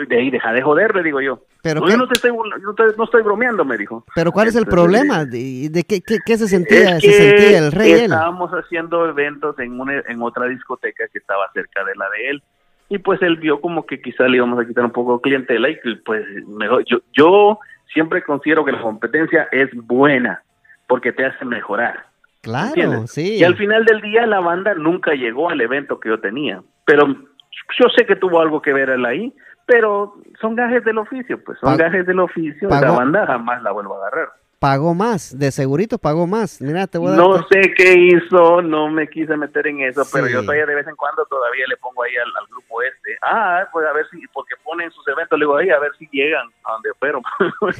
De 0.08 0.16
ahí, 0.16 0.30
deja 0.30 0.52
de 0.52 0.62
joder, 0.62 0.94
le 0.94 1.02
digo 1.02 1.20
yo. 1.20 1.40
Pero 1.62 1.80
no, 1.80 1.86
qué- 1.86 1.92
yo 1.92 1.98
no 1.98 2.08
te 2.08 2.14
estoy, 2.14 2.30
no 2.32 2.74
te- 2.74 2.96
no 2.96 3.04
estoy 3.04 3.22
bromeando, 3.22 3.64
me 3.64 3.76
dijo. 3.76 4.04
Pero 4.14 4.32
¿cuál 4.32 4.48
es 4.48 4.56
el 4.56 4.66
problema? 4.66 5.24
¿De, 5.24 5.68
de 5.70 5.84
qué, 5.84 6.00
qué- 6.00 6.18
qué 6.24 6.36
se 6.38 6.48
sentía? 6.48 6.96
es 6.96 7.02
¿Se 7.02 7.12
sentía 7.12 7.58
el 7.58 7.72
rey 7.72 7.92
él? 7.92 8.00
estábamos 8.04 8.50
haciendo 8.52 9.06
eventos 9.08 9.58
en 9.58 9.78
una, 9.78 10.00
en 10.08 10.22
otra 10.22 10.46
discoteca 10.46 11.04
que 11.12 11.18
estaba 11.18 11.50
cerca 11.52 11.84
de 11.84 11.94
la 11.96 12.08
de 12.10 12.30
él 12.30 12.42
y 12.88 12.98
pues 12.98 13.20
él 13.20 13.36
vio 13.36 13.60
como 13.60 13.84
que 13.84 14.00
quizá 14.00 14.28
le 14.28 14.36
íbamos 14.36 14.60
a 14.60 14.66
quitar 14.66 14.84
un 14.84 14.92
poco 14.92 15.16
de 15.16 15.22
clientela 15.22 15.68
y 15.68 15.76
pues 16.04 16.24
mejor 16.46 16.84
yo 16.86 16.98
yo 17.12 17.58
siempre 17.92 18.22
considero 18.22 18.64
que 18.64 18.70
la 18.72 18.80
competencia 18.80 19.48
es 19.50 19.68
buena 19.74 20.40
porque 20.86 21.12
te 21.12 21.24
hace 21.26 21.44
mejorar 21.44 22.06
Claro, 22.42 22.68
¿entiendes? 22.68 23.10
sí. 23.10 23.36
y 23.36 23.44
al 23.44 23.56
final 23.56 23.84
del 23.84 24.00
día 24.00 24.26
la 24.26 24.40
banda 24.40 24.74
nunca 24.74 25.12
llegó 25.14 25.50
al 25.50 25.60
evento 25.60 25.98
que 26.00 26.08
yo 26.10 26.20
tenía 26.20 26.62
pero 26.84 27.06
yo 27.08 27.88
sé 27.96 28.06
que 28.06 28.16
tuvo 28.16 28.40
algo 28.40 28.62
que 28.62 28.72
ver 28.72 28.90
él 28.90 29.04
ahí 29.04 29.32
pero 29.66 30.14
son 30.40 30.54
gajes 30.54 30.84
del 30.84 30.98
oficio 30.98 31.42
pues 31.44 31.58
son 31.58 31.76
gajes 31.76 32.06
del 32.06 32.20
oficio 32.20 32.68
la 32.68 32.80
pagó- 32.80 32.96
banda 32.96 33.26
jamás 33.26 33.62
la 33.62 33.72
vuelvo 33.72 33.94
a 33.96 34.06
agarrar 34.06 34.28
Pagó 34.58 34.94
más, 34.94 35.38
de 35.38 35.50
segurito 35.52 35.98
pagó 35.98 36.26
más. 36.26 36.62
Mira, 36.62 36.86
te 36.86 36.96
voy 36.96 37.08
a 37.08 37.10
dar... 37.16 37.18
no 37.18 37.46
sé 37.48 37.74
qué 37.76 37.92
hizo, 37.92 38.62
no 38.62 38.88
me 38.88 39.06
quise 39.06 39.36
meter 39.36 39.66
en 39.66 39.82
eso, 39.82 40.02
pero 40.10 40.28
yo 40.28 40.40
todavía 40.40 40.64
de 40.64 40.74
vez 40.74 40.86
en 40.86 40.96
cuando 40.96 41.26
todavía 41.26 41.64
le 41.68 41.76
pongo 41.76 42.02
ahí 42.02 42.16
al, 42.16 42.28
al 42.40 42.46
grupo 42.48 42.80
este. 42.82 43.18
Ah, 43.20 43.68
pues 43.70 43.86
a 43.86 43.92
ver 43.92 44.06
si, 44.10 44.18
porque 44.32 44.54
ponen 44.64 44.90
sus 44.92 45.06
eventos, 45.08 45.38
le 45.38 45.44
digo 45.44 45.56
ahí 45.58 45.68
a 45.68 45.78
ver 45.78 45.92
si 45.98 46.08
llegan 46.10 46.46
a 46.64 46.72
donde 46.72 46.88
fueron. 46.98 47.22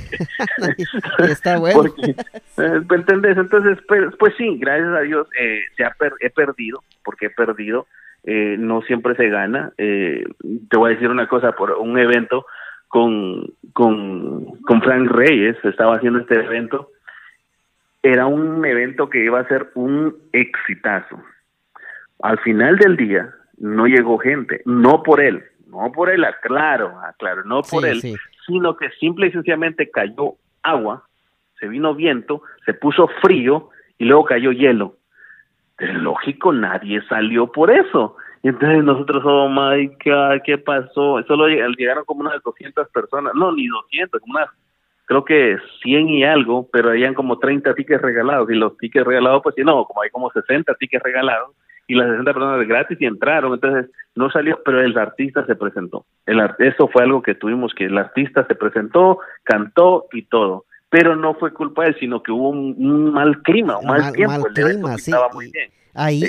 Está 1.31 1.59
bueno. 1.59 1.81
Porque, 1.83 2.11
eh, 2.11 2.81
¿me 2.89 2.97
¿entendés? 2.97 3.37
Entonces, 3.37 3.79
pues, 3.89 4.15
pues 4.19 4.35
sí, 4.37 4.59
gracias 4.59 4.89
a 4.91 5.01
Dios 5.01 5.27
eh, 5.41 5.61
se 5.77 5.85
ha 5.85 5.91
per- 5.99 6.15
he 6.21 6.31
perdido, 6.31 6.83
porque 7.05 7.27
he 7.27 7.31
perdido, 7.31 7.87
eh, 8.25 8.57
no 8.59 8.83
siempre 8.83 9.15
se 9.17 9.29
gana. 9.29 9.73
Eh, 9.79 10.25
te 10.69 10.77
voy 10.77 10.91
a 10.91 10.95
decir 10.95 11.09
una 11.09 11.29
cosa, 11.29 11.53
por 11.53 11.73
un 11.73 11.99
evento 11.99 12.45
con, 12.97 13.45
con, 13.75 14.59
con 14.63 14.81
Frank 14.81 15.11
Reyes, 15.11 15.55
estaba 15.65 15.97
haciendo 15.97 16.21
este 16.21 16.37
evento, 16.37 16.93
era 18.03 18.25
un 18.25 18.65
evento 18.65 19.11
que 19.11 19.23
iba 19.23 19.39
a 19.39 19.49
ser 19.49 19.71
un 19.75 20.17
exitazo. 20.33 21.23
Al 22.23 22.39
final 22.39 22.79
del 22.79 22.97
día 22.97 23.35
no 23.59 23.87
llegó 23.87 24.17
gente, 24.17 24.63
no 24.65 25.03
por 25.03 25.21
él, 25.21 25.45
no 25.67 25.93
por 25.93 26.09
él, 26.09 26.25
aclaro, 26.25 26.99
aclaro, 27.01 27.45
no 27.45 27.61
por 27.61 27.83
Sí, 27.83 27.91
él, 27.91 28.01
sí. 28.01 28.15
sino 28.47 28.79
que 28.79 28.89
simple 28.93 29.27
y 29.27 29.33
sencillamente 29.33 29.91
cayó 29.91 30.37
agua, 30.63 31.03
se 31.61 31.69
vino 31.69 31.95
viento, 31.95 32.41
se 32.65 32.73
puso 32.73 33.09
frío 33.21 33.69
y 33.99 34.07
luego 34.07 34.25
cayó 34.25 34.53
hielo. 34.53 34.97
Es 35.79 35.93
lógico, 35.97 36.51
nadie 36.51 37.03
salió 37.11 37.53
por 37.53 37.71
eso. 37.71 38.17
Y 38.47 38.49
entonces 38.49 38.85
nosotros, 38.85 39.25
oh 39.27 39.49
my 39.49 39.89
God, 40.05 40.41
¿qué 40.45 40.57
pasó? 40.57 41.21
Solo 41.27 41.49
lleg- 41.49 41.75
llegaron 41.77 42.05
como 42.05 42.21
unas 42.21 42.41
200 42.45 42.89
personas, 42.91 43.33
no, 43.35 43.51
ni 43.51 43.67
200, 43.67 44.21
como 44.21 44.35
unas, 44.39 44.49
creo 45.07 45.25
que 45.25 45.57
100 45.83 46.09
y 46.09 46.23
algo, 46.23 46.69
pero 46.73 46.91
habían 46.91 47.15
como 47.15 47.41
30 47.41 47.75
tickets 47.75 48.01
regalados. 48.01 48.49
Y 48.49 48.55
los 48.55 48.77
tickets 48.79 49.05
regalados, 49.05 49.43
pues 49.43 49.57
sí, 49.57 49.63
no, 49.65 49.85
como 49.85 50.01
hay 50.01 50.11
como 50.11 50.31
60 50.31 50.73
tickets 50.77 51.03
regalados 51.03 51.57
y 51.89 51.97
las 51.97 52.07
60 52.09 52.33
personas 52.35 52.69
gratis 52.69 52.99
y 53.01 53.07
entraron, 53.07 53.55
entonces 53.55 53.91
no 54.15 54.31
salió, 54.31 54.61
pero 54.65 54.81
el 54.81 54.97
artista 54.97 55.45
se 55.47 55.57
presentó. 55.57 56.05
El 56.25 56.41
eso 56.61 56.87
fue 56.87 57.03
algo 57.03 57.23
que 57.23 57.35
tuvimos 57.35 57.75
que 57.75 57.87
el 57.87 57.99
artista 57.99 58.47
se 58.47 58.55
presentó, 58.55 59.19
cantó 59.43 60.05
y 60.13 60.23
todo, 60.23 60.67
pero 60.89 61.17
no 61.17 61.35
fue 61.35 61.53
culpa 61.53 61.83
de 61.83 61.89
él, 61.89 61.97
sino 61.99 62.23
que 62.23 62.31
hubo 62.31 62.51
un, 62.51 62.77
un 62.79 63.13
mal 63.13 63.43
clima, 63.43 63.77
un 63.79 63.87
mal, 63.89 64.03
Mal- 64.03 64.13
tiempo, 64.13 64.33
mal 64.41 64.53
clima, 64.53 64.97
sí, 64.99 65.11
estaba 65.11 65.33
muy 65.35 65.51
bien. 65.51 65.71
Ahí, 65.97 66.25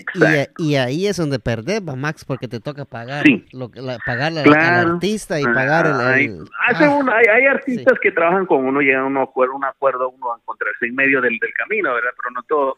y, 0.58 0.76
ahí 0.76 1.08
es 1.08 1.18
donde 1.18 1.40
perdés, 1.40 1.82
Max, 1.84 2.24
porque 2.26 2.48
te 2.48 2.60
toca 2.60 2.86
pagar, 2.86 3.24
Sí. 3.26 3.46
lo, 3.52 3.70
que- 3.70 3.82
la- 3.82 3.98
pagarle 4.06 4.40
al- 4.42 4.46
Claro. 4.46 4.88
al 4.90 4.94
artista 4.96 5.40
y 5.40 5.44
pagar 5.44 5.86
el... 5.88 5.94
Hay, 6.00 6.26
el- 6.26 6.46
hace 6.68 6.86
ah, 6.86 6.90
uno- 6.92 7.12
hay, 7.12 7.26
hay 7.26 7.46
artistas 7.46 8.00
que 8.02 8.12
trabajan 8.12 8.46
con 8.46 8.66
uno, 8.66 8.80
llegan 8.82 9.02
a 9.04 9.06
un 9.08 9.18
acuerdo, 9.18 9.56
un 9.56 9.66
acuerdo, 9.66 10.10
uno 10.10 10.34
a 10.34 10.38
encontrarse 10.38 10.86
en 10.86 10.96
medio 10.96 11.20
del, 11.22 11.38
del 11.40 11.54
camino, 11.54 11.94
¿verdad? 11.94 12.12
Pero 12.16 12.32
no 12.34 12.44
todo. 12.44 12.78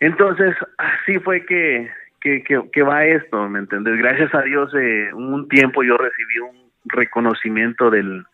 Entonces, 0.00 0.54
así 0.78 1.18
fue 1.20 1.46
que, 1.46 1.90
que, 2.20 2.42
que, 2.42 2.62
que 2.72 2.82
va 2.82 3.04
esto, 3.04 3.48
¿me 3.48 3.60
entiendes? 3.60 3.96
Gracias 3.96 4.34
a 4.34 4.42
Dios, 4.42 4.72
eh, 4.74 5.10
un 5.14 5.48
tiempo 5.48 5.82
yo 5.82 5.96
recibí 5.96 6.38
un 6.40 6.70
reconocimiento 6.86 7.90
del, 7.90 8.24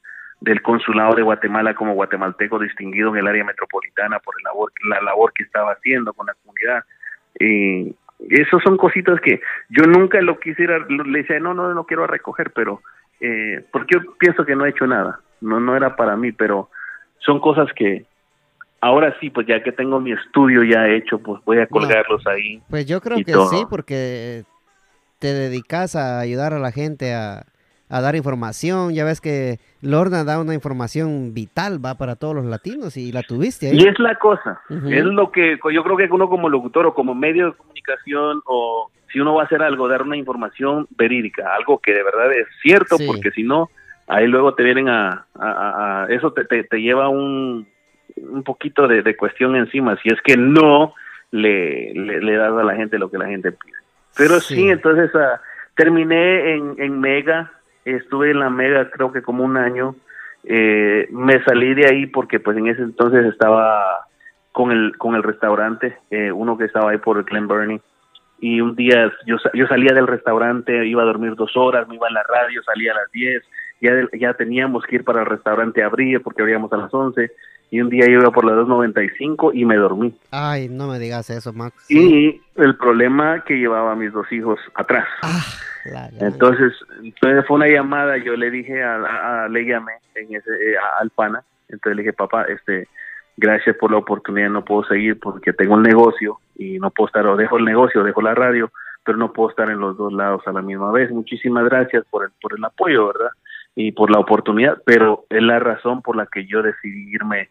del 0.40 0.62
consulado 0.62 1.14
de 1.14 1.22
Guatemala 1.22 1.74
como 1.74 1.94
guatemalteco 1.94 2.58
distinguido 2.58 3.10
en 3.10 3.18
el 3.18 3.28
área 3.28 3.44
metropolitana 3.44 4.18
por 4.18 4.34
el 4.38 4.44
labor, 4.44 4.72
la 4.88 5.00
labor 5.02 5.32
que 5.34 5.44
estaba 5.44 5.72
haciendo 5.72 6.12
con 6.14 6.26
la 6.26 6.34
comunidad. 6.42 6.82
Y 7.38 7.94
esos 8.28 8.62
son 8.62 8.76
cositas 8.76 9.20
que 9.20 9.40
yo 9.68 9.84
nunca 9.84 10.20
lo 10.20 10.38
quisiera, 10.38 10.78
le 10.88 11.20
decía, 11.20 11.38
no, 11.40 11.54
no, 11.54 11.72
no 11.72 11.84
quiero 11.84 12.06
recoger, 12.06 12.50
pero 12.52 12.82
eh, 13.20 13.64
porque 13.72 13.96
yo 13.96 14.16
pienso 14.18 14.44
que 14.44 14.56
no 14.56 14.66
he 14.66 14.70
hecho 14.70 14.86
nada, 14.86 15.20
no, 15.40 15.60
no 15.60 15.76
era 15.76 15.96
para 15.96 16.16
mí, 16.16 16.32
pero 16.32 16.70
son 17.18 17.40
cosas 17.40 17.68
que 17.74 18.04
ahora 18.80 19.14
sí, 19.20 19.30
pues 19.30 19.46
ya 19.46 19.62
que 19.62 19.72
tengo 19.72 20.00
mi 20.00 20.12
estudio 20.12 20.62
ya 20.64 20.88
hecho, 20.88 21.18
pues 21.18 21.42
voy 21.44 21.58
a 21.58 21.66
colgarlos 21.66 22.26
ahí. 22.26 22.62
Pues 22.68 22.86
yo 22.86 23.00
creo 23.00 23.18
que 23.18 23.32
todo. 23.32 23.48
sí, 23.48 23.64
porque 23.68 24.44
te 25.18 25.28
dedicas 25.28 25.96
a 25.96 26.20
ayudar 26.20 26.54
a 26.54 26.58
la 26.58 26.72
gente 26.72 27.14
a, 27.14 27.44
a 27.90 28.00
dar 28.00 28.14
información. 28.16 28.94
Ya 28.94 29.04
ves 29.04 29.20
que 29.20 29.58
Lorna 29.82 30.24
da 30.24 30.40
una 30.40 30.54
información 30.54 31.34
vital, 31.34 31.84
va 31.84 31.96
para 31.96 32.16
todos 32.16 32.34
los 32.34 32.44
latinos 32.46 32.96
y 32.96 33.12
la 33.12 33.22
tuviste 33.22 33.68
ahí. 33.70 33.78
Y 33.78 33.86
es 33.88 33.98
la 33.98 34.14
cosa, 34.14 34.60
es 34.68 35.04
lo 35.04 35.30
que 35.32 35.58
yo 35.72 35.82
creo 35.82 35.96
que 35.96 36.08
uno 36.10 36.28
como 36.28 36.48
locutor 36.48 36.86
o 36.86 36.94
como 36.94 37.14
medio 37.14 37.46
de 37.46 37.52
comunicación 37.56 38.40
o 38.46 38.90
si 39.12 39.18
uno 39.18 39.34
va 39.34 39.42
a 39.42 39.46
hacer 39.46 39.60
algo, 39.62 39.88
dar 39.88 40.02
una 40.02 40.16
información 40.16 40.86
verídica, 40.96 41.52
algo 41.56 41.78
que 41.80 41.92
de 41.92 42.04
verdad 42.04 42.32
es 42.32 42.46
cierto, 42.62 42.96
Sí. 42.96 43.06
porque 43.08 43.32
si 43.32 43.42
no, 43.42 43.68
ahí 44.06 44.26
luego 44.28 44.54
te 44.54 44.62
vienen 44.62 44.88
a, 44.88 45.26
a- 45.34 45.50
a- 45.50 46.04
a- 46.04 46.06
eso 46.10 46.32
te, 46.32 46.44
te, 46.44 46.62
te 46.62 46.80
lleva 46.80 47.08
un, 47.08 47.66
un 48.16 48.42
poquito 48.44 48.86
de, 48.86 49.02
de 49.02 49.16
cuestión 49.16 49.56
encima, 49.56 49.96
si 50.02 50.10
es 50.10 50.20
que 50.22 50.36
no 50.36 50.94
le, 51.32 51.92
le, 51.94 52.20
le 52.20 52.36
das 52.36 52.52
a 52.52 52.62
la 52.62 52.74
gente 52.76 52.98
lo 52.98 53.10
que 53.10 53.18
la 53.18 53.26
gente 53.26 53.50
pide. 53.50 53.74
Pero 54.16 54.38
sí, 54.40 54.54
Sí. 54.54 54.68
entonces 54.68 55.10
ah, 55.16 55.40
terminé 55.76 56.54
en, 56.54 56.74
en 56.78 57.00
Mega, 57.00 57.52
estuve 57.84 58.30
en 58.30 58.40
la 58.40 58.50
Mega 58.50 58.90
creo 58.90 59.12
que 59.12 59.22
como 59.22 59.44
un 59.44 59.56
año, 59.56 59.94
eh, 60.44 61.08
me 61.10 61.42
salí 61.44 61.74
de 61.74 61.86
ahí 61.86 62.06
porque 62.06 62.40
pues 62.40 62.56
en 62.56 62.68
ese 62.68 62.82
entonces 62.82 63.24
estaba 63.26 64.06
con 64.52 64.72
el 64.72 64.96
con 64.96 65.14
el 65.14 65.22
restaurante, 65.22 65.96
eh, 66.10 66.32
uno 66.32 66.56
que 66.58 66.64
estaba 66.64 66.90
ahí 66.90 66.98
por 66.98 67.18
el 67.18 67.24
Glen 67.24 67.48
Burnie. 67.48 67.80
Y 68.42 68.62
un 68.62 68.74
día 68.74 69.12
yo, 69.26 69.36
yo 69.52 69.66
salía 69.66 69.92
del 69.92 70.06
restaurante, 70.06 70.86
iba 70.86 71.02
a 71.02 71.06
dormir 71.06 71.34
dos 71.34 71.56
horas, 71.56 71.86
me 71.88 71.96
iba 71.96 72.08
a 72.08 72.12
la 72.12 72.22
radio, 72.22 72.62
salía 72.62 72.92
a 72.92 72.94
las 72.96 73.10
10, 73.12 73.42
ya, 73.82 73.92
ya 74.18 74.32
teníamos 74.32 74.84
que 74.84 74.96
ir 74.96 75.04
para 75.04 75.20
el 75.20 75.26
restaurante 75.26 75.82
a 75.82 75.86
abrir 75.86 76.22
porque 76.22 76.40
abríamos 76.40 76.72
a 76.72 76.78
las 76.78 76.92
11 76.92 77.30
y 77.70 77.80
un 77.80 77.88
día 77.88 78.06
yo 78.06 78.20
iba 78.20 78.30
por 78.30 78.44
las 78.44 78.56
2.95 78.66 79.52
y 79.54 79.64
me 79.64 79.76
dormí. 79.76 80.14
Ay, 80.30 80.68
no 80.68 80.88
me 80.88 80.98
digas 80.98 81.30
eso, 81.30 81.52
Max. 81.52 81.74
Y 81.90 82.40
el 82.56 82.76
problema 82.76 83.44
que 83.44 83.54
llevaba 83.58 83.92
a 83.92 83.96
mis 83.96 84.12
dos 84.12 84.30
hijos 84.32 84.58
atrás. 84.74 85.06
Ah, 85.22 85.40
la 85.86 86.08
Entonces, 86.26 86.72
entonces 87.02 87.44
fue 87.46 87.56
una 87.56 87.68
llamada, 87.68 88.16
yo 88.18 88.36
le 88.36 88.50
dije, 88.50 88.82
a, 88.82 88.96
a- 88.96 89.44
a- 89.44 89.48
le 89.48 89.64
llamé 89.64 89.92
en 90.16 90.34
ese, 90.34 90.50
eh, 90.50 90.76
a- 90.76 91.00
al 91.00 91.10
pana, 91.10 91.42
entonces 91.68 91.96
le 91.96 92.02
dije, 92.02 92.12
papá, 92.12 92.44
este, 92.44 92.88
gracias 93.36 93.76
por 93.76 93.90
la 93.92 93.98
oportunidad, 93.98 94.50
no 94.50 94.64
puedo 94.64 94.84
seguir 94.84 95.18
porque 95.20 95.52
tengo 95.52 95.76
el 95.76 95.82
negocio 95.82 96.38
y 96.56 96.78
no 96.78 96.90
puedo 96.90 97.06
estar, 97.06 97.26
o 97.26 97.36
dejo 97.36 97.56
el 97.56 97.64
negocio, 97.64 98.02
dejo 98.02 98.20
la 98.20 98.34
radio, 98.34 98.70
pero 99.04 99.16
no 99.16 99.32
puedo 99.32 99.48
estar 99.50 99.70
en 99.70 99.78
los 99.78 99.96
dos 99.96 100.12
lados 100.12 100.42
a 100.46 100.52
la 100.52 100.60
misma 100.60 100.92
vez. 100.92 101.10
Muchísimas 101.10 101.64
gracias 101.64 102.04
por 102.10 102.24
el, 102.24 102.30
por 102.42 102.52
el 102.56 102.62
apoyo, 102.64 103.06
¿verdad? 103.06 103.30
Y 103.74 103.92
por 103.92 104.10
la 104.10 104.18
oportunidad, 104.18 104.76
pero 104.84 105.24
es 105.30 105.40
la 105.42 105.58
razón 105.60 106.02
por 106.02 106.16
la 106.16 106.26
que 106.26 106.44
yo 106.44 106.60
decidí 106.62 107.14
irme 107.14 107.48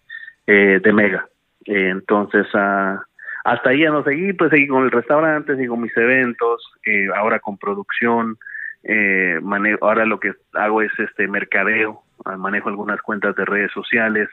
eh, 0.50 0.80
de 0.84 0.94
Mega. 0.94 1.28
Entonces, 1.66 2.48
ah, 2.56 3.00
hasta 3.44 3.70
ahí 3.70 3.82
ya 3.82 3.92
no 3.92 4.04
seguí, 4.04 4.34
pues 4.34 4.50
seguí 4.50 4.68
con 4.68 4.84
el 4.84 4.92
restaurante, 4.92 5.56
seguí 5.56 5.68
con 5.68 5.82
mis 5.82 5.96
eventos, 5.96 6.64
eh, 6.86 7.08
ahora 7.16 7.40
con 7.40 7.58
producción, 7.60 8.38
eh, 8.84 9.40
manejo, 9.44 9.86
ahora 9.86 10.06
lo 10.06 10.20
que 10.20 10.34
hago 10.54 10.82
es 10.82 10.92
este 10.98 11.28
mercadeo, 11.28 12.02
ah, 12.26 12.36
manejo 12.36 12.70
algunas 12.70 13.00
cuentas 13.02 13.36
de 13.36 13.46
redes 13.46 13.72
sociales, 13.72 14.28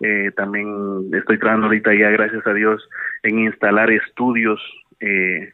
eh, 0.00 0.30
también 0.36 1.10
estoy 1.12 1.38
trabajando 1.38 1.66
ahorita 1.66 1.92
ya, 1.94 2.08
gracias 2.10 2.46
a 2.46 2.54
Dios, 2.54 2.88
en 3.22 3.40
instalar 3.40 3.90
estudios 3.90 4.60
eh, 5.00 5.52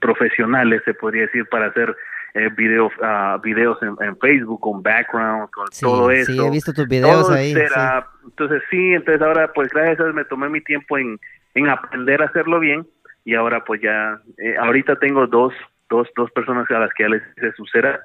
profesionales, 0.00 0.82
se 0.84 0.92
podría 0.92 1.22
decir, 1.22 1.46
para 1.46 1.68
hacer 1.68 1.96
eh, 2.34 2.48
video, 2.56 2.90
ah, 3.02 3.38
videos 3.42 3.82
en, 3.82 3.96
en 4.00 4.16
Facebook 4.18 4.60
con 4.60 4.82
background, 4.82 5.50
con 5.50 5.66
Sí, 5.72 5.84
todo 5.84 6.10
eso. 6.10 6.30
sí, 6.32 6.38
he 6.40 6.50
visto 6.50 6.72
tus 6.72 6.86
videos 6.88 7.26
Todo 7.26 7.32
ahí. 7.36 7.52
será- 7.52 8.06
Entonces 8.24 8.62
sí, 8.70 8.92
entonces 8.94 9.20
ahora 9.22 9.52
pues 9.52 9.68
gracias 9.70 10.00
a 10.00 10.04
Dios 10.04 10.14
me 10.14 10.24
tomé 10.24 10.48
mi 10.48 10.60
tiempo 10.60 10.96
en, 10.98 11.18
en 11.54 11.68
aprender 11.68 12.22
a 12.22 12.26
hacerlo 12.26 12.60
bien 12.60 12.86
y 13.24 13.34
ahora 13.34 13.64
pues 13.64 13.80
ya, 13.82 14.20
eh, 14.38 14.54
ahorita 14.60 14.96
tengo 14.96 15.26
dos, 15.26 15.52
dos, 15.88 16.08
dos 16.16 16.30
personas 16.30 16.70
a 16.70 16.78
las 16.78 16.90
que 16.94 17.02
ya 17.04 17.08
les 17.08 17.22
hice 17.36 17.52
su 17.52 17.66
cera 17.66 18.00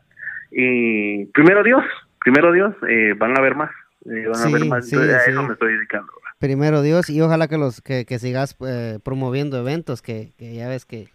y 0.52 1.26
primero 1.28 1.64
Dios, 1.64 1.84
primero 2.24 2.52
Dios, 2.52 2.74
eh, 2.88 3.14
van 3.18 3.38
a 3.38 3.42
ver 3.42 3.56
más, 3.56 3.72
eh, 4.06 4.26
van 4.28 4.42
a 4.42 4.46
Sí, 4.46 4.54
ver 4.54 4.66
más, 4.66 4.86
sí, 4.88 4.96
entonces 4.96 5.16
a 5.16 5.20
sí. 5.26 5.32
eso 5.32 5.44
me 5.44 5.54
estoy 5.54 5.74
dedicando. 5.74 6.12
Primero 6.40 6.82
Dios 6.82 7.10
y 7.10 7.22
ojalá 7.22 7.48
que 7.48 7.58
los 7.58 7.82
que, 7.82 8.06
que 8.06 8.20
sigas 8.20 8.58
eh, 8.68 9.00
promoviendo 9.04 9.58
eventos 9.58 10.02
que, 10.02 10.34
que 10.38 10.54
ya 10.54 10.68
ves 10.68 10.86
que 10.86 11.08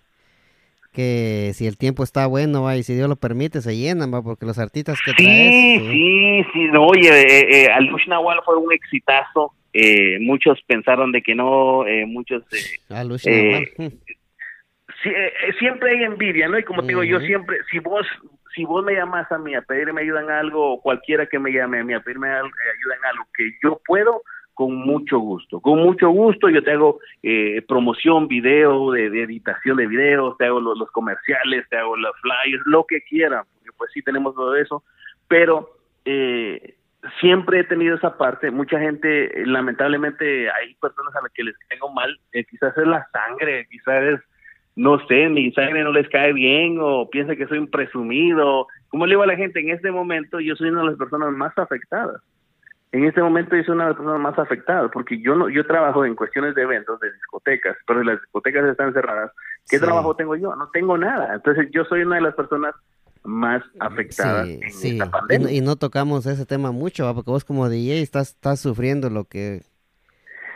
que 0.92 1.52
si 1.54 1.66
el 1.66 1.76
tiempo 1.78 2.02
está 2.02 2.26
bueno 2.26 2.62
va 2.64 2.76
y 2.76 2.82
si 2.82 2.94
Dios 2.94 3.08
lo 3.08 3.16
permite 3.16 3.60
se 3.60 3.76
llenan 3.76 4.12
va 4.12 4.22
porque 4.22 4.46
los 4.46 4.58
artistas 4.58 4.98
que 5.04 5.12
Sí, 5.12 5.24
traes 5.24 5.82
sí, 5.92 6.44
sí, 6.52 6.64
no, 6.72 6.86
oye, 6.86 7.08
eh, 7.08 7.46
eh, 7.64 7.68
Alush 7.70 8.08
Nahual 8.08 8.40
fue 8.44 8.56
un 8.56 8.72
exitazo, 8.72 9.52
eh, 9.72 10.18
muchos 10.20 10.60
pensaron 10.66 11.12
de 11.12 11.22
que 11.22 11.34
no, 11.34 11.86
eh, 11.86 12.06
muchos... 12.06 12.42
eh, 12.52 12.94
a 12.94 13.04
Luis 13.04 13.24
Eh, 13.26 13.70
Nahual, 13.78 13.90
mm, 13.90 13.96
sí, 15.02 15.10
siempre 15.58 15.90
hay 15.92 16.02
envidia, 16.04 16.48
¿no? 16.48 16.58
Y 16.58 16.64
como 16.64 16.82
te 16.82 16.88
digo, 16.88 17.04
yo 17.04 17.20
siempre, 17.20 17.58
si 17.70 17.78
vos 17.78 18.06
si 18.56 18.64
vos 18.64 18.84
me 18.84 18.94
llamas 18.94 19.30
a 19.30 19.38
mí 19.38 19.54
a 19.54 19.62
pedirme 19.62 20.02
ayuda 20.02 20.22
en 20.22 20.30
algo, 20.30 20.72
o 20.74 20.80
cualquiera 20.82 21.26
que 21.26 21.38
me 21.38 21.52
llame 21.52 21.78
a 21.78 21.84
mí 21.84 21.94
a 21.94 22.00
pedirme 22.00 22.28
ayuda 22.30 22.96
en 22.98 23.04
algo 23.12 23.24
que 23.36 23.44
yo 23.62 23.80
puedo, 23.86 24.22
con 24.54 24.74
mucho 24.74 25.18
gusto. 25.18 25.60
Con 25.60 25.80
mucho 25.80 26.10
gusto 26.10 26.48
yo 26.48 26.62
te 26.62 26.72
hago 26.72 27.00
eh, 27.22 27.62
promoción, 27.66 28.28
video, 28.28 28.92
de, 28.92 29.10
de 29.10 29.22
editación 29.22 29.76
de 29.76 29.86
videos, 29.86 30.36
te 30.36 30.46
hago 30.46 30.60
los, 30.60 30.90
comerciales, 30.90 31.68
te 31.68 31.76
hago 31.76 31.96
los 31.96 32.12
flyers, 32.20 32.62
lo 32.66 32.84
que 32.84 33.02
quieran, 33.02 33.44
porque 33.54 33.70
pues 33.76 33.90
sí 33.92 34.02
tenemos 34.02 34.34
todo 34.34 34.56
eso, 34.56 34.82
pero 35.28 35.70
eh, 36.04 36.74
siempre 37.20 37.60
he 37.60 37.64
tenido 37.64 37.96
esa 37.96 38.16
parte. 38.16 38.50
Mucha 38.50 38.78
gente, 38.78 39.40
eh, 39.40 39.46
lamentablemente, 39.46 40.50
hay 40.50 40.74
personas 40.74 41.14
a 41.16 41.22
las 41.22 41.32
que 41.32 41.44
les 41.44 41.56
caigo 41.68 41.90
mal, 41.92 42.18
eh, 42.32 42.44
quizás 42.44 42.76
es 42.76 42.86
la 42.86 43.06
sangre, 43.12 43.66
quizás 43.70 44.02
es 44.02 44.20
no 44.76 45.04
sé, 45.06 45.28
mi 45.28 45.52
sangre 45.52 45.82
no 45.82 45.92
les 45.92 46.08
cae 46.08 46.32
bien 46.32 46.78
o 46.80 47.10
piensa 47.10 47.36
que 47.36 47.46
soy 47.46 47.58
un 47.58 47.68
presumido. 47.68 48.66
Como 48.88 49.04
le 49.04 49.12
digo 49.12 49.22
a 49.22 49.26
la 49.26 49.36
gente, 49.36 49.60
en 49.60 49.70
este 49.70 49.90
momento 49.90 50.40
yo 50.40 50.56
soy 50.56 50.70
una 50.70 50.80
de 50.80 50.86
las 50.86 50.96
personas 50.96 51.32
más 51.32 51.56
afectadas. 51.58 52.22
En 52.92 53.04
este 53.04 53.22
momento 53.22 53.54
yo 53.56 53.62
soy 53.62 53.74
una 53.74 53.84
de 53.84 53.90
las 53.90 53.96
personas 53.98 54.20
más 54.20 54.38
afectadas 54.38 54.90
porque 54.92 55.20
yo 55.22 55.36
no, 55.36 55.48
yo 55.48 55.64
trabajo 55.66 56.04
en 56.04 56.16
cuestiones 56.16 56.54
de 56.56 56.62
eventos, 56.62 56.98
de 57.00 57.12
discotecas, 57.12 57.76
pero 57.86 58.02
las 58.02 58.20
discotecas 58.20 58.64
están 58.64 58.92
cerradas. 58.92 59.30
¿Qué 59.68 59.78
Sí. 59.78 59.84
trabajo 59.84 60.16
tengo 60.16 60.34
yo? 60.34 60.56
No 60.56 60.68
tengo 60.70 60.98
nada. 60.98 61.34
Entonces 61.34 61.68
yo 61.72 61.84
soy 61.84 62.02
una 62.02 62.16
de 62.16 62.22
las 62.22 62.34
personas 62.34 62.74
más 63.22 63.62
afectadas 63.78 64.46
sí, 64.48 64.60
en 64.62 64.70
sí. 64.70 64.88
esta 64.98 65.10
pandemia. 65.10 65.52
y 65.52 65.60
no 65.60 65.76
tocamos 65.76 66.26
ese 66.26 66.46
tema 66.46 66.72
mucho 66.72 67.04
¿va? 67.04 67.14
porque 67.14 67.30
vos 67.30 67.44
como 67.44 67.68
DJ 67.68 68.00
estás 68.00 68.30
estás 68.30 68.60
sufriendo 68.60 69.10
lo 69.10 69.24
que 69.24 69.56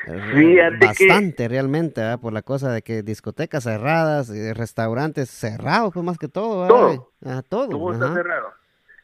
eh, 0.06 0.20
Fíjate 0.34 0.78
que- 0.96 1.06
bastante 1.06 1.46
realmente 1.48 2.02
¿va? 2.02 2.16
por 2.16 2.32
la 2.32 2.40
cosa 2.42 2.72
de 2.72 2.80
que 2.82 3.02
discotecas 3.02 3.64
cerradas 3.64 4.30
eh, 4.30 4.54
restaurantes 4.54 5.28
cerrados 5.30 5.92
pues 5.92 6.04
más 6.06 6.16
que 6.18 6.28
todo 6.28 6.60
¿va? 6.62 6.68
Todo. 6.68 7.12
Ah, 7.24 7.42
todo 7.46 7.68
todo 7.68 7.92
está 7.92 8.12
cerrado. 8.14 8.48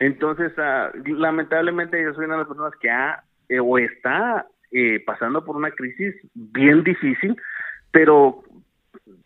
Entonces, 0.00 0.52
ah, 0.58 0.90
lamentablemente 1.04 2.02
yo 2.02 2.12
soy 2.14 2.24
una 2.24 2.34
de 2.34 2.40
las 2.40 2.48
personas 2.48 2.72
que 2.80 2.90
ha 2.90 3.22
eh, 3.48 3.60
o 3.60 3.78
está 3.78 4.46
eh, 4.72 5.02
pasando 5.04 5.44
por 5.44 5.56
una 5.56 5.70
crisis 5.70 6.14
bien 6.34 6.82
difícil, 6.82 7.36
pero 7.92 8.42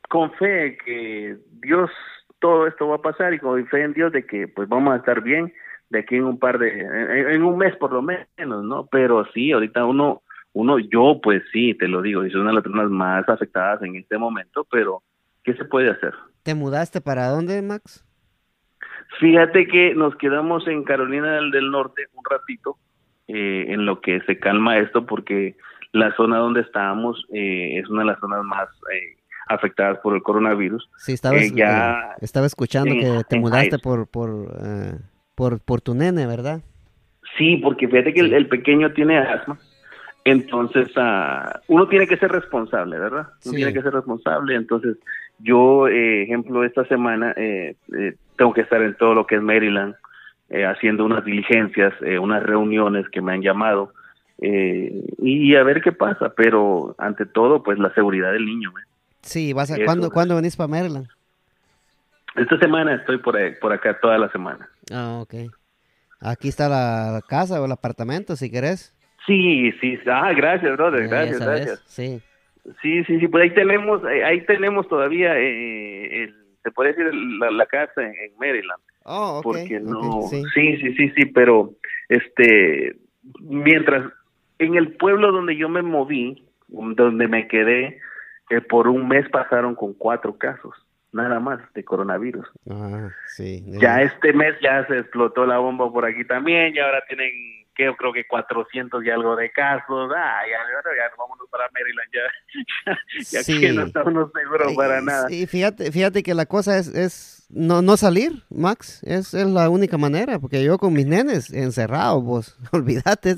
con 0.08 0.32
fe 0.34 0.76
que 0.84 1.36
Dios 1.62 1.90
todo 2.40 2.66
esto 2.66 2.88
va 2.88 2.96
a 2.96 3.02
pasar 3.02 3.32
y 3.32 3.38
con 3.38 3.66
fe 3.68 3.82
en 3.82 3.94
Dios 3.94 4.12
de 4.12 4.26
que 4.26 4.48
pues 4.48 4.68
vamos 4.68 4.92
a 4.92 4.96
estar 4.96 5.22
bien 5.22 5.52
de 5.90 6.00
aquí 6.00 6.16
en 6.16 6.24
un 6.24 6.38
par 6.38 6.58
de 6.58 6.80
en, 6.80 7.42
un 7.42 7.56
mes 7.56 7.76
por 7.76 7.92
lo 7.92 8.02
menos, 8.02 8.64
¿no? 8.64 8.86
Pero 8.90 9.24
sí, 9.32 9.52
ahorita 9.52 9.84
uno 9.84 10.22
uno 10.52 10.78
yo 10.78 11.20
pues 11.22 11.42
sí, 11.52 11.74
te 11.74 11.86
lo 11.86 12.02
digo, 12.02 12.22
soy 12.22 12.40
una 12.40 12.50
de 12.50 12.54
las 12.54 12.64
personas 12.64 12.90
más 12.90 13.28
afectadas 13.28 13.80
en 13.82 13.94
este 13.96 14.18
momento, 14.18 14.66
pero 14.70 15.02
¿qué 15.44 15.54
se 15.54 15.64
puede 15.64 15.90
hacer? 15.90 16.14
¿Te 16.42 16.54
mudaste 16.54 17.00
para 17.00 17.28
dónde, 17.28 17.62
Max? 17.62 18.04
Fíjate 19.20 19.66
que 19.66 19.94
nos 19.94 20.14
quedamos 20.16 20.66
en 20.66 20.82
Carolina 20.84 21.32
del, 21.40 21.70
Norte 21.70 22.02
un 22.14 22.22
ratito, 22.28 22.76
eh, 23.28 23.66
en 23.68 23.86
lo 23.86 24.00
que 24.00 24.20
se 24.22 24.38
calma 24.38 24.78
esto, 24.78 25.06
porque 25.06 25.56
la 25.92 26.14
zona 26.16 26.38
donde 26.38 26.60
estábamos 26.62 27.24
eh, 27.32 27.78
es 27.78 27.88
una 27.88 28.00
de 28.02 28.06
las 28.08 28.18
zonas 28.20 28.42
más 28.44 28.68
eh, 28.92 29.16
afectadas 29.48 29.98
por 29.98 30.14
el 30.16 30.22
coronavirus. 30.22 30.88
Sí, 30.96 31.12
estabas, 31.12 31.42
Eh, 31.42 31.52
ya- 31.54 31.92
eh, 31.92 32.14
estaba 32.20 32.46
escuchando 32.46 32.94
que 32.94 33.22
te 33.28 33.38
mudaste 33.38 33.78
por 33.78 34.08
por, 34.08 34.48
por 35.34 35.60
por 35.60 35.80
tu 35.80 35.94
nene, 35.94 36.26
¿verdad? 36.26 36.60
Sí, 37.38 37.56
porque 37.58 37.88
fíjate 37.88 38.12
que 38.14 38.20
el, 38.20 38.32
el 38.34 38.48
pequeño 38.48 38.92
tiene 38.92 39.18
asma, 39.18 39.58
entonces 40.24 40.88
ah, 40.96 41.60
uno 41.68 41.88
tiene 41.88 42.06
que 42.06 42.16
ser 42.16 42.30
responsable, 42.30 42.98
¿verdad? 42.98 43.26
Uno 43.44 43.52
Sí. 43.52 43.56
tiene 43.56 43.72
que 43.72 43.82
ser 43.82 43.92
responsable, 43.92 44.54
entonces 44.54 44.96
yo, 45.38 45.88
eh, 45.88 46.22
ejemplo, 46.22 46.64
esta 46.64 46.84
semana 46.86 47.32
eh, 47.36 47.76
eh, 47.98 48.14
tengo 48.36 48.52
que 48.52 48.62
estar 48.62 48.80
en 48.82 48.94
todo 48.96 49.14
lo 49.14 49.26
que 49.26 49.36
es 49.36 49.42
Maryland, 49.42 49.94
eh, 50.50 50.64
haciendo 50.64 51.04
unas 51.04 51.24
diligencias, 51.24 51.92
eh, 52.02 52.18
unas 52.18 52.42
reuniones 52.42 53.08
que 53.10 53.20
me 53.20 53.32
han 53.32 53.42
llamado, 53.42 53.92
eh, 54.40 54.92
y 55.18 55.54
a 55.56 55.62
ver 55.62 55.80
qué 55.80 55.92
pasa, 55.92 56.32
pero 56.36 56.94
ante 56.98 57.24
todo, 57.26 57.62
pues 57.62 57.78
la 57.78 57.92
seguridad 57.94 58.32
del 58.32 58.44
niño. 58.46 58.70
¿eh? 58.70 58.82
Sí, 59.22 59.52
vas 59.52 59.70
a 59.70 59.76
Eso 59.76 59.84
¿cuándo, 59.84 60.06
es. 60.08 60.12
¿cuándo 60.12 60.36
venís 60.36 60.56
para 60.56 60.68
Maryland? 60.68 61.06
Esta 62.36 62.58
semana 62.58 62.94
estoy 62.94 63.18
por, 63.18 63.36
ahí- 63.36 63.54
por 63.60 63.72
acá 63.72 63.98
toda 64.00 64.18
la 64.18 64.28
semana. 64.30 64.68
Ah, 64.92 65.20
ok. 65.22 65.34
Aquí 66.20 66.48
está 66.48 66.68
la 66.68 67.20
casa 67.28 67.60
o 67.60 67.64
el 67.64 67.72
apartamento, 67.72 68.34
si 68.36 68.50
querés. 68.50 68.92
Sí, 69.26 69.72
sí, 69.80 69.98
ah, 70.06 70.32
gracias, 70.34 70.72
brother, 70.76 71.08
gracias, 71.08 71.40
gracias. 71.40 71.82
Sí. 71.86 72.20
Sí, 72.80 73.04
sí, 73.04 73.20
sí, 73.20 73.28
pues 73.28 73.44
ahí 73.44 73.50
tenemos, 73.50 74.02
eh, 74.04 74.24
ahí 74.24 74.40
tenemos 74.46 74.88
todavía, 74.88 75.38
eh, 75.38 76.24
el, 76.24 76.34
se 76.62 76.70
puede 76.70 76.94
decir, 76.94 77.12
la, 77.14 77.50
la 77.50 77.66
casa 77.66 78.02
en, 78.02 78.14
en 78.14 78.36
Maryland. 78.38 78.80
Oh, 79.04 79.38
ok. 79.38 79.42
porque 79.42 79.80
no, 79.80 80.22
sí. 80.22 80.42
sí, 80.54 80.76
sí, 80.78 80.94
sí, 80.94 81.10
sí, 81.10 81.26
pero 81.26 81.72
este, 82.08 82.96
mientras 83.40 84.10
en 84.58 84.76
el 84.76 84.92
pueblo 84.96 85.30
donde 85.30 85.56
yo 85.56 85.68
me 85.68 85.82
moví, 85.82 86.42
donde 86.68 87.28
me 87.28 87.46
quedé, 87.48 87.98
eh, 88.50 88.60
por 88.60 88.88
un 88.88 89.08
mes 89.08 89.28
pasaron 89.28 89.74
con 89.74 89.92
cuatro 89.94 90.38
casos, 90.38 90.74
nada 91.12 91.38
más, 91.38 91.60
de 91.74 91.84
coronavirus. 91.84 92.46
Ah, 92.70 93.10
sí. 93.26 93.62
Ya 93.66 94.02
este 94.02 94.32
mes 94.32 94.54
ya 94.62 94.86
se 94.86 95.00
explotó 95.00 95.44
la 95.44 95.58
bomba 95.58 95.92
por 95.92 96.06
aquí 96.06 96.24
también, 96.24 96.74
y 96.74 96.78
ahora 96.78 97.02
tienen, 97.06 97.32
que 97.74 97.92
creo 97.96 98.12
que 98.12 98.26
400 98.26 99.04
y 99.04 99.10
algo 99.10 99.36
de 99.36 99.50
casos, 99.50 100.10
ah, 100.16 100.40
ya, 100.46 100.58
ya, 100.58 100.96
ya 100.96 101.14
vámonos 101.18 101.48
para 101.50 101.68
Maryland, 101.72 102.10
ya, 102.12 102.94
ya 103.30 103.42
Sí. 103.42 103.60
que 103.60 103.72
no 103.72 103.82
estamos 103.82 104.30
seguros 104.32 104.74
para 104.74 105.00
nada. 105.00 105.28
Sí, 105.28 105.46
fíjate, 105.46 105.90
fíjate 105.92 106.22
que 106.22 106.34
la 106.34 106.46
cosa 106.46 106.78
es, 106.78 106.88
es 106.88 107.46
no, 107.50 107.82
no 107.82 107.96
salir, 107.96 108.32
Max. 108.50 109.02
Es, 109.04 109.34
es 109.34 109.46
la 109.46 109.68
única 109.70 109.98
manera, 109.98 110.38
porque 110.38 110.62
yo 110.64 110.78
con 110.78 110.92
mis 110.92 111.06
nenes 111.06 111.52
encerrados, 111.52 112.22
vos. 112.22 112.58
Olvídate. 112.72 113.34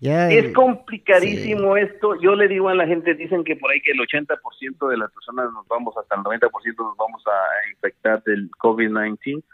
Ya, 0.00 0.28
Es 0.30 0.52
complicadísimo 0.52 1.76
esto. 1.76 2.20
Yo 2.20 2.34
le 2.34 2.48
digo 2.48 2.68
a 2.68 2.74
la 2.74 2.86
gente, 2.88 3.14
dicen 3.14 3.44
que 3.44 3.54
por 3.54 3.70
ahí 3.70 3.80
que 3.80 3.92
el 3.92 4.00
80% 4.00 4.88
de 4.88 4.96
las 4.96 5.12
personas 5.12 5.52
nos 5.52 5.66
vamos, 5.68 5.94
hasta 5.96 6.16
el 6.16 6.22
90% 6.22 6.50
nos 6.76 6.96
vamos 6.96 7.22
a 7.28 7.70
infectar 7.70 8.20
del 8.24 8.50
COVID-19. 8.50 9.44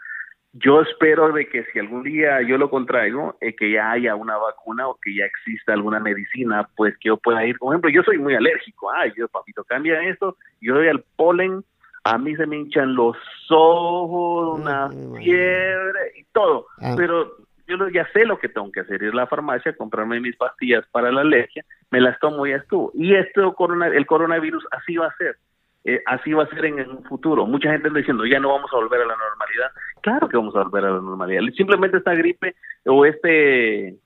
Yo 0.53 0.81
espero 0.81 1.31
de 1.31 1.47
que 1.47 1.63
si 1.65 1.79
algún 1.79 2.03
día 2.03 2.41
yo 2.41 2.57
lo 2.57 2.71
contraigo, 2.71 3.37
eh, 3.39 3.55
que 3.55 3.71
ya 3.71 3.91
haya 3.91 4.15
una 4.15 4.35
vacuna 4.37 4.87
o 4.87 4.97
que 4.99 5.15
ya 5.15 5.25
exista 5.25 5.73
alguna 5.73 5.99
medicina, 5.99 6.67
pues 6.75 6.97
que 6.97 7.09
yo 7.09 7.17
pueda 7.17 7.45
ir. 7.45 7.57
Por 7.59 7.73
ejemplo, 7.73 7.91
yo 7.91 8.01
soy 8.01 8.17
muy 8.17 8.33
alérgico. 8.33 8.91
Ay, 8.91 9.13
yo, 9.15 9.27
papito, 9.27 9.63
cambia 9.63 10.01
esto. 10.01 10.37
Yo 10.59 10.73
doy 10.73 10.87
al 10.87 11.03
polen, 11.15 11.63
a 12.03 12.17
mí 12.17 12.35
se 12.35 12.47
me 12.47 12.57
hinchan 12.57 12.95
los 12.95 13.15
ojos, 13.49 14.59
una 14.59 14.89
fiebre 15.17 16.13
y 16.15 16.23
todo. 16.31 16.65
Ah. 16.81 16.95
Pero 16.97 17.37
yo 17.67 17.87
ya 17.89 18.07
sé 18.11 18.25
lo 18.25 18.39
que 18.39 18.49
tengo 18.49 18.71
que 18.71 18.79
hacer, 18.79 19.03
ir 19.03 19.11
a 19.11 19.15
la 19.15 19.27
farmacia, 19.27 19.77
comprarme 19.77 20.19
mis 20.19 20.35
pastillas 20.35 20.83
para 20.91 21.11
la 21.11 21.21
alergia, 21.21 21.63
me 21.91 22.01
las 22.01 22.19
tomo 22.19 22.47
y 22.47 22.51
ya 22.51 22.57
estuvo. 22.57 22.91
Y 22.95 23.13
esto, 23.13 23.55
el 23.93 24.05
coronavirus, 24.07 24.65
así 24.71 24.97
va 24.97 25.07
a 25.07 25.15
ser. 25.17 25.37
Eh, 25.85 26.01
así 26.05 26.33
va 26.33 26.43
a 26.43 26.49
ser 26.49 26.65
en 26.65 26.79
el 26.79 26.99
futuro. 27.07 27.45
Mucha 27.45 27.71
gente 27.71 27.87
está 27.87 27.99
diciendo, 27.99 28.25
ya 28.25 28.39
no 28.39 28.49
vamos 28.49 28.69
a 28.73 28.77
volver 28.77 29.01
a 29.01 29.05
la 29.05 29.15
normalidad. 29.15 29.71
Claro 30.01 30.27
que 30.27 30.37
vamos 30.37 30.55
a 30.55 30.63
volver 30.63 30.85
a 30.85 30.91
la 30.91 31.01
normalidad. 31.01 31.41
Simplemente 31.55 31.97
esta 31.97 32.13
gripe 32.13 32.55
o 32.85 33.05
este 33.05 33.97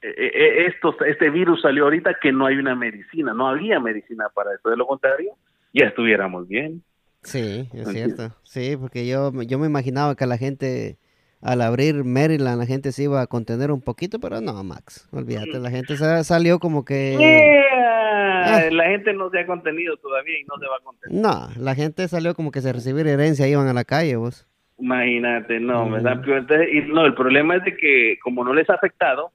eh, 0.00 0.14
eh, 0.16 0.66
esto, 0.66 0.94
este 1.04 1.30
virus 1.30 1.62
salió 1.62 1.84
ahorita 1.84 2.18
que 2.20 2.32
no 2.32 2.46
hay 2.46 2.56
una 2.56 2.74
medicina, 2.74 3.34
no 3.34 3.48
había 3.48 3.80
medicina 3.80 4.26
para 4.34 4.54
eso. 4.54 4.70
De 4.70 4.76
lo 4.76 4.86
contrario, 4.86 5.32
ya 5.72 5.86
estuviéramos 5.86 6.46
bien. 6.46 6.82
Sí, 7.22 7.68
es 7.72 7.88
cierto. 7.88 8.30
Sí, 8.44 8.76
porque 8.76 9.06
yo, 9.06 9.32
yo 9.42 9.58
me 9.58 9.66
imaginaba 9.66 10.14
que 10.14 10.26
la 10.26 10.38
gente, 10.38 10.98
al 11.40 11.62
abrir 11.62 12.04
Maryland, 12.04 12.58
la 12.58 12.66
gente 12.66 12.92
se 12.92 13.04
iba 13.04 13.20
a 13.20 13.26
contener 13.26 13.70
un 13.70 13.80
poquito, 13.80 14.18
pero 14.18 14.40
no, 14.40 14.62
Max. 14.64 15.08
Olvídate, 15.12 15.58
la 15.58 15.70
gente 15.70 15.96
sa- 15.96 16.24
salió 16.24 16.58
como 16.58 16.84
que... 16.84 17.16
Yeah. 17.18 18.70
La 18.70 18.84
gente 18.88 19.12
no 19.12 19.30
se 19.30 19.40
ha 19.40 19.46
contenido 19.46 19.96
todavía 19.98 20.38
y 20.40 20.44
no 20.44 20.54
se 20.58 20.66
va 20.66 20.76
a 20.76 20.84
contener. 20.84 21.20
No, 21.20 21.48
la 21.62 21.74
gente 21.74 22.06
salió 22.08 22.34
como 22.34 22.50
que 22.50 22.60
se 22.60 22.72
recibir 22.72 23.06
herencia, 23.06 23.46
iban 23.46 23.68
a 23.68 23.72
la 23.72 23.84
calle, 23.84 24.16
vos. 24.16 24.46
Imagínate, 24.78 25.60
no, 25.60 25.86
Mm. 25.86 25.90
me 25.92 26.00
da 26.02 26.20
peor. 26.22 26.38
Entonces, 26.38 26.68
y 26.72 26.80
no, 26.82 27.04
el 27.04 27.14
problema 27.14 27.56
es 27.56 27.64
de 27.64 27.76
que 27.76 28.16
como 28.22 28.44
no 28.44 28.54
les 28.54 28.68
ha 28.70 28.74
afectado, 28.74 29.32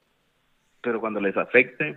pero 0.82 1.00
cuando 1.00 1.20
les 1.20 1.36
afecte, 1.36 1.96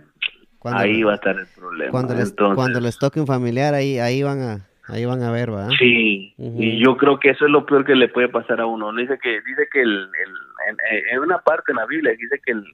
Cuando, 0.58 0.80
ahí 0.80 1.02
va 1.02 1.12
a 1.12 1.14
estar 1.16 1.36
el 1.38 1.46
problema. 1.56 1.90
cuando 1.90 2.14
les, 2.14 2.30
Entonces, 2.30 2.54
cuando 2.56 2.80
les 2.80 2.98
toque 2.98 3.20
un 3.20 3.26
familiar, 3.26 3.74
ahí, 3.74 3.98
ahí 3.98 4.22
van 4.22 4.40
a, 4.40 4.67
ahí 4.88 5.04
van 5.04 5.22
a 5.22 5.30
ver, 5.30 5.52
¿va? 5.52 5.68
Sí, 5.78 6.34
y 6.38 6.82
yo 6.84 6.96
creo 6.96 7.18
que 7.20 7.30
eso 7.30 7.44
es 7.46 7.50
lo 7.50 7.64
peor 7.66 7.84
que 7.84 7.94
le 7.94 8.08
puede 8.08 8.28
pasar 8.28 8.60
a 8.60 8.66
uno. 8.66 8.92
Dice 8.94 9.18
que 9.22 9.40
dice 9.42 9.68
que 9.72 9.82
el, 9.82 9.90
el- 9.90 10.68
en, 10.68 10.76
en 11.12 11.18
una 11.20 11.38
parte 11.38 11.72
en 11.72 11.76
la 11.76 11.86
Biblia 11.86 12.12
dice 12.18 12.40
que 12.44 12.52
el, 12.52 12.64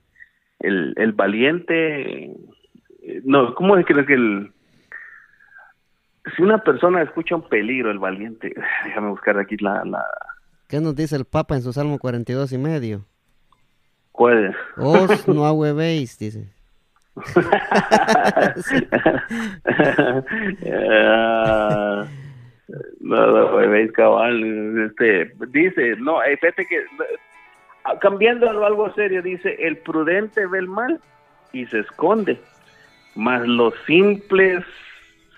el, 0.60 0.94
el 0.96 1.12
valiente, 1.12 2.30
no, 3.24 3.54
¿cómo 3.54 3.76
es 3.76 3.84
que 3.86 3.94
que 4.06 4.14
el 4.14 4.50
si 6.36 6.42
una 6.42 6.58
persona 6.64 7.02
escucha 7.02 7.36
un 7.36 7.48
peligro, 7.48 7.90
el 7.90 7.98
valiente, 7.98 8.54
déjame 8.84 9.10
buscar 9.10 9.38
aquí 9.38 9.56
la, 9.58 9.84
la 9.84 10.02
¿Qué 10.68 10.80
nos 10.80 10.96
dice 10.96 11.16
el 11.16 11.26
Papa 11.26 11.54
en 11.56 11.62
su 11.62 11.72
Salmo 11.72 11.98
42 11.98 12.52
y 12.52 12.58
medio? 12.58 13.04
¿cuál? 14.12 14.56
Os 14.76 15.26
no 15.28 15.44
ahuevéis, 15.44 16.18
dice. 16.18 16.48
No, 23.00 23.26
no, 23.26 23.56
veis 23.56 23.92
cabal, 23.92 24.86
este, 24.86 25.32
dice, 25.48 25.96
no, 25.98 26.22
eh, 26.22 26.36
fíjate 26.38 26.66
que, 26.66 26.84
ah, 27.84 27.98
cambiándolo 28.00 28.64
a 28.64 28.68
algo 28.68 28.92
serio, 28.94 29.22
dice, 29.22 29.56
el 29.60 29.76
prudente 29.78 30.46
ve 30.46 30.58
el 30.58 30.68
mal 30.68 31.00
y 31.52 31.66
se 31.66 31.80
esconde, 31.80 32.38
mas 33.14 33.46
los 33.46 33.74
simples 33.86 34.64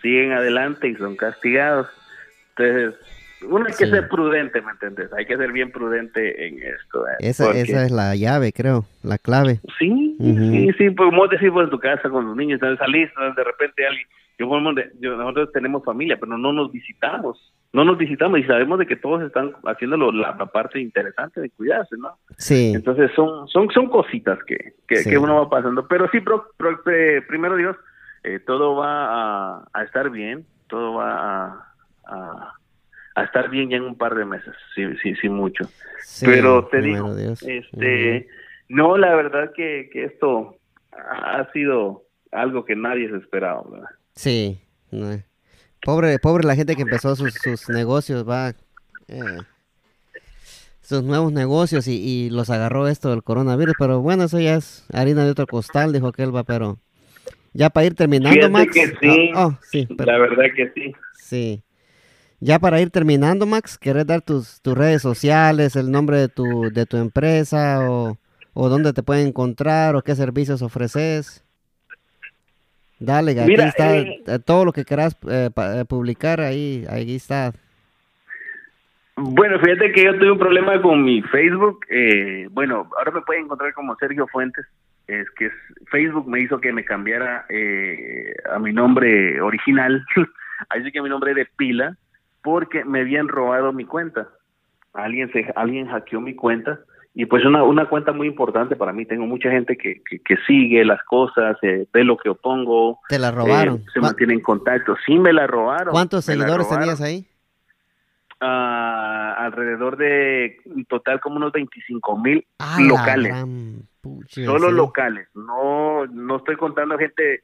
siguen 0.00 0.32
adelante 0.32 0.88
y 0.88 0.94
son 0.94 1.16
castigados. 1.16 1.88
Entonces, 2.50 2.94
uno 3.42 3.66
hay 3.66 3.72
que 3.74 3.84
Sí. 3.86 3.90
ser 3.90 4.08
prudente, 4.08 4.60
¿me 4.62 4.70
entiendes? 4.72 5.12
Hay 5.12 5.26
que 5.26 5.36
ser 5.36 5.52
bien 5.52 5.70
prudente 5.70 6.46
en 6.48 6.58
esto. 6.62 7.06
¿eh? 7.08 7.12
Esa, 7.20 7.44
Porque- 7.46 7.60
esa 7.62 7.84
es 7.84 7.90
la 7.90 8.14
llave, 8.16 8.52
creo, 8.52 8.84
la 9.02 9.18
clave. 9.18 9.60
Sí, 9.78 10.16
sí, 10.20 10.70
sí, 10.78 10.90
pues 10.90 11.10
como 11.10 11.26
decís 11.28 11.50
en 11.54 11.70
tu 11.70 11.78
casa 11.78 12.08
con 12.08 12.26
los 12.26 12.36
niños, 12.36 12.60
salís, 12.60 13.10
de 13.36 13.44
repente 13.44 13.86
alguien, 13.86 14.06
yo, 14.38 14.48
yo- 15.00 15.16
nosotros 15.16 15.50
tenemos 15.52 15.84
familia, 15.84 16.16
pero 16.20 16.36
no 16.36 16.52
nos 16.52 16.70
visitamos, 16.72 17.52
no 17.72 17.84
nos 17.84 17.96
visitamos 17.98 18.38
y 18.38 18.44
sabemos 18.44 18.78
de 18.78 18.86
que 18.86 18.96
todos 18.96 19.22
están 19.22 19.52
haciendo 19.64 19.96
lo- 19.96 20.12
la, 20.12 20.34
la 20.38 20.46
parte 20.46 20.80
interesante 20.80 21.40
de 21.40 21.50
cuidarse, 21.50 21.96
¿no? 21.98 22.18
Sí, 22.38 22.72
Entonces 22.74 23.10
son 23.14 23.48
son 23.48 23.70
son 23.70 23.88
cositas 23.88 24.38
que, 24.46 24.74
que, 24.88 24.96
Sí. 24.96 25.10
que 25.10 25.18
uno 25.18 25.36
va 25.36 25.48
pasando, 25.50 25.86
pero 25.88 26.08
sí, 26.10 26.20
pro- 26.20 26.48
pro- 26.56 26.80
eh, 26.92 27.22
primero 27.26 27.56
Dios, 27.56 27.76
eh, 28.24 28.38
todo 28.40 28.76
va 28.76 29.56
a, 29.58 29.64
a 29.72 29.82
estar 29.84 30.10
bien, 30.10 30.44
todo 30.68 30.94
va 30.94 31.44
a, 31.46 31.72
a, 32.06 32.52
a 33.16 33.24
estar 33.24 33.50
bien 33.50 33.68
ya 33.70 33.76
en 33.78 33.82
un 33.84 33.96
par 33.98 34.14
de 34.14 34.24
meses, 34.24 34.54
sí, 34.74 34.82
sí, 35.02 35.14
sí 35.20 35.28
mucho. 35.28 35.64
sí, 36.02 36.26
Pero 36.26 36.66
te 36.68 36.80
digo, 36.82 37.14
Dios. 37.16 37.42
este, 37.42 38.28
no, 38.68 38.96
la 38.98 39.14
verdad 39.16 39.52
que, 39.56 39.88
que 39.92 40.04
esto 40.04 40.56
ha 40.92 41.50
sido 41.52 42.04
algo 42.30 42.64
que 42.64 42.76
nadie 42.76 43.08
se 43.10 43.16
esperaba, 43.16 43.62
¿verdad? 43.70 43.88
Sí. 44.14 44.60
no. 44.90 45.18
Pobre, 45.82 46.18
pobre 46.18 46.44
la 46.46 46.56
gente 46.56 46.74
que 46.74 46.82
empezó 46.82 47.14
sus, 47.16 47.34
sus 47.34 47.68
negocios, 47.68 48.28
va. 48.28 48.54
eh, 49.08 49.40
sus 50.80 51.02
nuevos 51.02 51.32
negocios 51.32 51.86
y, 51.88 51.92
y 51.96 52.30
los 52.30 52.50
agarró 52.50 52.88
esto 52.88 53.10
del 53.10 53.22
coronavirus. 53.22 53.74
Pero 53.78 54.00
bueno, 54.00 54.24
eso 54.24 54.40
ya 54.40 54.56
es 54.56 54.84
harina 54.92 55.24
de 55.24 55.30
otro 55.30 55.46
costal, 55.46 55.92
dijo 55.92 56.08
aquel, 56.08 56.34
va. 56.34 56.44
Pero 56.44 56.78
ya 57.52 57.70
para 57.70 57.86
ir 57.86 57.94
terminando, 57.94 58.34
Fíjate 58.34 58.52
Max. 58.52 58.72
que 58.72 58.86
sí. 59.00 59.30
Ah, 59.34 59.46
oh, 59.46 59.58
sí, 59.62 59.86
pero- 59.96 60.10
La 60.12 60.18
verdad 60.18 60.44
que 60.56 60.72
sí. 60.74 60.92
sí. 61.12 61.62
Ya 62.40 62.58
para 62.58 62.80
ir 62.80 62.90
terminando, 62.90 63.46
Max, 63.46 63.78
¿querés 63.78 64.06
dar 64.06 64.20
tus, 64.20 64.60
tus 64.60 64.76
redes 64.76 65.00
sociales, 65.02 65.74
el 65.76 65.90
nombre 65.90 66.18
de 66.18 66.28
tu, 66.28 66.70
de 66.70 66.84
tu 66.84 66.98
empresa 66.98 67.78
o, 67.82 68.18
o 68.52 68.68
dónde 68.68 68.92
te 68.92 69.02
pueden 69.02 69.28
encontrar 69.28 69.96
o 69.96 70.02
qué 70.02 70.14
servicios 70.14 70.60
ofreces? 70.62 71.42
Dale, 72.98 73.32
aquí 73.32 73.50
Mira, 73.50 73.68
está 73.68 73.96
eh, 73.98 74.22
eh, 74.26 74.38
todo 74.38 74.64
lo 74.66 74.72
que 74.72 74.84
quieras 74.84 75.16
eh, 75.28 75.50
eh, 75.56 75.84
publicar, 75.88 76.40
ahí, 76.40 76.84
ahí 76.88 77.16
está. 77.16 77.52
Bueno, 79.16 79.58
fíjate 79.58 79.92
que 79.92 80.04
yo 80.04 80.18
tuve 80.18 80.32
un 80.32 80.38
problema 80.38 80.80
con 80.82 81.02
mi 81.02 81.22
Facebook. 81.22 81.80
eh, 81.88 82.48
bueno, 82.50 82.90
ahora 82.98 83.12
me 83.12 83.22
pueden 83.22 83.44
encontrar 83.44 83.72
como 83.72 83.96
Sergio 83.96 84.26
Fuentes. 84.28 84.66
Es 85.06 85.26
que 85.38 85.46
es- 85.46 85.52
Facebook 85.90 86.28
me 86.28 86.40
hizo 86.40 86.60
que 86.60 86.72
me 86.72 86.84
cambiara 86.84 87.46
eh, 87.48 88.34
a 88.52 88.58
mi 88.58 88.72
nombre 88.74 89.40
original. 89.40 90.04
Así 90.68 90.90
que 90.92 91.00
mi 91.02 91.08
nombre 91.08 91.32
de 91.34 91.46
pila, 91.56 91.96
porque 92.46 92.84
me 92.84 93.00
habían 93.00 93.26
robado 93.26 93.72
mi 93.72 93.84
cuenta. 93.84 94.28
Alguien 94.92 95.32
se, 95.32 95.52
alguien 95.56 95.88
hackeó 95.88 96.20
mi 96.20 96.36
cuenta 96.36 96.78
y 97.12 97.26
pues 97.26 97.44
una, 97.44 97.64
una 97.64 97.88
cuenta 97.88 98.12
muy 98.12 98.28
importante 98.28 98.76
para 98.76 98.92
mí. 98.92 99.04
Tengo 99.04 99.26
mucha 99.26 99.50
gente 99.50 99.76
que, 99.76 100.00
que, 100.08 100.20
que 100.20 100.36
sigue 100.46 100.84
las 100.84 101.02
cosas, 101.02 101.56
eh, 101.62 101.86
ve 101.92 102.04
lo 102.04 102.16
que 102.16 102.28
yo 102.28 102.36
pongo, 102.36 103.00
Te 103.08 103.18
la 103.18 103.28
eh, 103.30 103.32
robaron. 103.32 103.82
se 103.92 103.98
¿Cu- 103.98 104.06
mantiene 104.06 104.34
en 104.34 104.40
contacto. 104.42 104.94
Sí, 105.04 105.18
me 105.18 105.32
la 105.32 105.48
robaron. 105.48 105.90
¿Cuántos 105.90 106.28
me 106.28 106.34
seguidores 106.34 106.68
tenías 106.68 107.00
ahí? 107.00 107.26
Ah, 108.40 109.34
alrededor 109.38 109.96
de 109.96 110.58
en 110.66 110.84
total 110.84 111.20
como 111.20 111.36
unos 111.36 111.50
25 111.52 112.16
mil 112.18 112.46
Ah, 112.60 112.76
locales, 112.80 113.34
pucha, 114.00 114.44
solo 114.44 114.68
sí. 114.68 114.74
locales. 114.76 115.26
No, 115.34 116.06
no 116.06 116.36
estoy 116.36 116.54
contando 116.56 116.96
gente. 116.96 117.42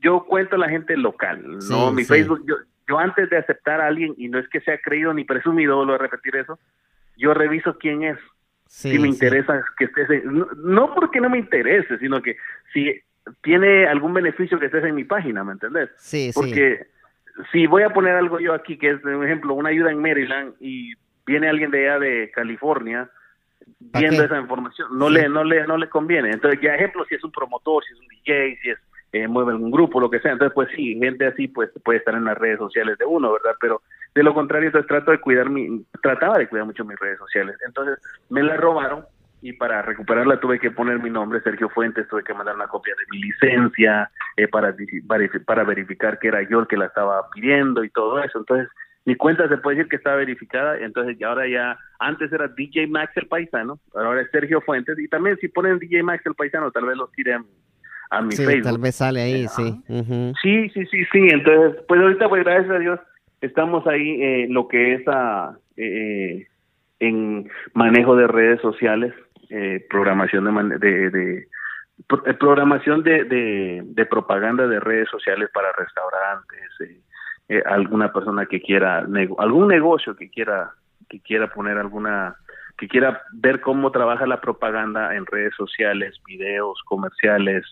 Yo 0.00 0.24
cuento 0.26 0.56
a 0.56 0.58
la 0.58 0.68
gente 0.68 0.96
local. 0.98 1.42
Sí, 1.60 1.72
no, 1.72 1.92
mi 1.92 2.02
sí. 2.02 2.08
Facebook. 2.08 2.42
Yo, 2.46 2.56
yo 2.88 2.98
antes 2.98 3.28
de 3.30 3.36
aceptar 3.36 3.80
a 3.80 3.86
alguien 3.86 4.14
y 4.16 4.28
no 4.28 4.38
es 4.38 4.48
que 4.48 4.60
sea 4.60 4.78
creído 4.78 5.12
ni 5.12 5.24
presumido, 5.24 5.76
vuelvo 5.76 5.94
a 5.94 5.98
repetir 5.98 6.36
eso. 6.36 6.58
Yo 7.16 7.34
reviso 7.34 7.76
quién 7.78 8.04
es. 8.04 8.18
Sí, 8.66 8.90
si 8.90 8.98
me 8.98 9.04
sí. 9.04 9.14
interesa 9.14 9.64
que 9.78 9.86
estés 9.86 10.10
en, 10.10 10.38
no, 10.38 10.46
no 10.56 10.94
porque 10.94 11.20
no 11.20 11.30
me 11.30 11.38
interese, 11.38 11.98
sino 11.98 12.20
que 12.20 12.36
si 12.72 13.00
tiene 13.42 13.86
algún 13.86 14.12
beneficio 14.12 14.58
que 14.58 14.66
estés 14.66 14.84
en 14.84 14.94
mi 14.94 15.04
página, 15.04 15.42
¿me 15.42 15.52
entendés? 15.52 15.90
Sí, 15.96 16.32
sí. 16.32 16.38
Porque 16.38 16.86
si 17.52 17.66
voy 17.66 17.82
a 17.82 17.90
poner 17.90 18.14
algo 18.14 18.40
yo 18.40 18.52
aquí, 18.52 18.76
que 18.76 18.90
es, 18.90 19.00
por 19.00 19.24
ejemplo, 19.24 19.54
una 19.54 19.70
ayuda 19.70 19.90
en 19.90 20.02
Maryland 20.02 20.54
y 20.60 20.92
viene 21.26 21.48
alguien 21.48 21.70
de 21.70 21.88
allá 21.88 21.98
de 21.98 22.30
California 22.34 23.10
¿Pa 23.92 24.00
viendo 24.00 24.20
qué? 24.20 24.26
esa 24.26 24.40
información, 24.40 24.98
no 24.98 25.10
le 25.10 25.28
no 25.28 25.44
le 25.44 25.66
no 25.66 25.76
le 25.76 25.88
conviene. 25.88 26.30
Entonces, 26.30 26.60
ya 26.60 26.74
ejemplo, 26.74 27.04
si 27.06 27.14
es 27.14 27.24
un 27.24 27.32
promotor, 27.32 27.84
si 27.84 27.92
es 27.92 28.00
un 28.00 28.08
DJ, 28.08 28.58
si 28.62 28.70
es 28.70 28.78
eh, 29.12 29.26
mueve 29.26 29.52
algún 29.52 29.70
grupo, 29.70 30.00
lo 30.00 30.10
que 30.10 30.20
sea. 30.20 30.32
Entonces, 30.32 30.54
pues 30.54 30.68
sí, 30.74 30.98
gente 30.98 31.26
así 31.26 31.48
pues 31.48 31.70
puede 31.84 31.98
estar 31.98 32.14
en 32.14 32.24
las 32.24 32.36
redes 32.36 32.58
sociales 32.58 32.98
de 32.98 33.04
uno, 33.04 33.32
¿verdad? 33.32 33.56
Pero 33.60 33.82
de 34.14 34.22
lo 34.22 34.34
contrario, 34.34 34.68
entonces 34.68 34.88
trato 34.88 35.10
de 35.10 35.20
cuidar 35.20 35.50
mi, 35.50 35.84
trataba 36.02 36.38
de 36.38 36.48
cuidar 36.48 36.66
mucho 36.66 36.84
mis 36.84 36.98
redes 36.98 37.18
sociales. 37.18 37.56
Entonces, 37.66 37.98
me 38.28 38.42
la 38.42 38.56
robaron 38.56 39.04
y 39.40 39.52
para 39.52 39.82
recuperarla 39.82 40.40
tuve 40.40 40.58
que 40.58 40.70
poner 40.70 40.98
mi 41.00 41.10
nombre, 41.10 41.40
Sergio 41.40 41.68
Fuentes, 41.68 42.08
tuve 42.08 42.24
que 42.24 42.34
mandar 42.34 42.56
una 42.56 42.66
copia 42.66 42.94
de 42.98 43.04
mi 43.10 43.22
licencia 43.22 44.10
eh, 44.36 44.48
para, 44.48 44.74
para 45.46 45.64
verificar 45.64 46.18
que 46.18 46.28
era 46.28 46.42
yo 46.48 46.60
el 46.60 46.66
que 46.66 46.76
la 46.76 46.86
estaba 46.86 47.28
pidiendo 47.30 47.84
y 47.84 47.90
todo 47.90 48.18
eso. 48.22 48.38
Entonces, 48.38 48.68
mi 49.04 49.14
cuenta 49.16 49.48
se 49.48 49.56
puede 49.58 49.76
decir 49.76 49.88
que 49.88 49.96
está 49.96 50.14
verificada, 50.16 50.78
entonces 50.78 51.16
ahora 51.22 51.48
ya, 51.48 51.78
antes 51.98 52.30
era 52.30 52.48
DJ 52.48 52.88
Max 52.88 53.12
el 53.16 53.26
Paisano, 53.26 53.78
ahora 53.94 54.20
es 54.20 54.30
Sergio 54.30 54.60
Fuentes, 54.60 54.98
y 54.98 55.08
también 55.08 55.38
si 55.38 55.48
ponen 55.48 55.78
DJ 55.78 56.02
Max 56.02 56.26
el 56.26 56.34
Paisano, 56.34 56.70
tal 56.70 56.84
vez 56.84 56.96
los 56.96 57.10
tire 57.12 57.38
a 58.10 58.22
mi 58.22 58.32
Sí, 58.32 58.44
Facebook. 58.44 58.62
tal 58.64 58.78
vez 58.78 58.94
sale 58.96 59.20
ahí, 59.22 59.44
Eh, 59.44 59.48
sí. 59.48 59.82
Sí, 60.42 60.68
sí, 60.70 60.86
sí, 60.86 61.04
sí. 61.12 61.28
Entonces, 61.30 61.82
pues 61.88 62.00
ahorita, 62.00 62.28
pues 62.28 62.44
gracias 62.44 62.70
a 62.70 62.78
Dios, 62.78 63.00
estamos 63.40 63.86
ahí 63.86 64.22
eh, 64.22 64.46
lo 64.50 64.66
que 64.68 64.94
es 64.94 65.02
ah, 65.08 65.56
eh, 65.76 66.46
en 67.00 67.48
manejo 67.74 68.16
de 68.16 68.26
redes 68.26 68.60
sociales, 68.60 69.14
eh, 69.50 69.86
programación 69.88 70.44
de, 70.44 70.50
man- 70.50 70.68
de, 70.80 71.10
de- 71.10 71.46
pro- 72.06 72.26
eh, 72.26 72.34
programación 72.34 73.02
de, 73.02 73.24
de, 73.24 73.82
de 73.84 74.06
propaganda 74.06 74.66
de 74.66 74.80
redes 74.80 75.08
sociales 75.10 75.48
para 75.54 75.68
restaurantes, 75.72 77.00
eh, 77.48 77.62
alguna 77.66 78.12
persona 78.12 78.46
que 78.46 78.60
quiera 78.60 79.02
nego- 79.06 79.40
algún 79.40 79.68
negocio 79.68 80.14
que 80.16 80.28
quiera 80.30 80.70
que 81.08 81.20
quiera 81.20 81.46
poner 81.48 81.78
alguna 81.78 82.34
que 82.76 82.86
quiera 82.88 83.22
ver 83.32 83.60
cómo 83.62 83.90
trabaja 83.90 84.26
la 84.26 84.40
propaganda 84.40 85.16
en 85.16 85.24
redes 85.24 85.54
sociales, 85.56 86.20
videos, 86.26 86.78
comerciales, 86.84 87.64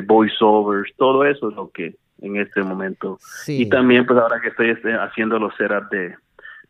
voiceovers, 0.00 0.90
todo 0.96 1.24
eso 1.24 1.50
es 1.50 1.56
lo 1.56 1.70
que 1.70 1.96
en 2.20 2.36
este 2.36 2.62
momento. 2.62 3.18
Sí. 3.20 3.62
Y 3.62 3.68
también 3.68 4.06
pues 4.06 4.18
ahora 4.18 4.40
que 4.40 4.48
estoy 4.48 4.70
este, 4.70 4.94
haciendo 4.94 5.38
los 5.38 5.54
setups 5.56 5.90
de 5.90 6.14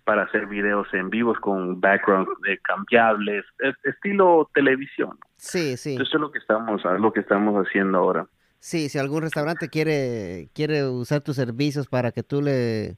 para 0.04 0.22
hacer 0.22 0.46
videos 0.46 0.88
en 0.94 1.10
vivos 1.10 1.38
con 1.38 1.80
background 1.80 2.26
de 2.44 2.58
cambiables, 2.58 3.44
es- 3.60 3.76
estilo 3.84 4.50
televisión. 4.52 5.16
Sí, 5.36 5.76
sí. 5.76 5.94
Eso 5.94 6.02
es 6.02 6.14
lo 6.20 6.32
que 6.32 6.38
estamos 6.38 6.82
lo 6.98 7.12
que 7.12 7.20
estamos 7.20 7.54
haciendo 7.64 7.98
ahora. 7.98 8.26
Sí, 8.58 8.88
si 8.88 8.98
algún 8.98 9.22
restaurante 9.22 9.68
quiere, 9.68 10.48
quiere 10.54 10.86
usar 10.88 11.20
tus 11.20 11.36
servicios 11.36 11.86
para 11.88 12.10
que 12.12 12.22
tú 12.22 12.42
le, 12.42 12.96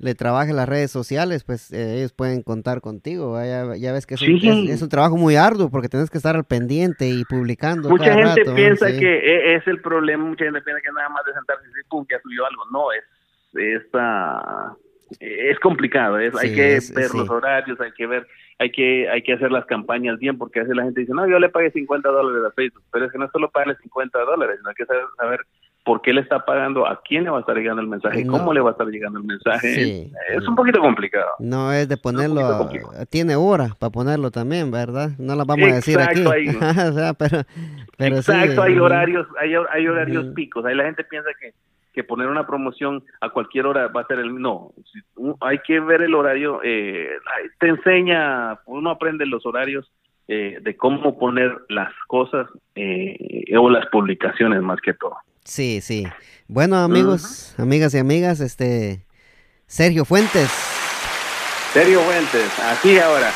le 0.00 0.14
trabajes 0.14 0.54
las 0.54 0.68
redes 0.68 0.90
sociales, 0.90 1.42
pues 1.44 1.72
eh, 1.72 1.96
ellos 1.98 2.12
pueden 2.12 2.42
contar 2.42 2.80
contigo. 2.80 3.36
Ya, 3.42 3.74
ya 3.76 3.92
ves 3.92 4.06
que 4.06 4.14
es, 4.14 4.22
un, 4.22 4.40
Sí. 4.40 4.48
es- 4.68 4.70
es 4.76 4.82
un 4.82 4.88
trabajo 4.88 5.16
muy 5.16 5.34
arduo 5.36 5.70
porque 5.70 5.88
tienes 5.88 6.08
que 6.10 6.18
estar 6.18 6.36
al 6.36 6.44
pendiente 6.44 7.08
y 7.08 7.24
publicando. 7.24 7.88
Mucha 7.88 8.14
cada 8.14 8.34
gente 8.34 8.52
piensa 8.52 8.88
Sí. 8.90 8.98
que 9.00 9.16
e- 9.18 9.54
es 9.56 9.66
el 9.66 9.80
problema, 9.80 10.24
mucha 10.24 10.44
gente 10.44 10.60
piensa 10.62 10.80
que 10.82 10.92
nada 10.92 11.08
más 11.08 11.24
de 11.24 11.32
sentarse 11.34 11.64
y 11.64 11.68
decir, 11.68 11.84
pum, 11.90 12.06
ya 12.10 12.18
subió 12.22 12.46
algo. 12.46 12.62
No, 12.72 12.92
es 12.92 13.02
esta 13.72 14.76
es 15.20 15.58
complicado, 15.60 16.18
es, 16.18 16.34
hay 16.36 16.54
que 16.54 16.76
es- 16.76 16.92
ver 16.92 17.06
sí. 17.08 17.16
los 17.16 17.30
horarios, 17.30 17.80
hay 17.80 17.92
que 17.92 18.06
ver, 18.06 18.26
hay 18.58 18.70
que 18.70 19.08
hay 19.08 19.22
que 19.22 19.32
hacer 19.32 19.50
las 19.50 19.64
campañas 19.64 20.18
bien, 20.18 20.36
porque 20.36 20.60
a 20.60 20.62
veces 20.62 20.76
la 20.76 20.84
gente 20.84 21.00
dice, 21.00 21.14
no, 21.14 21.26
yo 21.26 21.38
le 21.38 21.48
pagué 21.48 21.70
50 21.70 22.08
dólares 22.10 22.42
a 22.46 22.54
Facebook, 22.54 22.82
pero 22.92 23.06
es 23.06 23.12
que 23.12 23.18
no 23.18 23.28
solo 23.30 23.50
pagarle 23.50 23.74
50 23.82 24.18
dólares, 24.20 24.56
sino 24.58 24.68
hay 24.68 24.74
que 24.74 24.84
saber, 24.84 25.04
saber 25.16 25.40
por 25.88 26.02
qué 26.02 26.12
le 26.12 26.20
está 26.20 26.44
pagando, 26.44 26.86
a 26.86 27.00
quién 27.00 27.24
le 27.24 27.30
va 27.30 27.38
a 27.38 27.40
estar 27.40 27.56
llegando 27.56 27.80
el 27.80 27.88
mensaje, 27.88 28.22
No. 28.22 28.32
cómo 28.32 28.52
le 28.52 28.60
va 28.60 28.68
a 28.68 28.72
estar 28.72 28.86
llegando 28.88 29.20
el 29.20 29.24
mensaje. 29.24 29.74
Sí. 29.74 30.12
Es 30.36 30.46
un 30.46 30.54
poquito 30.54 30.80
complicado. 30.80 31.30
No 31.38 31.72
es 31.72 31.88
de 31.88 31.96
ponerlo, 31.96 32.68
tiene 33.08 33.36
hora 33.36 33.68
para 33.78 33.90
ponerlo 33.90 34.30
también, 34.30 34.70
¿verdad? 34.70 35.12
No 35.18 35.34
las 35.34 35.46
vamos 35.46 35.66
a 35.66 35.76
decir 35.76 35.98
aquí. 35.98 36.20
Exacto, 36.20 36.30
ahí. 36.30 36.48
O 36.90 36.92
sea, 36.92 37.14
pero, 37.14 37.38
pero 37.96 38.20
sí, 38.20 38.32
Exacto, 38.32 38.64
hay 38.64 38.78
horarios, 38.78 39.26
hay, 39.40 39.54
hay 39.54 39.88
horarios 39.88 40.26
picos. 40.34 40.62
Ahí 40.66 40.74
la 40.74 40.84
gente 40.84 41.04
piensa 41.04 41.30
que, 41.40 41.54
que 41.94 42.04
poner 42.04 42.28
una 42.28 42.46
promoción 42.46 43.02
a 43.22 43.30
cualquier 43.30 43.64
hora 43.64 43.88
va 43.88 44.02
a 44.02 44.06
ser 44.08 44.18
el 44.18 44.34
no. 44.34 44.72
Hay 45.40 45.60
que 45.66 45.80
ver 45.80 46.02
el 46.02 46.14
horario. 46.14 46.60
Eh, 46.62 47.08
te 47.58 47.68
enseña, 47.68 48.58
uno 48.66 48.90
aprende 48.90 49.24
los 49.24 49.46
horarios 49.46 49.90
eh, 50.28 50.58
de 50.60 50.76
cómo 50.76 51.18
poner 51.18 51.56
las 51.70 51.94
cosas 52.08 52.46
eh, 52.74 53.56
o 53.58 53.70
las 53.70 53.86
publicaciones 53.86 54.60
más 54.60 54.78
que 54.82 54.92
todo. 54.92 55.16
Sí, 55.48 55.80
sí. 55.80 56.06
Bueno, 56.46 56.76
amigos, 56.76 57.54
amigas 57.58 57.94
y 57.94 57.98
amigas, 57.98 58.40
este 58.40 59.00
Sergio 59.66 60.04
Fuentes. 60.04 60.48
Sergio 61.72 62.00
Fuentes, 62.00 62.58
así 62.60 62.98
ahora. 62.98 63.30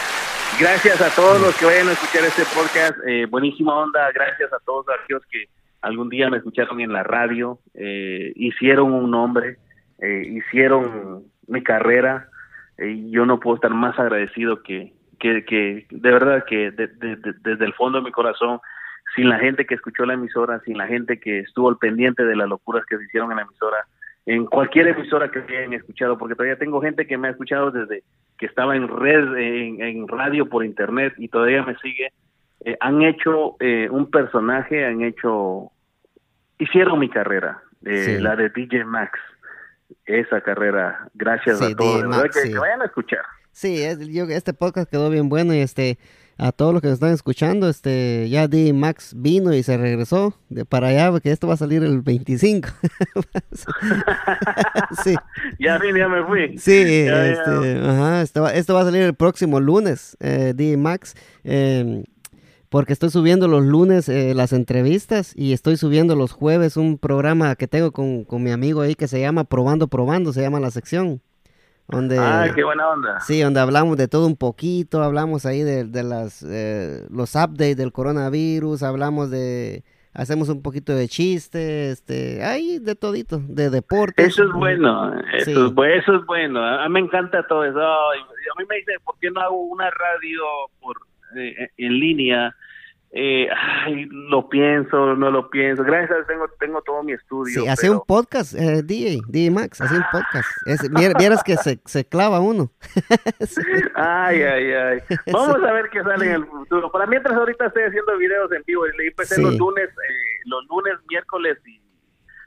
Gracias 0.61 1.01
a 1.01 1.09
todos 1.15 1.41
los 1.41 1.57
que 1.57 1.65
vayan 1.65 1.89
a 1.89 1.93
escuchar 1.93 2.25
este 2.25 2.43
podcast. 2.55 2.99
eh, 3.09 3.27
buenísima 3.27 3.75
onda. 3.75 4.11
Gracias 4.15 4.53
a 4.53 4.59
todos 4.67 4.85
aquellos 5.03 5.23
que 5.31 5.47
algún 5.81 6.11
día 6.11 6.29
me 6.29 6.37
escucharon 6.37 6.81
en 6.83 6.93
la 6.93 7.03
radio, 7.03 7.59
eh, 7.75 8.33
hicieron 8.37 8.93
un 8.93 9.11
nombre, 9.11 9.57
eh, 9.99 10.23
hicieron 10.29 11.25
mi 11.47 11.63
carrera. 11.63 12.29
eh, 12.79 12.89
y 12.91 13.11
yo 13.11 13.25
no 13.27 13.39
puedo 13.41 13.57
estar 13.57 13.71
más 13.73 13.99
agradecido 13.99 14.63
que, 14.63 14.93
que, 15.21 15.45
que 15.45 15.87
de 15.91 16.11
verdad 16.11 16.45
que 16.49 16.71
de- 16.71 16.87
de- 16.89 17.17
de- 17.17 17.35
desde 17.43 17.65
el 17.67 17.75
fondo 17.75 17.99
de 17.99 18.05
mi 18.05 18.11
corazón, 18.13 18.61
sin 19.15 19.29
la 19.29 19.39
gente 19.39 19.67
que 19.67 19.75
escuchó 19.75 20.05
la 20.07 20.15
emisora, 20.15 20.61
sin 20.65 20.79
la 20.79 20.87
gente 20.87 21.19
que 21.21 21.41
estuvo 21.41 21.69
al 21.69 21.77
pendiente 21.79 22.25
de 22.25 22.37
las 22.37 22.49
locuras 22.49 22.85
que 22.87 22.97
se 22.99 23.05
hicieron 23.05 23.31
en 23.31 23.37
la 23.37 23.43
emisora, 23.43 23.87
en 24.27 24.47
cualquier 24.47 24.89
emisora 24.89 25.31
que 25.31 25.41
hayan 25.41 25.73
escuchado, 25.73 26.17
porque 26.17 26.35
todavía 26.35 26.57
tengo 26.59 26.81
gente 26.81 27.07
que 27.07 27.19
me 27.19 27.29
ha 27.29 27.33
escuchado 27.33 27.71
desde 27.71 28.05
que 28.39 28.47
estaba 28.47 28.77
en 28.77 28.89
red, 28.89 29.37
en, 29.37 29.83
en 29.83 30.09
radio, 30.09 30.49
por 30.49 30.65
internet 30.65 31.13
y 31.19 31.29
todavía 31.29 31.63
me 31.65 31.77
sigue. 31.79 32.13
Eh, 32.65 32.77
han 32.81 33.03
hecho 33.03 33.57
eh, 33.61 33.89
un 33.91 34.11
personaje, 34.11 34.85
han 34.87 35.03
hecho, 35.03 35.73
hicieron 36.59 36.99
mi 36.99 37.09
carrera, 37.09 37.63
eh, 37.85 38.05
Sí. 38.17 38.19
la 38.23 38.37
de 38.37 38.49
DJ 38.51 38.85
Max, 38.85 39.19
esa 40.07 40.41
carrera, 40.41 41.09
gracias 41.15 41.59
Sí, 41.59 41.73
a 41.73 41.77
todos, 41.77 42.05
Max, 42.05 42.41
sí. 42.43 42.53
que 42.53 42.59
vayan 42.59 42.83
a 42.83 42.87
escuchar. 42.87 43.25
Sí, 43.51 43.83
es- 43.83 44.09
yo, 44.09 44.25
este 44.25 44.55
podcast 44.55 44.91
quedó 44.91 45.11
bien 45.11 45.29
bueno 45.29 45.53
y 45.55 45.59
este 45.59 45.99
a 46.39 46.51
todos 46.53 46.73
los 46.73 46.81
que 46.83 46.89
nos 46.89 46.95
están 46.95 47.13
escuchando, 47.13 47.69
este 47.69 48.29
ya 48.31 48.49
D 48.49 48.73
Max 48.73 49.13
vino 49.17 49.55
y 49.55 49.63
se 49.63 49.77
regresó 49.77 50.35
de 50.49 50.65
para 50.65 50.89
allá 50.89 51.11
porque 51.11 51.31
esto 51.31 51.47
va 51.47 51.55
a 51.55 51.59
salir 51.59 51.83
el 51.83 52.01
25. 52.01 52.69
sí. 55.05 55.15
Ya 55.59 55.79
vine, 55.79 55.99
ya 56.01 56.09
me 56.09 56.25
fui. 56.25 56.59
Sí, 56.59 57.05
Ya, 57.07 57.25
ya. 57.25 57.33
este, 57.33 57.81
ajá, 57.85 58.23
esto, 58.23 58.43
va, 58.43 58.53
esto 58.55 58.75
va 58.75 58.81
a 58.83 58.85
salir 58.85 59.03
el 59.03 59.15
próximo 59.15 59.61
lunes, 59.61 60.17
eh, 60.21 60.53
D 60.57 60.77
Max, 60.77 61.15
eh, 61.45 62.05
porque 62.69 62.93
estoy 62.95 63.11
subiendo 63.11 63.49
los 63.49 63.65
lunes 63.65 64.09
eh, 64.09 64.35
las 64.35 64.53
entrevistas 64.53 65.33
y 65.37 65.53
estoy 65.53 65.77
subiendo 65.77 66.17
los 66.17 66.33
jueves 66.33 66.77
un 66.77 66.97
programa 66.99 67.55
que 67.57 67.69
tengo 67.69 67.93
con, 67.93 68.25
con 68.25 68.43
mi 68.43 68.51
amigo 68.51 68.81
ahí 68.81 68.95
que 68.95 69.09
se 69.09 69.21
llama 69.21 69.45
Probando 69.45 69.89
Probando, 69.89 70.33
se 70.33 70.41
llama 70.41 70.59
la 70.61 70.71
sección. 70.71 71.21
Donde, 71.93 72.19
Ah, 72.19 72.51
qué 72.55 72.65
buena 72.65 72.89
onda. 72.89 73.21
Sí, 73.21 73.41
donde 73.41 73.61
hablamos 73.61 73.97
de 73.97 74.09
todo 74.09 74.27
un 74.27 74.37
poquito, 74.37 75.03
hablamos 75.03 75.47
ahí 75.47 75.63
de, 75.63 75.85
de 75.85 76.03
las, 76.03 76.43
eh, 76.49 77.07
los 77.11 77.35
updates 77.37 77.77
del 77.77 77.93
coronavirus, 77.93 78.83
hablamos 78.83 79.31
de, 79.31 79.85
hacemos 80.15 80.49
un 80.49 80.63
poquito 80.63 80.95
de 80.95 81.07
chiste, 81.09 81.91
este, 81.91 82.43
ahí 82.45 82.79
de 82.79 82.95
todito, 82.95 83.41
de 83.47 83.71
deportes. 83.71 84.27
Eso 84.29 84.45
es 84.45 84.53
bueno, 84.53 85.13
eso, 85.35 85.45
Sí. 85.45 85.51
es, 85.53 85.59
bu- 85.59 85.87
eso 85.99 86.17
es 86.17 86.27
bueno. 86.27 86.65
A 86.65 86.89
mí 86.89 86.95
me 86.95 87.01
encanta 87.01 87.47
todo 87.47 87.65
eso. 87.65 87.79
A 87.81 88.15
mí 88.59 88.65
me 88.69 88.77
dicen, 88.77 88.97
¿por 89.05 89.15
qué 89.21 89.31
no 89.31 89.41
hago 89.41 89.61
una 89.67 89.89
radio 89.91 90.41
por 90.81 90.97
eh, 91.37 91.69
en 91.77 91.93
línea? 92.01 92.55
Eh, 93.15 93.47
ay, 93.85 94.07
lo 94.11 94.49
pienso, 94.49 95.15
no 95.17 95.31
lo 95.31 95.51
pienso. 95.51 95.85
Gracias, 95.85 96.11
a 96.11 96.15
Dios 96.15 96.27
tengo, 96.27 96.49
tengo 96.59 96.81
todo 96.83 97.03
mi 97.03 97.13
estudio. 97.13 97.61
Sí, 97.63 97.69
hace 97.69 97.89
pero- 97.89 97.99
un 97.99 98.07
podcast, 98.07 98.55
eh, 98.55 98.83
DJ, 98.83 99.21
DJ 99.29 99.51
Max, 99.51 99.81
hace 99.83 99.97
un 99.97 100.05
podcast. 100.11 100.49
Es, 100.67 100.91
vieras 101.19 101.43
que 101.45 101.57
se, 101.59 101.79
se 101.85 102.05
clava 102.07 102.41
uno. 102.41 102.71
Sí. 103.41 103.61
Ay, 103.95 104.43
ay, 104.43 104.73
ay. 104.73 104.99
Vamos 105.31 105.63
a 105.63 105.73
ver 105.73 105.91
qué 105.91 106.03
sale 106.03 106.25
en 106.27 106.33
el 106.37 106.47
futuro. 106.47 106.91
Para 106.91 107.07
mientras 107.07 107.35
ahorita 107.37 107.67
estoy 107.67 107.83
haciendo 107.83 108.17
videos 108.17 108.51
en 108.53 108.63
vivo. 108.67 108.87
Y 108.87 108.97
le 108.97 109.09
empecé 109.09 109.35
Sí. 109.35 109.43
los 109.43 109.57
lunes, 109.59 109.89
eh, 109.91 110.41
los 110.47 110.65
lunes, 110.69 110.95
miércoles 111.11 111.59
y 111.67 111.81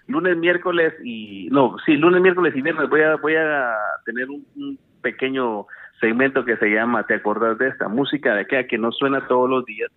lunes, 0.07 0.37
miércoles 0.37 0.93
y 1.03 1.47
no, 1.51 1.75
sí, 1.85 1.93
lunes, 1.97 2.21
miércoles 2.21 2.53
y 2.55 2.61
viernes 2.61 2.89
voy 2.89 3.01
a 3.01 3.15
voy 3.17 3.35
a 3.35 3.73
tener 4.05 4.29
un, 4.29 4.45
un 4.55 4.79
pequeño 5.01 5.65
segmento 5.99 6.43
que 6.45 6.57
se 6.57 6.67
llama 6.69 7.05
¿Te 7.07 7.15
acordás 7.15 7.57
de 7.57 7.69
esta? 7.69 7.87
Música 7.87 8.33
de 8.35 8.41
aquella 8.41 8.67
que 8.67 8.77
no 8.77 8.91
suena 8.91 9.27
todos 9.27 9.49
los 9.49 9.65
días, 9.65 9.89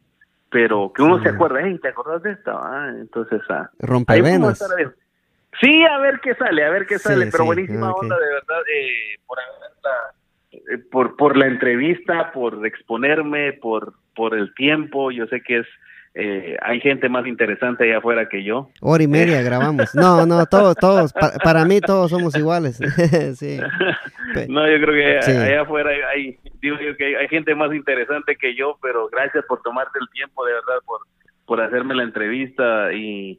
pero 0.50 0.92
que 0.94 1.02
uno 1.02 1.18
Sí. 1.18 1.24
se 1.24 1.28
acuerda, 1.30 1.60
hey, 1.62 1.78
¿te 1.80 1.88
acordás 1.88 2.22
de 2.22 2.32
esta? 2.32 2.52
Ah, 2.52 2.94
entonces, 2.96 3.40
ah, 3.48 3.70
Rompevenas. 3.78 4.58
Sí, 5.60 5.84
a 5.84 5.98
ver 5.98 6.20
qué 6.20 6.34
sale, 6.34 6.64
a 6.64 6.70
ver 6.70 6.86
qué 6.86 6.98
Sí, 6.98 7.08
sale, 7.08 7.26
pero 7.26 7.44
sí, 7.44 7.46
buenísima 7.46 7.92
onda, 7.92 8.16
de 8.18 8.32
verdad, 8.32 8.60
eh, 8.72 9.18
por 9.26 9.38
haberla 9.40 9.68
eh, 10.52 10.78
por, 10.90 11.16
por 11.16 11.36
la 11.36 11.46
entrevista, 11.46 12.32
por 12.32 12.64
exponerme, 12.66 13.54
por, 13.54 13.94
por 14.14 14.34
el 14.34 14.54
tiempo. 14.54 15.10
Yo 15.10 15.26
sé 15.26 15.42
que 15.42 15.58
es 15.58 15.66
eh, 16.14 16.56
hay 16.62 16.80
gente 16.80 17.08
más 17.08 17.26
interesante 17.26 17.84
allá 17.84 17.98
afuera 17.98 18.28
que 18.28 18.42
yo. 18.42 18.70
Hora 18.80 19.02
y 19.02 19.06
media 19.08 19.40
grabamos. 19.42 19.94
No, 19.94 20.26
no, 20.26 20.46
todos, 20.46 20.74
todos, 20.76 21.12
pa- 21.12 21.34
para 21.44 21.64
mí 21.64 21.80
todos 21.80 22.10
somos 22.10 22.34
iguales. 22.36 22.78
sí. 23.36 23.58
No, 24.48 24.68
yo 24.70 24.78
creo 24.84 24.94
que 24.94 25.22
Sí. 25.22 25.30
allá 25.30 25.62
afuera 25.62 25.90
hay, 26.14 26.38
digo 26.60 26.76
yo 26.80 26.94
que 26.96 27.16
hay 27.16 27.28
gente 27.28 27.54
más 27.54 27.72
interesante 27.72 28.36
que 28.36 28.54
yo, 28.54 28.76
pero 28.82 29.08
gracias 29.08 29.42
por 29.46 29.62
tomarte 29.62 29.98
el 30.00 30.08
tiempo, 30.10 30.44
de 30.44 30.52
verdad, 30.52 30.80
por, 30.84 31.00
por 31.46 31.60
hacerme 31.62 31.94
la 31.94 32.02
entrevista 32.02 32.92
y 32.92 33.38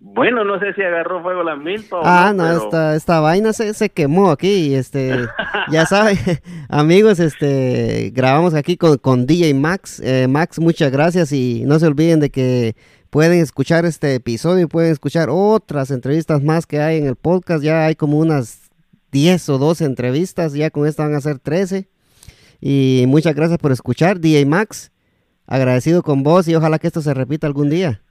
bueno, 0.00 0.44
no 0.44 0.58
sé 0.60 0.72
si 0.74 0.82
agarró 0.82 1.22
fuego 1.22 1.42
la 1.42 1.56
milpa 1.56 2.00
Ah, 2.04 2.32
no, 2.34 2.44
pero- 2.44 2.62
esta, 2.64 2.96
esta 2.96 3.20
vaina 3.20 3.52
se, 3.52 3.74
se 3.74 3.88
quemó 3.90 4.30
aquí, 4.30 4.74
este, 4.74 5.12
ya 5.72 5.86
saben, 5.86 6.16
amigos, 6.68 7.18
este, 7.18 8.10
grabamos 8.14 8.54
aquí 8.54 8.76
con, 8.76 8.96
con 8.98 9.26
DJ 9.26 9.54
Max, 9.54 10.00
Eh, 10.04 10.26
Max, 10.28 10.58
muchas 10.60 10.92
gracias 10.92 11.32
y 11.32 11.64
no 11.66 11.78
se 11.78 11.86
olviden 11.86 12.20
de 12.20 12.30
que 12.30 12.76
pueden 13.10 13.40
escuchar 13.40 13.84
este 13.86 14.14
episodio 14.14 14.64
y 14.64 14.68
pueden 14.68 14.92
escuchar 14.92 15.28
otras 15.30 15.90
entrevistas 15.90 16.42
más 16.42 16.66
que 16.66 16.80
hay 16.80 16.98
en 16.98 17.06
el 17.06 17.16
podcast, 17.16 17.62
ya 17.64 17.86
hay 17.86 17.94
como 17.96 18.18
unas 18.18 18.70
10 19.12 19.48
o 19.48 19.58
12 19.58 19.84
entrevistas, 19.84 20.52
ya 20.52 20.70
con 20.70 20.86
esta 20.86 21.04
van 21.04 21.14
a 21.14 21.20
ser 21.20 21.38
13 21.38 21.88
y 22.60 23.04
muchas 23.08 23.34
gracias 23.34 23.58
por 23.58 23.72
escuchar, 23.72 24.20
DJ 24.20 24.44
Max, 24.46 24.92
agradecido 25.46 26.02
con 26.02 26.22
vos 26.22 26.46
y 26.48 26.54
ojalá 26.54 26.78
que 26.78 26.86
esto 26.88 27.00
se 27.00 27.14
repita 27.14 27.46
algún 27.46 27.70
día. 27.70 28.02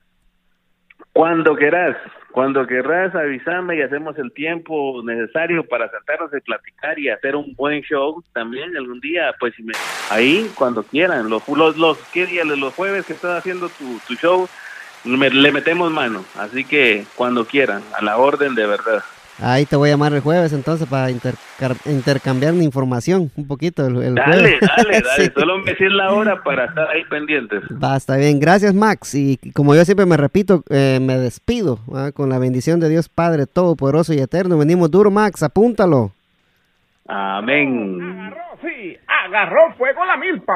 Cuando 1.17 1.55
querás, 1.55 1.97
cuando 2.31 2.67
querrás, 2.67 3.15
avísame 3.15 3.75
y 3.77 3.81
hacemos 3.81 4.15
el 4.19 4.31
tiempo 4.33 5.01
necesario 5.03 5.63
para 5.67 5.89
sentarnos 5.89 6.31
y 6.31 6.39
platicar 6.41 6.99
y 6.99 7.09
hacer 7.09 7.35
un 7.35 7.55
buen 7.55 7.81
show 7.81 8.23
también 8.33 8.77
algún 8.77 8.99
día, 8.99 9.33
pues 9.39 9.55
si 9.55 9.63
me- 9.63 9.73
ahí 10.11 10.47
cuando 10.53 10.83
quieran, 10.83 11.27
los, 11.27 11.41
los, 11.49 11.75
los, 11.75 11.97
¿qué 12.13 12.27
día? 12.27 12.43
Los 12.45 12.71
jueves 12.75 13.03
que 13.07 13.13
estás 13.13 13.39
haciendo 13.39 13.67
tu, 13.69 13.99
tu 14.07 14.13
show, 14.13 14.47
me- 15.05 15.31
le 15.31 15.51
metemos 15.51 15.89
mano, 15.89 16.23
así 16.37 16.63
que 16.63 17.03
cuando 17.15 17.45
quieran, 17.45 17.81
a 17.97 18.03
la 18.03 18.17
orden 18.19 18.53
de 18.53 18.67
verdad. 18.67 19.03
Ahí 19.39 19.65
te 19.65 19.75
voy 19.75 19.89
a 19.89 19.93
llamar 19.93 20.13
el 20.13 20.21
jueves 20.21 20.51
entonces 20.51 20.87
para 20.87 21.11
intercar- 21.11 21.77
intercambiar 21.85 22.53
mi 22.53 22.65
información 22.65 23.29
un 23.35 23.47
poquito 23.47 23.85
el, 23.85 24.01
el 24.01 24.15
Dale, 24.15 24.31
jueves. 24.33 24.59
dale, 24.61 25.01
dale, 25.03 25.25
Sí. 25.25 25.31
solo 25.37 25.59
me 25.59 25.71
decís 25.71 25.91
la 25.91 26.11
hora 26.11 26.41
para 26.43 26.65
estar 26.65 26.87
ahí 26.89 27.03
pendientes. 27.09 27.61
Va, 27.81 27.95
está 27.97 28.17
bien. 28.17 28.39
Gracias, 28.39 28.73
Max. 28.73 29.13
Y 29.13 29.37
como 29.53 29.75
yo 29.75 29.85
siempre 29.85 30.07
me 30.07 30.17
repito, 30.17 30.63
eh, 30.69 30.97
me 31.01 31.17
despido 31.19 31.79
con 32.15 32.29
la 32.29 32.39
bendición 32.39 32.79
de 32.79 32.89
Dios 32.89 33.09
Padre 33.09 33.45
Todopoderoso 33.45 34.13
y 34.13 34.19
Eterno. 34.19 34.57
Venimos 34.57 34.89
duro, 34.89 35.11
Max. 35.11 35.43
Apúntalo. 35.43 36.11
Amén. 37.07 38.01
Agarró, 38.01 38.41
sí, 38.61 38.97
agarró 39.07 39.73
fuego 39.77 40.03
la 40.05 40.17
milpa. 40.17 40.53